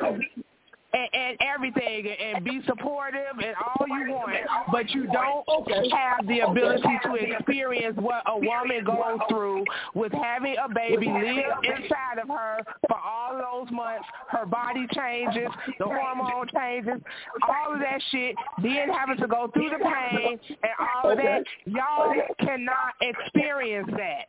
and, 0.93 1.09
and 1.13 1.39
everything 1.41 2.07
and, 2.07 2.37
and 2.37 2.45
be 2.45 2.61
supportive 2.67 3.37
and 3.37 3.55
all 3.57 3.87
you 3.87 4.13
want, 4.13 4.37
but 4.73 4.91
you 4.91 5.07
don't 5.13 5.45
have 5.93 6.27
the 6.27 6.41
ability 6.41 6.99
to 7.05 7.15
experience 7.15 7.97
what 7.99 8.23
a 8.27 8.39
woman 8.39 8.85
goes 8.85 9.19
through 9.29 9.65
with 9.95 10.13
having 10.13 10.57
a 10.63 10.69
baby 10.73 11.07
live 11.07 11.59
inside 11.63 12.19
of 12.23 12.29
her 12.29 12.59
for 12.89 12.97
all 12.97 13.37
those 13.37 13.71
months. 13.71 14.07
Her 14.29 14.47
body 14.47 14.87
changes, 14.95 15.49
the 15.79 15.85
hormone 15.85 16.47
changes, 16.55 17.01
all 17.49 17.75
of 17.75 17.81
that 17.81 18.01
shit. 18.11 18.35
Then 18.63 18.89
having 18.89 19.19
to 19.19 19.27
go 19.27 19.51
through 19.53 19.71
the 19.71 19.85
pain 19.85 20.39
and 20.49 20.73
all 20.81 21.11
of 21.11 21.19
that. 21.19 21.45
Y'all 21.67 22.15
cannot 22.41 22.95
experience 23.01 23.89
that. 23.97 24.27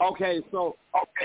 Okay, 0.00 0.40
so 0.50 0.76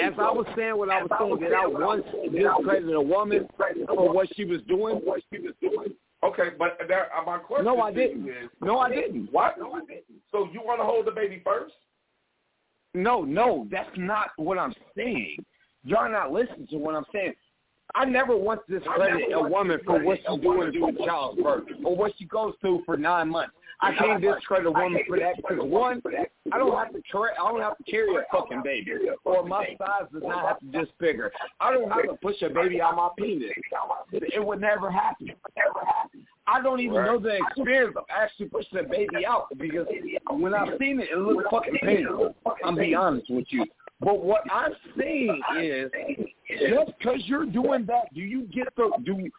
as 0.02 0.14
I 0.18 0.32
was 0.32 0.46
saying 0.56 0.78
what 0.78 0.90
I 0.90 1.04
was 1.04 1.12
saying, 1.20 1.40
did 1.40 1.54
I 1.54 1.66
once 1.66 2.04
discredit 2.32 2.94
a 2.94 3.02
woman 3.02 3.48
for 3.88 4.14
what 4.14 4.27
she 4.36 4.46
was 4.46 4.62
doing? 4.68 4.98
What 4.98 5.22
she 5.32 5.40
was 5.40 5.54
doing. 5.62 5.94
Okay, 6.24 6.50
but 6.58 6.80
there, 6.88 7.10
uh, 7.16 7.24
my 7.24 7.38
question 7.38 7.66
No, 7.66 7.80
I 7.80 7.94
didn't. 7.94 8.28
is, 8.28 8.50
No, 8.62 8.80
I 8.80 8.90
didn't. 8.90 9.32
what? 9.32 9.60
No, 9.60 9.74
I 9.74 9.82
didn't. 9.82 10.04
So 10.32 10.50
you 10.52 10.62
want 10.66 10.80
to 10.80 10.84
hold 10.84 11.06
the 11.06 11.12
baby 11.12 11.42
first? 11.46 11.74
No, 12.94 13.22
no, 13.22 13.68
that's 13.70 13.90
not 13.98 14.30
what 14.38 14.58
I'm 14.58 14.74
saying. 14.96 15.38
Y'all 15.84 16.12
not 16.12 16.32
listening 16.32 16.68
to 16.72 16.78
what 16.78 16.96
I'm 16.96 17.06
saying. 17.14 17.34
I 17.96 18.06
never 18.06 18.36
once 18.36 18.62
discredit 18.70 19.32
a 19.34 19.42
woman 19.42 19.80
for 19.86 20.04
what 20.04 20.20
she's 20.20 20.42
doing 20.42 20.72
during 20.72 20.98
childbirth 20.98 21.64
or 21.84 21.96
what 21.96 22.14
she 22.18 22.26
goes 22.26 22.54
through 22.62 22.84
for 22.86 22.98
nine 22.98 23.30
months. 23.30 23.54
I 23.80 23.94
can't 23.94 24.22
discredit 24.22 24.68
a 24.68 24.72
woman 24.72 25.02
for 25.08 25.20
that 25.20 25.36
because 25.38 25.60
one, 25.62 26.02
I 26.52 26.58
don't 26.58 26.76
have 26.76 26.92
to 26.94 27.02
carry, 27.12 27.30
I 27.40 27.52
don't 27.52 27.62
have 27.62 27.78
to 27.78 27.84
carry 27.84 28.16
a 28.16 28.24
fucking 28.32 28.64
baby, 28.64 28.94
or 29.24 29.46
my 29.46 29.68
size 29.78 30.08
does 30.12 30.24
not 30.26 30.48
have 30.48 30.60
to 30.60 30.86
disfigure. 30.86 31.32
I 31.60 31.72
don't 31.72 31.90
have 31.92 32.04
to 32.04 32.16
push 32.16 32.42
a 32.42 32.50
baby 32.50 32.82
out 32.82 32.96
my 32.96 33.10
penis. 33.18 33.52
It 34.12 34.44
would 34.44 34.62
never 34.62 34.90
happen. 34.90 35.32
I 36.48 36.62
don't 36.62 36.80
even 36.80 36.96
know 37.06 37.20
the 37.20 37.38
experience 37.38 37.96
of 37.98 38.06
actually 38.10 38.48
pushing 38.48 38.80
a 38.80 38.84
baby 38.84 39.26
out 39.28 39.48
because 39.58 39.86
when 40.30 40.54
I've 40.54 40.78
seen 40.80 41.00
it, 41.00 41.10
it 41.12 41.18
looks 41.18 41.46
fucking 41.52 41.78
painful. 41.84 42.36
I'm 42.64 42.76
be 42.76 42.96
honest 42.96 43.30
with 43.30 43.46
you. 43.50 43.66
But 44.00 44.24
what 44.24 44.42
I'm 44.52 44.74
saying 44.98 45.42
is, 45.60 45.92
just 46.50 46.98
because 46.98 47.22
you're 47.26 47.46
doing 47.46 47.86
that, 47.88 48.14
do 48.14 48.22
you 48.22 48.44
get 48.54 48.68
the 48.76 48.92
do 49.04 49.30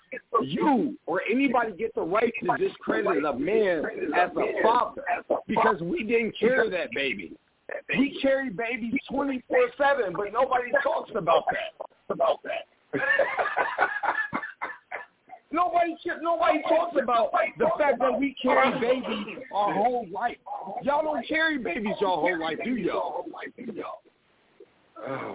you 0.42 0.96
or 1.06 1.22
anybody 1.30 1.72
get 1.72 1.94
the 1.94 2.02
right 2.02 2.32
to 2.42 2.56
discredit 2.58 3.24
a 3.24 3.32
man 3.32 3.84
as 4.14 4.30
a 4.36 4.62
father 4.62 5.02
because 5.46 5.80
we 5.80 6.04
didn't 6.04 6.34
carry 6.38 6.68
that 6.70 6.90
baby? 6.92 7.32
We 7.96 8.18
carry 8.20 8.50
babies 8.50 8.94
twenty 9.10 9.42
four 9.48 9.68
seven, 9.78 10.12
but 10.14 10.32
nobody 10.32 10.70
talks 10.82 11.10
about 11.14 11.44
that. 11.50 11.86
About 12.10 12.40
that. 12.44 13.00
Nobody, 15.50 15.96
nobody 16.20 16.60
talks 16.68 16.96
about 17.02 17.32
the 17.58 17.70
fact 17.78 18.00
that 18.00 18.18
we 18.18 18.36
carry 18.40 18.78
babies 18.80 19.38
our 19.54 19.72
whole 19.72 20.06
life. 20.12 20.36
Y'all 20.82 21.02
don't 21.02 21.26
carry 21.26 21.56
babies 21.56 21.94
your 22.00 22.16
whole 22.16 22.38
life, 22.38 22.58
do 22.64 22.76
y'all? 22.76 23.24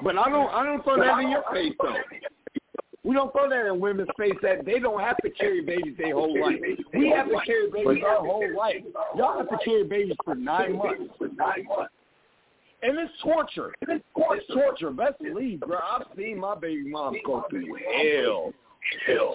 But 0.03 0.17
I 0.17 0.29
don't, 0.29 0.49
I 0.53 0.65
don't 0.65 0.83
throw 0.83 0.97
that 0.97 1.19
in 1.19 1.29
your 1.31 1.43
face 1.51 1.73
though. 1.81 1.95
We 3.05 3.15
don't 3.15 3.33
throw 3.33 3.49
that 3.49 3.65
in 3.65 3.81
women's 3.81 4.07
face 4.17 4.35
that 4.41 4.65
they 4.65 4.79
don't 4.79 5.01
have 5.01 5.17
to 5.17 5.29
carry 5.29 5.59
babies 5.61 5.95
their 5.97 6.13
whole 6.13 6.39
life. 6.39 6.61
We 6.93 7.09
have 7.09 7.27
to 7.27 7.37
carry 7.45 7.69
babies 7.69 8.01
our 8.07 8.19
whole 8.19 8.55
life. 8.55 8.81
Y'all 9.17 9.37
have 9.37 9.49
to 9.49 9.57
carry 9.65 9.83
babies 9.83 10.15
for 10.23 10.35
nine 10.35 10.77
months. 10.77 11.13
And 12.81 12.97
it's 12.97 13.11
torture. 13.21 13.73
It's 13.81 14.47
torture. 14.53 14.91
Best 14.91 15.19
believe, 15.21 15.59
bro. 15.61 15.77
I've 15.77 16.03
seen 16.17 16.39
my 16.39 16.55
baby 16.55 16.89
moms 16.89 17.17
go 17.25 17.43
through 17.49 17.75
hell. 17.75 18.53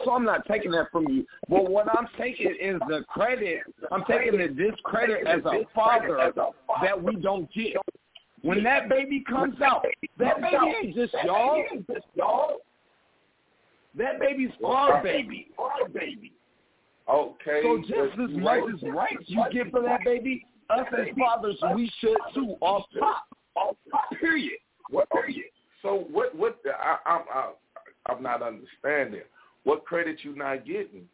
So 0.04 0.12
I'm 0.12 0.24
not 0.24 0.46
taking 0.46 0.70
that 0.72 0.90
from 0.90 1.06
you. 1.08 1.26
But 1.48 1.70
what 1.70 1.88
I'm 1.88 2.08
taking 2.18 2.54
is 2.60 2.80
the 2.88 3.04
credit. 3.08 3.60
I'm 3.90 4.04
taking 4.08 4.38
the 4.38 4.48
discredit 4.48 5.26
as 5.26 5.44
a 5.44 5.64
father 5.74 6.32
that 6.82 7.02
we 7.02 7.16
don't 7.16 7.52
get. 7.52 7.76
When 8.42 8.62
that 8.64 8.88
baby 8.88 9.24
comes 9.28 9.60
out, 9.60 9.84
that 10.18 10.40
baby 10.40 10.56
ain't 10.82 10.94
just 10.94 11.14
y'all. 11.24 12.58
That 13.96 14.20
baby's 14.20 14.50
our 14.64 15.02
baby. 15.02 15.48
Our 15.58 15.88
baby. 15.88 16.32
Okay. 17.08 17.60
So 17.62 17.78
just 17.80 18.18
as 18.20 18.36
much 18.38 18.60
as 18.74 18.82
rights 18.90 19.24
you 19.26 19.44
get 19.52 19.70
for 19.70 19.82
that 19.82 20.04
baby, 20.04 20.46
us 20.70 20.86
as 20.92 21.06
fathers, 21.18 21.56
we 21.74 21.90
should 22.00 22.16
too. 22.34 22.56
Off 22.60 22.84
top. 22.98 23.26
Off 23.56 23.76
top. 23.90 24.10
Period. 24.20 24.58
What, 24.90 25.10
period. 25.10 25.46
so 25.82 26.06
what? 26.10 26.34
What? 26.36 26.58
I, 26.66 26.96
I'm 27.06 27.22
I, 27.32 27.52
I'm 28.06 28.22
not 28.22 28.42
understanding. 28.42 29.22
What 29.64 29.84
credit 29.84 30.18
you 30.22 30.36
not 30.36 30.66
getting? 30.66 31.08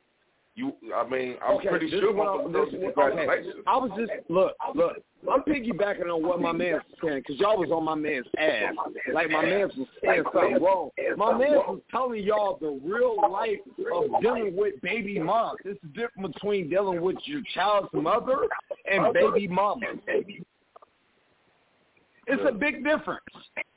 You, 0.56 0.72
I 0.94 1.08
mean, 1.08 1.34
I'm 1.44 1.56
Okay, 1.56 1.68
pretty 1.68 1.90
sure 1.90 2.10
is 2.10 2.14
what 2.16 2.28
I'm- 2.28 2.52
this 2.52 2.70
congratulations. 2.70 3.54
okay. 3.56 3.62
I 3.66 3.76
was 3.76 3.90
just 3.98 4.12
look, 4.30 4.54
look. 4.76 4.96
I'm 5.28 5.40
piggybacking 5.42 6.06
on 6.08 6.22
what 6.22 6.40
my 6.40 6.52
man's 6.52 6.82
saying 7.02 7.22
because 7.26 7.40
y'all 7.40 7.56
was 7.58 7.70
on 7.72 7.82
my 7.82 7.94
man's 7.96 8.26
ass. 8.38 8.72
Like 9.12 9.30
my 9.30 9.42
man's 9.42 9.74
was 9.74 9.88
saying 10.04 10.22
something 10.32 10.62
wrong. 10.62 10.90
My 11.16 11.36
man 11.36 11.54
was 11.54 11.80
telling 11.90 12.22
y'all 12.22 12.58
the 12.60 12.78
real 12.84 13.16
life 13.32 13.58
of 13.92 14.20
dealing 14.22 14.54
with 14.54 14.80
baby 14.82 15.18
moms. 15.18 15.58
It's 15.64 15.80
the 15.82 15.88
difference 15.88 16.34
between 16.34 16.68
dealing 16.68 17.00
with 17.00 17.16
your 17.24 17.40
child's 17.54 17.88
mother 17.94 18.46
and 18.88 19.12
baby 19.14 19.48
mama. 19.48 19.86
It's 22.26 22.42
a 22.48 22.52
big 22.52 22.84
difference. 22.84 23.24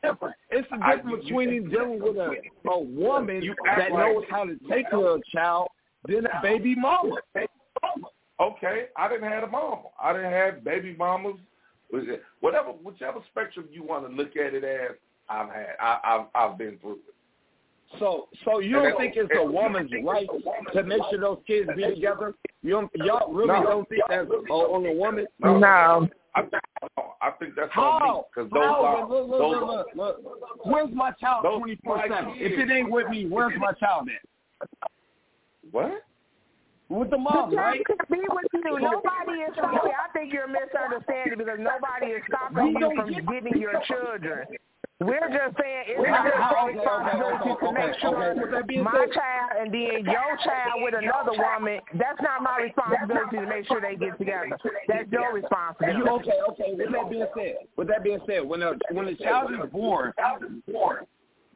It's 0.04 0.68
the 0.70 0.78
difference 0.78 1.26
between 1.26 1.70
dealing 1.70 2.02
with 2.02 2.18
a, 2.18 2.34
a 2.70 2.80
woman 2.80 3.56
that 3.78 3.92
knows 3.92 4.24
how 4.30 4.44
to 4.46 4.58
take 4.70 4.90
care 4.90 5.00
of 5.00 5.22
a 5.22 5.36
child 5.36 5.70
than 6.08 6.26
a 6.26 6.42
baby 6.42 6.76
mama. 6.76 7.16
Okay, 8.40 8.86
I 8.96 9.08
didn't 9.10 9.30
have 9.30 9.44
a 9.44 9.48
mama. 9.48 9.84
I 10.02 10.14
didn't 10.14 10.32
have 10.32 10.64
baby 10.64 10.96
mamas. 10.98 11.36
Whatever, 12.42 12.70
whichever 12.70 13.20
spectrum 13.32 13.68
you 13.72 13.84
want 13.84 14.08
to 14.08 14.14
look 14.16 14.36
at 14.36 14.54
it 14.54 14.64
as, 14.64 14.96
I've 15.30 15.50
had. 15.50 15.76
I, 15.80 16.00
I've 16.04 16.26
I've 16.36 16.58
been 16.58 16.78
through 16.80 16.94
it. 16.94 17.14
So, 18.00 18.28
so 18.44 18.60
you 18.60 18.74
don't 18.74 18.98
think 18.98 19.14
it's 19.16 19.32
a 19.34 19.44
woman's 19.46 19.90
right 20.04 20.28
to 20.74 20.84
make 20.84 21.02
sure 21.10 21.20
those 21.20 21.40
kids 21.48 21.70
be 21.76 21.84
together? 21.84 22.34
You 22.62 22.72
don't, 22.72 22.92
y'all 22.96 23.32
really 23.32 23.48
No. 23.48 23.64
don't 23.64 23.90
think 23.90 24.02
that's 24.10 24.28
on 24.50 24.86
a 24.86 24.94
woman? 24.94 25.26
No. 25.40 26.08
I 26.36 26.42
think, 26.42 26.54
I 27.22 27.32
think 27.40 27.56
that's 27.56 27.72
on 27.78 27.86
me 27.86 28.08
How? 28.08 28.26
because 28.36 28.52
those 28.52 28.62
How? 28.62 28.86
are 28.86 29.10
Look, 29.10 29.30
look, 29.30 29.40
those. 29.40 29.56
look, 29.62 29.88
look, 29.96 30.18
look. 30.26 30.66
Where's 30.66 30.94
my 30.94 31.12
child 31.14 31.46
twenty 31.58 31.78
four 31.84 32.04
seven? 32.08 32.34
If 32.36 32.60
it 32.60 32.72
ain't 32.72 32.92
with 32.92 33.08
me, 33.08 33.26
where's 33.28 33.54
my 33.58 33.72
child 33.74 34.10
at? 34.10 34.70
What? 35.72 36.04
With 36.90 37.10
the 37.10 37.18
The 37.18 37.22
mom, 37.22 37.52
child 37.52 37.54
right? 37.54 37.84
could 37.86 38.00
be 38.10 38.20
with 38.30 38.46
you. 38.54 38.62
Oh. 38.72 38.78
Nobody 38.78 39.42
is 39.44 39.52
stopping. 39.54 39.92
I 39.92 40.08
think 40.14 40.32
you're 40.32 40.48
misunderstanding 40.48 41.38
because 41.38 41.60
nobody 41.60 42.14
is 42.16 42.24
stopping 42.28 42.76
you 42.80 42.92
from 42.96 43.12
giving 43.28 43.60
your 43.60 43.76
children. 43.88 44.48
We're 45.00 45.20
just 45.30 45.54
saying 45.62 45.84
it's 45.94 46.08
How- 46.10 46.26
your 46.26 46.38
how- 46.42 46.68
okay, 46.70 46.78
responsibility 46.80 47.50
okay, 47.52 47.66
to 47.68 47.72
make 47.74 48.00
sure 48.00 48.18
okay. 48.32 48.40
With 48.42 48.52
that 48.52 48.66
being 48.68 48.84
my 48.84 48.92
said- 48.98 49.12
child 49.14 49.52
and 49.60 49.72
then 49.72 50.06
your 50.10 50.38
child 50.42 50.82
with 50.82 50.96
another 50.96 51.34
woman. 51.38 51.82
That's 51.94 52.22
not 52.22 52.42
my 52.42 52.58
responsibility 52.62 53.38
to 53.38 53.46
make 53.46 53.68
sure 53.68 53.80
they 53.82 53.96
get 53.96 54.18
together. 54.18 54.58
That's 54.88 55.12
your 55.12 55.34
responsibility. 55.34 56.00
You, 56.00 56.08
okay, 56.18 56.40
okay. 56.50 56.74
With 56.74 56.92
that 56.94 57.10
being 57.12 57.28
said, 57.36 57.56
with 57.76 57.88
that 57.90 58.02
being 58.04 58.20
said, 58.26 58.42
when 58.48 58.64
a 58.64 58.74
when 58.92 59.08
a 59.10 59.16
child 59.16 59.52
is 59.54 59.70
born, 59.70 60.14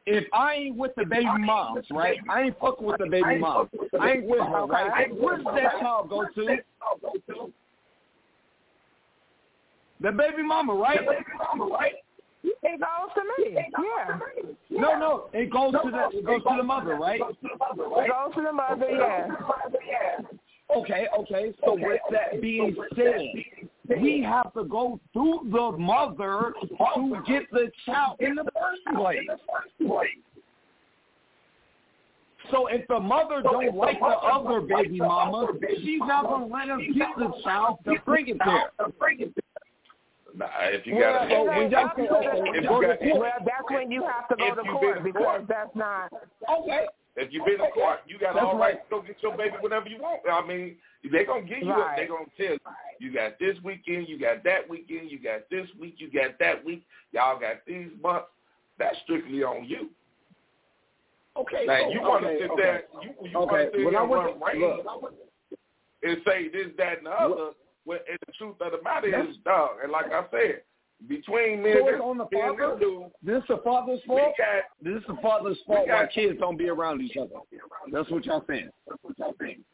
if 0.06 0.24
I 0.32 0.54
ain't 0.54 0.76
with 0.76 0.92
the 0.96 1.04
baby 1.04 1.26
moms, 1.38 1.86
right? 1.90 2.18
I 2.28 2.42
ain't 2.42 2.58
fucking 2.58 2.86
with 2.86 2.98
the 2.98 3.06
baby 3.06 3.38
mom. 3.38 3.68
I 4.00 4.12
ain't 4.12 4.24
with 4.24 4.40
her, 4.40 4.66
right? 4.66 5.14
Where's 5.14 5.44
that 5.44 5.80
child 5.80 6.10
go 6.10 6.24
to? 6.34 6.58
The 10.00 10.10
baby 10.10 10.42
mama, 10.42 10.74
right? 10.74 10.98
It 12.44 12.80
goes 12.80 13.10
to 13.14 13.22
me. 13.44 13.56
Yeah. 13.56 14.18
No, 14.70 14.98
no, 14.98 15.30
it 15.32 15.50
goes 15.50 15.72
to 15.72 15.90
the 15.90 16.18
it 16.18 16.26
goes 16.26 16.42
to 16.42 16.56
the 16.56 16.62
mother, 16.62 16.96
right? 16.96 17.20
It 17.20 17.20
goes 17.20 18.34
to 18.34 18.42
the 18.42 18.52
mother. 18.52 18.90
Yeah. 18.90 19.28
Okay, 20.76 21.06
okay. 21.18 21.54
So 21.64 21.74
with 21.74 22.00
that 22.10 22.40
being 22.40 22.74
said, 22.96 23.68
we 23.88 24.22
have 24.22 24.52
to 24.54 24.64
go 24.64 25.00
through 25.12 25.40
the 25.50 25.76
mother 25.78 26.52
to 26.94 27.22
get 27.26 27.50
the 27.50 27.70
child 27.84 28.16
in 28.20 28.34
the 28.36 28.44
first 28.44 28.96
place. 28.96 29.18
So 32.50 32.66
if 32.66 32.86
the 32.88 32.98
mother 33.00 33.40
don't 33.42 33.74
like 33.76 33.98
the 34.00 34.06
other 34.06 34.60
baby 34.60 34.98
mama, 34.98 35.46
she's 35.82 36.00
not 36.00 36.24
gonna 36.24 36.46
let 36.46 36.68
us 36.70 36.80
get 36.94 37.08
the 37.16 37.32
child 37.44 37.78
to 37.84 37.94
bring 38.04 38.28
it 38.28 38.38
there. 38.44 38.70
Nah, 40.34 40.46
if 40.62 40.86
you 40.86 40.98
got 40.98 41.22
and 41.22 41.30
to 41.30 41.36
then 41.36 41.64
we 41.64 41.68
don't 41.70 41.74
after 41.74 42.02
say, 42.02 42.08
that- 42.08 42.34
okay, 42.40 42.58
if 42.58 42.70
well, 42.70 42.82
you 42.82 42.88
got- 42.88 43.20
well, 43.20 43.32
that's 43.44 43.70
when 43.70 43.90
you 43.90 44.02
have 44.06 44.28
to 44.28 44.36
go 44.36 44.54
to 44.54 44.62
you've 44.64 44.72
court 44.80 45.02
because 45.04 45.22
court- 45.22 45.46
that's 45.46 45.74
not. 45.76 46.10
Okay. 46.48 46.86
If 47.16 47.30
you've 47.32 47.44
been 47.44 47.60
in 47.60 47.70
court, 47.72 48.00
you 48.06 48.18
got 48.18 48.32
That's 48.34 48.46
all 48.46 48.54
right. 48.56 48.74
right 48.76 48.84
to 48.88 48.90
go 48.90 49.02
get 49.02 49.22
your 49.22 49.36
baby 49.36 49.56
whenever 49.60 49.86
you 49.90 49.98
want. 50.00 50.22
I 50.30 50.40
mean, 50.46 50.76
they're 51.10 51.26
gonna 51.26 51.42
give 51.42 51.58
you. 51.58 51.70
A, 51.70 51.78
Right. 51.78 51.96
they're 51.98 52.08
gonna 52.08 52.24
tell 52.38 52.46
you. 52.54 52.58
You 53.02 53.12
got 53.12 53.36
this 53.40 53.56
weekend. 53.64 54.08
You 54.08 54.16
got 54.16 54.44
that 54.44 54.68
weekend. 54.70 55.10
You 55.10 55.18
got 55.18 55.50
this 55.50 55.66
week. 55.80 55.96
You 55.98 56.08
got 56.08 56.38
that 56.38 56.64
week. 56.64 56.84
Y'all 57.10 57.36
got 57.38 57.56
these 57.66 57.88
months. 58.00 58.26
That's 58.78 58.96
strictly 59.02 59.42
on 59.42 59.64
you. 59.64 59.90
Okay. 61.36 61.66
So- 61.66 61.90
you 61.90 62.00
want 62.00 62.22
to 62.22 62.28
okay, 62.30 62.38
sit 62.42 62.50
okay. 62.52 62.62
there. 62.62 62.84
You, 63.02 63.10
you 63.28 63.36
Okay, 63.38 63.50
want 63.50 63.72
to 63.72 63.78
sit 63.78 63.84
when 63.84 63.92
there 63.94 64.00
I 64.00 64.04
and 64.04 64.12
run 64.12 65.00
look. 65.00 65.14
and 66.04 66.16
say 66.26 66.48
this, 66.48 66.68
that, 66.78 66.98
and 66.98 67.06
the 67.06 67.10
other. 67.10 67.50
When 67.84 67.98
and 68.08 68.18
the 68.24 68.32
truth 68.38 68.54
of 68.60 68.70
the 68.70 68.82
matter 68.84 69.08
is, 69.28 69.36
dog. 69.44 69.70
And 69.82 69.90
like 69.90 70.06
I 70.12 70.22
said, 70.30 70.62
between 71.08 71.64
me 71.64 71.72
So 71.76 71.88
and 71.88 72.00
on 72.00 72.18
the 72.18 72.26
father? 72.32 72.76
this 72.78 72.80
dude, 72.80 73.10
This 73.24 73.42
the 73.48 73.60
father's 73.64 73.98
fault. 74.06 74.34
got 74.38 74.62
This 74.80 75.00
is 75.00 75.06
the 75.08 75.16
father's 75.20 75.58
fault 75.66 75.88
why 75.88 76.06
kids 76.14 76.38
don't 76.38 76.56
be 76.56 76.68
around 76.68 77.02
each 77.02 77.16
other. 77.16 77.34
That's 77.90 78.08
what 78.08 78.24
y'all 78.24 78.44
saying. 78.48 78.70
That's 78.88 79.02
what 79.02 79.18
y'all 79.18 79.34
saying. 79.40 79.64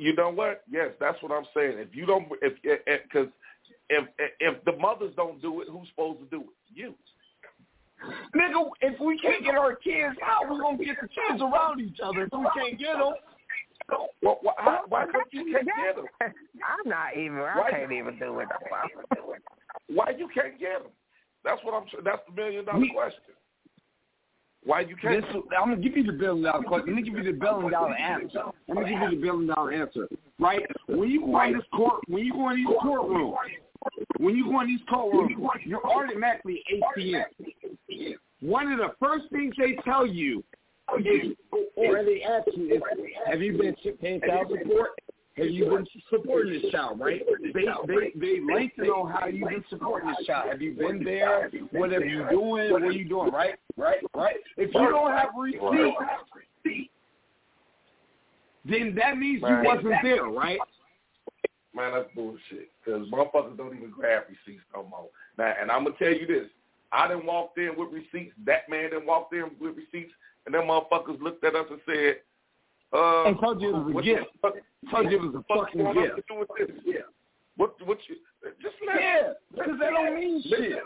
You 0.00 0.14
know 0.14 0.30
what? 0.30 0.62
Yes, 0.70 0.90
that's 0.98 1.22
what 1.22 1.32
I'm 1.32 1.44
saying. 1.54 1.74
If 1.78 1.94
you 1.94 2.06
don't, 2.06 2.26
if 2.42 2.54
because 2.62 3.28
if, 3.88 4.08
if 4.18 4.30
if 4.40 4.64
the 4.64 4.72
mothers 4.76 5.12
don't 5.16 5.40
do 5.42 5.60
it, 5.60 5.68
who's 5.70 5.88
supposed 5.90 6.20
to 6.20 6.26
do 6.26 6.40
it? 6.42 6.56
You. 6.74 6.94
Nigga, 8.34 8.70
if 8.80 8.98
we 8.98 9.18
can't 9.18 9.44
get 9.44 9.54
our 9.56 9.74
kids 9.76 10.16
out, 10.24 10.50
we 10.50 10.58
gonna 10.58 10.78
get 10.78 10.96
the 11.02 11.08
kids 11.08 11.42
around 11.42 11.80
each 11.80 11.98
other. 12.02 12.22
If 12.22 12.30
we 12.32 12.46
can't 12.56 12.78
get 12.78 12.96
them, 12.96 13.12
Well, 14.22 14.38
why, 14.42 14.52
how- 14.56 14.84
why 14.88 15.04
come 15.04 15.22
you 15.32 15.52
can't 15.52 15.66
get 15.66 15.96
them? 15.96 16.06
I'm 16.22 16.88
not 16.88 17.16
even. 17.16 17.38
I 17.38 17.58
Why- 17.58 17.70
can't 17.70 17.92
even 17.92 18.18
do 18.18 18.40
it. 18.40 18.48
Why 19.88 20.10
you 20.16 20.28
can't 20.32 20.58
get 20.58 20.82
them? 20.82 20.92
That's 21.44 21.60
what 21.64 21.74
I'm. 21.74 21.84
That's 22.04 22.22
the 22.28 22.34
million 22.34 22.64
dollar 22.64 22.78
We- 22.78 22.92
question. 22.92 23.20
Why 24.64 24.80
you 24.80 24.96
can't? 24.96 25.22
this, 25.22 25.42
I'm 25.58 25.70
gonna 25.70 25.80
give 25.80 25.96
you 25.96 26.04
the 26.04 26.12
billion 26.12 26.44
dollar 26.44 26.62
question. 26.62 26.94
Let 26.94 26.96
me 26.96 27.02
give 27.02 27.18
you 27.18 27.32
the 27.32 27.38
billion 27.38 27.70
dollar 27.70 27.94
answer. 27.94 28.42
Let 28.68 28.84
me 28.84 28.90
give 28.90 29.00
you 29.02 29.10
the 29.10 29.22
billion 29.22 29.46
dollar 29.46 29.72
answer. 29.72 30.06
Right? 30.38 30.62
When 30.86 31.10
you 31.10 31.20
go 31.20 31.42
in 31.44 31.54
this 31.54 31.62
court, 31.74 32.00
when 32.08 32.24
you 32.24 32.32
go 32.32 32.50
in 32.50 32.56
these 32.56 32.66
courtrooms, 32.66 33.34
when 34.18 34.36
you 34.36 34.50
go 34.50 34.60
in 34.60 34.66
these 34.66 34.80
courtrooms, 34.92 35.30
you're 35.64 35.86
automatically 35.86 36.62
ATM. 36.98 38.14
One 38.40 38.72
of 38.72 38.78
the 38.78 38.94
first 39.00 39.24
things 39.32 39.54
they 39.58 39.76
tell 39.84 40.06
you 40.06 40.44
or 40.88 42.04
they 42.04 42.22
ask 42.22 42.48
you 42.56 42.74
is, 42.74 42.82
have 43.26 43.40
you 43.40 43.56
been 43.56 43.74
paying 44.00 44.20
child 44.20 44.48
support? 44.48 44.90
Have 45.36 45.46
you 45.46 45.64
been 45.66 45.86
supporting 46.10 46.60
this 46.60 46.72
child, 46.72 47.00
right? 47.00 47.22
They 47.42 47.52
they 47.52 48.12
they 48.16 48.40
like 48.52 48.74
to 48.76 48.84
know 48.84 49.06
how 49.06 49.26
you've 49.26 49.48
been 49.48 49.64
supporting 49.70 50.10
this 50.10 50.26
child. 50.26 50.50
Have 50.50 50.60
you 50.60 50.72
been 50.74 51.02
there? 51.04 51.50
What 51.70 51.92
are 51.92 52.04
you 52.04 52.26
doing? 52.30 52.72
What 52.72 52.82
are 52.82 52.90
you 52.90 53.08
doing, 53.08 53.30
right? 53.32 53.54
Right? 53.76 53.98
Right? 54.14 54.36
If 54.56 54.74
you 54.74 54.90
don't 54.90 55.12
have 55.12 55.30
receipts, 55.36 56.90
then 58.64 58.94
that 58.96 59.16
means 59.16 59.40
you 59.40 59.62
wasn't 59.64 59.94
there, 60.02 60.24
right? 60.24 60.58
Man, 61.74 61.92
that's 61.94 62.08
bullshit. 62.14 62.70
Because 62.84 63.08
motherfuckers 63.08 63.56
don't 63.56 63.76
even 63.76 63.90
grab 63.90 64.24
receipts 64.28 64.64
no 64.74 64.82
more. 64.82 65.08
Now, 65.38 65.54
and 65.60 65.70
I'm 65.70 65.84
gonna 65.84 65.96
tell 65.96 66.12
you 66.12 66.26
this: 66.26 66.48
I 66.92 67.06
didn't 67.08 67.24
walk 67.24 67.52
in 67.56 67.70
with 67.76 67.92
receipts. 67.92 68.34
That 68.44 68.68
man 68.68 68.90
didn't 68.90 69.06
walk 69.06 69.30
in 69.32 69.44
with 69.60 69.76
receipts, 69.76 70.12
and 70.44 70.54
them 70.54 70.64
motherfuckers 70.64 71.20
looked 71.22 71.44
at 71.44 71.54
us 71.54 71.66
and 71.70 71.80
said, 71.86 72.16
"Uh, 72.92 73.24
And 73.24 73.38
told 73.40 73.60
you 73.62 73.68
it 73.70 73.94
was 73.94 73.96
a 73.96 74.02
gift. 74.02 74.26
the 74.42 74.50
Told 74.90 75.10
you 75.10 75.16
it 75.18 75.22
was 75.32 75.34
a 75.34 75.54
fucking 75.54 75.94
gift. 75.94 76.16
to 76.16 76.22
do 76.28 76.34
with 76.40 76.48
this? 76.58 76.76
Yeah. 76.84 77.00
What? 77.56 77.74
What 77.86 77.98
you? 78.08 78.16
Just 78.62 78.74
let. 78.86 79.00
Yeah, 79.00 79.32
because 79.52 79.78
that 79.80 79.90
don't 79.90 80.14
mean 80.14 80.42
shit. 80.42 80.82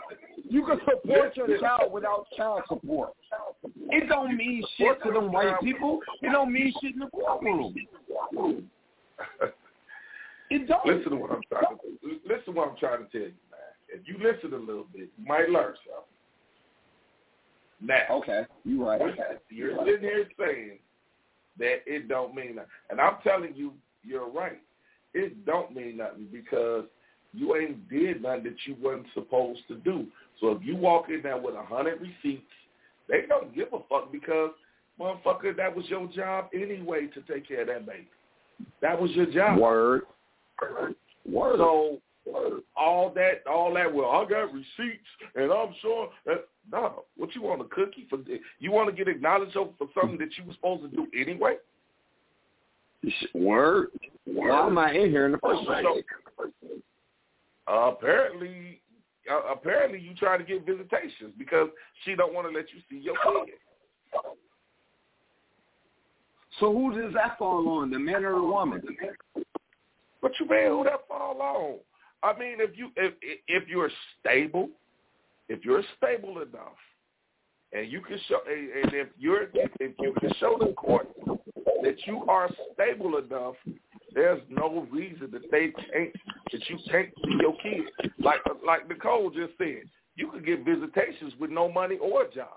You 0.49 0.65
can 0.65 0.79
support 0.83 1.35
your 1.37 1.57
child 1.59 1.91
without 1.93 2.27
child 2.35 2.63
support. 2.67 3.13
It 3.91 4.09
don't 4.09 4.35
mean 4.35 4.63
shit 4.77 5.01
to 5.03 5.11
them 5.11 5.31
white 5.31 5.59
people. 5.61 5.99
It 6.21 6.31
don't 6.31 6.51
mean 6.51 6.73
shit 6.81 6.93
in 6.93 6.99
the 6.99 7.07
courtroom. 7.07 7.73
It 10.51 10.67
don't. 10.67 10.85
listen 10.85 11.09
to 11.11 11.15
what 11.17 11.31
I'm 11.31 11.41
trying 11.49 11.75
to 11.77 12.19
listen 12.27 12.45
to 12.45 12.51
what 12.51 12.69
I'm 12.69 12.77
trying 12.77 12.99
to 13.05 13.09
tell 13.11 13.21
you, 13.21 13.33
man. 13.49 13.73
If 13.89 14.07
you 14.07 14.15
listen 14.21 14.53
a 14.53 14.57
little 14.63 14.85
bit, 14.93 15.09
you 15.17 15.25
might 15.25 15.49
learn 15.49 15.73
something. 15.87 16.05
Now, 17.81 18.17
Okay, 18.19 18.43
you 18.63 18.85
right. 18.85 19.01
you're 19.49 19.75
sitting 19.85 20.01
here 20.01 20.27
saying 20.39 20.77
that 21.59 21.77
it 21.85 22.07
don't 22.07 22.35
mean 22.35 22.55
nothing, 22.55 22.69
and 22.89 22.99
I'm 22.99 23.17
telling 23.23 23.53
you, 23.55 23.73
you're 24.03 24.29
right. 24.29 24.61
It 25.13 25.45
don't 25.45 25.73
mean 25.75 25.97
nothing 25.97 26.27
because 26.31 26.85
you 27.33 27.55
ain't 27.55 27.89
did 27.89 28.21
nothing 28.21 28.43
that 28.43 28.55
you 28.65 28.75
wasn't 28.81 29.07
supposed 29.13 29.61
to 29.69 29.75
do. 29.77 30.07
So 30.39 30.51
if 30.51 30.63
you 30.63 30.75
walk 30.75 31.09
in 31.09 31.21
there 31.23 31.37
with 31.37 31.55
a 31.55 31.63
hundred 31.63 31.99
receipts, 32.01 32.43
they 33.07 33.25
don't 33.27 33.53
give 33.55 33.67
a 33.73 33.79
fuck 33.89 34.11
because 34.11 34.51
motherfucker, 34.99 35.55
that 35.55 35.75
was 35.75 35.85
your 35.87 36.07
job 36.07 36.49
anyway 36.53 37.07
to 37.07 37.21
take 37.21 37.47
care 37.47 37.61
of 37.61 37.67
that 37.67 37.85
baby. 37.85 38.07
That 38.81 38.99
was 38.99 39.11
your 39.11 39.25
job. 39.25 39.59
Word. 39.59 40.03
Word. 41.25 41.57
So 41.57 41.99
all 42.75 43.11
that, 43.13 43.43
all 43.49 43.73
that. 43.73 43.93
Well, 43.93 44.09
I 44.09 44.25
got 44.27 44.53
receipts, 44.53 45.07
and 45.35 45.51
I'm 45.51 45.73
sure 45.81 46.09
that 46.25 46.47
no. 46.71 47.03
What 47.17 47.35
you 47.35 47.41
want 47.41 47.61
a 47.61 47.65
cookie 47.65 48.07
for? 48.09 48.19
You 48.59 48.71
want 48.71 48.89
to 48.89 48.95
get 48.95 49.07
acknowledged 49.07 49.53
for 49.53 49.87
something 49.99 50.17
that 50.17 50.37
you 50.37 50.45
were 50.45 50.53
supposed 50.53 50.83
to 50.83 50.89
do 50.89 51.07
anyway? 51.19 51.55
Word. 53.33 53.89
Why 54.25 54.65
am 54.65 54.77
I 54.77 54.91
in 54.91 55.11
here 55.11 55.27
in 55.27 55.33
the 55.33 55.37
first 55.37 55.63
place? 55.65 55.85
Uh, 57.67 57.91
apparently, 57.91 58.81
uh, 59.31 59.51
apparently 59.51 59.99
you 59.99 60.15
try 60.15 60.37
to 60.37 60.43
get 60.43 60.65
visitations 60.65 61.33
because 61.37 61.69
she 62.03 62.15
don't 62.15 62.33
want 62.33 62.47
to 62.47 62.57
let 62.57 62.65
you 62.73 62.81
see 62.89 63.03
your 63.03 63.15
kid. 63.45 63.55
So 66.59 66.71
who 66.71 66.99
does 66.99 67.13
that 67.13 67.37
fall 67.37 67.67
on, 67.67 67.91
the 67.91 67.99
man 67.99 68.23
or 68.23 68.35
the 68.35 68.43
woman? 68.43 68.81
What 70.21 70.31
you 70.39 70.47
mean? 70.47 70.67
Who 70.67 70.83
that 70.85 71.07
fall 71.07 71.41
on? 71.41 71.75
I 72.23 72.37
mean, 72.37 72.57
if 72.59 72.77
you 72.77 72.89
if 72.95 73.13
if 73.47 73.67
you're 73.67 73.91
stable, 74.19 74.69
if 75.49 75.63
you're 75.63 75.83
stable 75.97 76.41
enough, 76.41 76.77
and 77.71 77.91
you 77.91 78.01
can 78.01 78.19
show, 78.27 78.39
and 78.47 78.93
if 78.93 79.07
you're 79.17 79.43
if 79.53 79.93
you 79.99 80.13
can 80.19 80.31
show 80.39 80.57
the 80.59 80.73
court 80.73 81.07
that 81.83 81.95
you 82.05 82.23
are 82.27 82.49
stable 82.73 83.17
enough, 83.17 83.55
there's 84.13 84.41
no 84.49 84.87
reason 84.91 85.29
that 85.31 85.51
they 85.51 85.71
can't 85.71 86.13
that 86.51 86.69
you 86.69 86.77
can't 86.89 87.09
see 87.23 87.37
your 87.41 87.55
kid. 87.61 88.11
Like 88.19 88.39
like 88.65 88.87
Nicole 88.87 89.29
just 89.29 89.53
said, 89.57 89.83
you 90.15 90.31
could 90.31 90.45
get 90.45 90.63
visitations 90.65 91.33
with 91.39 91.51
no 91.51 91.71
money 91.71 91.97
or 91.97 92.23
a 92.23 92.31
job. 92.31 92.47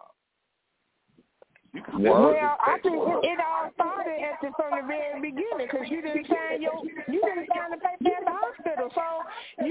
You 1.75 1.83
can 1.83 2.03
get 2.03 2.13
Well, 2.13 2.35
I 2.65 2.79
think 2.83 2.95
it, 2.95 3.29
it 3.29 3.39
all 3.45 3.71
started 3.75 4.23
at 4.23 4.41
the, 4.41 4.51
from 4.57 4.81
the 4.81 4.87
very 4.87 5.21
beginning 5.21 5.69
because 5.71 5.87
you 5.91 6.01
didn't 6.01 6.27
sign 6.27 6.63
your 6.63 6.81
you 7.09 7.21
didn't 7.21 7.49
sign 7.53 7.71
the 7.71 7.77
paper 7.77 8.17
at 8.17 8.25
the 8.25 8.33
hospital, 8.33 8.89
so 8.95 9.67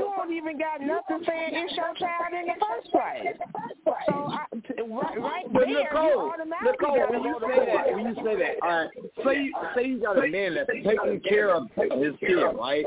you 0.58 0.64
got 0.64 0.82
nothing 0.82 1.26
saying 1.28 1.50
it's 1.54 1.76
your 1.76 1.94
child 1.96 2.34
in 2.34 2.48
the 2.48 2.54
first 2.60 2.92
place. 2.92 3.38
So 3.86 4.14
I, 4.14 4.46
right, 4.82 5.20
right 5.20 5.54
But 5.54 5.62
there, 5.62 5.70
you 5.70 5.84
Nicole, 5.84 6.32
automatically 6.32 6.72
Nicole, 6.72 7.10
when 7.10 7.24
you 7.24 7.36
say 7.42 7.66
that, 7.66 7.94
when 7.94 8.06
you 8.08 8.16
say 8.16 8.36
that, 8.38 8.56
all 8.64 8.70
right, 8.70 8.90
say 9.26 9.44
you, 9.44 9.54
say 9.76 9.88
you 9.88 10.02
got 10.02 10.24
a 10.24 10.28
man 10.28 10.56
that's 10.56 10.70
taking 10.70 11.22
care 11.28 11.56
of 11.56 11.68
his 11.76 12.14
kid, 12.20 12.44
right? 12.58 12.86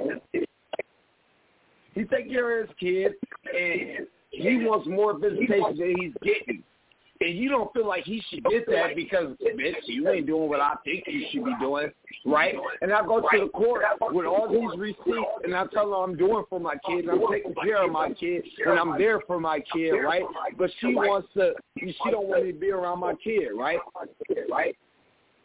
He 1.95 2.05
taking 2.05 2.33
care 2.33 2.61
of 2.61 2.69
his 2.69 2.77
kid, 2.79 3.13
and 3.55 4.07
he 4.31 4.65
wants 4.65 4.89
more 4.89 5.19
visitation 5.19 5.77
than 5.77 5.95
he's 5.99 6.13
getting. 6.23 6.63
And 7.23 7.37
you 7.37 7.51
don't 7.51 7.71
feel 7.75 7.87
like 7.87 8.05
he 8.05 8.23
should 8.31 8.43
get 8.45 8.67
that 8.69 8.97
because, 8.97 9.37
bitch, 9.43 9.75
you 9.85 10.09
ain't 10.09 10.27
doing 10.27 10.49
what 10.49 10.61
I 10.61 10.75
think 10.85 11.05
you 11.07 11.27
should 11.31 11.45
be 11.45 11.53
doing, 11.61 11.91
right? 12.25 12.55
And 12.81 12.93
I 12.95 13.05
go 13.05 13.21
to 13.21 13.41
the 13.41 13.49
court 13.49 13.83
with 14.01 14.25
all 14.25 14.49
these 14.51 14.79
receipts, 14.79 15.29
and 15.45 15.55
I 15.55 15.67
tell 15.67 15.91
her 15.91 15.97
I'm 15.97 16.17
doing 16.17 16.45
for 16.49 16.59
my 16.59 16.77
kid, 16.87 17.01
and 17.01 17.11
I'm 17.11 17.31
taking 17.31 17.55
care 17.63 17.85
of 17.85 17.93
my 17.93 18.11
kid, 18.15 18.43
and 18.65 18.79
I'm 18.79 18.97
there 18.99 19.21
for 19.27 19.39
my 19.39 19.61
kid, 19.73 19.91
right? 19.91 20.23
But 20.57 20.71
she 20.81 20.95
wants 20.95 21.29
to, 21.35 21.53
she 21.79 22.11
don't 22.11 22.27
want 22.27 22.45
me 22.47 22.53
to 22.53 22.59
be 22.59 22.71
around 22.71 23.01
my 23.01 23.15
kid, 23.23 23.49
right? 23.55 23.79
Right? 24.51 24.77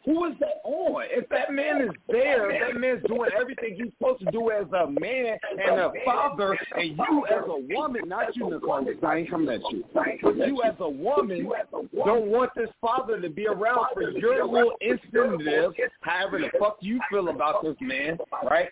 Who 0.06 0.24
is 0.26 0.34
that 0.38 0.60
on? 0.62 1.02
If 1.08 1.28
that 1.30 1.52
man 1.52 1.82
is 1.82 1.90
there, 2.08 2.48
if 2.52 2.60
that 2.62 2.80
man's 2.80 3.02
doing 3.08 3.28
everything 3.38 3.74
he's 3.74 3.92
supposed 3.98 4.24
to 4.24 4.30
do 4.30 4.52
as 4.52 4.66
a 4.72 4.88
man 4.88 5.36
and 5.50 5.80
a 5.80 5.90
father, 6.04 6.56
and 6.76 6.96
you 6.96 7.26
as 7.26 7.42
a 7.48 7.74
woman, 7.74 8.08
not 8.08 8.34
you, 8.36 8.48
Nicole, 8.48 8.86
I 9.02 9.16
ain't 9.16 9.30
coming 9.30 9.48
at 9.48 9.60
you, 9.72 9.84
you 10.24 10.62
as 10.62 10.74
a 10.78 10.88
woman 10.88 11.50
don't 11.92 12.26
want 12.26 12.52
this 12.54 12.70
father 12.80 13.20
to 13.20 13.28
be 13.28 13.48
around 13.48 13.88
for 13.94 14.10
your 14.10 14.46
little 14.46 14.76
incentive, 14.80 15.72
however 16.02 16.38
the 16.38 16.50
fuck 16.56 16.76
you 16.80 17.00
feel 17.10 17.28
about 17.28 17.64
this 17.64 17.76
man, 17.80 18.16
right? 18.48 18.68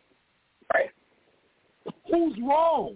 Right? 0.73 0.91
Who's 2.11 2.39
wrong? 2.47 2.95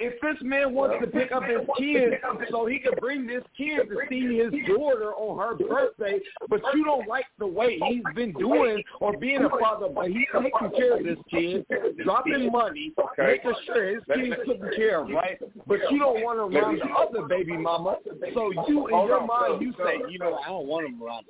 If 0.00 0.20
this 0.20 0.36
man 0.42 0.74
wants 0.74 0.96
to 1.00 1.10
pick 1.10 1.32
up 1.32 1.42
his 1.42 1.66
kid 1.78 2.12
so 2.50 2.66
he 2.66 2.78
can 2.78 2.92
bring 3.00 3.26
this 3.26 3.42
kid 3.56 3.88
to 3.88 3.96
see 4.08 4.38
his 4.38 4.52
daughter 4.68 5.12
on 5.14 5.38
her 5.38 5.56
birthday, 5.56 6.20
but 6.48 6.60
you 6.72 6.84
don't 6.84 7.08
like 7.08 7.24
the 7.38 7.46
way 7.46 7.80
he's 7.88 8.04
been 8.14 8.32
doing 8.32 8.82
or 9.00 9.16
being 9.16 9.44
a 9.44 9.50
father, 9.58 9.88
but 9.92 10.06
he's 10.06 10.26
taking 10.32 10.70
care 10.76 10.98
of 10.98 11.04
this 11.04 11.18
kid, 11.28 11.66
dropping 12.04 12.52
money, 12.52 12.92
making 13.18 13.52
sure 13.66 13.94
his 13.94 14.02
kid's 14.14 14.36
taken 14.46 14.70
care 14.76 15.00
of, 15.00 15.10
right? 15.10 15.38
But 15.66 15.78
you 15.90 15.98
don't 15.98 16.22
want 16.22 16.38
him 16.38 16.56
around 16.56 16.78
the 16.78 16.94
other 16.94 17.26
baby 17.26 17.56
mama. 17.56 17.96
So 18.34 18.52
you, 18.68 18.86
in 18.86 19.06
your 19.06 19.26
mind, 19.26 19.60
you 19.62 19.74
say, 19.78 20.00
you 20.08 20.20
know, 20.20 20.38
I 20.44 20.48
don't 20.48 20.66
want 20.66 20.86
him 20.86 21.02
around. 21.02 21.24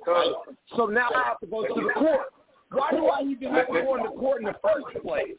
So 0.75 0.85
now 0.85 1.09
I 1.15 1.23
have 1.23 1.39
to 1.39 1.47
go 1.47 1.65
to 1.65 1.73
the 1.73 1.93
court. 1.95 2.27
Why 2.71 2.91
do 2.91 3.07
I 3.07 3.21
even 3.23 3.51
have 3.51 3.65
to 3.67 3.81
go 3.81 3.95
into 3.95 4.09
court 4.11 4.41
in 4.41 4.45
the 4.45 4.55
first 4.61 5.03
place? 5.03 5.37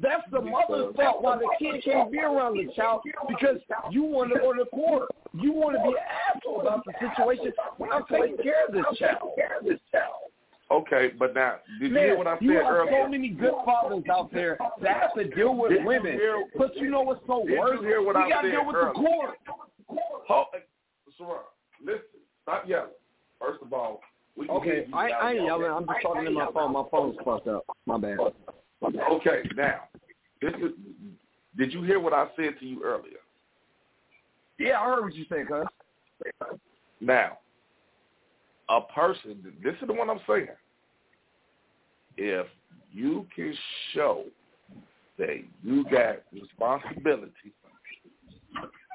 That's 0.00 0.22
the 0.30 0.40
mother's 0.40 0.94
fault 0.96 1.22
why 1.22 1.36
the 1.38 1.48
kid 1.58 1.82
can't 1.84 2.10
be 2.10 2.18
around 2.18 2.56
the 2.56 2.72
child 2.74 3.02
because 3.28 3.56
you 3.90 4.02
want 4.02 4.32
to 4.32 4.38
go 4.38 4.52
to 4.52 4.64
court. 4.66 5.08
You 5.34 5.52
want 5.52 5.76
to 5.76 5.82
be 5.82 5.88
an 5.90 6.04
asshole 6.34 6.60
about 6.62 6.84
the 6.84 6.92
situation 7.00 7.52
when 7.78 7.90
I'm 7.92 8.04
taking 8.10 8.36
care 8.38 8.66
of 8.68 8.72
this 8.74 8.84
child. 8.98 9.32
Okay, 10.70 11.10
but 11.18 11.34
now, 11.34 11.56
did 11.80 11.88
you 11.88 11.94
Man, 11.94 12.04
hear 12.04 12.16
what 12.18 12.28
I 12.28 12.34
said 12.36 12.42
you 12.44 12.52
have 12.52 12.66
earlier? 12.66 13.02
so 13.02 13.08
many 13.08 13.28
good 13.28 13.54
fathers 13.64 14.04
out 14.10 14.32
there 14.32 14.56
that 14.80 15.00
have 15.02 15.14
to 15.14 15.24
deal 15.34 15.54
with 15.56 15.70
Did 15.72 15.80
you 15.80 15.86
women. 15.86 16.12
hear- 16.12 16.44
But 16.56 16.76
you 16.76 16.90
know 16.90 17.02
what's 17.02 17.26
so 17.26 17.42
Did 17.44 17.54
you 17.54 17.58
worse? 17.58 17.80
hear 17.80 18.00
what 18.02 18.14
we 18.14 18.22
I 18.22 18.28
got 18.28 18.42
to 18.42 18.48
said 18.48 18.52
deal 18.52 18.66
with 18.66 18.76
earlier? 18.76 18.92
the 18.92 19.00
court. 19.00 19.38
Hold, 20.28 20.46
Sarah, 21.18 21.40
listen, 21.84 22.04
stop 22.42 22.68
yelling. 22.68 22.90
First 23.40 23.62
of 23.62 23.72
all, 23.72 24.00
we 24.36 24.46
can 24.46 24.62
hear 24.62 24.72
Okay, 24.74 24.88
you 24.88 24.94
I. 24.94 25.08
I 25.10 25.32
ain't 25.32 25.42
yelling. 25.44 25.70
I'm 25.72 25.86
just 25.86 26.02
talking 26.02 26.24
to 26.24 26.30
my 26.30 26.46
phone. 26.54 26.72
My 26.72 26.84
phone's 26.88 27.16
fucked 27.24 27.48
up. 27.48 27.64
My 27.86 27.98
bad. 27.98 28.18
Okay, 28.82 29.42
now, 29.56 29.82
this 30.40 30.52
is. 30.54 30.72
Did 31.56 31.72
you 31.72 31.82
hear 31.82 32.00
what 32.00 32.12
I 32.12 32.26
said 32.36 32.58
to 32.60 32.66
you 32.66 32.82
earlier? 32.82 33.18
Yeah, 34.58 34.80
I 34.80 34.84
heard 34.84 35.04
what 35.04 35.14
you 35.14 35.24
said, 35.28 35.46
cuz. 35.48 35.66
Now, 37.00 37.38
a 38.68 38.80
person. 38.80 39.42
This 39.62 39.74
is 39.80 39.86
the 39.86 39.92
one 39.92 40.08
I'm 40.08 40.20
saying. 40.28 40.48
If 42.16 42.46
you 42.92 43.26
can 43.34 43.54
show 43.92 44.24
that 45.18 45.42
you 45.62 45.84
got 45.84 46.22
responsibility 46.32 47.52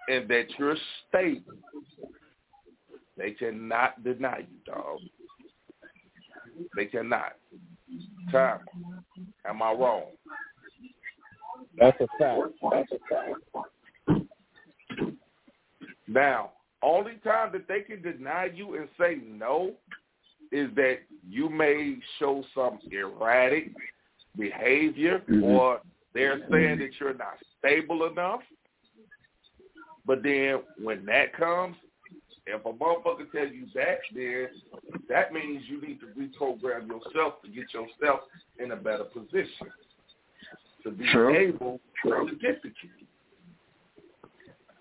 and 0.07 0.28
that 0.30 0.45
you're 0.57 0.78
stable, 1.10 1.53
they 3.18 3.32
cannot 3.32 4.03
deny 4.03 4.40
you, 4.40 4.74
dog. 4.74 4.99
They 6.76 6.86
cannot. 6.86 7.34
Time. 8.32 8.60
Am 9.48 9.62
I 9.62 9.72
wrong? 9.72 10.06
That's 11.78 11.98
a 12.02 12.07
fact. 12.20 12.41
That's 12.72 12.91
a 12.91 12.99
fact. 13.10 14.28
Now, 16.07 16.52
only 16.82 17.14
time 17.24 17.52
that 17.53 17.68
they 17.68 17.82
can 17.82 18.02
deny 18.02 18.49
you 18.53 18.76
and 18.76 18.88
say 18.99 19.20
no 19.26 19.74
is 20.52 20.70
that 20.76 20.99
you 21.28 21.49
may 21.49 21.98
show 22.20 22.44
some 22.53 22.80
erratic 22.91 23.72
behavior 24.38 25.22
mm-hmm. 25.30 25.44
or 25.44 25.82
they're 26.14 26.40
saying 26.52 26.80
that 26.80 26.91
you're 26.99 27.14
not 27.14 27.38
stable 27.60 28.06
enough. 28.06 28.41
But 30.06 30.24
then 30.24 30.62
when 30.82 31.06
that 31.06 31.36
comes, 31.36 31.76
if 32.48 32.66
a 32.66 32.74
motherfucker 32.74 33.32
tells 33.32 33.52
you 33.52 33.66
that, 33.74 34.00
then 34.14 34.48
that 35.10 35.34
means 35.34 35.64
you 35.68 35.82
need 35.82 36.00
to 36.00 36.08
reprogram 36.08 36.88
yourself 36.88 37.42
to 37.44 37.50
get 37.50 37.66
yourself 37.74 38.22
in 38.60 38.72
a 38.72 38.76
better 38.76 39.06
position 39.06 39.68
to 40.84 40.92
be 40.92 41.06
True. 41.12 41.36
able 41.36 41.80
to 42.04 42.36
get 42.40 42.62
the 42.62 42.70
kid. 42.70 43.08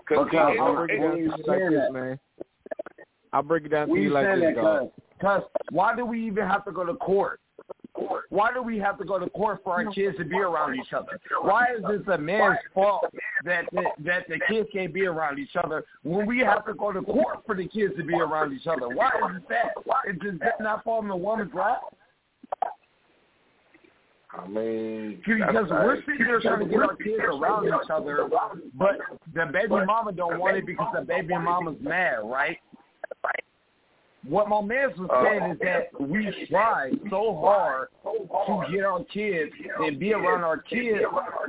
'Cause 0.06 0.18
Okay, 0.26 0.36
he 0.36 0.42
ain't 0.52 0.60
I'll 0.60 0.74
break 0.74 0.90
it 0.90 1.00
down 1.00 1.16
to 1.16 1.18
you 1.18 1.30
like 1.30 1.70
this, 1.70 1.90
man. 1.90 2.20
I'll 3.32 3.42
break 3.42 3.64
it 3.64 3.68
down 3.70 3.88
to 3.88 3.94
you 3.94 4.10
like 4.10 4.26
this, 4.26 4.40
that, 4.40 4.54
dog. 4.54 4.90
cuz. 4.90 5.00
Cuz, 5.20 5.42
why 5.70 5.96
do 5.96 6.04
we 6.04 6.20
even 6.26 6.46
have 6.46 6.64
to 6.66 6.72
go 6.72 6.84
to 6.84 6.94
court? 6.94 7.40
Why 8.30 8.52
do 8.52 8.62
we 8.62 8.78
have 8.78 8.98
to 8.98 9.04
go 9.04 9.18
to 9.18 9.28
court 9.30 9.60
for 9.64 9.74
our 9.74 9.92
kids 9.92 10.16
to 10.18 10.24
be 10.24 10.38
around 10.38 10.74
each 10.76 10.92
other? 10.92 11.18
Why 11.42 11.66
is 11.76 11.82
this 11.88 12.06
a 12.12 12.18
man's 12.18 12.58
fault 12.72 13.04
that 13.44 13.64
the, 13.72 13.84
that 14.04 14.26
the 14.28 14.40
kids 14.48 14.68
can't 14.72 14.92
be 14.92 15.06
around 15.06 15.38
each 15.38 15.56
other 15.62 15.84
when 16.02 16.26
we 16.26 16.40
have 16.40 16.64
to 16.66 16.74
go 16.74 16.92
to 16.92 17.02
court 17.02 17.38
for 17.46 17.54
the 17.54 17.66
kids 17.68 17.94
to 17.96 18.04
be 18.04 18.14
around 18.14 18.52
each 18.52 18.66
other? 18.66 18.88
Why 18.88 19.10
is 19.34 19.42
that? 19.48 19.74
Does 20.20 20.38
that 20.40 20.60
not 20.60 20.84
fall 20.84 21.02
in 21.02 21.08
the 21.08 21.16
woman's 21.16 21.52
lap? 21.54 21.82
I 24.36 24.48
mean, 24.48 25.22
Because 25.24 25.70
we're 25.70 26.00
sitting 26.00 26.26
there 26.26 26.40
trying 26.40 26.60
to 26.60 26.66
get 26.66 26.80
our 26.80 26.96
kids 26.96 27.22
around 27.22 27.68
each 27.68 27.90
other, 27.90 28.28
but 28.74 28.98
the 29.32 29.46
baby 29.52 29.68
mama 29.68 30.12
don't 30.12 30.38
want 30.38 30.56
it 30.56 30.66
because 30.66 30.92
the 30.94 31.04
baby 31.04 31.34
mama's 31.38 31.76
mad, 31.80 32.18
right? 32.24 32.58
right? 33.22 33.44
What 34.26 34.48
my 34.48 34.62
man 34.62 34.90
was 34.96 35.10
uh, 35.10 35.24
saying 35.24 35.52
is 35.52 35.58
that 35.60 36.00
we 36.00 36.46
try 36.48 36.90
so 37.10 37.36
hard 37.42 37.88
to 38.02 38.72
get 38.72 38.84
our 38.84 39.04
kids 39.04 39.52
and 39.80 39.98
be 39.98 40.14
around 40.14 40.44
our 40.44 40.58
kids, 40.58 41.04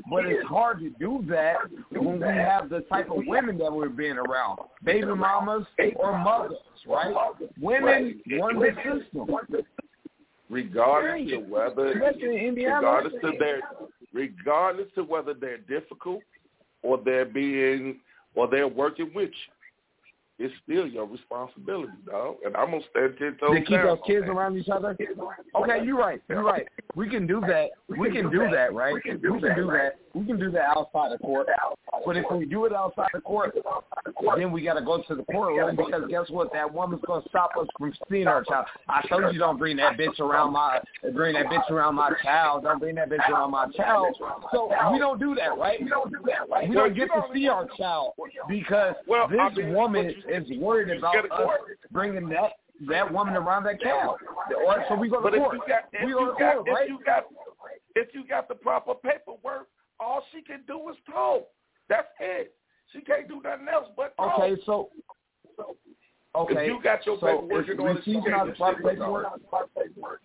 but 0.09 0.25
it's 0.25 0.45
hard 0.47 0.79
to 0.79 0.89
do 0.99 1.23
that 1.29 1.55
when 1.91 2.19
we 2.19 2.27
have 2.27 2.69
the 2.69 2.81
type 2.81 3.09
of 3.09 3.23
women 3.27 3.57
that 3.59 3.71
we're 3.71 3.87
being 3.87 4.17
around, 4.17 4.59
baby 4.83 5.07
mamas 5.07 5.65
or 5.95 6.17
mothers, 6.17 6.57
right? 6.85 7.15
Women 7.61 8.21
run 8.39 8.59
the 8.59 8.71
system. 8.83 9.29
regardless 10.49 11.29
to 11.29 11.37
whether 11.37 11.93
Especially 11.93 12.37
in 12.37 12.47
Indiana. 12.49 12.75
regardless 12.75 13.13
to 13.21 13.31
their 13.39 13.61
regardless 14.13 14.87
to 14.95 15.03
whether 15.03 15.33
they're 15.33 15.57
difficult 15.59 16.21
or 16.81 16.99
they're 17.03 17.25
being 17.25 17.99
or 18.35 18.49
they're 18.49 18.67
working 18.67 19.11
with 19.15 19.29
you. 19.29 19.54
It's 20.37 20.53
still 20.63 20.85
your 20.85 21.05
responsibility, 21.05 21.93
dog. 22.05 22.35
And 22.45 22.57
I'm 22.57 22.71
gonna 22.71 22.83
stand 22.91 23.15
ten 23.17 23.37
toes 23.39 23.51
to 23.51 23.59
keep 23.61 23.69
down. 23.69 23.85
those 23.85 23.99
kids 24.05 24.25
around 24.27 24.57
each 24.57 24.67
other. 24.67 24.97
Okay, 25.55 25.85
you're 25.85 25.97
right. 25.97 26.21
You're 26.27 26.43
right. 26.43 26.67
We 26.93 27.09
can 27.09 27.25
do 27.25 27.39
that. 27.41 27.69
We 27.87 28.11
can 28.11 28.29
do 28.29 28.49
that, 28.51 28.73
right? 28.73 28.93
We 28.93 29.01
can 29.01 29.21
do 29.21 29.39
that. 29.39 29.93
We 30.13 30.25
can 30.25 30.37
do 30.37 30.51
that 30.51 30.77
outside 30.77 31.13
of 31.13 31.21
court. 31.21 31.47
But 32.05 32.17
if 32.17 32.25
we 32.31 32.45
do 32.45 32.65
it 32.65 32.73
outside 32.73 33.09
of 33.13 33.23
court, 33.23 33.55
then 34.37 34.51
we 34.51 34.61
got 34.61 34.73
to 34.73 34.81
go 34.81 35.01
to 35.01 35.15
the 35.15 35.23
courtroom 35.23 35.75
because 35.77 36.03
guess 36.09 36.29
what? 36.29 36.51
That 36.51 36.73
woman's 36.73 37.01
gonna 37.07 37.23
stop 37.29 37.51
us 37.57 37.67
from 37.79 37.93
seeing 38.11 38.27
our 38.27 38.43
child. 38.43 38.65
I 38.89 39.07
told 39.07 39.33
you 39.33 39.39
don't 39.39 39.57
bring 39.57 39.77
that 39.77 39.97
bitch 39.97 40.19
around 40.19 40.51
my 40.51 40.81
bring 41.13 41.35
that 41.35 41.45
bitch 41.45 41.69
around 41.71 41.95
my 41.95 42.11
child. 42.21 42.63
Don't 42.63 42.79
bring 42.79 42.95
that 42.95 43.09
bitch 43.09 43.27
around 43.29 43.51
my 43.51 43.67
child. 43.71 44.17
So 44.51 44.69
we 44.91 44.99
don't 44.99 45.19
do 45.19 45.33
that, 45.35 45.57
right? 45.57 45.81
We 45.81 45.89
don't 45.89 46.11
do 46.11 46.19
that. 46.25 46.49
Right? 46.49 46.67
We 46.67 46.75
don't 46.75 46.93
get 46.93 47.07
to 47.07 47.23
see 47.33 47.47
our 47.47 47.69
child 47.77 48.13
because 48.49 48.95
this 49.07 49.65
woman 49.67 50.13
is 50.29 50.57
worried 50.59 50.97
about 50.97 51.31
us 51.31 51.49
bringing 51.91 52.29
that 52.29 52.51
that 52.89 53.11
woman 53.11 53.35
around 53.35 53.63
that 53.63 53.79
child. 53.79 54.17
Or, 54.65 54.85
so 54.89 54.95
we 54.95 55.09
go 55.09 55.17
to 55.17 55.23
But 55.23 55.33
if 55.33 55.41
court. 55.41 55.55
you 55.55 55.61
got 55.67 55.83
if 55.93 56.05
we 56.05 56.11
you 56.11 56.17
go 56.17 56.33
to 56.33 56.39
got 56.39 56.55
court, 56.55 56.67
if 56.67 56.73
right? 56.75 56.89
you 56.89 56.99
got 57.05 57.23
if 57.95 58.13
you 58.13 58.27
got 58.27 58.47
the 58.47 58.55
proper 58.55 58.93
paperwork, 58.93 59.67
all 59.99 60.23
she 60.33 60.41
can 60.41 60.61
do 60.67 60.89
is 60.89 60.97
talk. 61.09 61.47
That's 61.87 62.07
it. 62.19 62.53
She 62.91 63.01
can't 63.01 63.27
do 63.27 63.41
nothing 63.43 63.67
else 63.71 63.87
but 63.95 64.15
talk. 64.17 64.39
Okay, 64.39 64.61
so 64.65 64.89
okay. 66.35 66.65
If 66.65 66.67
you 66.67 66.79
got 66.83 67.05
your 67.05 67.17
so 67.19 67.27
paperwork 67.27 67.65
if 67.65 67.71
in 67.71 67.79
order, 67.79 68.01
she's 68.03 68.13
she 68.15 68.19
not 68.19 68.25
can't 68.25 68.49
the 68.49 68.55
proper 68.55 68.83
paperwork. 68.83 70.21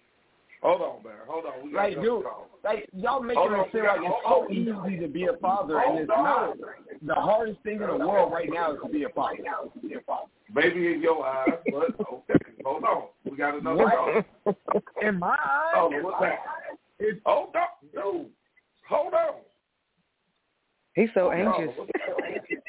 Hold 0.63 0.83
on, 0.83 1.03
man. 1.03 1.13
Hold 1.27 1.45
on. 1.47 1.53
We 1.65 1.73
got 1.73 1.79
Like, 1.91 2.01
dude, 2.03 2.25
like 2.65 2.89
y'all 2.93 3.21
making 3.23 3.41
Hold 3.41 3.53
on, 3.55 3.61
it 3.61 3.73
seem 3.73 3.81
we 3.81 3.89
like 3.89 3.97
got- 3.97 4.05
it's 4.05 4.15
hold 4.27 4.45
so 4.45 4.81
on. 4.81 4.89
easy 4.91 5.01
to 5.01 5.09
be 5.09 5.25
a 5.27 5.33
father, 5.39 5.79
and 5.79 5.99
it's 6.01 6.09
not. 6.09 6.57
The 7.03 7.15
hardest 7.15 7.61
thing 7.63 7.81
in 7.81 7.87
the 7.87 7.97
world 8.07 8.31
right 8.33 8.49
now 8.53 8.73
is 8.73 8.79
to 8.85 8.89
be 8.91 9.05
a 9.05 9.09
father. 9.11 9.43
Maybe 10.53 10.93
in 10.93 11.01
your 11.01 11.25
eyes, 11.27 11.59
but 11.71 11.95
okay. 12.13 12.35
Hold 12.65 12.85
on. 12.85 13.05
We 13.25 13.37
got 13.37 13.55
another 13.55 13.85
call. 13.89 14.55
In 15.01 15.19
my 15.19 15.37
Oh, 15.77 15.91
eyes, 15.93 16.03
what's 16.05 16.21
that? 16.21 16.39
it's 16.99 17.21
Hold 17.25 17.55
on, 17.57 17.63
dude. 17.95 18.27
Hold 18.89 19.15
on. 19.15 19.35
He's 20.95 21.09
so 21.15 21.31
Hold 21.31 21.35
on. 21.35 21.63
anxious. 21.63 21.79
What's 21.79 21.91
that? 21.95 22.61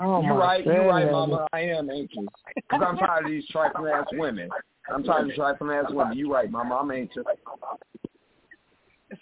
Oh 0.00 0.20
you're 0.22 0.34
my 0.34 0.38
right. 0.38 0.66
You're 0.66 0.86
right. 0.86 1.10
Mama. 1.10 1.46
I 1.52 1.60
am 1.62 1.90
anxious 1.90 2.18
because 2.54 2.82
I'm 2.86 2.96
tired 2.98 3.24
of 3.24 3.30
these 3.30 3.46
trifling 3.48 3.90
ass 3.92 4.06
women. 4.12 4.50
I'm 4.90 5.04
tired 5.04 5.22
to 5.22 5.28
these 5.28 5.36
trifling 5.36 5.70
ass 5.70 5.86
women. 5.90 6.16
You're 6.16 6.30
right, 6.30 6.50
My 6.50 6.62
mom 6.62 6.90
ain't 6.90 7.10
anxious. 7.10 7.24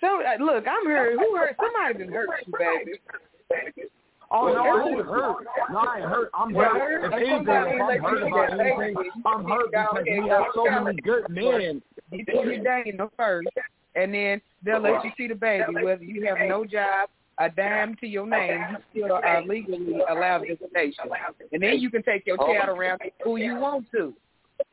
So 0.00 0.22
uh, 0.22 0.42
look, 0.42 0.64
I'm 0.68 0.86
hurt. 0.86 1.18
Who 1.18 1.36
hurt? 1.36 1.56
Somebody 1.60 2.04
done 2.04 2.12
hurt 2.12 2.28
you, 2.46 2.52
baby. 2.58 3.88
Oh 4.30 4.46
no, 4.46 4.62
I 4.62 4.88
ain't 4.88 5.04
hurt. 5.04 5.36
No, 5.70 5.78
I 5.78 5.98
ain't 5.98 6.08
hurt. 6.08 6.30
I'm 6.34 6.54
hurt. 6.54 7.04
If 7.04 7.12
anything, 7.12 7.46
if 7.48 7.82
I'm 7.82 8.02
hurt 8.02 8.22
about 8.28 8.60
anything, 8.60 8.94
I'm 9.26 9.44
hurt 9.44 9.70
because 9.72 10.04
we 10.06 10.28
have 10.28 10.44
so 10.54 10.64
many 10.70 11.00
good 11.00 11.28
men. 11.28 11.82
You 12.12 12.24
do 12.24 12.32
your 12.48 12.62
Dana 12.62 13.10
first, 13.16 13.48
and 13.96 14.14
then 14.14 14.40
they'll 14.64 14.80
let 14.80 15.04
you 15.04 15.10
see 15.16 15.26
the 15.26 15.34
baby. 15.34 15.74
Whether 15.82 16.04
you 16.04 16.24
have 16.26 16.38
no 16.48 16.64
job, 16.64 17.10
a 17.38 17.50
dime 17.50 17.96
to 18.00 18.06
your 18.06 18.26
name, 18.26 18.60
you 18.70 19.02
still 19.02 19.16
are 19.16 19.44
legally 19.44 19.98
allowed 20.08 20.42
visitation. 20.42 21.04
And 21.52 21.62
then 21.62 21.80
you 21.80 21.90
can 21.90 22.04
take 22.04 22.24
your 22.26 22.36
child 22.36 22.68
around 22.68 23.00
who 23.24 23.36
you 23.36 23.56
want 23.56 23.86
to. 23.92 24.14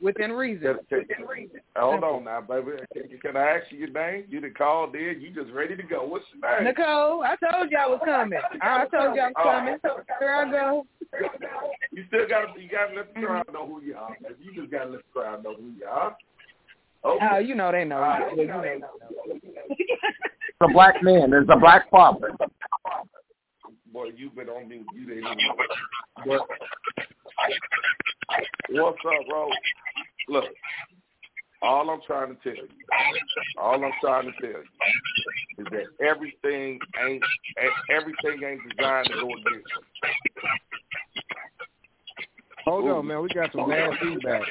Within 0.02 0.32
reason. 0.32 0.78
Can, 0.90 1.06
can, 1.06 1.26
hold 1.76 2.04
on 2.04 2.26
now, 2.26 2.42
baby. 2.42 2.72
Can, 2.94 3.20
can 3.20 3.38
I 3.38 3.58
ask 3.58 3.72
you 3.72 3.80
your 3.80 3.90
name? 3.90 4.26
You 4.30 4.42
done 4.42 4.54
called 4.58 4.96
in. 4.96 5.22
You 5.22 5.34
just 5.34 5.54
ready 5.54 5.76
to 5.76 5.84
go. 5.84 6.06
What's 6.06 6.26
your 6.34 6.60
name? 6.60 6.66
Nicole, 6.66 7.24
I 7.24 7.36
told 7.36 7.72
you 7.72 7.78
I 7.78 7.88
was 7.88 8.00
coming. 8.04 8.40
I 8.62 8.86
told 8.86 9.16
you 9.16 9.22
I 9.22 9.28
was 9.28 9.34
oh. 9.38 9.44
coming. 9.44 9.78
Here 10.20 10.34
I 10.34 10.52
go. 10.52 10.86
You 11.92 12.04
still 12.08 12.28
got 12.28 12.54
to 12.54 12.62
you 12.62 12.70
got 12.70 12.88
to 12.88 12.96
let 12.96 13.14
the 13.14 13.22
crowd 13.22 13.46
know 13.54 13.66
who 13.66 13.82
you 13.82 13.96
are. 13.96 14.16
You 14.40 14.54
just 14.54 14.72
got 14.72 14.86
to 14.86 14.92
let 14.92 15.00
the 15.00 15.20
crowd 15.20 15.44
know 15.44 15.56
who 15.56 15.72
you 15.78 15.86
are. 15.86 16.16
Okay. 17.06 17.28
Oh, 17.32 17.38
you 17.38 17.56
know 17.56 17.72
they 17.72 17.86
know. 17.86 17.98
All 17.98 18.02
right. 18.02 18.38
You 18.38 18.48
know. 18.48 18.64
It's 20.60 20.70
a 20.70 20.74
black 20.74 20.96
man. 21.04 21.30
There's 21.30 21.48
a 21.50 21.60
black 21.60 21.90
father. 21.90 22.32
Boy, 23.98 24.11
you've 24.15 24.36
been 24.36 24.48
on 24.48 24.69
mute. 24.69 24.86
You 24.94 25.07
didn't 25.07 25.24
even. 25.24 25.38
But 26.28 26.41
what's 28.69 28.99
up, 29.03 29.28
bro? 29.28 29.49
Look, 30.30 30.45
all 31.64 31.90
I'm 31.90 32.02
trying 32.06 32.36
to 32.36 32.44
tell 32.44 32.53
you, 32.53 32.69
all 33.60 33.84
I'm 33.84 33.91
trying 33.99 34.26
to 34.26 34.34
tell 34.40 34.61
you, 34.61 34.65
is 35.57 35.65
that 35.72 36.06
everything 36.06 36.78
ain't 37.03 37.24
everything 37.90 38.44
ain't 38.48 38.61
designed 38.69 39.07
to 39.07 39.14
go 39.14 39.30
against 39.30 39.48
you. 39.49 39.82
Hold 42.65 42.90
on, 42.90 43.07
man. 43.07 43.24
We 43.24 43.30
got 43.30 43.52
some 43.52 43.68
bad 43.68 43.94
feedback. 43.99 44.44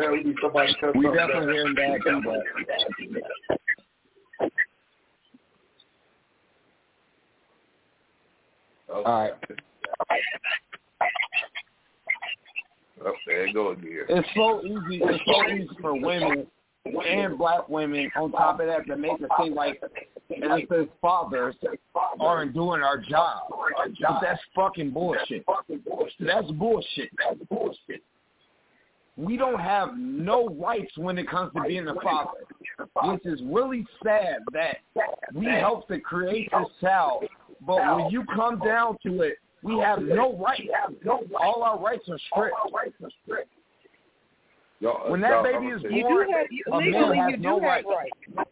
Tell 0.00 0.16
me 0.16 0.34
somebody 0.40 0.74
cut 0.80 0.96
We 0.96 1.04
definitely 1.04 1.52
hearing 1.52 1.74
bad 1.74 2.00
feedback. 2.02 3.26
Okay. 8.90 9.04
All 9.04 9.20
right. 9.20 9.32
Oh, 13.04 13.12
there 13.26 13.46
you 13.46 13.52
go 13.52 13.70
again. 13.70 14.04
It's 14.08 14.28
so 14.34 14.62
easy. 14.64 15.02
It's 15.02 15.22
so 15.26 15.52
easy 15.52 15.68
for 15.80 15.94
women 15.94 16.46
and 16.84 17.36
black 17.36 17.68
women 17.68 18.10
on 18.16 18.32
top 18.32 18.60
of 18.60 18.66
that 18.66 18.86
to 18.86 18.96
make 18.96 19.20
it 19.20 19.28
seem 19.40 19.54
like 19.54 19.82
as 20.40 20.86
fathers 21.00 21.54
aren't 22.20 22.54
doing 22.54 22.82
our 22.82 22.98
job. 22.98 23.42
But 23.50 24.20
that's 24.22 24.40
fucking 24.54 24.90
bullshit. 24.90 25.44
That's 26.20 26.50
bullshit. 26.52 27.10
That's 27.18 27.40
bullshit. 27.48 28.02
We 29.16 29.36
don't 29.36 29.60
have 29.60 29.96
no 29.96 30.48
rights 30.60 30.92
when 30.96 31.16
it 31.18 31.28
comes 31.28 31.52
to 31.54 31.62
being 31.62 31.88
a 31.88 31.94
father. 31.94 32.44
This 33.12 33.32
is 33.32 33.40
really 33.46 33.86
sad 34.04 34.38
that 34.52 34.78
we 35.34 35.46
helped 35.46 35.88
to 35.88 35.98
create 36.00 36.50
this 36.50 36.68
child, 36.80 37.24
but 37.64 37.96
when 37.96 38.10
you 38.10 38.24
come 38.34 38.58
down 38.60 38.96
to 39.04 39.22
it, 39.22 39.38
we 39.62 39.78
have 39.78 40.00
no 40.02 40.36
rights. 40.36 40.62
All 41.40 41.62
our 41.62 41.78
rights 41.78 42.04
are 42.10 42.18
stripped. 42.30 43.50
Y'all- 44.80 45.10
When 45.10 45.20
that 45.22 45.30
y'all, 45.30 45.42
baby 45.42 45.56
I'ma 45.56 45.76
is 45.76 45.82
tell 45.82 45.90
You 45.90 46.02
born, 46.04 46.26
do 46.26 46.32
have 46.32 46.46
you, 46.50 46.64
legally 46.78 47.16
has 47.18 47.30
you 47.30 47.36
do 47.38 47.42
no 47.42 47.54
have 47.60 47.62
rights. 47.62 47.86
rights. 47.88 48.48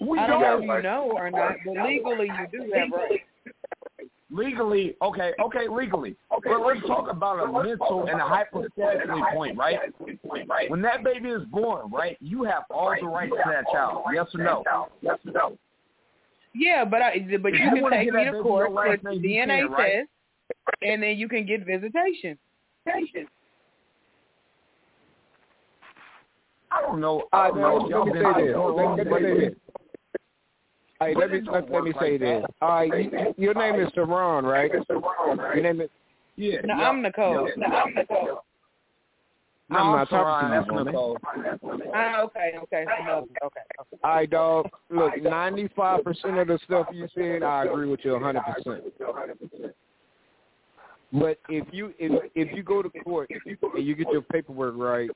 We 0.00 0.18
I 0.18 0.26
don't 0.26 0.40
don't 0.40 0.66
know 0.66 0.74
if 0.74 0.76
you 0.76 0.82
know 0.82 1.10
or 1.14 1.30
not, 1.30 1.52
but 1.64 1.84
legally 1.86 2.26
you 2.26 2.46
do 2.52 2.72
have 2.74 2.90
rights. 2.90 3.24
legally, 4.30 4.96
okay, 5.02 5.32
okay, 5.42 5.68
legally. 5.68 6.16
Okay, 6.32 6.50
But 6.50 6.64
let's 6.66 6.80
talk 6.86 7.10
about 7.10 7.38
a 7.42 7.50
mental 7.62 8.06
and 8.06 8.20
a 8.20 8.24
hypothetically 8.24 9.22
point, 9.32 9.58
right? 9.58 9.78
When 10.68 10.80
that 10.82 11.02
baby 11.02 11.30
is 11.30 11.42
born, 11.46 11.90
right, 11.90 12.16
you 12.20 12.44
have 12.44 12.64
all 12.70 12.94
the 12.98 13.06
rights 13.06 13.32
to 13.32 13.42
that 13.50 13.64
child. 13.72 14.04
Yes 14.14 14.26
or 14.34 14.44
no? 14.44 14.64
Yes 15.02 15.18
or 15.26 15.32
no? 15.32 15.58
Yeah, 16.60 16.84
but 16.84 17.00
I 17.00 17.26
but 17.42 17.54
you 17.54 17.58
you 17.58 17.70
can 17.70 17.90
take 17.90 18.12
me 18.12 18.26
to 18.26 18.42
court 18.42 18.70
for 18.70 18.98
the 19.02 19.08
DNA 19.18 19.62
can, 19.62 19.70
right? 19.70 19.92
test, 19.92 20.08
and 20.82 21.02
then 21.02 21.16
you 21.16 21.26
can 21.26 21.46
get 21.46 21.64
visitation. 21.64 22.36
I 22.86 23.00
don't 26.82 27.00
know. 27.00 27.24
I 27.32 27.48
don't 27.48 27.58
right, 27.58 27.78
know. 27.78 27.88
Y'all 27.88 28.04
Let 28.04 28.14
me 28.14 28.20
say 28.20 28.32
this. 28.44 28.54
Let, 28.56 28.76
let 28.86 29.06
me 29.06 29.10
say 29.10 29.22
this. 29.40 29.54
Hey, 31.00 31.14
let 31.14 31.32
me 31.32 31.40
let, 31.50 31.70
let 31.70 31.84
me 31.84 31.94
say 31.98 32.18
this. 32.18 32.44
All 32.60 32.68
right, 32.68 32.92
your 33.38 33.54
name 33.54 33.80
is 33.80 33.88
Saron, 33.92 34.42
right? 34.42 34.70
Your 35.54 35.62
name 35.62 35.80
is. 35.80 35.88
Yeah. 36.36 36.60
No, 36.64 36.76
yeah, 36.76 36.90
I'm 36.90 37.00
Nicole. 37.00 37.48
Yeah. 39.70 39.78
I'm 39.78 39.86
No, 39.86 39.96
not 39.96 40.08
talking 40.08 40.48
to 40.48 40.54
you, 40.56 40.62
Saran, 40.62 41.44
that's 41.44 41.62
woman. 41.62 41.88
Ah, 41.94 42.20
okay, 42.22 42.52
okay, 42.62 42.84
okay, 42.84 43.10
okay. 43.10 43.34
okay. 43.44 43.60
All 44.02 44.10
right, 44.10 44.30
dog. 44.30 44.68
Look, 44.90 45.22
ninety-five 45.22 46.04
percent 46.04 46.38
of 46.38 46.48
the 46.48 46.58
stuff 46.64 46.86
you 46.92 47.06
said, 47.14 47.42
I 47.42 47.64
agree 47.64 47.88
with 47.88 48.00
you 48.04 48.18
hundred 48.18 48.42
percent. 48.42 48.84
But 51.12 51.38
if 51.48 51.66
you 51.72 51.92
if 51.98 52.30
if 52.34 52.56
you 52.56 52.62
go 52.62 52.82
to 52.82 52.90
court 53.02 53.30
and 53.30 53.86
you 53.86 53.94
get 53.94 54.08
your 54.12 54.22
paperwork 54.22 54.74
right, 54.76 55.10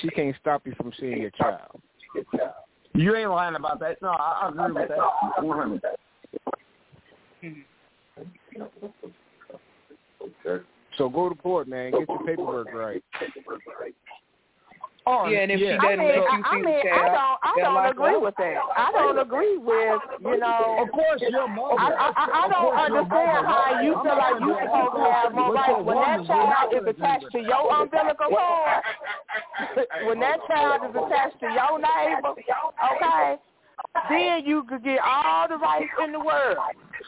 she 0.00 0.08
can't 0.08 0.34
stop 0.40 0.66
you 0.66 0.74
from 0.76 0.92
seeing 0.98 1.20
your 1.20 1.30
child. 1.30 1.80
You 2.94 3.14
ain't 3.14 3.30
lying 3.30 3.54
about 3.54 3.78
that. 3.80 4.00
No, 4.02 4.08
I, 4.08 4.46
I 4.46 4.48
agree 4.48 4.72
with 4.72 4.88
that. 4.88 4.98
100. 5.42 5.80
Okay. 10.46 10.64
So 10.98 11.08
go 11.08 11.28
to 11.28 11.34
court, 11.36 11.68
man. 11.68 11.92
Get 11.92 12.08
your 12.08 12.26
paperwork 12.26 12.74
right. 12.74 13.02
Oh, 15.06 15.26
Yeah, 15.26 15.40
and 15.40 15.50
if 15.50 15.60
yeah. 15.60 15.80
she 15.80 15.86
doesn't 15.88 16.04
mean, 16.04 16.08
let 16.08 16.18
I, 16.18 16.36
you 16.36 16.44
I 16.44 16.52
see 16.52 16.62
mean, 16.68 16.80
the 16.84 16.92
I 16.92 17.06
don't, 17.08 17.38
I 17.40 17.52
don't 17.56 17.74
lock 17.74 17.92
agree 17.96 18.16
up. 18.16 18.22
with 18.28 18.34
that. 18.36 18.56
I 18.76 18.92
don't 18.92 19.18
agree 19.18 19.56
with, 19.56 20.00
you 20.20 20.36
know. 20.36 20.84
Of 20.84 20.92
course, 20.92 21.22
your 21.24 21.48
mother. 21.48 21.80
I, 21.80 22.12
I, 22.12 22.44
I 22.44 22.48
don't 22.52 22.76
understand 22.76 23.08
mother. 23.08 23.48
how 23.48 23.80
you 23.80 23.96
feel 24.04 24.18
like 24.20 24.36
you 24.36 24.52
supposed 24.52 24.96
to 25.00 25.08
have 25.08 25.32
more 25.32 25.54
rights 25.54 25.80
when 25.80 25.96
that 25.96 26.26
child 26.26 26.74
is 26.76 26.84
attached 26.92 27.30
to 27.32 27.38
your 27.40 27.72
umbilical 27.72 28.28
cord. 28.28 28.84
when 30.04 30.20
that 30.20 30.40
child 30.46 30.90
is 30.90 30.92
attached 30.92 31.40
to 31.40 31.46
your 31.56 31.80
neighbor, 31.80 32.36
okay, 32.36 33.40
then 34.10 34.44
you 34.44 34.64
could 34.68 34.84
get 34.84 34.98
all 35.00 35.48
the 35.48 35.56
rights 35.56 35.88
in 36.04 36.12
the 36.12 36.20
world. 36.20 36.58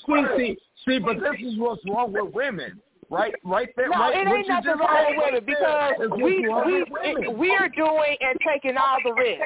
See, 0.06 0.24
see, 0.38 0.56
see, 0.88 0.98
but 1.00 1.20
this 1.20 1.36
is 1.44 1.58
what's 1.58 1.82
wrong 1.84 2.14
with 2.14 2.32
women. 2.32 2.80
Right, 3.10 3.34
right 3.42 3.68
there. 3.76 3.88
No, 3.90 3.98
right, 3.98 4.14
it 4.14 4.30
ain't 4.30 4.46
nothing 4.46 4.78
wrong 4.78 5.04
said 5.10 5.16
with 5.18 5.34
it 5.34 5.46
because 5.46 5.92
there 5.98 6.04
is 6.06 6.10
what's 6.10 6.22
we 6.22 6.46
we 6.46 6.84
with 6.86 7.36
we're 7.42 7.68
doing 7.74 8.14
and 8.22 8.38
taking 8.46 8.76
all 8.78 8.98
the 9.02 9.10
risk. 9.12 9.42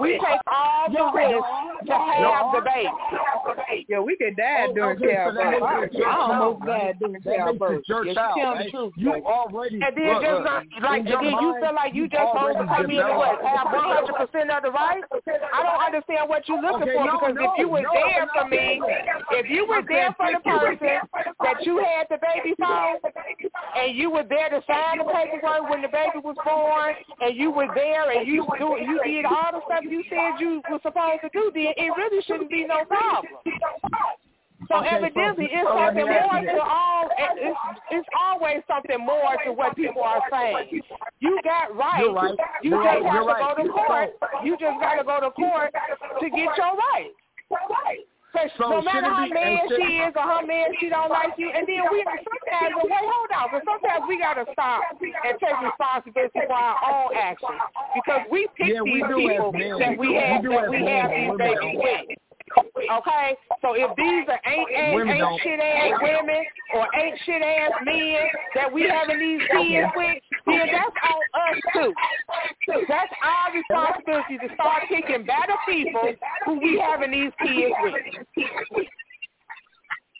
We 0.00 0.22
take 0.22 0.38
all 0.46 0.86
the 0.86 1.02
Y'all- 1.02 1.12
risk 1.12 1.34
y'all- 1.34 1.82
to 1.82 1.92
have 1.98 2.20
y'all- 2.22 2.52
the 2.54 2.60
baby. 2.62 3.86
Yeah, 3.88 3.98
we 3.98 4.14
could 4.16 4.36
die 4.36 4.66
Oh, 4.70 4.74
during 4.74 4.96
okay, 5.02 5.14
childbirth. 5.18 5.50
makes 5.50 5.66
I, 5.66 5.82
it 5.82 5.92
your 5.94 6.06
I 6.06 6.14
almost 6.14 6.38
child, 6.38 6.62
right? 6.62 6.78
died 6.78 6.98
during 7.00 7.22
childbirth. 7.22 7.80
it 7.82 7.88
your 7.88 8.06
yeah, 8.06 8.14
child, 8.14 8.36
tell 8.38 8.54
the 8.62 8.70
truth. 8.70 8.92
You 8.96 9.10
already 9.26 9.80
And 9.82 9.96
then 9.96 10.06
look, 10.06 10.22
just 10.22 10.32
look, 10.32 10.44
not, 10.44 10.62
like, 10.82 11.00
and 11.02 11.08
then 11.10 11.24
you 11.42 11.48
feel 11.58 11.74
like 11.74 11.94
you 11.94 12.04
just 12.06 12.22
supposed 12.22 12.54
to 12.54 12.64
already 12.70 12.86
come 12.86 12.90
in 12.92 13.02
and 13.02 13.18
what, 13.18 13.42
have 13.42 13.66
one 13.66 13.82
hundred 13.98 14.14
percent 14.14 14.50
of 14.54 14.62
the 14.62 14.70
rights? 14.70 15.06
I 15.50 15.58
don't 15.66 15.82
understand 15.90 16.28
what 16.30 16.46
you're 16.46 16.62
looking 16.62 16.86
Okay, 16.86 16.94
for 16.94 17.04
no, 17.04 17.18
because 17.18 17.34
no, 17.34 17.50
if 17.50 17.58
you 17.58 17.66
were 17.68 17.82
no, 17.82 17.90
there 17.98 18.26
for 18.30 18.46
me, 18.46 18.78
if 19.34 19.50
you 19.50 19.66
were 19.66 19.82
there 19.82 20.14
for 20.14 20.30
the 20.30 20.38
person 20.38 21.02
that 21.42 21.66
you 21.66 21.82
had 21.82 22.06
the 22.08 22.18
baby 22.22 22.54
for, 22.62 22.91
and 23.76 23.96
you 23.96 24.10
were 24.10 24.24
there 24.28 24.50
to 24.50 24.62
sign 24.66 24.98
the 24.98 25.04
paperwork 25.04 25.68
when 25.70 25.82
the 25.82 25.88
baby 25.88 26.18
was 26.22 26.36
born, 26.44 26.94
and 27.20 27.36
you 27.36 27.50
were 27.50 27.68
there 27.74 28.10
and 28.10 28.26
you 28.26 28.46
do 28.58 28.76
you 28.80 29.00
did 29.04 29.24
all 29.24 29.52
the 29.52 29.60
stuff 29.66 29.84
you 29.84 30.02
said 30.10 30.40
you 30.40 30.62
were 30.70 30.80
supposed 30.82 31.20
to 31.22 31.30
do, 31.32 31.50
then 31.54 31.72
it 31.76 31.92
really 31.96 32.22
shouldn't 32.22 32.50
be 32.50 32.64
no 32.64 32.84
problem. 32.84 33.32
So 34.68 34.76
Okay, 34.76 34.88
evidently, 34.94 35.48
it's 35.50 35.66
so 35.66 35.74
something 35.74 36.06
more 36.06 36.40
to 36.40 36.62
all. 36.62 37.10
It's, 37.18 37.58
it's 37.90 38.08
always 38.18 38.62
something 38.68 39.04
more 39.04 39.34
to 39.44 39.52
what 39.52 39.74
people 39.74 40.02
are 40.02 40.22
saying. 40.30 40.80
You 41.18 41.40
got 41.42 41.74
rights. 41.76 41.98
You're 42.00 42.14
right. 42.14 42.34
You 42.62 42.70
just 42.70 42.80
right. 42.80 43.02
have 43.02 43.14
You're 43.14 43.22
to 43.22 43.32
right. 43.32 43.56
go 43.56 43.62
to 43.64 43.68
court. 43.70 44.10
You 44.44 44.52
just 44.52 44.80
got 44.80 44.94
to 44.94 45.04
go 45.04 45.20
to 45.20 45.30
court 45.32 45.74
to 46.20 46.30
get 46.30 46.48
your 46.56 46.72
rights. 46.78 47.14
So, 48.32 48.48
no 48.58 48.82
matter 48.82 49.12
how 49.12 49.26
mad 49.28 49.68
she 49.68 50.00
is 50.00 50.12
or 50.16 50.22
how 50.22 50.40
mad 50.40 50.72
she 50.80 50.88
don't 50.88 51.10
like 51.10 51.36
you, 51.36 51.50
and 51.52 51.68
then 51.68 51.84
we 51.92 52.00
sometimes, 52.00 52.72
but 52.80 52.88
wait, 52.88 53.04
hold 53.04 53.28
on, 53.28 53.48
but 53.52 53.60
sometimes 53.60 54.08
we 54.08 54.18
gotta 54.18 54.46
stop 54.52 54.80
and 55.00 55.36
take 55.36 55.60
responsibility 55.60 56.40
for 56.48 56.56
our 56.56 56.76
own 56.80 57.16
actions. 57.16 57.60
Because 57.94 58.22
we 58.30 58.48
pick 58.56 58.72
Yeah, 58.72 58.80
we 58.80 59.04
these 59.04 59.04
people 59.04 59.52
that 59.52 59.98
we 59.98 60.16
have 60.16 60.42
that 60.48 60.70
we 60.70 60.80
have 60.88 61.10
these 61.12 61.36
babies 61.36 61.76
with. 61.76 62.18
Okay, 62.56 63.36
so 63.62 63.74
if 63.74 63.90
these 63.96 64.26
are 64.28 64.40
ain't 64.50 64.70
ain't, 64.70 64.94
Women 64.94 65.08
ain't 65.16 65.20
don't. 65.20 65.40
shit 65.42 65.60
ass 65.60 65.92
women 66.02 66.42
or 66.74 66.86
ain't 66.98 67.18
shit 67.24 67.42
ass 67.42 67.70
men 67.84 68.26
that 68.54 68.72
we 68.72 68.82
having 68.88 69.18
these 69.18 69.40
kids 69.50 69.88
with, 69.96 70.18
then 70.46 70.66
that's 70.70 70.96
on 71.06 71.22
us 71.40 71.60
too. 71.72 71.94
That's 72.88 73.12
our 73.22 73.52
responsibility 73.54 74.38
to 74.48 74.54
start 74.54 74.82
picking 74.88 75.24
better 75.24 75.54
people 75.66 76.12
who 76.44 76.58
we 76.60 76.78
having 76.80 77.10
these 77.12 77.32
kids 77.42 77.74
with. 77.82 77.94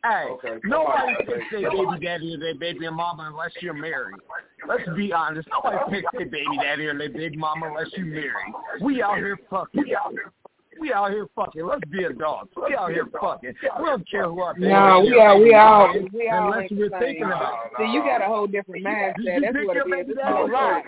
Hey, 0.04 0.26
Okay, 0.30 0.58
nobody 0.64 1.14
somebody 1.14 1.24
picks 1.26 1.50
say- 1.52 1.62
their 1.62 1.70
baby 1.70 2.04
daddy 2.04 2.34
or 2.34 2.38
their 2.38 2.54
baby 2.56 2.90
mama 2.90 3.28
unless 3.30 3.52
you're 3.60 3.72
married. 3.74 4.16
Let's 4.66 4.82
be 4.96 5.12
honest. 5.12 5.48
Nobody 5.52 5.78
picks 5.90 6.12
their 6.12 6.26
baby 6.26 6.56
daddy 6.60 6.86
or 6.86 6.98
their 6.98 7.08
big 7.10 7.38
mama 7.38 7.68
unless 7.68 7.86
you're 7.96 8.06
married. 8.06 8.54
We 8.80 9.00
out 9.02 9.18
here 9.18 9.38
fucking. 9.48 9.82
We 9.84 9.94
out 9.94 10.10
here 10.10 10.32
fucking. 11.34 11.66
Let's 11.66 11.80
be 11.90 12.04
adults. 12.04 12.52
We 12.56 12.74
out 12.76 12.90
here 12.90 13.06
fucking. 13.20 13.54
We 13.80 13.84
don't 13.86 14.08
care 14.10 14.24
who 14.28 14.40
our 14.40 14.54
No, 14.58 15.00
we 15.04 15.18
are. 15.18 15.38
We 15.38 15.54
are. 15.54 15.92
We 16.12 16.28
are. 16.28 16.52
unless 16.52 16.70
we're 16.70 16.90
thinking 16.98 17.24
about. 17.24 17.52
it. 17.66 17.72
See, 17.78 17.92
you 17.92 18.00
got 18.02 18.22
a 18.22 18.26
whole 18.26 18.46
different 18.46 18.84
mindset. 18.84 19.16
Did 19.16 19.24
you 19.24 19.40
That's 19.40 19.54
what 19.66 19.76
your 19.76 19.86
it 19.86 20.00
is. 20.00 20.06
baby 20.06 20.10
It's 20.12 20.18
daddy? 20.20 20.34
all 20.34 20.48
right. 20.48 20.84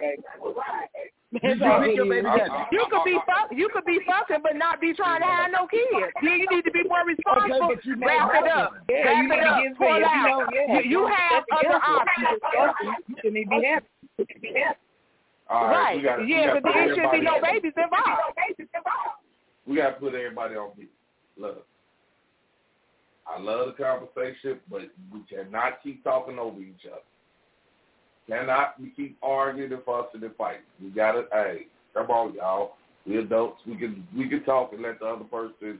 Did 1.35 1.43
It's 1.43 1.61
you 1.61 1.66
all 1.66 1.81
pick 1.83 1.97
your 1.97 2.07
it 2.07 2.11
baby 2.11 2.29
daddy? 2.39 2.51
You 2.73 2.87
could 2.91 3.05
be 3.05 3.19
fuck, 3.27 3.49
you 3.51 3.69
could 3.73 3.85
be 3.85 3.99
fucking, 4.07 4.43
but 4.43 4.55
not 4.57 4.81
be 4.81 4.95
trying 4.95 5.21
to 5.21 5.27
have 5.27 5.51
no 5.51 5.66
kids. 5.66 5.91
Then 6.23 6.39
you 6.39 6.47
need 6.51 6.62
to 6.65 6.71
be 6.71 6.83
more 6.85 7.03
responsible. 7.05 7.75
but 7.75 7.85
you 7.85 7.97
Wrap 7.99 8.31
it 8.35 8.51
up. 8.51 8.73
Yeah, 8.89 9.05
Wrap 9.05 9.25
you 9.25 9.33
it 9.33 9.43
up. 9.43 9.79
Pull 9.79 9.87
paid. 9.89 10.03
it 10.03 10.07
If 10.07 10.15
you 10.15 10.31
out. 10.31 10.47
yeah, 10.55 10.79
You, 10.79 10.91
you 10.91 11.07
have 11.07 11.43
that's 11.51 11.66
other 11.66 11.75
together, 11.75 11.91
options. 11.91 12.23
You 12.23 12.39
disgusting. 12.39 12.95
You 13.09 13.15
shouldn't 13.23 13.51
be 13.51 13.59
happy. 13.66 14.79
All 15.51 15.66
right, 15.66 15.75
Right. 15.75 16.03
gotta, 16.03 16.25
Yeah, 16.25 16.55
but 16.55 16.62
there 16.73 16.95
should 16.95 17.11
be 17.12 17.21
no 17.21 17.37
babies 17.43 17.75
involved. 17.77 19.24
We 19.66 19.77
gotta 19.77 19.95
put 19.95 20.15
everybody 20.15 20.57
on 20.57 20.70
beat. 20.77 20.91
Look, 21.36 21.66
I 23.27 23.41
love 23.41 23.69
the 23.69 23.82
conversation, 23.82 24.61
but 24.70 24.82
we 25.12 25.20
cannot 25.28 25.82
keep 25.82 26.05
talking 26.05 26.39
over 26.39 26.61
each 26.61 26.86
other. 26.86 27.01
Cannot 28.28 28.81
we 28.81 28.91
keep 28.91 29.16
arguing 29.23 29.73
and 29.73 29.82
fussing 29.85 30.23
and 30.23 30.36
fighting. 30.36 30.62
We 30.82 30.91
gotta, 30.91 31.24
hey, 31.32 31.66
come 31.95 32.11
on, 32.11 32.35
y'all. 32.35 32.77
We 33.07 33.19
adults. 33.19 33.61
We 33.66 33.77
can 33.77 34.07
we 34.16 34.28
can 34.28 34.45
talk 34.45 34.73
and 34.73 34.82
let 34.82 35.01
the 35.01 35.07
other 35.07 35.24
person 35.24 35.78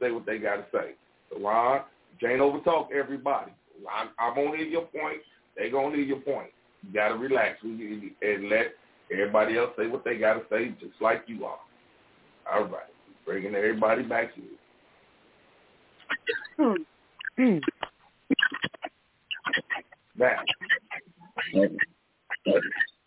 say 0.00 0.10
what 0.10 0.26
they 0.26 0.38
gotta 0.38 0.66
say. 0.72 0.92
So 1.30 1.40
Ron, 1.40 1.82
you 2.12 2.28
can't 2.28 2.40
overtalk 2.40 2.92
everybody. 2.92 3.52
I, 3.88 4.08
I'm 4.22 4.34
gonna 4.34 4.56
hear 4.56 4.66
your 4.66 4.86
point. 4.86 5.20
They 5.56 5.70
gonna 5.70 5.94
hear 5.94 6.04
your 6.04 6.20
point. 6.20 6.50
You 6.82 6.92
gotta 6.92 7.14
relax 7.14 7.58
and 7.62 8.48
let 8.50 8.74
everybody 9.10 9.56
else 9.56 9.70
say 9.78 9.86
what 9.86 10.04
they 10.04 10.18
gotta 10.18 10.42
say, 10.50 10.74
just 10.80 11.00
like 11.00 11.22
you 11.26 11.44
are. 11.44 11.58
All 12.52 12.64
right, 12.64 12.93
bringing 13.24 13.54
everybody 13.54 14.02
back 14.02 14.34
to 14.34 14.40
you. 14.40 14.48
Now, 20.16 20.40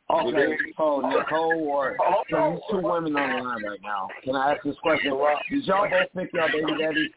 Okay, 0.09 0.55
so 0.77 1.01
Nicole 1.01 1.67
or 1.67 1.97
so 2.29 2.51
these 2.51 2.59
two 2.71 2.77
women 2.77 3.15
on 3.17 3.29
the 3.29 3.43
line 3.43 3.63
right 3.63 3.79
now. 3.83 4.07
Can 4.23 4.35
I 4.37 4.53
ask 4.53 4.63
this 4.63 4.75
question? 4.81 5.11
Did 5.51 5.65
y'all 5.65 5.89
both 5.89 6.07
pick 6.15 6.33
your 6.33 6.47
baby 6.47 6.81
daddy? 6.81 7.11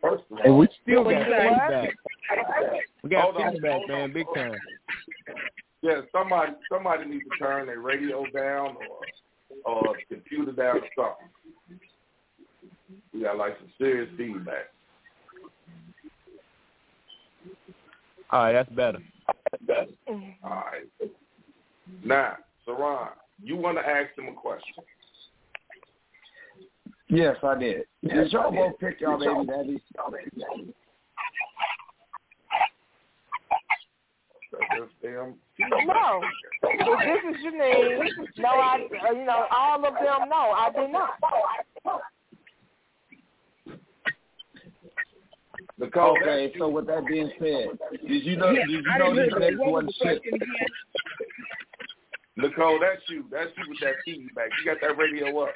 first 0.00 0.24
of 0.30 0.38
And 0.44 0.58
we 0.58 0.68
still 0.82 1.04
got 1.04 1.10
you 1.10 1.24
say? 1.24 1.48
feedback. 1.48 1.94
We 3.02 3.10
got 3.10 3.22
Hold 3.24 3.36
on, 3.36 3.52
feedback, 3.52 3.80
man, 3.88 4.12
big 4.14 4.26
time. 4.34 4.54
yeah, 5.82 6.00
somebody 6.10 6.52
somebody 6.70 7.04
needs 7.04 7.24
to 7.30 7.38
turn 7.38 7.66
their 7.66 7.80
radio 7.80 8.24
down 8.34 8.76
or 8.76 9.04
or 9.64 9.96
the 10.08 10.14
computer 10.14 10.52
down 10.52 10.78
or 10.78 10.88
something. 10.96 11.80
We 13.12 13.22
got 13.22 13.36
like 13.36 13.56
some 13.58 13.70
serious 13.78 14.08
feedback. 14.16 14.70
All 18.30 18.44
right, 18.44 18.52
that's 18.52 18.70
better. 18.70 18.98
All 20.42 20.50
right. 20.50 21.10
Now, 22.04 22.36
Saran, 22.66 23.08
you 23.42 23.56
want 23.56 23.78
to 23.78 23.86
ask 23.86 24.16
him 24.16 24.28
a 24.28 24.32
question? 24.32 24.84
Yes, 27.08 27.36
I 27.42 27.58
did. 27.58 27.82
Did 28.02 28.32
y'all 28.32 28.50
both 28.50 28.78
pick 28.80 29.00
your 29.00 29.18
baby 29.18 29.46
daddy? 29.46 29.82
That's 34.52 34.92
them. 35.02 35.34
No. 35.86 36.20
If 36.62 37.24
this 37.24 37.36
is 37.36 37.42
your 37.42 37.58
name, 37.58 38.08
no, 38.38 38.48
I, 38.48 38.86
uh, 39.08 39.12
you 39.12 39.24
know, 39.24 39.46
all 39.50 39.76
of 39.76 39.94
them, 39.94 40.28
no, 40.28 40.52
I 40.52 40.70
did 40.74 40.90
not. 40.92 41.10
Nicole, 45.78 46.16
Okay, 46.20 46.52
so 46.58 46.68
with 46.68 46.86
that 46.86 47.06
being 47.06 47.30
said, 47.38 47.78
did 48.06 48.24
you 48.24 48.36
know 48.36 48.50
Yeah, 48.50 48.66
did 48.66 48.84
you 48.84 48.90
I 48.92 48.98
know 48.98 49.14
didn't 49.14 49.40
these 49.40 49.50
next 49.50 49.58
one 49.58 49.88
shit? 50.02 50.22
Nicole, 52.36 52.78
that's 52.80 53.02
you. 53.08 53.24
That's 53.30 53.50
you 53.56 53.64
with 53.68 53.80
that 53.80 53.94
TV 54.06 54.32
back. 54.34 54.48
You 54.58 54.72
got 54.72 54.80
that 54.80 54.96
radio 54.96 55.38
up. 55.40 55.52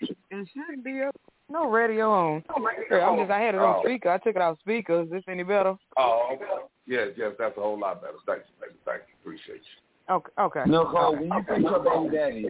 It 0.00 0.48
shouldn't 0.52 0.84
be 0.84 1.02
up. 1.02 1.14
No 1.50 1.70
radio 1.70 2.10
on. 2.10 2.44
Here, 2.88 3.00
I'm 3.00 3.18
just. 3.18 3.30
I 3.30 3.40
had 3.40 3.54
it 3.54 3.60
on 3.60 3.76
Oh. 3.78 3.82
speaker. 3.82 4.10
I 4.10 4.18
took 4.18 4.36
it 4.36 4.42
off 4.42 4.58
speaker. 4.60 5.02
Is 5.02 5.10
this 5.10 5.24
any 5.28 5.42
better? 5.42 5.76
Oh, 5.96 6.28
okay. 6.34 6.44
Yes, 6.86 7.08
yes, 7.16 7.32
that's 7.38 7.56
a 7.56 7.60
whole 7.60 7.78
lot 7.78 8.00
better. 8.02 8.14
Thank 8.26 8.40
you, 8.40 8.54
baby. 8.60 8.74
Thank 8.84 9.02
you. 9.08 9.14
Appreciate 9.22 9.62
you. 9.62 10.14
Okay. 10.14 10.30
Okay. 10.38 10.62
Nicole, 10.66 11.14
Okay. 11.14 11.28
when 11.28 11.38
you 11.38 11.44
pick 11.44 11.58
your 11.62 11.80
baby 11.80 12.16
daddy, 12.16 12.48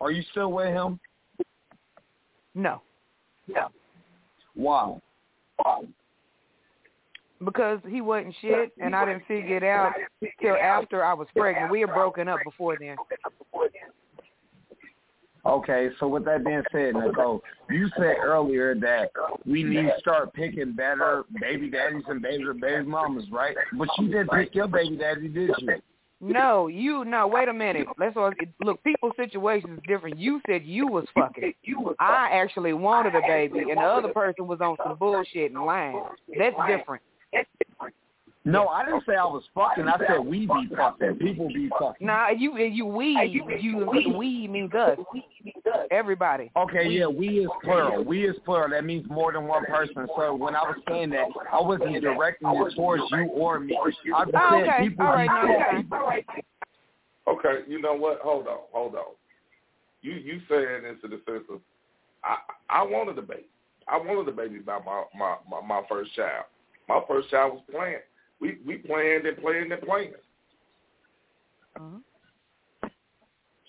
are 0.00 0.10
you 0.10 0.22
still 0.30 0.52
with 0.52 0.68
him? 0.68 0.98
No, 2.54 2.80
Yeah. 3.46 3.68
Why? 4.54 4.98
Why? 5.56 5.82
because 7.44 7.80
he 7.86 8.00
wasn't 8.00 8.34
shit, 8.40 8.72
and 8.80 8.96
I 8.96 9.04
didn't 9.04 9.26
figure 9.26 9.58
it 9.58 9.62
out 9.62 9.92
till 10.40 10.56
after 10.56 11.04
I 11.04 11.12
was 11.12 11.28
pregnant. 11.36 11.70
We 11.70 11.80
had 11.82 11.92
broken 11.92 12.28
up 12.28 12.38
before 12.44 12.78
then. 12.80 12.96
Okay, 15.46 15.90
so 16.00 16.08
with 16.08 16.24
that 16.24 16.44
being 16.44 16.62
said, 16.72 16.94
Nicole, 16.94 17.42
you 17.70 17.88
said 17.96 18.16
earlier 18.22 18.74
that 18.74 19.10
we 19.44 19.62
need 19.62 19.82
to 19.82 19.94
start 20.00 20.32
picking 20.34 20.72
better 20.72 21.24
baby 21.40 21.70
daddies 21.70 22.02
and 22.08 22.20
baby 22.20 22.44
baby 22.60 22.82
mamas, 22.84 23.24
right? 23.30 23.56
But 23.78 23.88
you 23.98 24.08
didn't 24.08 24.30
pick 24.30 24.54
your 24.54 24.66
baby 24.66 24.96
daddy, 24.96 25.28
did 25.28 25.50
you? 25.58 25.80
No, 26.20 26.66
you 26.66 27.04
no. 27.04 27.26
Wait 27.26 27.48
a 27.48 27.52
minute. 27.52 27.86
Let's 27.98 28.16
look. 28.16 28.82
People's 28.82 29.12
situations 29.16 29.78
is 29.78 29.84
different. 29.86 30.18
You 30.18 30.40
said 30.46 30.64
you 30.64 30.86
was 30.86 31.04
fucking. 31.14 31.52
I 32.00 32.30
actually 32.32 32.72
wanted 32.72 33.14
a 33.14 33.20
baby, 33.20 33.70
and 33.70 33.78
the 33.78 33.84
other 33.84 34.08
person 34.08 34.46
was 34.46 34.60
on 34.60 34.76
some 34.82 34.96
bullshit 34.96 35.52
and 35.52 35.64
lying. 35.64 36.02
That's 36.38 36.56
different. 36.66 37.02
No, 38.46 38.68
I 38.68 38.84
didn't 38.84 39.02
say 39.04 39.16
I 39.16 39.24
was 39.24 39.42
fucking. 39.56 39.88
I 39.88 39.98
said 40.06 40.20
we 40.24 40.46
be 40.46 40.68
fucking. 40.76 41.16
People 41.16 41.48
be 41.48 41.68
fucking. 41.80 42.06
Nah, 42.06 42.28
you 42.28 42.56
you 42.56 42.86
we 42.86 43.20
you 43.60 43.84
we 43.90 44.06
we 44.16 44.46
means 44.46 44.72
us. 44.72 44.96
Everybody. 45.90 46.52
Okay, 46.56 46.88
yeah, 46.88 47.08
we 47.08 47.40
is 47.40 47.48
plural. 47.64 48.04
We 48.04 48.24
is 48.24 48.36
plural. 48.44 48.70
That 48.70 48.84
means 48.84 49.04
more 49.10 49.32
than 49.32 49.48
one 49.48 49.64
person. 49.64 50.06
So 50.16 50.36
when 50.36 50.54
I 50.54 50.60
was 50.62 50.76
saying 50.88 51.10
that, 51.10 51.26
I 51.52 51.60
wasn't 51.60 52.00
directing 52.00 52.48
it 52.48 52.74
towards 52.76 53.02
you 53.10 53.28
or 53.34 53.58
me. 53.58 53.76
I 53.76 54.24
was 54.24 54.32
Oh, 54.32 54.50
saying 54.52 54.70
okay. 54.70 54.88
people 54.88 55.06
All 55.06 55.16
be 55.16 55.26
right, 55.26 55.84
fucking. 55.90 56.44
Okay, 57.26 57.64
you 57.66 57.82
know 57.82 57.94
what? 57.94 58.20
Hold 58.20 58.46
on, 58.46 58.60
hold 58.70 58.94
on. 58.94 59.14
You 60.02 60.12
you 60.12 60.40
saying 60.48 60.84
this 60.84 60.98
in 61.02 61.10
the 61.10 61.20
sense 61.26 61.44
of 61.50 61.60
I 62.22 62.36
I 62.70 62.82
wanted 62.84 63.18
a 63.18 63.22
baby. 63.22 63.48
I 63.88 63.96
wanted 63.96 64.28
a 64.28 64.36
baby 64.36 64.60
by 64.60 64.78
my 64.86 65.02
my 65.18 65.34
my, 65.50 65.66
my 65.66 65.82
first 65.88 66.14
child. 66.14 66.44
My 66.88 67.00
first 67.08 67.28
child 67.30 67.54
was 67.54 67.62
planned. 67.72 68.02
We 68.40 68.58
we 68.66 68.78
planned 68.78 69.26
and 69.26 69.38
planned 69.38 69.72
and 69.72 69.82
planned. 69.82 70.14
Mhm. 71.78 72.02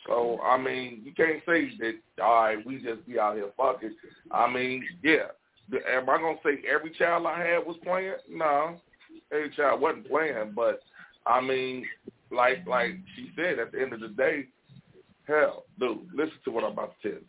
So 0.06 0.40
I 0.42 0.58
mean, 0.58 1.02
you 1.04 1.14
can't 1.14 1.44
say 1.46 1.70
that. 1.80 1.96
All 2.24 2.44
right, 2.44 2.66
we 2.66 2.82
just 2.82 3.06
be 3.08 3.20
out 3.20 3.36
here 3.36 3.52
fucking. 3.58 3.96
I 4.32 4.52
mean, 4.52 4.88
yeah. 5.04 5.28
The- 5.70 5.88
Am 5.90 6.10
I 6.10 6.18
gonna 6.18 6.38
say 6.44 6.62
every 6.68 6.92
child 6.92 7.26
I 7.26 7.46
had 7.46 7.66
was 7.66 7.78
planned? 7.84 8.22
No, 8.30 8.80
every 9.32 9.50
child 9.52 9.82
wasn't 9.82 10.10
planned. 10.10 10.56
But 10.56 10.82
I 11.26 11.42
mean, 11.42 11.86
like 12.32 12.66
like 12.66 12.96
she 13.16 13.32
said, 13.36 13.60
at 13.60 13.72
the 13.72 13.82
end 13.82 13.94
of 13.94 14.00
the 14.00 14.10
day, 14.10 14.48
hell, 15.28 15.66
dude, 15.80 16.08
listen 16.14 16.38
to 16.46 16.52
what 16.52 16.64
I'm 16.64 16.72
about 16.72 16.94
to 17.02 17.10
tell 17.10 17.20
you. 17.20 17.26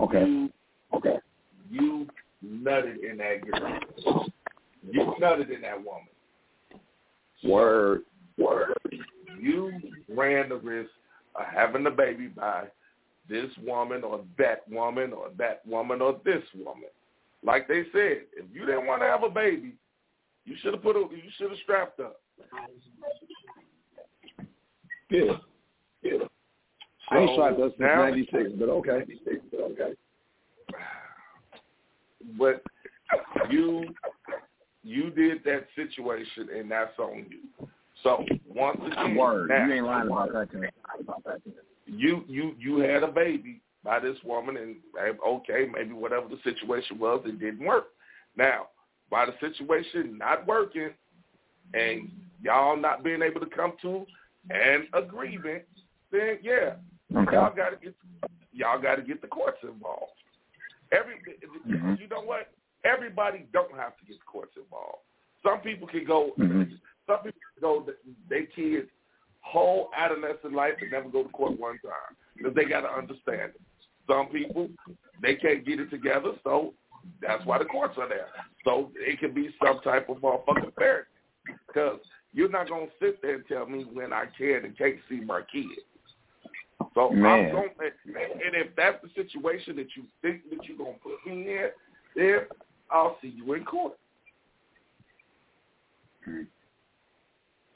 Okay. 0.00 0.48
Okay. 0.94 1.18
You 1.70 2.06
nutted 2.44 3.02
in 3.08 3.18
that 3.18 3.40
girl. 3.50 4.26
You 4.90 5.14
nutted 5.20 5.54
in 5.54 5.62
that 5.62 5.76
woman. 5.76 6.08
Word. 7.44 8.02
Word. 8.36 8.78
You 9.40 9.72
ran 10.08 10.48
the 10.48 10.56
risk 10.56 10.90
of 11.34 11.46
having 11.46 11.86
a 11.86 11.90
baby 11.90 12.28
by 12.28 12.64
this 13.28 13.50
woman 13.62 14.02
or 14.04 14.24
that 14.38 14.68
woman 14.70 15.12
or 15.12 15.28
that 15.38 15.66
woman 15.66 16.00
or 16.00 16.20
this 16.24 16.42
woman. 16.56 16.88
Like 17.44 17.68
they 17.68 17.84
said, 17.92 18.22
if 18.36 18.46
you 18.52 18.66
didn't 18.66 18.86
want 18.86 19.02
to 19.02 19.06
have 19.06 19.22
a 19.22 19.28
baby, 19.28 19.74
you 20.44 20.56
should 20.60 20.74
have 20.74 20.82
put 20.82 20.96
a, 20.96 21.00
you 21.00 21.30
should 21.36 21.50
have 21.50 21.58
strapped 21.62 22.00
up. 22.00 22.20
Yeah. 25.10 25.32
Yeah. 26.02 26.18
I 27.10 27.18
ain't 27.18 27.30
strapped 27.32 27.60
up 27.60 27.72
since 27.78 27.80
96, 27.80 28.50
but 28.58 28.68
okay. 28.68 29.04
Okay. 29.54 29.94
But 32.38 32.62
you 33.50 33.84
you 34.82 35.10
did 35.10 35.42
that 35.44 35.66
situation 35.76 36.48
and 36.56 36.70
that's 36.70 36.98
on 36.98 37.26
you. 37.30 37.68
So 38.02 38.24
once 38.48 38.80
again, 38.86 39.16
Word. 39.16 39.48
now, 39.48 39.66
You 39.66 39.72
ain't 39.74 39.84
lying 39.86 40.06
about 40.08 40.32
that. 40.32 40.50
Ken. 40.52 40.68
you 41.86 42.24
you 42.28 42.54
you 42.58 42.78
had 42.78 43.02
a 43.02 43.08
baby 43.08 43.60
by 43.84 43.98
this 43.98 44.16
woman 44.24 44.56
and 44.56 44.76
okay 45.26 45.66
maybe 45.72 45.92
whatever 45.92 46.28
the 46.28 46.38
situation 46.44 46.98
was 46.98 47.22
it 47.24 47.40
didn't 47.40 47.64
work 47.64 47.86
now 48.36 48.66
by 49.10 49.24
the 49.24 49.32
situation 49.40 50.18
not 50.18 50.46
working 50.46 50.90
and 51.74 52.10
y'all 52.42 52.76
not 52.76 53.02
being 53.02 53.22
able 53.22 53.40
to 53.40 53.46
come 53.46 53.72
to 53.80 54.04
an 54.50 54.86
agreement 54.92 55.62
then 56.12 56.38
yeah 56.42 56.74
Okay. 57.16 57.36
Y'all 57.36 57.54
got 57.54 57.70
to 57.70 57.76
get 57.82 57.94
y'all 58.52 58.80
got 58.80 58.96
to 58.96 59.02
get 59.02 59.22
the 59.22 59.28
courts 59.28 59.58
involved. 59.62 60.12
Every 60.92 61.14
Mm-hmm. 61.66 61.94
you 62.00 62.08
know 62.08 62.22
what? 62.22 62.48
Everybody 62.84 63.46
don't 63.52 63.74
have 63.74 63.96
to 63.98 64.04
get 64.06 64.18
the 64.18 64.24
courts 64.24 64.52
involved. 64.56 65.02
Some 65.42 65.60
people 65.60 65.88
can 65.88 66.04
go. 66.04 66.32
Mhm. 66.38 66.78
Some 67.06 67.22
people 67.22 67.40
can 67.54 67.60
go. 67.60 67.94
They 68.28 68.46
kids 68.46 68.88
whole 69.40 69.90
adolescent 69.96 70.52
life 70.52 70.74
and 70.80 70.90
never 70.90 71.08
go 71.08 71.22
to 71.22 71.28
court 71.30 71.58
one 71.58 71.78
time 71.78 72.16
because 72.36 72.54
they 72.54 72.64
got 72.64 72.82
to 72.82 72.90
understand 72.90 73.52
it. 73.54 73.60
Some 74.06 74.28
people 74.28 74.68
they 75.22 75.34
can't 75.34 75.64
get 75.64 75.80
it 75.80 75.90
together, 75.90 76.32
so 76.44 76.74
that's 77.20 77.44
why 77.44 77.58
the 77.58 77.64
courts 77.64 77.96
are 77.98 78.08
there. 78.08 78.28
So 78.64 78.90
it 78.96 79.18
can 79.18 79.32
be 79.34 79.54
some 79.62 79.80
type 79.80 80.08
of 80.08 80.18
motherfucking 80.18 80.72
parenting 80.74 81.04
because 81.66 81.98
you're 82.32 82.48
not 82.48 82.68
gonna 82.68 82.86
sit 83.00 83.20
there 83.22 83.36
and 83.36 83.44
tell 83.46 83.66
me 83.66 83.84
when 83.92 84.12
I 84.12 84.26
can 84.36 84.64
and 84.64 84.76
can't 84.76 84.96
see 85.08 85.20
my 85.20 85.42
kid. 85.52 85.66
So 86.94 87.10
I'm 87.10 87.20
Man. 87.20 87.52
going, 87.52 87.70
and 87.80 88.54
if 88.54 88.74
that's 88.76 89.02
the 89.02 89.10
situation 89.14 89.76
that 89.76 89.88
you 89.96 90.04
think 90.22 90.48
that 90.50 90.64
you're 90.66 90.78
gonna 90.78 90.98
put 91.02 91.26
me 91.26 91.58
in, 91.58 91.70
then 92.14 92.40
I'll 92.90 93.18
see 93.20 93.28
you 93.36 93.54
in 93.54 93.64
court. 93.64 93.94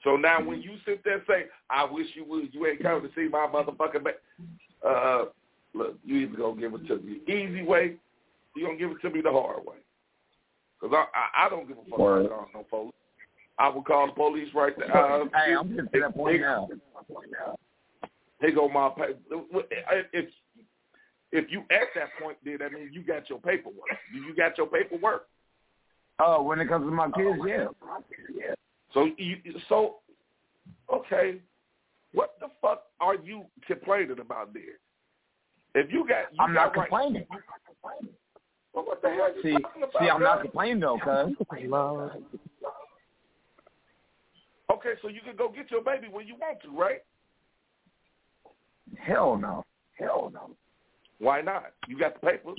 So 0.04 0.16
now 0.16 0.42
when 0.44 0.60
you 0.60 0.76
sit 0.84 1.02
there 1.04 1.14
and 1.14 1.22
say, 1.28 1.44
I 1.70 1.84
wish 1.84 2.06
you 2.14 2.24
would, 2.24 2.52
you 2.52 2.66
ain't 2.66 2.82
coming 2.82 3.08
to 3.08 3.14
see 3.14 3.28
my 3.28 3.46
motherfucking 3.46 4.04
back. 4.04 4.14
Uh, 4.86 5.26
look, 5.74 5.96
you 6.04 6.16
either 6.16 6.36
gonna 6.36 6.60
give 6.60 6.74
it 6.74 6.86
to 6.88 6.96
me 6.96 7.20
the 7.26 7.32
easy 7.32 7.62
way, 7.62 7.96
you 8.56 8.66
gonna 8.66 8.78
give 8.78 8.90
it 8.90 9.00
to 9.02 9.10
me 9.10 9.20
the 9.20 9.30
hard 9.30 9.64
way. 9.64 9.76
Because 10.80 10.96
I, 10.96 11.42
I 11.42 11.46
I 11.46 11.48
don't 11.48 11.68
give 11.68 11.78
a 11.78 11.88
fuck 11.88 11.98
Word. 11.98 12.26
about 12.26 12.48
no 12.52 12.64
police. 12.68 12.92
I 13.58 13.68
will 13.68 13.82
call 13.82 14.08
the 14.08 14.12
police 14.12 14.48
right 14.54 14.76
there. 14.76 14.94
Uh, 14.96 15.24
Hey, 15.34 15.54
I'm 15.54 15.68
getting 15.68 15.88
to 15.92 16.00
that 16.00 16.16
point 16.16 16.40
now. 16.40 16.68
Here 18.40 18.50
go 18.52 18.68
my 18.68 18.88
pa- 18.88 19.14
if 20.12 20.28
if 21.32 21.50
you 21.50 21.60
at 21.70 21.88
that 21.94 22.08
point, 22.22 22.36
then 22.44 22.58
that 22.60 22.72
means 22.72 22.90
you 22.92 23.02
got 23.02 23.28
your 23.30 23.38
paperwork. 23.40 23.88
You 24.14 24.34
got 24.36 24.56
your 24.58 24.66
paperwork. 24.66 25.26
Oh, 26.18 26.42
when 26.42 26.60
it 26.60 26.68
comes 26.68 26.86
to 26.86 26.90
my 26.90 27.06
kids, 27.10 27.38
yeah. 27.46 27.66
yeah. 28.34 28.54
So 28.94 29.08
you 29.16 29.36
so 29.68 29.96
okay, 30.92 31.40
what 32.12 32.34
the 32.40 32.48
fuck 32.60 32.82
are 33.00 33.14
you 33.16 33.44
complaining 33.66 34.18
about 34.20 34.52
there? 34.52 34.78
If 35.74 35.90
you 35.90 36.06
got, 36.06 36.32
you 36.32 36.38
I'm 36.38 36.52
not 36.52 36.74
got 36.74 36.80
right- 36.82 36.88
complaining. 36.90 37.26
Well, 38.74 38.84
what 38.86 39.02
the 39.02 39.08
hell 39.10 39.22
are 39.22 39.30
you 39.30 39.42
See, 39.42 39.62
talking 39.62 39.82
about? 39.82 40.02
see, 40.02 40.08
I'm 40.08 40.22
not 40.22 40.42
complaining 40.42 40.80
though, 40.80 40.98
cuz. 40.98 41.34
Okay, 44.72 44.92
so 45.02 45.08
you 45.08 45.20
can 45.24 45.36
go 45.36 45.48
get 45.50 45.70
your 45.70 45.82
baby 45.82 46.06
when 46.10 46.26
you 46.26 46.34
want 46.36 46.58
to, 46.62 46.70
right? 46.78 47.02
Hell 48.98 49.36
no. 49.36 49.64
Hell 49.98 50.30
no. 50.32 50.50
Why 51.22 51.40
not? 51.40 51.66
You 51.86 51.96
got 51.96 52.20
the 52.20 52.26
papers. 52.26 52.58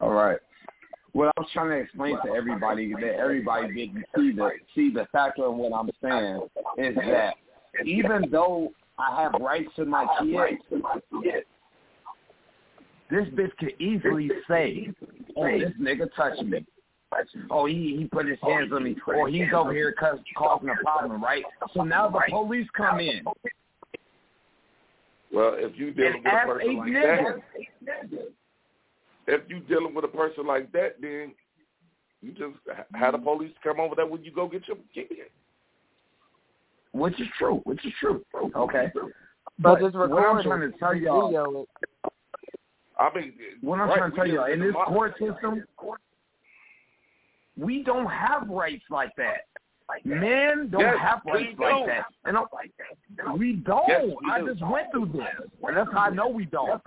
All 0.00 0.10
right. 0.10 0.38
What 1.12 1.28
I 1.28 1.40
was 1.40 1.48
trying 1.52 1.70
to 1.70 1.76
explain 1.76 2.16
to 2.24 2.32
everybody 2.32 2.92
that 2.94 3.14
everybody 3.14 3.72
didn't 3.72 4.04
see 4.16 4.32
the 4.32 4.50
see 4.74 4.92
the 4.92 5.06
factor 5.12 5.44
of 5.44 5.54
what 5.54 5.72
I'm 5.72 5.88
saying 6.02 6.48
is 6.78 6.96
that 6.96 7.34
even 7.84 8.28
though 8.32 8.72
I 8.98 9.22
have 9.22 9.34
rights 9.40 9.70
to 9.76 9.84
my 9.84 10.06
kids, 10.18 10.62
this 13.08 13.28
bitch 13.28 13.56
could 13.58 13.80
easily 13.80 14.30
say, 14.48 14.92
"Oh, 15.36 15.46
this 15.46 15.72
nigga 15.80 16.12
touched 16.16 16.42
me." 16.42 16.66
Oh, 17.50 17.66
he 17.66 17.96
he 17.98 18.08
put 18.10 18.26
his 18.26 18.38
hands 18.42 18.72
on 18.72 18.82
me, 18.82 18.96
or 19.06 19.28
he's 19.28 19.52
over 19.54 19.72
here 19.72 19.92
causing 19.92 20.70
a 20.70 20.82
problem, 20.82 21.22
right? 21.22 21.44
So 21.72 21.84
now 21.84 22.08
the 22.08 22.20
police 22.30 22.68
come 22.76 22.98
in 22.98 23.24
Well, 25.32 25.54
if 25.56 25.78
you 25.78 25.92
dealing 25.92 26.22
and 26.24 26.24
with 26.24 26.32
a 26.34 26.46
person 26.46 26.76
like 26.76 26.88
niggas. 26.88 27.40
that, 27.86 28.10
if 29.26 29.42
you 29.48 29.60
dealing 29.60 29.94
with 29.94 30.04
a 30.04 30.08
person 30.08 30.46
like 30.46 30.72
that, 30.72 30.96
then 31.00 31.32
you 32.20 32.32
just 32.32 32.56
ha- 32.66 32.84
have 32.94 33.12
the 33.12 33.18
police 33.18 33.52
come 33.62 33.78
over 33.80 33.94
there 33.94 34.06
when 34.06 34.24
you 34.24 34.32
go 34.32 34.48
get 34.48 34.66
your 34.66 34.76
kid. 34.92 35.06
which 36.92 37.18
is 37.20 37.28
true, 37.38 37.60
which 37.64 37.84
is 37.86 37.92
true. 38.00 38.24
Okay, 38.56 38.90
But 39.58 39.80
just 39.80 39.94
what 39.94 40.10
I'm 40.12 40.42
trying 40.42 40.62
it. 40.62 40.72
to 40.72 40.78
tell 40.78 40.94
y'all, 40.94 41.28
Video 41.28 41.60
it. 41.62 41.68
I 42.98 43.14
mean, 43.14 43.32
what 43.60 43.80
I'm 43.80 43.88
right, 43.88 43.98
trying 43.98 44.10
to 44.10 44.16
tell 44.16 44.26
y'all, 44.26 44.44
in 44.46 44.54
in 44.54 44.60
this 44.60 44.74
court 44.86 45.12
system, 45.12 45.64
we 47.56 47.82
don't 47.84 48.06
have 48.06 48.48
rights 48.48 48.84
like 48.90 49.14
that. 49.16 49.46
Men 50.04 50.68
don't 50.70 50.80
Yes, 50.80 50.96
have 51.00 51.20
rights 51.26 51.58
like 51.58 51.74
do. 51.74 51.86
that. 51.86 52.04
And 52.24 52.36
I'm, 52.36 52.46
like 52.52 52.72
that. 52.78 53.38
we 53.38 53.54
don't. 53.54 53.88
Yes, 53.88 54.04
we 54.04 54.30
I 54.30 54.40
do. 54.40 54.46
just 54.48 54.62
went 54.70 54.90
through 54.92 55.06
this, 55.12 55.48
and 55.62 55.76
that's 55.76 55.90
how 55.92 55.98
I 55.98 56.10
know 56.10 56.28
we 56.28 56.46
don't. 56.46 56.80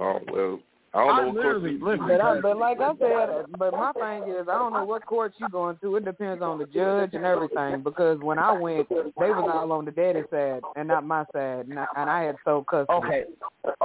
Oh 0.00 0.20
well, 0.32 0.60
I 0.94 0.98
don't 0.98 1.10
I 1.10 1.20
know 1.20 1.26
what 1.28 1.42
court 1.42 1.62
literally 1.62 1.78
listen. 1.80 2.08
But, 2.08 2.20
I, 2.20 2.40
but 2.40 2.56
like 2.56 2.80
I 2.80 2.92
said, 2.98 3.46
but 3.58 3.72
my 3.72 3.92
thing 3.92 4.30
is, 4.34 4.48
I 4.48 4.58
don't 4.58 4.72
know 4.72 4.84
what 4.84 5.04
court 5.04 5.34
you're 5.38 5.48
going 5.48 5.76
to. 5.82 5.96
It 5.96 6.04
depends 6.04 6.42
on 6.42 6.58
the 6.58 6.66
judge 6.66 7.10
and 7.14 7.24
everything. 7.24 7.82
Because 7.82 8.18
when 8.20 8.38
I 8.38 8.52
went, 8.52 8.88
they 8.88 9.30
was 9.30 9.50
all 9.52 9.72
on 9.72 9.84
the 9.84 9.90
daddy 9.90 10.22
side 10.30 10.62
and 10.76 10.88
not 10.88 11.04
my 11.04 11.24
side, 11.32 11.66
and 11.68 11.78
I, 11.78 11.86
and 11.96 12.08
I 12.08 12.22
had 12.22 12.36
sole 12.44 12.64
custody. 12.64 12.98
Okay. 12.98 13.24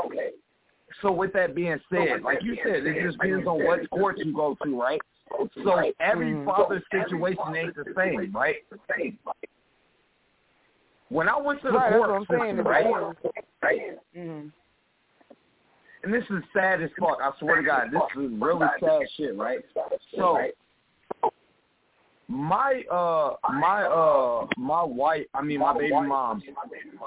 Okay. 0.05 0.29
So 1.01 1.11
with 1.11 1.33
that 1.33 1.55
being 1.55 1.79
said, 1.91 2.21
like 2.23 2.39
you 2.43 2.55
said, 2.63 2.85
it 2.85 3.03
just 3.03 3.17
depends 3.19 3.47
on 3.47 3.63
what 3.65 3.89
court 3.89 4.17
you 4.19 4.33
go 4.33 4.55
to, 4.63 4.79
right? 4.79 5.01
So 5.63 5.91
every 5.99 6.45
father's 6.45 6.83
situation 6.91 7.55
ain't 7.55 7.75
the 7.75 7.85
same, 7.95 8.31
right? 8.33 8.57
When 11.09 11.29
I 11.29 11.37
went 11.37 11.61
to 11.61 11.67
the 11.67 11.73
Right, 11.77 11.89
that's 11.91 11.99
what 11.99 12.09
court 12.09 12.27
I'm 12.31 12.39
saying. 12.39 12.55
system, 12.55 12.59
It 12.59 12.69
right? 12.69 13.15
depends. 13.61 13.99
Mhm. 14.15 14.51
And 16.03 16.13
this 16.13 16.23
is 16.29 16.43
sad 16.53 16.81
as 16.81 16.91
fuck. 16.99 17.21
I 17.21 17.31
swear 17.39 17.57
to 17.57 17.63
God, 17.63 17.91
this 17.91 18.01
is 18.17 18.31
really 18.39 18.67
sad 18.79 19.09
shit, 19.15 19.37
right? 19.37 19.63
So 20.15 20.49
my 22.27 22.83
uh 22.89 23.35
my 23.53 23.83
uh 23.83 24.47
my 24.57 24.83
wife 24.83 25.25
I 25.33 25.41
mean 25.41 25.59
my 25.59 25.73
baby 25.73 25.91
mom, 25.91 26.41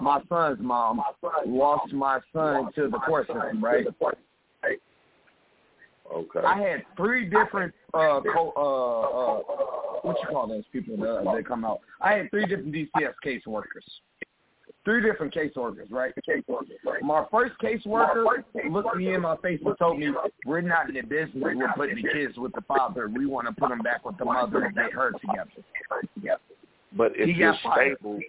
my 0.00 0.22
son's 0.28 0.60
mom 0.60 1.02
lost 1.46 1.92
my 1.92 2.20
son 2.32 2.70
to 2.74 2.88
the 2.88 2.98
court 2.98 3.26
system, 3.26 3.62
right? 3.62 3.86
Okay. 6.14 6.40
I 6.40 6.60
had 6.60 6.82
three 6.96 7.24
different 7.24 7.74
uh 7.94 8.20
co 8.32 8.52
uh 8.56 8.60
uh 8.60 9.98
what 10.02 10.16
you 10.22 10.28
call 10.28 10.46
those 10.46 10.64
people 10.72 10.96
that 10.98 11.24
that 11.24 11.46
come 11.46 11.64
out. 11.64 11.80
I 12.00 12.12
had 12.12 12.30
three 12.30 12.46
different 12.46 12.72
DCS 12.72 13.14
caseworkers. 13.24 13.86
Three 14.84 15.02
different 15.02 15.34
caseworkers, 15.34 15.90
right? 15.90 16.12
My 17.02 17.26
first 17.32 17.54
caseworker 17.60 18.44
looked 18.70 18.96
me 18.96 19.14
in 19.14 19.22
my 19.22 19.36
face 19.38 19.60
and 19.64 19.76
told 19.78 19.98
me, 19.98 20.12
"We're 20.44 20.60
not 20.60 20.88
in 20.88 20.94
the 20.94 21.02
business 21.02 21.42
with 21.42 21.70
putting 21.74 21.96
the 21.96 22.08
kids 22.12 22.36
with 22.38 22.52
the 22.52 22.60
father. 22.62 23.08
We 23.08 23.26
want 23.26 23.48
to 23.48 23.52
put 23.52 23.70
them 23.70 23.80
back 23.80 24.04
with 24.04 24.16
the 24.16 24.24
mother 24.24 24.62
and 24.62 24.74
get 24.76 24.92
her 24.92 25.10
together." 25.12 25.50
But 26.96 27.12
if 27.16 27.26
He 27.28 27.32
you're 27.34 27.56
stable, 27.72 28.20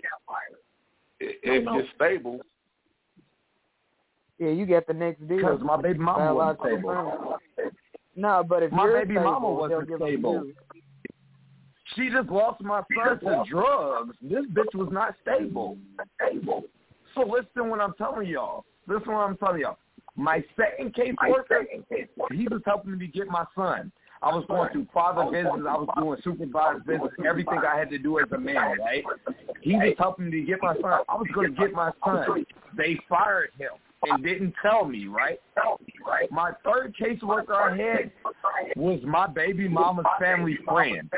if 1.20 1.64
you're 1.64 1.86
stable, 1.96 2.42
Yeah, 4.40 4.50
you 4.50 4.66
get 4.66 4.86
the 4.88 4.94
next 4.94 5.28
deal. 5.28 5.38
Because 5.38 5.62
my 5.64 5.82
baby 5.82 6.00
mama 6.00 6.34
wasn't 6.34 6.60
stable. 6.62 7.40
No, 8.16 8.44
but 8.48 8.64
if 8.64 8.72
My 8.72 8.86
you're 8.86 9.00
baby 9.00 9.14
stable, 9.16 9.32
mama 9.32 9.52
wasn't 9.52 9.88
they'll 9.88 9.98
give 9.98 10.00
them 10.00 10.08
stable. 10.08 10.44
She 11.96 12.10
just 12.10 12.30
lost 12.30 12.62
my 12.62 12.82
son 12.96 13.20
to 13.20 13.44
drugs. 13.50 14.16
This 14.22 14.46
bitch 14.54 14.76
was 14.76 14.90
not 14.92 15.16
stable. 15.22 15.78
Stable. 16.22 16.64
So 17.16 17.22
listen 17.22 17.70
what 17.70 17.80
I'm 17.80 17.94
telling 17.98 18.28
y'all. 18.28 18.66
Listen 18.88 19.14
what 19.14 19.22
I'm 19.22 19.38
telling 19.38 19.62
y'all. 19.62 19.78
My 20.16 20.44
second 20.56 20.94
caseworker, 20.96 21.66
he 22.32 22.48
was 22.48 22.62
helping 22.66 22.98
me 22.98 23.08
get 23.08 23.28
my 23.28 23.46
son. 23.56 23.92
I 24.22 24.34
was 24.36 24.46
going 24.48 24.72
through 24.72 24.88
father 24.92 25.30
visits. 25.32 25.66
I 25.68 25.78
was 25.78 25.88
doing 25.96 26.20
supervised 26.24 26.86
visits, 26.86 27.14
everything 27.28 27.60
I 27.60 27.78
had 27.78 27.90
to 27.92 28.00
do 28.00 28.20
as 28.20 28.26
a 28.32 28.38
man, 28.38 28.78
right? 28.80 29.04
He 29.62 29.74
was 29.76 29.94
helping 30.00 30.30
me 30.30 30.42
to 30.42 30.46
get 30.46 30.60
my 30.62 30.74
son. 30.74 31.02
I 31.08 31.16
was 31.16 31.28
going 31.34 31.54
to 31.54 31.62
get 31.62 31.72
my 31.72 31.92
son. 32.04 32.46
They 32.76 32.98
fired 33.08 33.52
him 33.60 33.70
and 34.04 34.24
didn't 34.24 34.54
tell 34.62 34.86
me, 34.86 35.08
right? 35.08 35.40
Right. 36.06 36.32
My 36.32 36.52
third 36.64 36.96
caseworker 37.00 37.52
I 37.52 37.76
had 37.76 38.12
was 38.76 39.00
my 39.06 39.28
baby 39.28 39.68
mama's 39.68 40.06
family 40.20 40.58
friend. 40.68 41.10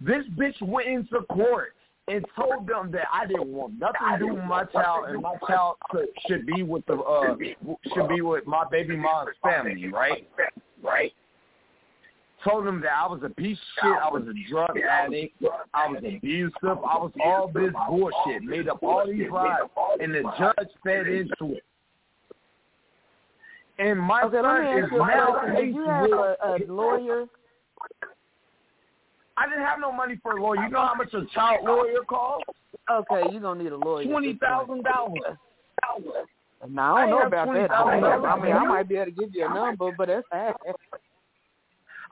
This 0.00 0.24
bitch 0.36 0.60
went 0.62 0.88
into 0.88 1.20
court 1.30 1.74
and 2.08 2.24
told 2.34 2.66
them 2.66 2.90
that 2.92 3.06
I 3.12 3.26
didn't 3.26 3.48
want 3.48 3.78
nothing 3.78 4.08
to 4.12 4.18
do 4.18 4.34
with 4.34 4.44
my 4.44 4.64
child, 4.64 5.06
and 5.08 5.22
my 5.22 5.36
child 5.46 5.76
could, 5.90 6.08
should 6.26 6.46
be 6.46 6.62
with 6.62 6.84
the 6.86 6.94
uh 6.94 7.36
should 7.94 8.08
be 8.08 8.20
with 8.22 8.46
my 8.46 8.64
baby 8.70 8.96
mom's 8.96 9.30
family, 9.42 9.88
right? 9.88 10.28
Right. 10.82 11.12
Told 12.42 12.66
them 12.66 12.80
that 12.80 12.90
I 12.92 13.06
was 13.06 13.20
a 13.22 13.28
piece 13.28 13.56
of 13.56 13.84
shit, 13.84 13.98
I 14.02 14.10
was 14.10 14.24
a 14.24 14.50
drug 14.50 14.76
addict, 14.76 15.40
I 15.72 15.86
was 15.86 16.02
abusive, 16.04 16.54
I 16.64 16.98
was 16.98 17.12
all 17.24 17.46
this 17.54 17.72
bullshit, 17.88 18.42
made 18.42 18.68
up 18.68 18.82
all 18.82 19.06
these 19.06 19.30
lies, 19.30 19.60
and 20.00 20.12
the 20.12 20.22
judge 20.36 20.68
fed 20.82 21.06
into 21.06 21.54
it. 21.54 21.62
And 23.78 23.98
my 23.98 24.22
Okay, 24.22 24.40
son 24.40 24.66
is 24.78 24.90
you 24.92 25.02
uh, 25.02 25.06
now. 25.06 25.54
Did 25.56 25.74
you 25.74 25.84
have 25.86 26.10
a, 26.10 26.36
a 26.42 26.72
lawyer? 26.72 27.26
I 29.36 29.48
didn't 29.48 29.64
have 29.64 29.80
no 29.80 29.92
money 29.92 30.18
for 30.22 30.36
a 30.36 30.42
lawyer. 30.42 30.62
You 30.62 30.70
know 30.70 30.86
how 30.86 30.94
much 30.94 31.12
a 31.14 31.24
child 31.34 31.64
lawyer 31.64 32.04
costs? 32.06 32.44
Okay, 32.90 33.22
you're 33.32 33.40
gonna 33.40 33.62
need 33.62 33.72
a 33.72 33.76
lawyer. 33.76 34.04
Twenty 34.04 34.34
thousand 34.34 34.84
dollars. 34.84 35.38
No, 36.68 36.94
I 36.94 37.06
don't 37.06 37.08
I 37.08 37.10
know 37.10 37.26
about 37.26 37.54
that. 37.54 37.70
I, 37.72 37.94
mean, 37.96 38.04
I 38.04 38.40
mean, 38.40 38.52
I 38.52 38.64
might 38.64 38.88
be 38.88 38.96
able 38.96 39.06
to 39.06 39.10
give 39.10 39.34
you 39.34 39.46
a 39.46 39.54
number, 39.54 39.90
but 39.96 40.08
that's 40.08 40.26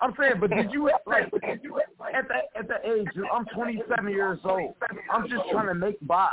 I'm 0.01 0.15
saying, 0.19 0.35
but 0.41 0.51
did 0.51 0.73
you 0.73 0.91
like 1.11 1.25
at 2.15 2.27
that 2.29 2.45
at 2.59 2.69
the 2.69 2.77
age? 2.91 3.07
I'm 3.33 3.45
27 3.55 4.09
years 4.09 4.39
old. 4.45 4.75
I'm 5.13 5.29
just 5.29 5.43
trying 5.51 5.67
to 5.67 5.75
make 5.75 5.99
by. 6.07 6.31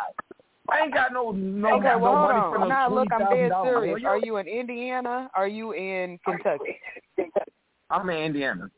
I 0.69 0.81
ain't 0.81 0.93
got 0.93 1.13
no 1.13 1.31
no, 1.31 1.75
okay, 1.75 1.87
no 1.87 1.97
well, 1.99 2.15
hold 2.15 2.29
money 2.29 2.39
on. 2.39 2.53
for 2.53 2.59
no 2.59 2.67
now, 2.67 2.93
look, 2.93 3.07
I'm 3.11 3.19
dead 3.19 3.51
serious. 3.63 4.01
lawyer. 4.03 4.07
Are 4.07 4.19
you 4.19 4.37
in 4.37 4.47
Indiana? 4.47 5.29
Are 5.35 5.47
you 5.47 5.73
in 5.73 6.19
Kentucky? 6.25 6.79
I'm 7.89 8.09
in 8.09 8.17
Indiana. 8.17 8.69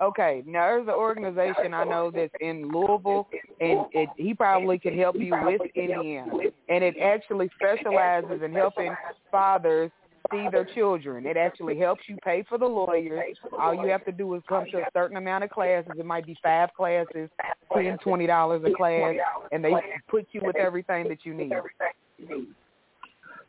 Okay, 0.00 0.42
now 0.46 0.66
there's 0.66 0.88
an 0.88 0.94
organization 0.94 1.74
I 1.74 1.84
know 1.84 2.10
that's 2.10 2.32
in 2.40 2.70
Louisville, 2.70 3.28
and 3.60 3.84
it, 3.92 4.08
he 4.16 4.32
probably 4.32 4.78
could 4.78 4.94
help 4.94 5.16
you 5.16 5.34
with 5.44 5.60
Indiana. 5.74 6.32
And 6.70 6.82
it 6.82 6.94
actually 7.02 7.50
specializes 7.54 8.40
in 8.42 8.52
helping 8.54 8.94
fathers 9.30 9.90
see 10.30 10.48
their 10.50 10.64
children. 10.64 11.26
It 11.26 11.36
actually 11.36 11.78
helps 11.78 12.02
you 12.06 12.16
pay 12.24 12.44
for 12.48 12.58
the 12.58 12.66
lawyers. 12.66 13.36
All 13.58 13.74
you 13.74 13.90
have 13.90 14.04
to 14.04 14.12
do 14.12 14.34
is 14.34 14.42
come 14.48 14.64
to 14.72 14.78
a 14.78 14.86
certain 14.92 15.16
amount 15.16 15.44
of 15.44 15.50
classes. 15.50 15.92
It 15.98 16.06
might 16.06 16.26
be 16.26 16.36
five 16.42 16.70
classes, 16.76 17.30
ten, 17.72 17.98
twenty 17.98 18.26
dollars 18.26 18.62
a 18.64 18.74
class, 18.74 19.14
and 19.52 19.64
they 19.64 19.74
put 20.08 20.26
you 20.32 20.40
with 20.44 20.56
everything 20.56 21.08
that 21.08 21.18
you 21.24 21.34
need. 21.34 21.52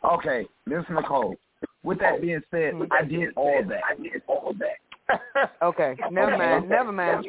Okay, 0.03 0.47
Miss 0.65 0.83
Nicole. 0.89 1.35
With 1.83 1.99
that 1.99 2.21
being 2.21 2.41
said, 2.51 2.73
I 2.91 3.03
did 3.03 3.29
all 3.35 3.63
that. 3.67 3.81
I 3.89 3.95
did 4.01 4.21
all 4.27 4.53
that. 4.59 5.51
Okay, 5.61 5.95
never 6.09 6.37
mind, 6.37 6.69
never 6.69 6.91
mind. 6.91 7.25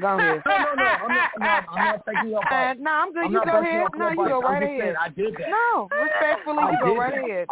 Go 0.00 0.18
ahead. 0.18 0.42
No, 0.44 0.58
no, 0.58 0.74
no. 0.74 0.84
I'm 0.84 1.08
not. 1.08 1.30
No, 1.38 1.46
I'm 1.46 1.84
not 1.84 2.06
taking 2.06 2.30
you 2.30 2.36
up. 2.36 2.44
Uh, 2.50 2.74
no, 2.78 2.90
I'm 2.90 3.12
good. 3.12 3.24
I'm 3.24 3.32
you 3.32 3.42
go 3.44 3.60
ahead. 3.60 3.86
No, 3.96 4.10
your 4.10 4.10
you 4.10 4.16
go 4.16 4.40
right 4.40 4.62
just 4.62 4.70
saying 4.70 4.80
ahead. 4.80 4.96
I 5.00 5.08
did 5.08 5.34
that. 5.34 5.48
No, 5.48 5.88
respectfully, 6.02 6.58
I 6.58 6.70
you 6.72 6.78
go 6.80 6.96
right 6.96 7.14
that. 7.14 7.24
ahead. 7.24 7.48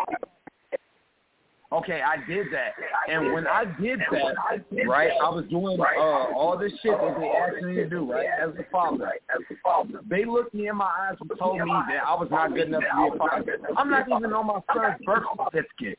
Okay, 1.73 2.01
I 2.03 2.17
did 2.27 2.49
that, 2.53 2.75
and 3.09 3.33
when 3.33 3.47
I 3.47 3.65
did 3.81 4.01
that, 4.01 4.65
right, 4.89 5.13
I 5.23 5.29
was 5.29 5.45
doing 5.51 5.79
uh, 5.81 6.35
all 6.35 6.59
this 6.59 6.73
shit 6.83 6.91
that 6.91 7.17
they 7.21 7.29
asked 7.29 7.65
me 7.65 7.77
to 7.77 7.89
do, 7.89 8.11
right, 8.11 8.27
as 8.27 8.51
a 8.59 8.69
father. 8.73 9.07
As 9.07 9.41
a 9.49 9.55
father, 9.63 10.01
they 10.09 10.25
looked 10.25 10.53
me 10.53 10.67
in 10.67 10.75
my 10.75 10.91
eyes 10.99 11.17
and 11.21 11.31
told 11.39 11.61
me 11.61 11.71
that 11.89 12.03
I 12.05 12.15
was 12.15 12.27
not 12.29 12.55
good 12.55 12.67
enough 12.67 12.83
to 12.83 13.11
be 13.11 13.15
a 13.15 13.19
father. 13.19 13.61
I'm 13.77 13.89
not 13.89 14.09
even 14.09 14.33
on 14.33 14.49
my 14.49 14.61
son's 14.75 15.01
birth 15.07 15.23
certificate. 15.53 15.99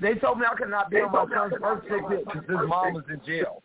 They 0.00 0.14
told 0.14 0.38
me 0.38 0.46
I 0.50 0.54
could 0.54 0.70
not 0.70 0.90
be 0.90 0.96
on 0.96 1.12
my 1.12 1.26
son's 1.36 1.52
birth 1.60 1.82
certificate 1.86 2.24
because 2.24 2.48
his 2.48 2.66
mom 2.66 2.94
was 2.94 3.04
in 3.12 3.20
jail. 3.26 3.62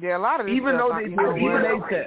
Yeah, 0.00 0.18
a 0.18 0.20
lot 0.20 0.38
of 0.38 0.46
this 0.46 0.54
Even 0.54 0.76
though 0.76 0.92
they 0.96 1.08
did, 1.08 1.14
even 1.14 1.42
what? 1.42 1.90
they 1.90 1.96
said. 1.96 2.06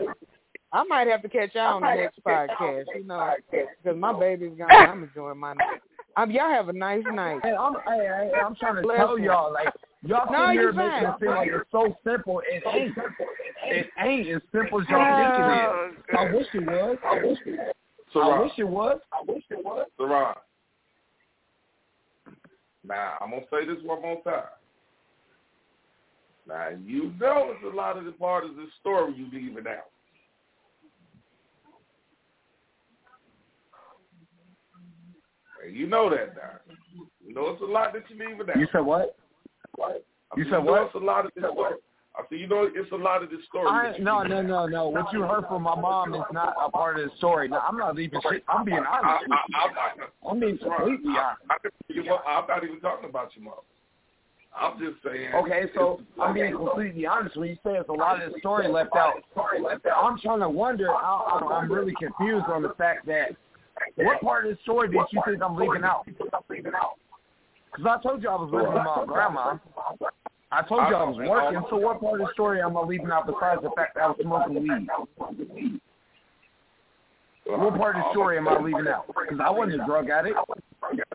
I 0.71 0.83
might 0.83 1.07
have 1.07 1.21
to 1.23 1.29
catch 1.29 1.55
y'all 1.55 1.75
on 1.75 1.81
the 1.81 1.95
next 1.95 2.23
podcast, 2.23 2.85
you 2.95 3.03
know, 3.03 3.33
because 3.51 3.97
my 3.97 4.17
baby's 4.17 4.51
gone. 4.57 4.69
I'm 4.71 5.03
enjoying 5.03 5.37
my 5.39 5.53
night. 5.53 5.79
Um, 6.17 6.31
y'all 6.31 6.49
have 6.49 6.67
a 6.67 6.73
nice 6.73 7.03
night. 7.13 7.39
Hey, 7.43 7.53
I'm, 7.53 7.75
hey, 7.87 7.99
hey, 7.99 8.31
I'm 8.43 8.53
trying 8.55 8.75
to 8.75 8.81
Bless 8.81 8.97
tell 8.97 9.17
you. 9.17 9.25
y'all, 9.25 9.53
like, 9.53 9.69
y'all 10.03 10.29
No, 10.29 10.47
sit 10.47 10.53
here 10.53 10.73
making 10.73 10.91
it 10.91 11.03
fine. 11.03 11.19
seem 11.21 11.29
like 11.29 11.47
it's 11.49 11.71
so 11.71 11.95
simple. 12.03 12.41
It 12.45 12.63
ain't. 12.67 12.97
It 13.63 13.87
ain't 13.97 14.27
as 14.27 14.41
simple 14.51 14.81
as 14.81 14.87
y'all 14.89 15.05
think 15.15 15.39
it 15.39 15.99
is. 16.01 16.17
I 16.17 16.33
wish 16.33 16.47
it 16.53 16.65
was. 16.65 16.97
I 17.05 17.23
wish 17.23 17.37
it 17.45 17.55
was. 17.55 17.75
I 18.15 18.41
wish 18.41 18.51
it 18.57 18.67
was. 18.67 18.99
I 19.13 19.31
wish 19.31 19.43
it 19.49 19.63
was. 19.63 19.87
Saran. 19.97 20.35
Now, 22.85 23.13
I'm 23.21 23.29
going 23.29 23.43
to 23.43 23.47
say 23.51 23.65
this 23.65 23.81
one 23.83 24.01
more 24.01 24.21
time. 24.23 24.43
Now, 26.47 26.69
you 26.85 27.13
know 27.19 27.51
it's 27.53 27.63
a 27.71 27.75
lot 27.77 27.97
of 27.97 28.03
the 28.05 28.11
part 28.13 28.43
of 28.43 28.55
the 28.55 28.65
story 28.81 29.13
you 29.15 29.27
leaving 29.31 29.67
out. 29.67 29.85
You 35.67 35.87
know 35.87 36.09
that 36.09 36.35
now. 36.35 36.73
You 37.25 37.33
know 37.33 37.49
it's 37.49 37.61
a 37.61 37.65
lot 37.65 37.93
that 37.93 38.03
you 38.09 38.17
leaving 38.17 38.49
out. 38.49 38.59
You 38.59 38.67
said 38.71 38.79
what? 38.79 39.15
What? 39.75 40.05
You 40.37 40.45
said 40.49 40.59
what? 40.59 40.83
It's 40.87 40.95
a 40.95 40.99
lot 40.99 41.25
of 41.25 41.31
this 41.35 41.43
story. 41.51 41.75
I 42.15 42.21
said, 42.27 42.39
you 42.39 42.47
know, 42.47 42.69
it's 42.73 42.91
a 42.91 42.95
lot 42.95 43.23
of 43.23 43.29
this 43.29 43.39
story. 43.47 43.67
I, 43.67 43.97
no, 43.99 44.23
no, 44.23 44.41
no, 44.41 44.65
no. 44.65 44.89
What 44.89 45.13
you 45.13 45.21
heard 45.21 45.45
from 45.47 45.63
my 45.63 45.79
mom 45.79 46.13
is 46.13 46.21
not 46.31 46.53
a 46.63 46.69
part 46.69 46.99
of 46.99 47.09
the 47.09 47.15
story. 47.17 47.47
No, 47.47 47.59
I'm 47.59 47.77
not 47.77 47.95
leaving 47.95 48.19
shit. 48.29 48.43
I'm 48.49 48.65
being 48.65 48.77
honest. 48.77 49.27
with 49.27 49.39
you. 49.47 49.55
I, 49.55 49.59
I, 49.59 50.05
I, 50.27 50.29
I'm 50.29 50.39
being 50.39 50.57
completely 50.57 51.13
honest. 51.17 51.69
I, 52.09 52.39
I'm 52.39 52.47
not 52.47 52.63
even 52.63 52.79
talking 52.81 53.09
about 53.09 53.29
your 53.35 53.45
mom. 53.45 53.55
I'm 54.59 54.79
just 54.79 55.01
saying. 55.05 55.33
Okay, 55.35 55.65
so 55.75 56.01
I'm 56.21 56.33
being 56.33 56.55
completely 56.55 57.05
honest. 57.05 57.37
When 57.37 57.49
you 57.49 57.55
say 57.63 57.75
it's 57.75 57.89
a 57.89 57.93
lot 57.93 58.21
of 58.21 58.33
the 58.33 58.39
story 58.39 58.67
left 58.67 58.95
out, 58.95 59.13
I'm 59.37 60.19
trying 60.19 60.39
to 60.39 60.49
wonder. 60.49 60.89
I, 60.91 61.39
I'm 61.51 61.71
really 61.71 61.93
confused 61.99 62.45
on 62.47 62.63
the 62.63 62.73
fact 62.77 63.05
that 63.05 63.35
what 63.95 64.21
part 64.21 64.45
of 64.45 64.51
the 64.51 64.57
story 64.63 64.89
did 64.89 65.01
you 65.11 65.21
think 65.25 65.41
I'm 65.41 65.55
leaving 65.55 65.83
out? 65.83 66.05
Because 66.05 67.85
I 67.85 68.01
told 68.01 68.23
you 68.23 68.29
I 68.29 68.35
was 68.35 68.49
living 68.51 68.73
with 68.73 68.83
my 68.83 69.05
grandma. 69.05 69.57
I 70.51 70.63
told 70.63 70.89
you 70.89 70.95
I 70.95 71.03
was 71.03 71.17
working. 71.17 71.61
So 71.69 71.77
what 71.77 72.01
part 72.01 72.21
of 72.21 72.27
the 72.27 72.33
story 72.33 72.61
am 72.61 72.75
I 72.75 72.81
leaving 72.81 73.11
out 73.11 73.27
besides 73.27 73.61
the 73.61 73.69
fact 73.75 73.95
that 73.95 74.03
I 74.03 74.07
was 74.07 74.17
smoking 74.21 74.55
weed? 74.55 75.79
What 77.45 77.77
part 77.77 77.95
of 77.95 78.03
the 78.03 78.11
story 78.11 78.37
am 78.37 78.47
I 78.47 78.59
leaving 78.59 78.87
out? 78.87 79.07
Because 79.07 79.39
I 79.43 79.49
wasn't 79.49 79.81
a 79.81 79.85
drug 79.85 80.09
addict. 80.09 80.37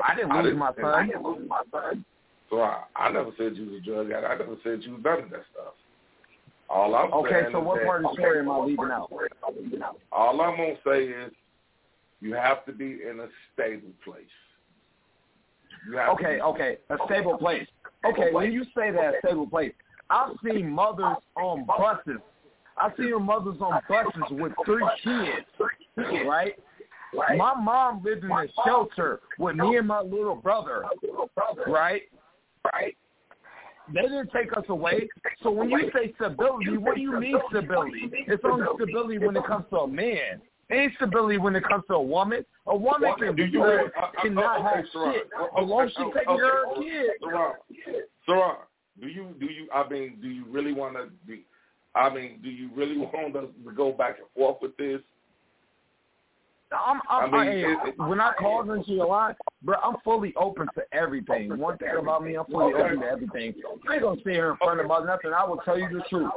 I 0.03 0.15
didn't 0.15 0.43
lose 0.43 0.57
my 0.57 0.73
son. 0.81 2.05
So 2.51 2.61
I, 2.61 2.85
I 2.95 3.11
never 3.11 3.31
said 3.36 3.57
you 3.57 3.70
was 3.70 3.81
a 3.81 3.85
drug 3.85 4.11
addict. 4.11 4.31
I 4.31 4.36
never 4.36 4.57
said 4.62 4.82
you 4.82 4.93
was 4.93 5.01
none 5.03 5.23
of 5.23 5.31
that 5.31 5.45
stuff. 5.53 5.74
All 6.69 6.95
I'm 6.95 7.12
Okay, 7.12 7.43
so 7.53 7.61
what 7.61 7.82
part 7.85 8.05
of 8.05 8.11
the 8.11 8.15
story 8.15 8.39
am 8.39 8.51
I 8.51 8.59
leaving 8.59 8.91
out? 8.91 9.11
All 10.12 10.41
I'm 10.41 10.57
gonna 10.57 10.74
say 10.85 11.05
is 11.05 11.32
you 12.24 12.34
have 12.34 12.64
to 12.64 12.72
be 12.72 13.01
in 13.09 13.20
a 13.20 13.28
stable 13.52 13.92
place. 14.02 14.24
Okay, 15.94 16.40
okay, 16.40 16.78
a 16.88 16.96
stable 17.05 17.36
place. 17.36 17.66
Okay, 18.06 18.32
when 18.32 18.51
you 18.51 18.64
say 18.74 18.90
that 18.90 19.16
stable 19.22 19.46
place, 19.46 19.72
I've 20.09 20.34
seen 20.42 20.70
mothers 20.70 21.18
on 21.36 21.66
buses. 21.66 22.22
I've 22.78 22.92
seen 22.96 23.22
mothers 23.22 23.56
on 23.60 23.78
buses 23.88 24.22
with 24.30 24.52
three 24.64 24.82
kids, 25.05 25.46
right? 26.26 26.55
My 27.36 27.55
mom 27.55 28.02
lived 28.02 28.24
in 28.24 28.30
a 28.30 28.46
shelter 28.64 29.20
with 29.38 29.56
me 29.56 29.76
and 29.76 29.86
my 29.86 30.01
little 30.01 30.34
brother, 30.34 30.84
right? 31.66 32.02
Right. 32.72 32.96
They 33.92 34.01
didn't 34.01 34.30
take 34.32 34.56
us 34.56 34.64
away. 34.70 35.09
So 35.42 35.51
when 35.51 35.68
you 35.68 35.90
say 35.94 36.14
stability, 36.14 36.78
what 36.78 36.94
do 36.94 37.02
you 37.02 37.20
mean 37.20 37.38
stability? 37.51 38.10
It's 38.26 38.42
only 38.46 38.64
stability 38.76 39.18
when 39.18 39.36
it 39.36 39.44
comes 39.44 39.66
to 39.70 39.80
a 39.80 39.86
man. 39.86 40.40
It 40.70 40.74
ain't 40.74 40.95
stability 40.97 41.39
when 41.39 41.55
it 41.57 41.65
comes 41.65 41.85
to 41.89 41.95
a 41.95 42.03
woman. 42.03 42.45
A 42.66 42.77
woman 42.77 43.15
can 43.19 43.36
Do 43.36 43.45
you 43.45 43.62
really- 43.62 43.91
I- 43.97 44.01
I- 44.16 44.23
cannot 44.23 44.61
oh, 44.61 44.66
okay, 44.66 44.77
have 44.77 44.85
Sarah. 44.93 45.12
shit 45.12 45.28
Okay, 45.41 45.62
as 45.62 45.69
long 45.69 45.85
as 45.86 45.91
she 45.93 45.97
oh, 45.99 46.09
okay, 46.09 46.19
taking 46.20 46.36
care 46.36 46.47
of 46.47 46.53
her 46.53 46.66
okay. 46.77 46.81
kids. 46.82 47.12
Sarah, 47.23 47.55
Sarah, 48.27 48.57
do 49.01 49.09
you 49.09 49.35
do 49.39 49.47
you? 49.47 49.69
I 49.74 49.89
mean, 49.89 50.19
do 50.23 50.28
you 50.28 50.45
really 50.49 50.73
want 50.73 50.95
to? 50.97 51.09
be 51.27 51.45
I 51.95 52.12
mean, 52.12 52.41
do 52.43 52.49
you 52.51 52.70
really 52.74 52.97
want 52.99 53.36
us 53.36 53.47
to 53.65 53.73
go 53.73 53.93
back 53.93 54.19
and 54.19 54.27
forth 54.35 54.57
with 54.62 54.77
this? 54.77 55.01
I'm, 56.74 57.01
I'm, 57.09 57.34
I 57.34 57.44
mean, 57.44 57.52
hey, 57.52 57.62
it- 57.64 57.78
it- 57.88 57.98
when 57.98 58.20
I 58.20 58.32
call 58.38 58.70
into 58.70 58.90
your 58.92 59.06
line, 59.06 59.34
bro, 59.62 59.76
I'm 59.82 59.96
fully 60.05 60.34
open 60.36 60.68
to 60.74 60.82
everything. 60.92 61.56
One 61.59 61.78
thing 61.78 61.88
about 61.98 62.24
me, 62.24 62.34
I'm 62.36 62.44
fully 62.46 62.74
open 62.74 63.01
to 63.01 63.06
everything. 63.06 63.55
I 63.88 63.94
ain't 63.94 64.02
gonna 64.02 64.16
sit 64.22 64.32
here 64.32 64.51
in 64.51 64.56
front 64.59 64.80
about 64.80 65.06
nothing. 65.06 65.32
I 65.32 65.44
will 65.44 65.59
tell 65.59 65.78
you 65.78 65.88
the 65.88 66.02
truth. 66.09 66.30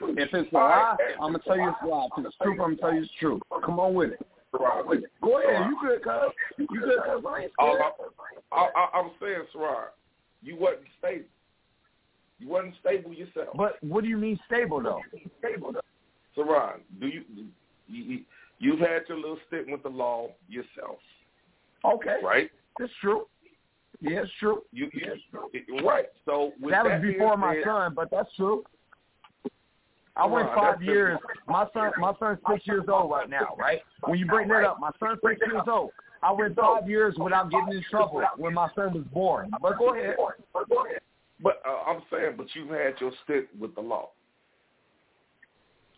If 0.00 0.32
it's 0.34 0.52
a 0.52 0.54
lie, 0.54 0.96
I'm 1.20 1.32
gonna 1.32 1.38
tell 1.40 1.56
you 1.56 1.68
it's 1.68 1.78
a 1.82 1.86
lie. 1.86 2.08
If 2.18 2.26
it's 2.26 2.36
truth, 2.36 2.52
I'm 2.52 2.56
gonna 2.58 2.76
tell 2.76 2.94
you 2.94 3.02
it's 3.02 3.12
true. 3.18 3.40
Come 3.64 3.78
on 3.80 3.94
with 3.94 4.12
it. 4.12 4.26
Go 4.52 5.38
ahead. 5.38 5.66
You 5.70 5.76
good, 5.80 6.02
cuz? 6.02 6.32
You 6.58 6.66
good, 6.80 6.98
cuz? 7.04 7.24
I 7.26 7.40
ain't 7.42 7.52
um, 7.58 7.68
scared. 7.68 7.80
I, 8.52 8.56
I, 8.56 8.68
I, 8.76 8.98
I'm 8.98 9.10
saying, 9.20 9.42
Sarah, 9.52 9.88
you 10.42 10.56
wasn't 10.56 10.82
stable. 10.98 11.24
You 12.38 12.48
wasn't 12.48 12.74
stable 12.80 13.12
yourself. 13.14 13.48
But 13.56 13.76
what 13.82 14.02
do 14.02 14.10
you 14.10 14.18
mean 14.18 14.38
stable 14.46 14.82
though? 14.82 15.00
stable 15.38 15.72
though? 15.72 15.80
Saran, 16.36 16.80
do 17.00 17.06
you, 17.06 17.22
you 17.88 18.02
you- 18.04 18.20
you've 18.62 18.78
had 18.78 19.02
your 19.08 19.18
little 19.18 19.38
stint 19.48 19.70
with 19.70 19.82
the 19.82 19.88
law 19.90 20.30
yourself, 20.48 20.98
Okay, 21.84 22.16
right? 22.22 22.50
it's 22.80 22.92
true. 23.00 23.26
Yeah, 24.00 24.22
it's 24.22 24.30
true. 24.40 24.62
You, 24.72 24.88
you 24.92 25.86
right. 25.86 26.06
So 26.24 26.52
with 26.60 26.72
that 26.72 26.84
was 26.84 27.00
before 27.02 27.36
my 27.36 27.54
said- 27.56 27.64
son, 27.64 27.92
but 27.94 28.10
that's 28.10 28.34
true. 28.36 28.64
I 30.14 30.26
went 30.26 30.46
Right, 30.48 30.56
five 30.56 30.74
that's 30.78 30.82
years. 30.84 31.18
My 31.48 31.66
son, 31.72 31.90
my 31.98 32.12
son's 32.18 32.38
six 32.50 32.66
years 32.66 32.84
old 32.86 33.10
right 33.10 33.30
now, 33.30 33.54
right? 33.58 33.80
When 34.04 34.18
you 34.18 34.26
bring 34.26 34.46
that 34.48 34.62
up, 34.64 34.78
my 34.78 34.90
son's 35.00 35.18
six 35.26 35.40
years 35.46 35.62
old. 35.66 35.90
I 36.22 36.30
went 36.32 36.54
five 36.54 36.86
years 36.88 37.14
without 37.18 37.50
getting 37.50 37.72
in 37.72 37.82
trouble 37.90 38.22
when 38.36 38.52
my 38.54 38.68
son 38.74 38.92
was 38.92 39.04
born. 39.12 39.50
But 39.62 39.78
go 39.78 39.94
ahead. 39.94 40.16
But 41.42 41.62
uh, 41.66 41.90
I'm 41.90 42.02
saying, 42.12 42.34
but 42.36 42.46
you've 42.54 42.68
had 42.68 42.94
your 43.00 43.12
stint 43.24 43.46
with 43.58 43.74
the 43.74 43.80
law. 43.80 44.10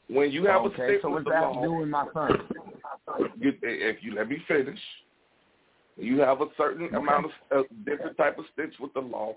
When 0.09 0.31
you 0.31 0.45
have 0.47 0.63
a 0.63 0.65
Okay, 0.67 0.99
so 1.01 1.11
with 1.11 1.25
what's 1.25 1.37
the 1.37 1.41
law, 1.41 1.61
to 1.61 1.67
do 1.67 1.73
with 1.75 1.89
my 1.89 2.07
son? 2.13 2.41
you, 3.41 3.53
if 3.63 4.03
you 4.03 4.15
let 4.15 4.29
me 4.29 4.37
finish, 4.47 4.79
you 5.97 6.19
have 6.21 6.41
a 6.41 6.47
certain 6.57 6.95
amount 6.95 7.27
of 7.27 7.31
uh, 7.57 7.63
different 7.87 8.17
type 8.17 8.39
of 8.39 8.45
stints 8.53 8.79
with 8.81 8.93
the 8.95 9.01
law. 9.01 9.37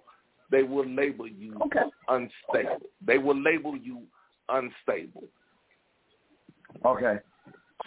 they 0.52 0.64
will 0.64 0.88
label 0.88 1.28
you 1.28 1.58
Okay. 1.66 1.84
unstable. 2.08 2.82
They 3.06 3.18
will 3.18 3.42
label 3.42 3.78
you 3.78 4.04
unstable. 4.50 5.24
Okay. 6.86 7.20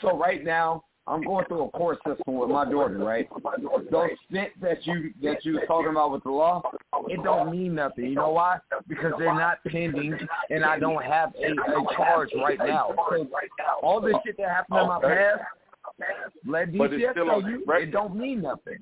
So 0.01 0.17
right 0.17 0.43
now, 0.45 0.85
I'm 1.11 1.23
going 1.23 1.45
through 1.47 1.65
a 1.65 1.71
court 1.71 1.99
system 2.07 2.37
with 2.37 2.51
my 2.51 2.65
daughter, 2.65 2.99
right? 2.99 3.29
Those 3.91 4.11
stints 4.29 4.53
that 4.63 4.87
you 4.87 5.13
that 5.23 5.45
you 5.45 5.55
was 5.55 5.65
talking 5.67 5.91
about 5.91 6.13
with 6.13 6.23
the 6.23 6.31
law, 6.31 6.63
it 7.09 7.23
don't 7.25 7.51
mean 7.51 7.75
nothing. 7.75 8.05
You 8.05 8.15
know 8.15 8.31
why? 8.31 8.59
Because 8.89 9.13
they're 9.19 9.35
not 9.35 9.59
pending, 9.65 10.17
and 10.51 10.65
I 10.65 10.79
don't 10.79 11.03
have 11.05 11.33
a, 11.35 11.51
a 11.51 11.97
charge 11.97 12.31
right 12.37 12.59
now. 12.59 12.95
So 12.97 13.27
all 13.83 14.01
this 14.01 14.15
shit 14.25 14.37
that 14.39 14.49
happened 14.49 14.81
in 14.81 14.87
my 14.87 15.01
past, 15.01 15.41
let 16.47 16.77
But 16.77 16.93
it's 16.93 17.05
still 17.13 17.27
tell 17.27 17.37
on 17.37 17.51
you, 17.51 17.59
record. 17.67 17.89
it 17.89 17.91
don't 17.93 18.17
mean 18.17 18.43
nothing. 18.43 18.79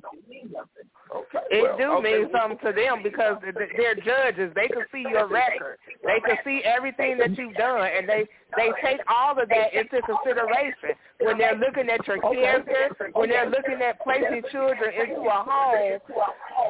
Okay. 1.14 1.38
It 1.50 1.62
well, 1.62 1.78
do 1.78 1.84
okay. 1.98 2.18
mean 2.18 2.28
something 2.32 2.58
to 2.58 2.72
them 2.72 3.02
because 3.02 3.36
they're 3.42 3.94
judges. 3.94 4.52
They 4.54 4.68
can 4.68 4.84
see 4.92 5.04
your 5.08 5.26
record. 5.26 5.78
They 6.04 6.20
can 6.20 6.36
see 6.44 6.60
everything 6.64 7.16
that 7.18 7.36
you've 7.36 7.54
done, 7.54 7.88
and 7.88 8.08
they 8.08 8.28
they 8.56 8.68
take 8.84 9.00
all 9.08 9.32
of 9.32 9.48
that 9.48 9.72
into 9.72 10.00
consideration 10.02 10.96
when 11.20 11.38
they're 11.38 11.56
looking 11.56 11.88
at 11.88 12.06
your 12.06 12.20
character. 12.20 13.10
When 13.14 13.30
they're 13.30 13.48
looking 13.48 13.80
at 13.82 14.00
placing 14.00 14.42
children 14.52 14.92
into 14.92 15.20
a 15.22 15.42
home, 15.44 15.98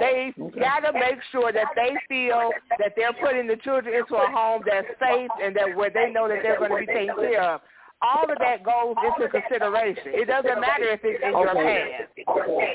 they 0.01 0.33
gotta 0.59 0.93
make 0.93 1.19
sure 1.33 1.53
that 1.53 1.69
they 1.75 1.95
feel 2.09 2.51
that 2.79 2.95
they're 2.97 3.13
putting 3.15 3.47
the 3.47 3.57
children 3.57 3.95
into 3.95 4.15
a 4.15 4.31
home 4.31 4.63
that's 4.67 4.87
safe 5.01 5.31
and 5.43 5.55
that 5.57 5.77
where 5.77 5.91
they 5.91 6.11
know 6.13 6.29
that 6.29 6.39
they're 6.43 6.59
going 6.59 6.71
to 6.71 6.79
be 6.79 6.87
taken 6.87 7.15
care 7.17 7.43
of. 7.43 7.61
All 8.01 8.31
of 8.31 8.39
that 8.39 8.63
goes 8.63 8.95
into 9.05 9.29
consideration. 9.29 10.13
It 10.15 10.27
doesn't 10.27 10.61
matter 10.61 10.85
if 10.91 11.01
it's 11.03 11.23
in 11.23 11.31
your 11.31 11.55
hands. 11.55 12.09
Okay. 12.29 12.75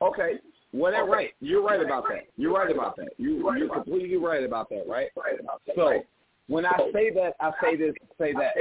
Okay. 0.00 0.32
Well, 0.72 0.92
that's 0.92 1.08
right. 1.08 1.30
You're 1.40 1.62
right 1.62 1.80
about 1.80 2.04
that. 2.08 2.28
You're 2.36 2.54
right 2.54 2.70
about 2.70 2.96
that. 2.96 3.10
You 3.18 3.52
you're 3.56 3.68
completely 3.68 4.16
right 4.16 4.42
about 4.42 4.70
that, 4.70 4.84
right? 4.88 5.08
So 5.76 6.02
when 6.46 6.64
I 6.64 6.76
say 6.92 7.10
that, 7.10 7.34
I 7.40 7.52
say 7.62 7.76
this, 7.76 7.94
say 8.18 8.32
that. 8.32 8.52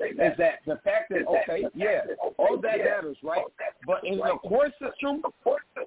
Is 0.00 0.36
that 0.38 0.60
the 0.64 0.76
fact 0.84 1.10
that 1.10 1.26
okay, 1.26 1.64
yeah, 1.74 2.02
all 2.38 2.56
that 2.60 2.78
matters, 2.78 3.16
right? 3.22 3.42
But 3.86 4.04
in 4.04 4.18
the 4.18 4.38
court 4.42 4.72
system, 4.80 5.22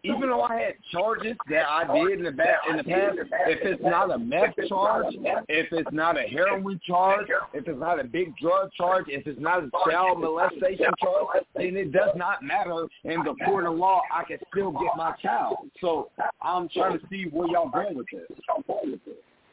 even 0.03 0.29
though 0.29 0.41
I 0.41 0.59
had 0.59 0.73
charges 0.91 1.37
that 1.49 1.65
I 1.67 1.85
did 1.93 2.19
in 2.19 2.25
the 2.25 2.31
back 2.31 2.57
in 2.69 2.77
the 2.77 2.83
past, 2.83 3.17
if 3.47 3.59
it's 3.63 3.81
not 3.81 4.11
a 4.11 4.17
meth 4.17 4.55
charge, 4.67 5.15
if 5.47 5.71
it's 5.71 5.91
not 5.93 6.17
a 6.17 6.23
heroin 6.23 6.79
charge, 6.85 7.27
if 7.53 7.67
it's 7.67 7.79
not 7.79 7.99
a 7.99 8.03
big 8.03 8.35
drug 8.37 8.71
charge, 8.73 9.05
if 9.07 9.25
it's 9.25 9.39
not 9.39 9.63
a 9.63 9.69
child 9.89 10.19
molestation 10.19 10.91
charge, 11.01 11.43
then 11.55 11.77
it 11.77 11.91
does 11.93 12.11
not 12.15 12.43
matter. 12.43 12.87
In 13.05 13.23
the 13.23 13.35
court 13.45 13.65
of 13.65 13.75
law, 13.75 14.01
I 14.13 14.23
can 14.23 14.39
still 14.51 14.71
get 14.71 14.97
my 14.97 15.13
child. 15.21 15.57
So 15.79 16.09
I'm 16.41 16.67
trying 16.69 16.99
to 16.99 17.05
see 17.09 17.25
where 17.31 17.47
y'all 17.47 17.69
going 17.69 17.95
with 17.95 18.07
this. 18.11 18.25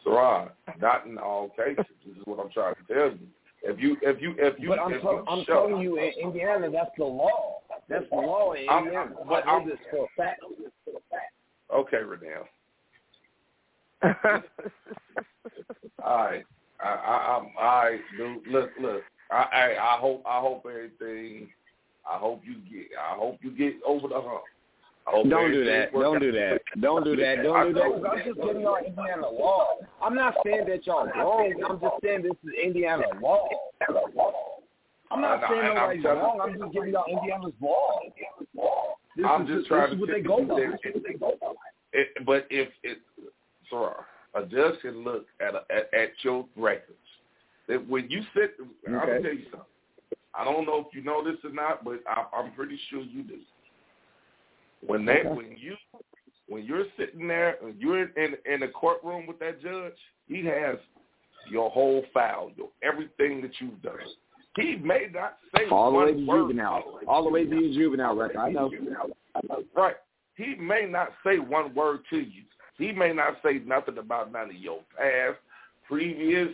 Sarah, 0.04 0.52
not 0.80 1.06
in 1.06 1.18
all 1.18 1.50
cases. 1.50 1.84
This 2.06 2.16
is 2.16 2.22
what 2.24 2.40
I'm 2.40 2.50
trying 2.50 2.74
to 2.74 2.94
tell 2.94 3.10
you. 3.10 3.18
If 3.62 3.80
you, 3.80 3.96
if 4.02 4.20
you, 4.22 4.34
if 4.38 4.54
you, 4.58 4.68
But 4.68 4.78
I'm, 4.78 4.92
you 4.92 5.24
I'm 5.28 5.44
show, 5.44 5.66
telling 5.68 5.82
you, 5.82 5.98
in 5.98 6.12
Indiana, 6.22 6.70
that's 6.70 6.90
the 6.96 7.04
law. 7.04 7.60
That's 7.88 8.04
the 8.10 8.16
law 8.16 8.52
in 8.52 8.68
I'm- 8.68 8.84
Indiana. 8.84 9.16
but 9.28 9.46
I 9.46 9.50
I'm- 9.52 9.64
know 9.66 9.70
this 9.70 9.78
for 9.90 10.04
a 10.04 10.08
fact. 10.16 10.42
okay, 11.74 11.96
Renell. 11.98 12.46
All 16.04 16.16
right, 16.24 16.44
I, 16.82 16.88
I, 16.88 17.36
I'm, 17.36 17.46
I, 17.58 17.98
dude, 18.16 18.46
look, 18.46 18.70
look. 18.80 19.02
I, 19.30 19.36
I, 19.52 19.94
I 19.94 19.98
hope, 19.98 20.22
I 20.24 20.38
hope 20.40 20.64
everything. 20.68 21.48
I 22.08 22.16
hope 22.16 22.42
you 22.44 22.54
get, 22.54 22.86
I 22.98 23.14
hope 23.16 23.38
you 23.42 23.50
get 23.50 23.74
over 23.84 24.06
the 24.08 24.14
hump. 24.20 24.44
Hope 25.10 25.28
Don't 25.28 25.52
do 25.52 25.64
that. 25.64 25.92
Don't 25.92 26.20
do 26.20 26.32
that. 26.32 26.60
Don't 26.80 27.04
do 27.04 27.16
that. 27.16 27.42
Don't 27.42 27.68
do 27.68 27.74
that. 27.74 28.10
I'm 28.10 28.24
just 28.24 28.40
giving 28.40 28.60
y'all 28.60 28.76
Indiana 28.76 29.28
law. 29.28 29.66
I'm 30.02 30.14
not 30.14 30.34
saying 30.44 30.66
that 30.68 30.86
y'all 30.86 31.06
wrong. 31.06 31.54
I'm 31.66 31.80
just 31.80 31.94
saying 32.04 32.22
this 32.22 32.32
is 32.44 32.50
Indiana 32.62 33.04
law. 33.22 33.48
I'm 35.10 35.22
not 35.22 35.40
saying 35.48 35.74
nobody's 35.74 36.04
wrong. 36.04 36.40
I'm 36.42 36.58
just 36.58 36.72
giving 36.74 36.92
y'all 36.92 37.06
Indiana's 37.08 37.54
law. 37.60 38.00
This 39.16 39.26
I'm 39.26 39.42
is, 39.42 39.48
just 39.48 39.58
this 39.60 39.68
trying 39.68 39.94
is 39.94 40.00
what 40.00 40.10
they 40.10 40.20
go 40.20 40.40
you 40.40 40.46
by. 40.46 40.60
it, 40.60 41.58
it, 41.92 42.26
but 42.26 42.46
if 42.50 42.68
it, 42.82 42.98
sorry, 43.70 43.94
a 44.34 44.44
judge 44.44 44.74
can 44.82 45.02
look 45.04 45.26
at 45.40 45.54
a, 45.54 45.62
at, 45.74 45.92
at 45.98 46.10
your 46.22 46.46
records. 46.54 46.98
That 47.66 47.88
when 47.88 48.10
you 48.10 48.22
sit, 48.34 48.56
I'm 48.86 48.92
tell 48.92 49.22
you 49.22 49.44
something. 49.50 49.60
I 50.34 50.44
don't 50.44 50.66
know 50.66 50.86
if 50.86 50.94
you 50.94 51.02
know 51.02 51.24
this 51.24 51.36
or 51.42 51.50
not, 51.50 51.82
but 51.82 52.00
I, 52.06 52.24
I'm 52.36 52.52
pretty 52.52 52.78
sure 52.90 53.00
you 53.00 53.22
do. 53.22 53.38
When 54.86 55.04
they, 55.04 55.20
Okay. 55.20 55.28
when 55.28 55.56
you, 55.58 55.76
when 56.48 56.64
you're 56.64 56.86
sitting 56.96 57.26
there, 57.28 57.56
and 57.62 57.78
you're 57.80 58.02
in 58.02 58.36
in 58.46 58.60
the 58.60 58.68
courtroom 58.68 59.26
with 59.26 59.38
that 59.40 59.60
judge, 59.60 59.92
he 60.28 60.44
has 60.46 60.76
your 61.50 61.70
whole 61.70 62.04
file, 62.14 62.50
your 62.56 62.68
everything 62.82 63.40
that 63.42 63.52
you've 63.60 63.80
done. 63.82 63.98
He 64.56 64.76
may 64.76 65.08
not 65.12 65.38
say 65.56 65.66
All 65.70 65.92
the 65.92 65.98
way 65.98 66.12
to 66.14 66.26
word. 66.26 66.42
juvenile. 66.42 67.00
All 67.06 67.22
the 67.24 67.30
way 67.30 67.44
to 67.44 67.54
your 67.54 67.72
juvenile 67.74 68.16
record. 68.16 68.38
I 68.38 68.50
know. 68.50 68.70
Right. 69.76 69.96
He 70.36 70.54
may 70.56 70.86
not 70.86 71.12
say 71.24 71.38
one 71.38 71.74
word 71.74 72.00
to 72.10 72.16
you. 72.18 72.42
He 72.76 72.92
may 72.92 73.12
not 73.12 73.38
say 73.44 73.60
nothing 73.64 73.98
about 73.98 74.32
none 74.32 74.50
of 74.50 74.56
your 74.56 74.80
past, 74.96 75.38
previous 75.86 76.48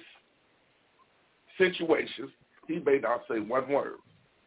situations. 1.58 2.30
He 2.66 2.78
may 2.80 2.98
not 2.98 3.22
say 3.30 3.40
one 3.40 3.68
word. 3.68 3.96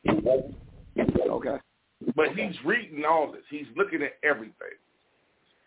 Okay. 0.08 1.58
But 2.18 2.36
he's 2.36 2.56
reading 2.66 3.06
all 3.08 3.32
this. 3.32 3.44
He's 3.50 3.68
looking 3.78 4.02
at 4.02 4.14
everything. 4.24 4.76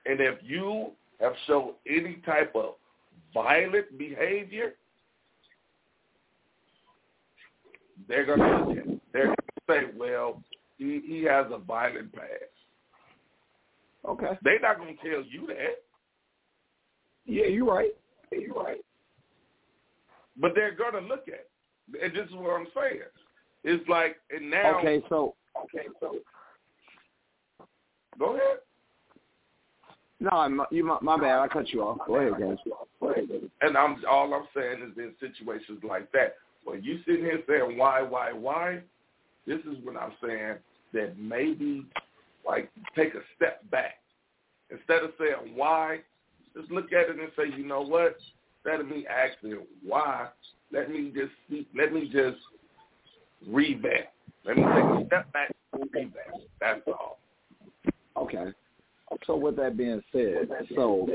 And 0.05 0.21
if 0.21 0.39
you 0.43 0.91
have 1.21 1.33
shown 1.47 1.75
any 1.89 2.17
type 2.27 2.53
of 2.57 2.75
violent 3.33 3.97
behavior, 3.97 4.73
they're 8.09 8.27
going 8.27 8.41
to 8.41 8.65
look 8.67 8.79
at 8.79 8.87
it. 8.87 9.01
They're 9.13 9.27
going 9.27 9.37
to 9.37 9.63
say, 9.69 9.81
well, 9.97 10.43
he, 10.77 11.01
he 11.07 11.23
has 11.23 11.47
a 11.53 11.59
violent 11.59 12.13
past. 12.13 12.27
Okay. 14.09 14.39
They're 14.43 14.61
not 14.61 14.79
going 14.79 14.97
to 14.97 15.03
tell 15.09 15.23
you 15.23 15.47
that. 15.47 15.85
Yeah, 17.27 17.47
you're 17.47 17.65
right. 17.65 17.93
You're 18.33 18.55
right. 18.55 18.81
But 20.37 20.53
they're 20.57 20.75
going 20.75 20.95
to 20.95 21.09
look 21.09 21.29
at 21.29 21.35
it. 21.35 21.51
And 22.03 22.13
this 22.13 22.27
is 22.29 22.35
what 22.35 22.59
I'm 22.59 22.67
saying. 22.75 23.03
It's 23.63 23.89
like, 23.89 24.17
and 24.31 24.51
now. 24.51 24.81
Okay, 24.81 25.01
so 25.09 25.35
Okay, 25.65 25.87
so. 26.01 26.17
Go 28.21 28.37
ahead. 28.37 28.59
no, 30.21 30.31
I'm, 30.31 30.61
you 30.71 30.85
my, 30.85 30.99
my 31.01 31.17
bad. 31.17 31.41
I 31.41 31.49
cut 31.49 31.71
you 31.71 31.83
off. 31.83 31.99
Go 32.07 32.17
ahead, 32.17 32.35
guys. 32.39 32.59
And 33.63 33.77
I'm 33.77 34.05
all 34.09 34.33
I'm 34.35 34.47
saying 34.55 34.93
is 34.93 34.99
in 34.99 35.15
situations 35.19 35.81
like 35.83 36.13
that, 36.13 36.37
when 36.65 36.85
you 36.85 37.01
sitting 37.07 37.25
here 37.25 37.43
saying 37.49 37.79
why, 37.79 38.03
why, 38.03 38.33
why, 38.33 38.81
this 39.47 39.61
is 39.61 39.83
what 39.83 39.97
I'm 39.97 40.13
saying 40.23 40.57
that 40.93 41.19
maybe 41.19 41.87
like 42.47 42.71
take 42.95 43.15
a 43.15 43.23
step 43.37 43.69
back. 43.71 43.95
Instead 44.71 45.03
of 45.03 45.13
saying 45.19 45.57
why, 45.57 46.01
just 46.55 46.71
look 46.71 46.93
at 46.93 47.09
it 47.09 47.19
and 47.19 47.31
say, 47.37 47.57
you 47.57 47.65
know 47.65 47.81
what? 47.81 48.17
Instead 48.63 48.81
of 48.81 48.89
me 48.89 49.07
asking 49.07 49.61
why, 49.83 50.29
let 50.71 50.91
me 50.91 51.11
just 51.15 51.33
see, 51.49 51.67
let 51.75 51.91
me 51.95 52.11
just 52.13 52.37
revamp. 53.49 54.09
Let 54.45 54.59
me 54.59 54.63
take 54.63 54.85
a 54.85 55.07
step 55.07 55.33
back 55.33 55.55
and 55.73 55.89
revamp. 55.91 56.43
That's 56.61 56.83
all. 56.87 57.20
Okay. 58.21 58.53
So 59.27 59.37
with 59.37 59.57
that 59.57 59.77
being 59.77 60.03
said, 60.13 60.49
so 60.77 61.09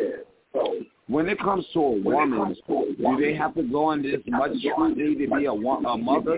when 1.07 1.30
it 1.30 1.40
comes 1.40 1.65
to 1.73 1.80
a 1.80 2.02
woman, 2.02 2.56
do 2.68 3.18
they 3.19 3.36
have 3.36 3.53
to 3.56 3.64
go 3.64 3.91
in 3.91 4.02
this 4.02 4.22
much 4.27 4.52
scrutiny 4.60 5.15
to 5.15 5.36
be 5.36 5.45
a, 5.45 5.52
a 5.52 5.98
mother? 5.98 6.38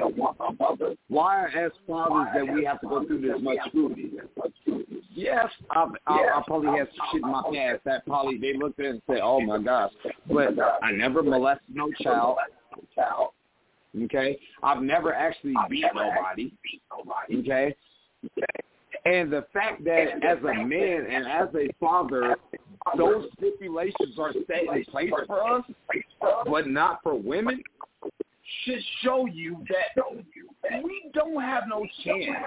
Why, 1.07 1.45
as 1.45 1.71
fathers, 1.87 2.27
that 2.35 2.53
we 2.53 2.65
have 2.65 2.81
to 2.81 2.87
go 2.87 3.05
through 3.05 3.21
this 3.21 3.41
much 3.41 3.57
scrutiny? 3.67 4.11
Yes, 5.13 5.47
I've, 5.71 5.89
I, 6.05 6.27
I 6.35 6.43
probably 6.45 6.77
had 6.77 6.89
some 6.95 7.07
shit 7.11 7.23
in 7.23 7.31
my 7.31 7.41
past 7.53 7.83
that 7.85 8.05
probably 8.05 8.37
they 8.37 8.53
looked 8.53 8.79
at 8.79 8.85
and 8.85 9.01
said, 9.07 9.19
"Oh 9.23 9.39
my 9.39 9.57
gosh," 9.57 9.91
but 10.31 10.53
I 10.83 10.91
never 10.91 11.23
molested 11.23 11.73
no 11.73 11.91
child. 12.01 12.37
Okay, 14.03 14.37
I've 14.61 14.83
never 14.83 15.13
actually 15.13 15.55
beat 15.69 15.85
nobody. 15.95 16.53
Okay, 17.33 17.75
and 19.05 19.31
the 19.31 19.45
fact 19.53 19.83
that 19.85 20.23
as 20.23 20.37
a 20.39 20.65
man 20.65 21.05
and 21.09 21.27
as 21.27 21.49
a 21.55 21.69
father, 21.79 22.35
those 22.97 23.25
stipulations 23.37 24.17
are 24.19 24.33
set 24.47 24.63
in 24.75 24.83
place 24.85 25.11
for 25.25 25.43
us, 25.43 25.63
but 26.45 26.67
not 26.67 26.99
for 27.03 27.15
women, 27.15 27.61
should 28.63 28.79
show 29.01 29.25
you 29.25 29.63
that 29.69 30.83
we 30.83 31.11
don't 31.13 31.41
have 31.41 31.63
no 31.67 31.85
chance. 32.03 32.37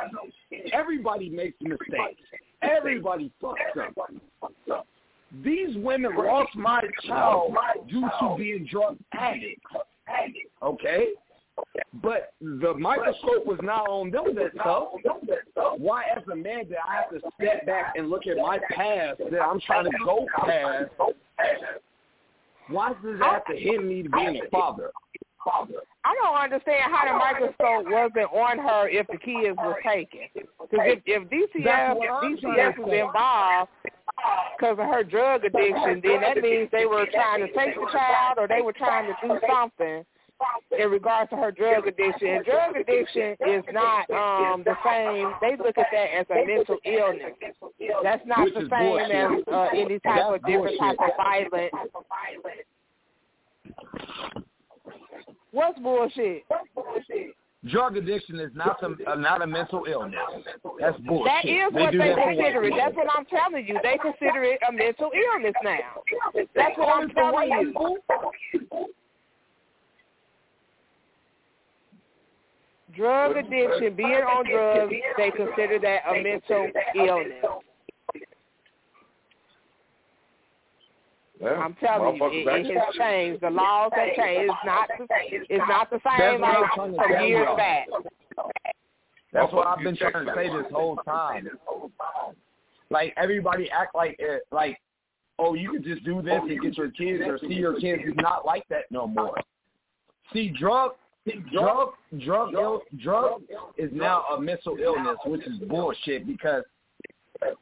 Everybody 0.72 1.28
makes 1.28 1.56
mistakes. 1.60 2.22
Everybody 2.62 3.30
fucks 3.42 3.56
up. 4.72 4.86
These 5.44 5.76
women 5.76 6.16
lost 6.16 6.54
my 6.56 6.82
child 7.06 7.54
due 7.88 8.08
to 8.20 8.34
being 8.36 8.66
drug 8.70 8.96
addicts. 9.12 9.62
Okay? 10.62 11.08
But 12.02 12.32
the 12.40 12.74
microscope 12.74 13.46
was 13.46 13.58
not 13.62 13.88
on 13.88 14.10
them 14.10 14.34
that 14.34 14.56
tough. 14.62 14.88
Why, 15.80 16.04
as 16.14 16.22
a 16.30 16.36
man, 16.36 16.68
did 16.68 16.76
I 16.76 16.96
have 16.96 17.08
to 17.10 17.20
step 17.40 17.64
back 17.64 17.94
and 17.96 18.10
look 18.10 18.26
at 18.26 18.36
my 18.36 18.58
past 18.70 19.18
that 19.30 19.40
I'm 19.40 19.58
trying 19.60 19.86
to 19.86 19.90
go 20.04 20.26
past 20.44 20.90
Why 22.68 22.90
does 22.90 22.98
it 23.02 23.22
have 23.22 23.46
to 23.46 23.56
hit 23.56 23.82
me 23.82 24.02
to 24.02 24.10
be 24.10 24.42
a 24.44 24.50
father? 24.50 24.90
I 26.04 26.14
don't 26.22 26.36
understand 26.36 26.92
how 26.92 27.06
the 27.06 27.16
microscope 27.16 27.90
wasn't 27.90 28.30
on 28.30 28.58
her 28.58 28.90
if 28.90 29.06
the 29.06 29.16
kids 29.16 29.56
were 29.56 29.78
taken. 29.82 30.28
Because 30.34 30.68
if, 30.68 31.02
if 31.06 31.22
DCF, 31.30 31.64
That's 31.64 31.98
what 31.98 32.24
I'm 32.24 32.36
DCF 32.36 32.78
was 32.78 33.08
involved 33.08 33.70
because 34.58 34.72
of 34.72 34.84
her 34.84 35.02
drug 35.02 35.46
addiction, 35.46 36.02
then 36.04 36.20
that 36.20 36.36
means 36.42 36.68
they 36.72 36.84
were 36.84 37.06
trying 37.10 37.40
to 37.40 37.46
take 37.54 37.74
the 37.74 37.88
child 37.90 38.36
or 38.36 38.46
they 38.46 38.60
were 38.60 38.74
trying 38.74 39.06
to 39.06 39.16
do 39.26 39.40
something 39.48 40.04
in 40.80 40.90
regards 40.90 41.30
to 41.30 41.36
her 41.36 41.50
drug 41.52 41.86
addiction. 41.86 42.42
Drug 42.44 42.76
addiction 42.76 43.36
is 43.46 43.64
not 43.72 44.10
um 44.10 44.64
the 44.64 44.74
same. 44.84 45.32
They 45.40 45.56
look 45.56 45.76
at 45.78 45.86
that 45.92 46.08
as 46.18 46.26
a 46.30 46.46
mental 46.46 46.78
illness. 46.84 47.32
That's 48.02 48.26
not 48.26 48.44
Which 48.44 48.54
the 48.54 48.60
same 48.60 48.68
bullshit. 48.68 49.10
as 49.10 49.30
uh, 49.52 49.66
any 49.74 49.98
type 50.00 50.02
That's 50.04 50.34
of 50.34 50.44
different 50.46 50.78
type 50.78 50.96
of 50.98 51.10
violence. 51.16 51.72
What's 55.52 55.78
bullshit? 55.80 56.44
Drug 57.68 57.96
addiction 57.98 58.40
is 58.40 58.50
not 58.54 58.78
some 58.80 58.96
uh, 59.06 59.16
not 59.16 59.42
a 59.42 59.46
mental 59.46 59.84
illness. 59.86 60.14
That's 60.80 60.98
bullshit. 61.00 61.26
That 61.26 61.44
is 61.44 61.72
they 61.74 61.80
what 61.80 61.92
do 61.92 61.98
they 61.98 62.08
that 62.08 62.24
consider 62.24 62.64
it. 62.64 62.72
That's 62.76 62.96
what 62.96 63.06
I'm 63.14 63.26
telling 63.26 63.66
you. 63.66 63.78
They 63.82 63.98
consider 63.98 64.44
it 64.44 64.60
a 64.66 64.72
mental 64.72 65.10
illness 65.12 65.52
now. 65.62 66.02
That's 66.54 66.78
what 66.78 66.88
I'm 66.88 67.02
Only 67.02 67.14
for 67.14 67.32
white 67.32 67.48
telling 67.50 67.66
you. 67.66 68.60
people? 68.60 68.86
Drug 72.96 73.36
addiction, 73.36 73.94
being 73.94 74.10
on 74.10 74.44
drugs, 74.50 74.92
they 75.16 75.30
consider 75.30 75.78
that 75.80 76.00
a 76.08 76.22
mental 76.22 76.70
illness. 76.96 77.44
Yeah, 81.40 81.48
I'm 81.52 81.74
telling 81.74 82.16
you, 82.16 82.22
motherfuckers 82.22 82.66
it, 82.66 82.66
it 82.66 82.78
has 82.78 82.94
changed. 82.96 83.42
The 83.42 83.50
laws 83.50 83.92
have 83.94 84.14
changed. 84.14 84.52
It's 84.52 84.66
not 84.66 84.88
the, 84.88 85.06
it's 85.48 85.64
not 85.68 85.90
the 85.90 86.00
same 86.04 86.40
what 86.42 86.60
like 86.60 86.70
trying 86.74 86.96
some 86.96 87.26
years 87.26 87.46
y'all. 87.46 87.56
back. 87.56 87.86
That's 89.32 89.52
what 89.52 89.66
I've 89.66 89.82
been 89.82 89.96
trying 89.96 90.26
to 90.26 90.32
say 90.34 90.48
this 90.48 90.66
whole 90.70 90.96
time. 90.96 91.48
Like 92.90 93.14
everybody 93.16 93.70
act 93.70 93.94
like 93.94 94.16
it, 94.18 94.42
like, 94.52 94.78
oh, 95.38 95.54
you 95.54 95.72
can 95.72 95.82
just 95.82 96.04
do 96.04 96.20
this 96.20 96.40
and 96.42 96.60
get 96.60 96.76
your 96.76 96.90
kids 96.90 97.22
or 97.24 97.38
see 97.38 97.54
your 97.54 97.80
kids. 97.80 98.02
It's 98.04 98.20
not 98.20 98.44
like 98.44 98.64
that 98.68 98.84
no 98.90 99.06
more. 99.06 99.34
See, 100.34 100.50
drug, 100.50 100.92
drug, 101.52 101.90
drug, 102.24 102.54
Ill, 102.54 102.82
drug 102.98 103.42
is 103.76 103.90
now 103.92 104.24
a 104.36 104.40
mental 104.40 104.76
illness, 104.82 105.16
which 105.26 105.46
is 105.46 105.58
bullshit. 105.58 106.26
Because 106.26 106.64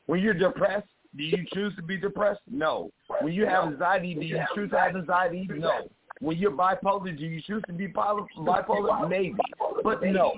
when 0.06 0.20
you're 0.20 0.34
depressed, 0.34 0.86
do 1.16 1.24
you 1.24 1.44
choose 1.52 1.74
to 1.76 1.82
be 1.82 1.96
depressed? 1.96 2.40
No. 2.50 2.90
When 3.20 3.32
you 3.32 3.46
have 3.46 3.64
anxiety, 3.64 4.14
do 4.14 4.24
you 4.24 4.40
choose 4.54 4.70
to 4.70 4.78
have 4.78 4.96
anxiety? 4.96 5.48
No. 5.50 5.88
When 6.20 6.36
you're 6.36 6.52
bipolar, 6.52 7.16
do 7.16 7.24
you 7.24 7.40
choose 7.46 7.62
to 7.66 7.72
be 7.72 7.88
bipolar? 7.88 8.26
bipolar? 8.38 9.08
Maybe, 9.08 9.36
but 9.82 10.02
no. 10.02 10.34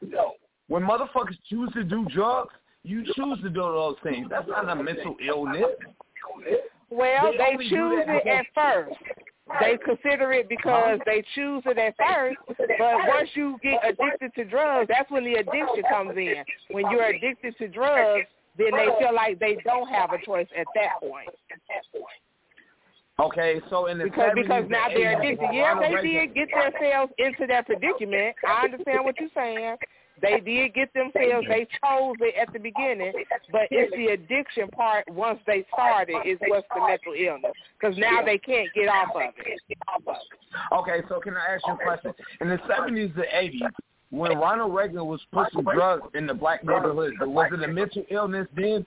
No. 0.00 0.34
When 0.68 0.82
motherfuckers 0.82 1.36
choose 1.48 1.72
to 1.74 1.84
do 1.84 2.06
drugs, 2.12 2.54
you 2.82 3.04
choose 3.04 3.40
to 3.42 3.50
do 3.50 3.60
those 3.60 3.96
things. 4.02 4.28
That's 4.30 4.48
not 4.48 4.68
a 4.68 4.82
mental 4.82 5.16
illness. 5.26 5.64
Well, 6.90 7.32
They 7.32 7.56
they, 7.56 7.68
choose 7.68 8.04
it 8.06 8.26
at 8.26 8.46
first. 8.54 8.96
They 9.60 9.78
consider 9.84 10.32
it 10.32 10.48
because 10.48 10.98
they 11.06 11.24
choose 11.34 11.62
it 11.66 11.78
at 11.78 11.94
first. 11.96 12.36
But 12.48 12.96
once 13.06 13.28
you 13.34 13.56
get 13.62 13.80
addicted 13.84 14.34
to 14.34 14.44
drugs, 14.44 14.88
that's 14.88 15.10
when 15.10 15.24
the 15.24 15.34
addiction 15.34 15.82
comes 15.88 16.16
in. 16.16 16.42
When 16.70 16.90
you're 16.90 17.06
addicted 17.06 17.56
to 17.58 17.68
drugs, 17.68 18.26
then 18.58 18.72
they 18.72 18.88
feel 18.98 19.14
like 19.14 19.38
they 19.38 19.56
don't 19.64 19.88
have 19.88 20.10
a 20.12 20.24
choice 20.24 20.48
at 20.58 20.66
that 20.74 21.00
point. 21.00 21.28
Okay, 23.18 23.60
so 23.70 23.86
in 23.86 23.98
the 23.98 24.04
Because 24.04 24.30
70s 24.30 24.42
because 24.42 24.64
now 24.68 24.88
they're 24.88 25.16
80s, 25.16 25.18
addicted. 25.20 25.48
Yeah, 25.52 25.80
they 25.80 26.02
did 26.02 26.34
get 26.34 26.48
themselves 26.50 27.12
into 27.18 27.46
that 27.46 27.66
predicament. 27.66 28.36
I 28.46 28.64
understand 28.64 29.04
what 29.04 29.14
you're 29.18 29.30
saying. 29.34 29.76
They 30.22 30.40
did 30.40 30.74
get 30.74 30.92
themselves. 30.94 31.46
They 31.48 31.66
chose 31.84 32.16
it 32.20 32.34
at 32.40 32.52
the 32.52 32.58
beginning, 32.58 33.12
but 33.52 33.62
it's 33.70 33.94
the 33.94 34.12
addiction 34.14 34.68
part. 34.68 35.04
Once 35.10 35.38
they 35.46 35.66
started, 35.72 36.16
is 36.24 36.38
what's 36.46 36.66
the 36.74 36.80
mental 36.80 37.12
illness. 37.12 37.52
Because 37.78 37.96
now 37.98 38.24
they 38.24 38.38
can't 38.38 38.68
get 38.74 38.88
off 38.88 39.14
of 39.14 39.22
it. 39.38 39.60
Okay, 40.72 41.06
so 41.08 41.20
can 41.20 41.36
I 41.36 41.54
ask 41.54 41.62
you 41.66 41.74
a 41.74 41.76
question? 41.76 42.12
In 42.40 42.48
the 42.48 42.56
70s 42.56 43.14
and 43.14 43.24
80s, 43.24 43.70
when 44.10 44.38
Ronald 44.38 44.74
Reagan 44.74 45.04
was 45.04 45.20
pushing 45.32 45.62
drugs 45.62 46.08
in 46.14 46.26
the 46.26 46.34
black 46.34 46.64
neighborhoods, 46.64 47.16
was 47.20 47.50
it 47.52 47.62
a 47.62 47.68
mental 47.68 48.04
illness 48.10 48.46
then? 48.56 48.86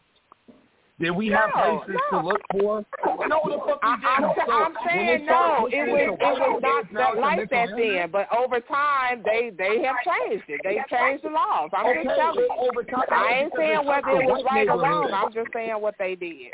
Did 1.00 1.12
we 1.12 1.28
have 1.30 1.50
No, 1.56 1.82
places 1.86 2.02
no. 2.12 2.20
to 2.22 2.28
look 2.28 2.42
for? 2.52 2.86
No, 3.28 3.40
the 3.48 3.58
fuck 3.64 3.80
we 3.82 3.96
didn't. 4.04 4.36
So 4.36 4.52
I'm 4.52 4.76
saying 4.86 5.26
no. 5.26 5.68
It 5.72 5.88
was 5.88 6.18
it 6.20 6.62
was 6.62 6.86
not 6.92 7.16
that 7.16 7.18
like 7.18 7.50
that 7.50 7.70
then. 7.76 8.12
But 8.12 8.28
over 8.36 8.60
time, 8.60 9.24
they 9.24 9.52
they 9.58 9.82
have 9.84 9.96
changed 10.04 10.44
it. 10.50 10.60
They 10.64 10.84
changed 10.92 11.24
the 11.24 11.30
laws. 11.30 11.70
I'm 11.74 11.86
Okay, 11.88 12.04
just 12.04 12.16
telling 12.16 12.40
you. 12.40 12.50
over 12.60 12.84
time, 12.84 13.08
I 13.12 13.44
ain't 13.44 13.54
saying 13.56 13.86
whether 13.88 14.10
it 14.10 14.28
was 14.28 14.44
right 14.46 14.68
or 14.68 14.82
wrong. 14.82 15.12
I'm 15.14 15.32
just 15.34 15.48
saying 15.54 15.80
what 15.80 15.96
they 15.98 16.16
did. 16.16 16.52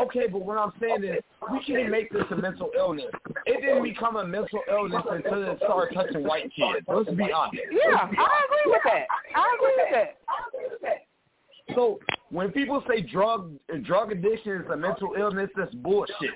Okay, 0.00 0.26
but 0.30 0.42
what 0.42 0.58
I'm 0.58 0.72
saying 0.78 1.02
is 1.02 1.24
we 1.50 1.64
can't 1.64 1.90
make 1.90 2.12
this 2.12 2.24
a 2.30 2.36
mental 2.36 2.70
illness. 2.76 3.10
It 3.46 3.60
didn't 3.60 3.82
become 3.82 4.16
a 4.16 4.26
mental 4.26 4.60
illness 4.70 5.02
until 5.10 5.50
it 5.50 5.58
started 5.64 5.94
touching 5.94 6.22
white 6.22 6.52
kids. 6.54 6.86
Let's 6.86 7.10
be 7.10 7.32
honest. 7.32 7.64
Yeah, 7.72 8.06
I 8.06 8.44
agree 8.44 8.66
with 8.66 8.82
that. 8.84 9.06
I 9.34 9.56
agree 9.56 9.74
with 9.76 9.90
that. 10.82 11.05
So 11.74 11.98
when 12.30 12.52
people 12.52 12.82
say 12.88 13.00
drug 13.00 13.52
drug 13.82 14.12
addiction 14.12 14.52
is 14.62 14.70
a 14.70 14.76
mental 14.76 15.14
illness, 15.18 15.50
that's 15.56 15.74
bullshit. 15.74 16.30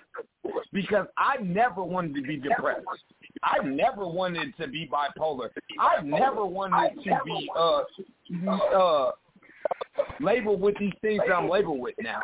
Because 0.73 1.07
I 1.17 1.37
never 1.43 1.83
wanted 1.83 2.15
to 2.17 2.23
be 2.23 2.37
depressed. 2.37 2.87
I 3.43 3.65
never 3.65 4.07
wanted 4.07 4.57
to 4.57 4.67
be 4.67 4.89
bipolar. 4.89 5.51
I 5.79 6.03
never 6.03 6.45
wanted 6.45 7.03
to 7.05 7.19
be 7.25 7.51
uh 7.57 7.83
uh 8.75 9.13
labeled 10.21 10.61
with 10.61 10.77
these 10.79 10.93
things 11.01 11.23
that 11.27 11.35
I'm 11.35 11.49
labeled 11.49 11.81
with 11.81 11.95
now. 12.01 12.21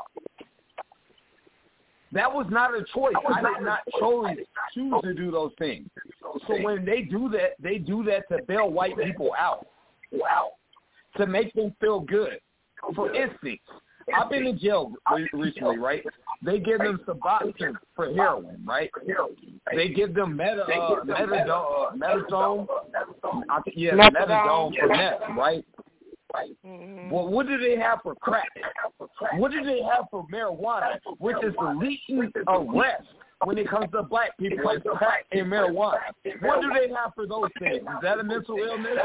That 2.12 2.33
was 2.33 2.47
not 2.51 2.74
a 2.74 2.85
choice. 2.95 3.15
I 3.28 3.43
did 3.43 3.65
not 3.65 3.81
choose 3.99 4.47
choose 4.73 4.95
to 5.03 5.15
do 5.15 5.31
those 5.31 5.53
things. 5.59 5.89
So 6.47 6.62
when 6.62 6.85
they 6.85 7.03
do 7.03 7.28
that, 7.31 7.55
they 7.61 7.78
do 7.78 8.05
that 8.05 8.28
to 8.31 8.43
bail 8.45 8.70
white 8.70 8.97
people 8.97 9.33
out. 9.39 9.66
Wow. 10.12 10.53
To 11.19 11.27
make 11.27 11.53
them 11.55 11.74
feel 11.81 12.01
good. 12.01 12.41
For 12.95 13.15
instance, 13.15 13.61
I've 14.15 14.31
been 14.31 14.47
in 14.47 14.59
jail 14.59 14.93
recently, 15.33 15.79
right? 15.79 16.05
They 16.43 16.59
give 16.61 16.79
them 16.79 17.01
Suboxone 17.07 17.75
for 17.95 18.13
heroin, 18.15 18.63
right? 18.65 18.91
They 19.75 19.89
give 19.89 20.15
them 20.15 20.37
meta, 20.37 20.65
uh, 20.65 21.05
metadone, 21.05 21.91
uh, 21.91 21.97
metadone, 21.97 22.67
I, 23.49 23.61
yeah, 23.75 23.93
Methadone. 23.93 24.15
metadone 24.15 24.81
for 24.81 24.89
meth, 24.89 25.37
right? 25.37 25.65
Mhm. 26.65 27.11
Well, 27.11 27.29
what 27.29 27.47
do 27.47 27.57
they 27.59 27.77
have 27.77 28.03
for 28.03 28.15
crack? 28.17 28.49
What 29.37 29.53
do 29.53 29.65
they 29.65 29.83
have 29.83 30.07
for 30.11 30.27
marijuana, 30.29 31.01
which 31.19 31.37
is 31.43 31.55
the 31.59 31.75
leading 31.75 32.33
arrest 32.47 33.09
when 33.45 33.59
it 33.59 33.69
comes 33.69 33.91
to 33.93 34.03
black 34.03 34.37
people? 34.37 34.69
It's 34.71 34.85
crack 34.99 35.27
and 35.33 35.47
marijuana. 35.51 36.01
What 36.41 36.61
do 36.61 36.71
they 36.75 36.89
have 36.95 37.15
for 37.15 37.27
those 37.27 37.51
things? 37.59 37.83
Is 37.83 38.01
that 38.03 38.19
a 38.21 38.25
mental 38.25 38.59
illness? 38.59 38.99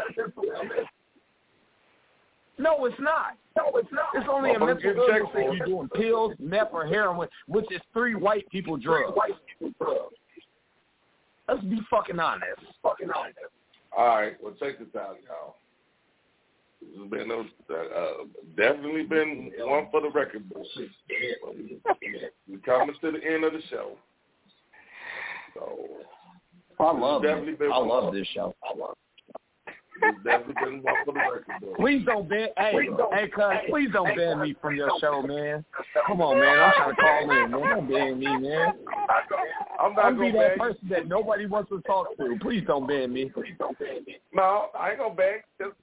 No, 2.61 2.85
it's 2.85 2.99
not. 2.99 3.37
No, 3.57 3.71
it's 3.75 3.91
not. 3.91 4.05
It's 4.13 4.27
only 4.31 4.51
a 4.51 4.53
Motherfuckers 4.53 4.65
mental 4.67 4.93
get 4.93 4.95
illness 4.97 5.21
checked 5.23 5.31
for 5.33 5.41
if 5.41 5.57
you're 5.57 5.65
doing 5.65 5.89
pills, 5.89 6.33
meth, 6.39 6.69
or 6.71 6.85
heroin, 6.85 7.27
which 7.47 7.65
is 7.71 7.81
three 7.91 8.13
white 8.15 8.47
people 8.51 8.77
drugs. 8.77 9.17
Let's 11.47 11.63
be 11.63 11.79
fucking 11.89 12.19
honest. 12.19 12.61
Fucking 12.83 13.09
honest. 13.15 13.37
All 13.97 14.05
right, 14.05 14.33
well, 14.41 14.53
check 14.59 14.79
this 14.79 14.87
out, 14.95 15.17
y'all. 15.27 15.55
This 16.81 16.99
has 16.99 17.09
been 17.09 17.29
a, 17.31 17.39
uh, 17.73 18.11
definitely 18.55 19.03
been 19.03 19.51
one 19.59 19.87
for 19.91 20.01
the 20.01 20.09
record 20.09 20.47
books. 20.49 20.67
We're 22.47 22.57
coming 22.65 22.95
to 23.01 23.11
the 23.11 23.23
end 23.23 23.43
of 23.43 23.53
the 23.53 23.61
show. 23.69 23.97
So 25.53 25.77
I 26.79 26.91
love 26.91 27.23
Definitely 27.23 27.53
it. 27.53 27.59
been 27.59 27.71
I 27.71 27.79
one. 27.79 27.89
love 27.89 28.13
this 28.13 28.27
show. 28.33 28.55
it's 28.63 28.79
definitely 30.23 30.55
been 30.63 30.83
one 30.83 30.95
for 31.05 31.13
the 31.13 31.19
record 31.19 31.61
books. 31.61 31.79
Please 31.79 32.05
don't 32.05 32.27
ban. 32.27 32.49
Hey, 32.57 32.89
hey, 33.13 33.27
cuz, 33.27 33.43
please 33.69 33.89
don't 33.93 34.15
ban 34.15 34.41
me 34.41 34.55
from 34.61 34.75
your 34.75 34.89
show, 34.99 35.21
man. 35.21 35.63
Come 36.07 36.21
on, 36.21 36.39
man. 36.39 36.59
I'm 36.59 36.73
trying 36.73 36.95
to 36.95 37.01
call 37.01 37.21
in, 37.31 37.51
man. 37.51 37.51
Don't 37.51 37.89
ban 37.89 38.19
me, 38.19 38.25
man. 38.25 38.73
I'm 39.79 39.95
not 39.95 40.05
I'm 40.05 40.17
gonna 40.17 40.31
be 40.31 40.37
that 40.37 40.57
person 40.57 40.87
that 40.89 41.07
nobody 41.07 41.45
wants 41.45 41.69
to 41.69 41.81
talk 41.81 42.15
to. 42.17 42.37
Please 42.41 42.63
don't 42.67 42.87
ban 42.87 43.11
me. 43.11 43.31
No, 44.33 44.69
I 44.77 44.91
ain't 44.91 44.99
gonna. 44.99 45.15
Just, 45.59 45.75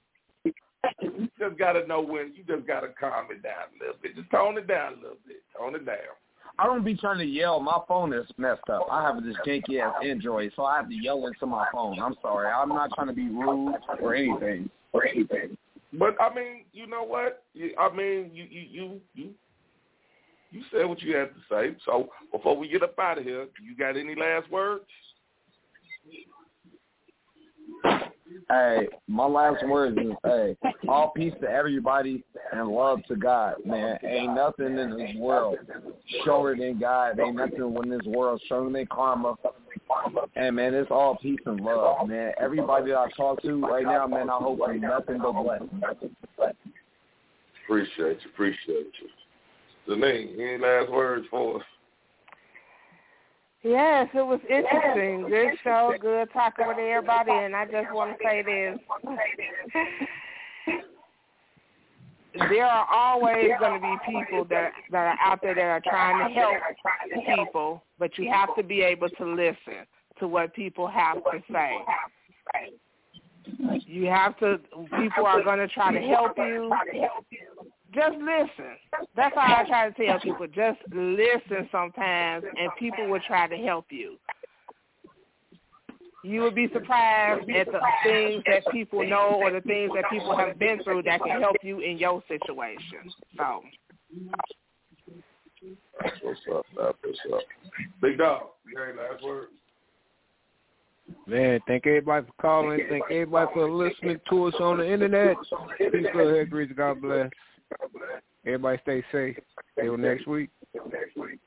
you 1.01 1.29
just 1.37 1.57
gotta 1.57 1.85
know 1.87 2.01
when. 2.01 2.33
You 2.35 2.43
just 2.47 2.65
gotta 2.67 2.87
calm 2.99 3.27
it 3.31 3.43
down 3.43 3.67
a 3.75 3.79
little 3.79 3.99
bit. 4.01 4.15
Just 4.15 4.31
tone 4.31 4.57
it 4.57 4.67
down 4.67 4.93
a 4.93 4.95
little 4.95 5.17
bit. 5.27 5.43
Tone 5.57 5.75
it 5.75 5.85
down. 5.85 6.15
I 6.59 6.65
don't 6.65 6.83
be 6.83 6.95
trying 6.95 7.19
to 7.19 7.25
yell. 7.25 7.61
My 7.61 7.79
phone 7.87 8.11
is 8.13 8.25
messed 8.37 8.69
up. 8.69 8.87
I 8.91 9.01
have 9.01 9.23
this 9.23 9.35
janky 9.47 9.79
ass 9.79 9.93
Android, 10.03 10.51
so 10.55 10.65
I 10.65 10.77
have 10.77 10.89
to 10.89 10.95
yell 10.95 11.25
into 11.27 11.45
my 11.45 11.65
phone. 11.71 11.99
I'm 11.99 12.15
sorry. 12.21 12.47
I'm 12.47 12.69
not 12.69 12.91
trying 12.95 13.07
to 13.07 13.13
be 13.13 13.29
rude 13.29 13.75
or 14.01 14.13
anything. 14.13 14.69
Or 14.91 15.05
anything. 15.05 15.57
But 15.93 16.17
I 16.21 16.33
mean, 16.33 16.65
you 16.73 16.85
know 16.85 17.03
what? 17.03 17.43
I 17.79 17.95
mean, 17.95 18.31
you 18.33 18.43
you 18.43 18.61
you 18.61 19.01
you 19.15 19.29
you 20.51 20.61
said 20.71 20.85
what 20.85 21.01
you 21.01 21.15
had 21.15 21.29
to 21.29 21.41
say. 21.49 21.77
So 21.85 22.09
before 22.31 22.57
we 22.57 22.67
get 22.67 22.83
up 22.83 22.97
out 22.99 23.19
of 23.19 23.23
here, 23.23 23.47
you 23.63 23.75
got 23.77 23.97
any 23.97 24.15
last 24.15 24.51
words? 24.51 24.83
Hey, 28.49 28.87
my 29.07 29.25
last 29.25 29.65
words 29.67 29.97
is, 29.97 30.13
hey, 30.23 30.57
all 30.87 31.11
peace 31.15 31.33
to 31.41 31.47
everybody 31.47 32.23
and 32.51 32.67
love 32.67 32.99
to 33.07 33.15
God, 33.15 33.55
man. 33.65 33.99
Ain't 34.03 34.33
nothing 34.33 34.77
in 34.77 34.97
this 34.97 35.15
world 35.15 35.57
shorter 36.23 36.55
than 36.55 36.79
God. 36.79 37.19
Ain't 37.19 37.35
nothing 37.35 37.75
in 37.83 37.89
this 37.89 38.05
world 38.05 38.41
shorter 38.47 38.71
than 38.71 38.87
karma. 38.87 39.35
And 40.35 40.55
man, 40.55 40.73
it's 40.73 40.91
all 40.91 41.15
peace 41.21 41.39
and 41.45 41.61
love, 41.61 42.07
man. 42.07 42.33
Everybody 42.39 42.91
that 42.91 42.97
I 42.97 43.09
talk 43.15 43.41
to 43.43 43.61
right 43.61 43.85
now, 43.85 44.07
man, 44.07 44.29
I 44.29 44.37
hope 44.37 44.59
for 44.59 44.73
nothing 44.73 45.19
but 45.19 45.33
blessings. 45.33 45.71
Appreciate 47.65 48.19
you, 48.23 48.29
appreciate 48.33 48.91
you. 48.99 49.09
Denise, 49.87 50.29
any 50.39 50.57
last 50.57 50.91
words 50.91 51.25
for 51.29 51.57
us? 51.57 51.63
Yes, 53.63 54.07
it 54.13 54.25
was 54.25 54.39
interesting. 54.49 55.27
Good 55.29 55.57
show, 55.63 55.93
good 55.99 56.31
talking 56.31 56.67
with 56.67 56.77
everybody, 56.77 57.31
and 57.31 57.55
I 57.55 57.65
just 57.65 57.93
want 57.93 58.17
to 58.17 58.23
say 58.23 58.41
this. 58.41 58.79
There 62.49 62.65
are 62.65 62.87
always 62.89 63.49
going 63.59 63.81
to 63.81 63.87
be 63.87 63.95
people 64.05 64.45
that 64.45 64.71
that 64.91 64.97
are 64.97 65.17
out 65.25 65.41
there 65.41 65.55
that 65.55 65.61
are 65.61 65.81
trying 65.81 66.29
to 66.29 66.39
help 66.39 66.55
people, 67.25 67.83
but 67.97 68.17
you 68.17 68.31
have 68.31 68.55
to 68.55 68.63
be 68.63 68.81
able 68.81 69.09
to 69.09 69.25
listen 69.25 69.85
to 70.19 70.27
what 70.27 70.53
people 70.53 70.87
have 70.87 71.17
to 71.17 71.43
say. 71.51 71.77
You 73.85 74.05
have 74.05 74.37
to. 74.39 74.59
People 75.01 75.25
are 75.25 75.43
going 75.43 75.59
to 75.59 75.67
try 75.67 75.91
to 75.91 75.99
help 75.99 76.37
you. 76.37 76.71
Just 77.93 78.17
listen. 78.17 78.75
That's 79.15 79.35
how 79.35 79.63
I 79.63 79.67
try 79.67 79.89
to 79.89 80.05
tell 80.05 80.19
people. 80.19 80.47
Just 80.47 80.79
listen 80.93 81.67
sometimes, 81.71 82.43
and 82.59 82.71
people 82.77 83.07
will 83.07 83.21
try 83.27 83.47
to 83.47 83.57
help 83.57 83.85
you. 83.89 84.17
You 86.23 86.41
would 86.41 86.55
be 86.55 86.67
surprised 86.73 87.49
at 87.49 87.67
the 87.67 87.79
things 88.03 88.43
that 88.45 88.71
people 88.71 89.07
know 89.07 89.39
or 89.41 89.51
the 89.51 89.61
things 89.61 89.91
that 89.95 90.09
people 90.11 90.37
have 90.37 90.59
been 90.59 90.83
through 90.83 91.03
that 91.03 91.21
can 91.21 91.39
help 91.39 91.55
you 91.63 91.79
in 91.79 91.97
your 91.97 92.21
situation. 92.27 93.11
So. 93.37 93.61
That's 96.01 96.15
what's 96.21 96.39
up. 96.53 96.65
That's 96.77 96.97
what's 97.03 97.19
up. 97.33 97.41
Big 98.01 98.17
dog, 98.17 98.41
you 98.67 98.75
got 98.75 99.11
last 99.11 99.23
words? 99.23 99.51
Man, 101.25 101.59
thank 101.67 101.87
everybody 101.87 102.25
for 102.25 102.33
calling. 102.41 102.81
Thank 102.89 103.03
everybody 103.05 103.49
for 103.53 103.71
listening 103.71 104.19
to 104.29 104.45
us 104.45 104.53
on 104.59 104.77
the 104.77 104.91
internet. 104.91 105.37
Peace, 105.77 106.05
love, 106.13 106.35
head 106.35 106.49
grease. 106.49 106.71
God 106.75 107.01
bless. 107.01 107.29
Everybody 108.45 108.79
stay 108.83 109.03
safe. 109.11 109.37
Till 109.79 109.97
next 109.97 110.27
week. 110.27 110.49
Next 110.73 111.15
week. 111.15 111.39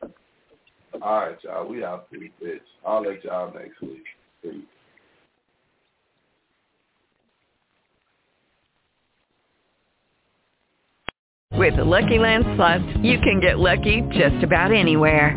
All 1.00 1.26
right, 1.26 1.38
y'all. 1.42 1.66
We 1.66 1.84
out 1.84 2.08
for 2.10 2.16
bitch. 2.16 2.60
I'll 2.86 3.02
let 3.02 3.24
y'all 3.24 3.52
next 3.54 3.80
week. 3.80 4.04
Peace. 4.42 4.62
With 11.52 11.76
the 11.76 11.84
Lucky 11.84 12.18
Land 12.18 12.44
Slots, 12.56 12.84
you 13.02 13.18
can 13.20 13.38
get 13.40 13.58
lucky 13.58 14.02
just 14.10 14.42
about 14.42 14.72
anywhere. 14.72 15.36